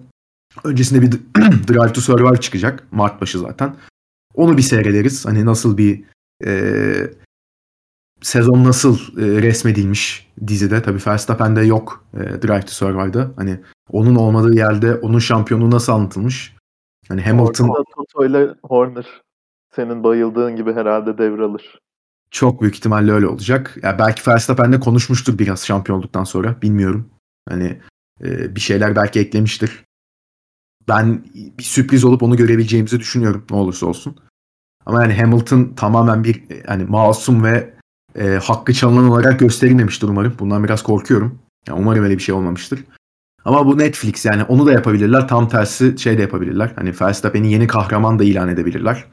öncesinde 0.65 1.03
bir 1.03 1.11
Drive 1.69 1.93
to 1.93 2.01
Survive 2.01 2.41
çıkacak. 2.41 2.87
Mart 2.93 3.21
başı 3.21 3.39
zaten. 3.39 3.77
Onu 4.35 4.57
bir 4.57 4.63
seyrederiz. 4.63 5.27
Hani 5.27 5.45
nasıl 5.47 5.79
bir 5.79 6.05
e, 6.45 6.53
sezon 8.23 8.65
nasıl 8.65 8.99
e, 8.99 9.43
resmedilmiş 9.43 10.33
dizide. 10.47 10.83
Tabii 10.83 11.01
Verstappen'de 11.07 11.61
yok 11.61 12.05
e, 12.15 12.19
Drive 12.19 12.61
to 12.61 12.73
Survive'da. 12.73 13.31
Hani 13.37 13.61
onun 13.91 14.15
olmadığı 14.15 14.55
yerde 14.55 14.95
onun 14.95 15.19
şampiyonluğu 15.19 15.71
nasıl 15.71 15.93
anlatılmış. 15.93 16.57
Hani 17.09 17.23
Hamilton 17.23 17.69
Orada 17.69 17.85
Toto 17.97 18.27
ile 18.27 18.55
Horner 18.63 19.07
senin 19.77 20.05
bayıldığın 20.05 20.57
gibi 20.57 20.73
herhalde 20.73 21.19
devralır. 21.19 21.79
çok 22.31 22.61
büyük 22.61 22.77
ihtimalle 22.77 23.13
öyle 23.13 23.27
olacak. 23.27 23.77
Ya 23.83 23.99
belki 23.99 24.31
Verstappen'de 24.31 24.81
konuşmuştur 24.81 25.39
biraz 25.39 25.67
şampiyon 25.67 25.99
olduktan 25.99 26.25
sonra. 26.25 26.63
Bilmiyorum. 26.63 27.11
Hani 27.49 27.81
e, 28.25 28.57
bir 28.57 28.61
şeyler 28.61 28.97
belki 28.97 29.21
eklemiştir. 29.21 29.85
Ben 30.89 31.25
bir 31.35 31.65
sürpriz 31.65 32.05
olup 32.05 32.23
onu 32.23 32.37
görebileceğimizi 32.37 33.01
düşünüyorum 33.01 33.45
ne 33.51 33.57
olursa 33.57 33.87
olsun. 33.87 34.17
Ama 34.87 35.03
yani 35.03 35.15
Hamilton 35.15 35.73
tamamen 35.77 36.25
bir 36.25 36.43
hani 36.67 36.85
masum 36.85 37.45
ve 37.45 37.75
e, 38.15 38.29
hakkı 38.29 38.75
çalınan 38.75 39.09
olarak 39.09 39.41
gösterilmemiştir 39.41 40.09
umarım. 40.09 40.35
Bundan 40.39 40.65
biraz 40.65 40.83
korkuyorum. 40.83 41.39
Yani 41.69 41.81
umarım 41.81 42.05
öyle 42.05 42.15
bir 42.15 42.23
şey 42.23 42.35
olmamıştır. 42.35 42.85
Ama 43.45 43.67
bu 43.67 43.79
Netflix 43.79 44.25
yani 44.25 44.45
onu 44.45 44.67
da 44.67 44.73
yapabilirler. 44.73 45.29
Tam 45.29 45.49
tersi 45.49 45.99
şey 45.99 46.19
de 46.19 46.23
yapabilirler. 46.23 46.73
Hani 46.77 46.95
Verstappen'i 47.01 47.53
yeni 47.53 47.67
kahraman 47.67 48.19
da 48.19 48.25
ilan 48.25 48.49
edebilirler. 48.49 49.05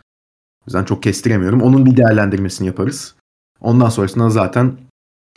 O 0.62 0.64
yüzden 0.68 0.84
çok 0.84 1.04
kestiremiyorum. 1.04 1.62
Onun 1.62 1.86
bir 1.86 1.98
değerlendirmesini 1.98 2.68
yaparız. 2.68 3.16
Ondan 3.62 3.90
sonrasında 3.90 4.30
zaten 4.30 4.78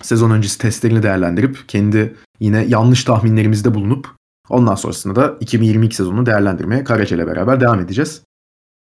sezon 0.02 0.30
öncesi 0.30 0.58
testlerini 0.58 1.02
değerlendirip 1.02 1.68
kendi 1.68 2.16
yine 2.40 2.64
yanlış 2.68 3.04
tahminlerimizde 3.04 3.74
bulunup 3.74 4.08
ondan 4.48 4.74
sonrasında 4.74 5.16
da 5.16 5.36
2022 5.40 5.96
sezonunu 5.96 6.26
değerlendirmeye 6.26 6.84
Karaca 6.84 7.16
ile 7.16 7.26
beraber 7.26 7.60
devam 7.60 7.80
edeceğiz. 7.80 8.22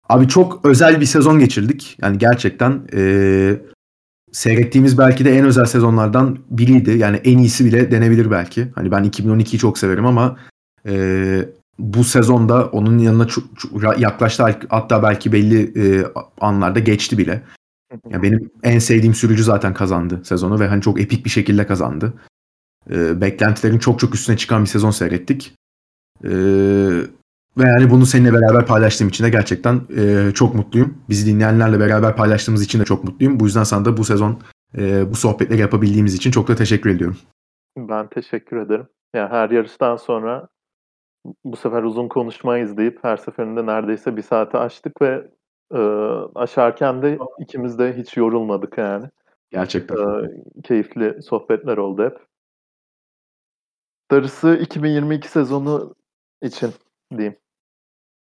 Abi 0.10 0.28
çok 0.28 0.66
özel 0.66 1.02
bir 1.02 1.06
sezon 1.06 1.40
geçirdik. 1.40 1.98
Yani 2.02 2.18
gerçekten 2.18 2.82
ee, 2.94 3.62
seyrettiğimiz 4.32 4.98
belki 4.98 5.26
de 5.26 5.38
en 5.38 5.46
özel 5.46 5.66
sezonlardan 5.66 6.40
biriydi. 6.50 6.92
Yani 6.92 7.18
en 7.18 7.38
iyisi 7.38 7.66
bile 7.66 7.92
denebilir 7.92 8.32
belki. 8.32 8.68
Hani 8.76 8.92
ben 8.92 9.04
2012'yi 9.04 9.60
çok 9.60 9.78
severim 9.78 10.06
ama 10.06 10.38
e, 10.88 11.46
bu 11.80 12.04
sezonda 12.04 12.66
onun 12.66 12.98
yanına 12.98 13.28
çok, 13.28 13.44
çok 13.60 14.00
yaklaştı 14.00 14.44
hatta 14.70 15.04
belki 15.04 15.32
belli 15.32 15.86
e, 15.86 16.06
anlarda 16.42 16.80
geçti 16.80 17.18
bile. 17.18 17.44
Yani 18.10 18.24
benim 18.24 18.52
en 18.64 18.80
sevdiğim 18.80 19.14
sürücü 19.14 19.44
zaten 19.44 19.74
kazandı 19.74 20.22
sezonu 20.24 20.60
ve 20.60 20.68
hani 20.68 20.82
çok 20.82 21.02
epik 21.02 21.26
bir 21.26 21.30
şekilde 21.30 21.68
kazandı. 21.68 22.14
E, 22.92 23.22
beklentilerin 23.22 23.80
çok 23.80 24.00
çok 24.00 24.16
üstüne 24.16 24.38
çıkan 24.38 24.62
bir 24.62 24.70
sezon 24.70 24.92
seyrettik. 24.92 25.54
E, 26.24 26.30
ve 27.58 27.64
yani 27.64 27.90
bunu 27.90 28.06
seninle 28.06 28.34
beraber 28.34 28.66
paylaştığım 28.66 29.08
için 29.08 29.24
de 29.24 29.30
gerçekten 29.30 29.82
e, 29.98 30.32
çok 30.34 30.56
mutluyum. 30.56 30.98
Bizi 31.10 31.34
dinleyenlerle 31.34 31.80
beraber 31.80 32.16
paylaştığımız 32.16 32.64
için 32.64 32.80
de 32.80 32.86
çok 32.86 33.04
mutluyum. 33.04 33.40
Bu 33.40 33.46
yüzden 33.46 33.64
sana 33.64 33.86
da 33.86 33.98
bu 33.98 34.04
sezon 34.04 34.40
e, 34.78 35.12
bu 35.12 35.16
sohbetleri 35.16 35.62
yapabildiğimiz 35.62 36.16
için 36.16 36.32
çok 36.32 36.48
da 36.48 36.56
teşekkür 36.56 36.90
ediyorum. 36.90 37.18
Ben 37.78 38.08
teşekkür 38.08 38.58
ederim. 38.58 38.88
Yani 39.16 39.30
her 39.30 39.50
yarıştan 39.50 39.96
sonra 39.96 40.48
bu 41.46 41.56
sefer 41.56 41.84
uzun 41.84 42.08
konuşma 42.08 42.58
izleyip 42.58 43.04
her 43.04 43.18
seferinde 43.18 43.66
neredeyse 43.66 44.18
bir 44.18 44.22
saate 44.22 44.58
açtık 44.58 45.02
ve 45.02 45.28
e, 45.74 45.80
aşarken 46.36 47.02
de 47.02 47.20
ikimiz 47.40 47.80
de 47.80 47.98
hiç 47.98 48.18
yorulmadık 48.18 48.78
yani. 48.78 49.06
Gerçekten. 49.52 49.98
E, 49.98 50.30
keyifli 50.64 51.24
sohbetler 51.24 51.78
oldu 51.78 52.04
hep. 52.04 52.18
Darısı 54.12 54.60
2022 54.62 55.28
sezonu 55.28 55.96
için 56.42 56.72
diyeyim. 57.12 57.36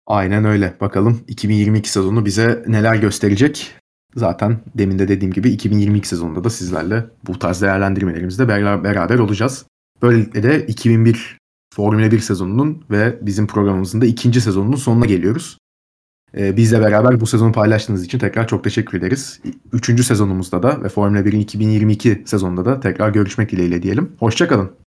Aynen 0.07 0.45
öyle. 0.45 0.73
Bakalım 0.81 1.23
2022 1.27 1.89
sezonu 1.89 2.25
bize 2.25 2.63
neler 2.67 2.95
gösterecek. 2.95 3.75
Zaten 4.15 4.59
demin 4.75 4.99
de 4.99 5.07
dediğim 5.07 5.33
gibi 5.33 5.49
2022 5.49 6.07
sezonunda 6.07 6.43
da 6.43 6.49
sizlerle 6.49 7.05
bu 7.27 7.39
tarz 7.39 7.61
değerlendirmelerimizde 7.61 8.47
beraber 8.47 9.19
olacağız. 9.19 9.65
Böylelikle 10.01 10.43
de 10.43 10.65
2001 10.65 11.37
Formula 11.73 12.11
1 12.11 12.19
sezonunun 12.19 12.85
ve 12.91 13.19
bizim 13.21 13.47
programımızın 13.47 14.01
da 14.01 14.05
ikinci 14.05 14.41
sezonunun 14.41 14.75
sonuna 14.75 15.05
geliyoruz. 15.05 15.57
Ee, 16.37 16.57
bizle 16.57 16.81
beraber 16.81 17.19
bu 17.19 17.27
sezonu 17.27 17.51
paylaştığınız 17.51 18.05
için 18.05 18.19
tekrar 18.19 18.47
çok 18.47 18.63
teşekkür 18.63 18.97
ederiz. 18.97 19.39
Üçüncü 19.73 20.03
sezonumuzda 20.03 20.63
da 20.63 20.83
ve 20.83 20.89
Formula 20.89 21.19
1'in 21.19 21.39
2022 21.39 22.23
sezonunda 22.25 22.65
da 22.65 22.79
tekrar 22.79 23.09
görüşmek 23.09 23.51
dileğiyle 23.51 23.81
diyelim. 23.81 24.11
Hoşçakalın. 24.19 24.84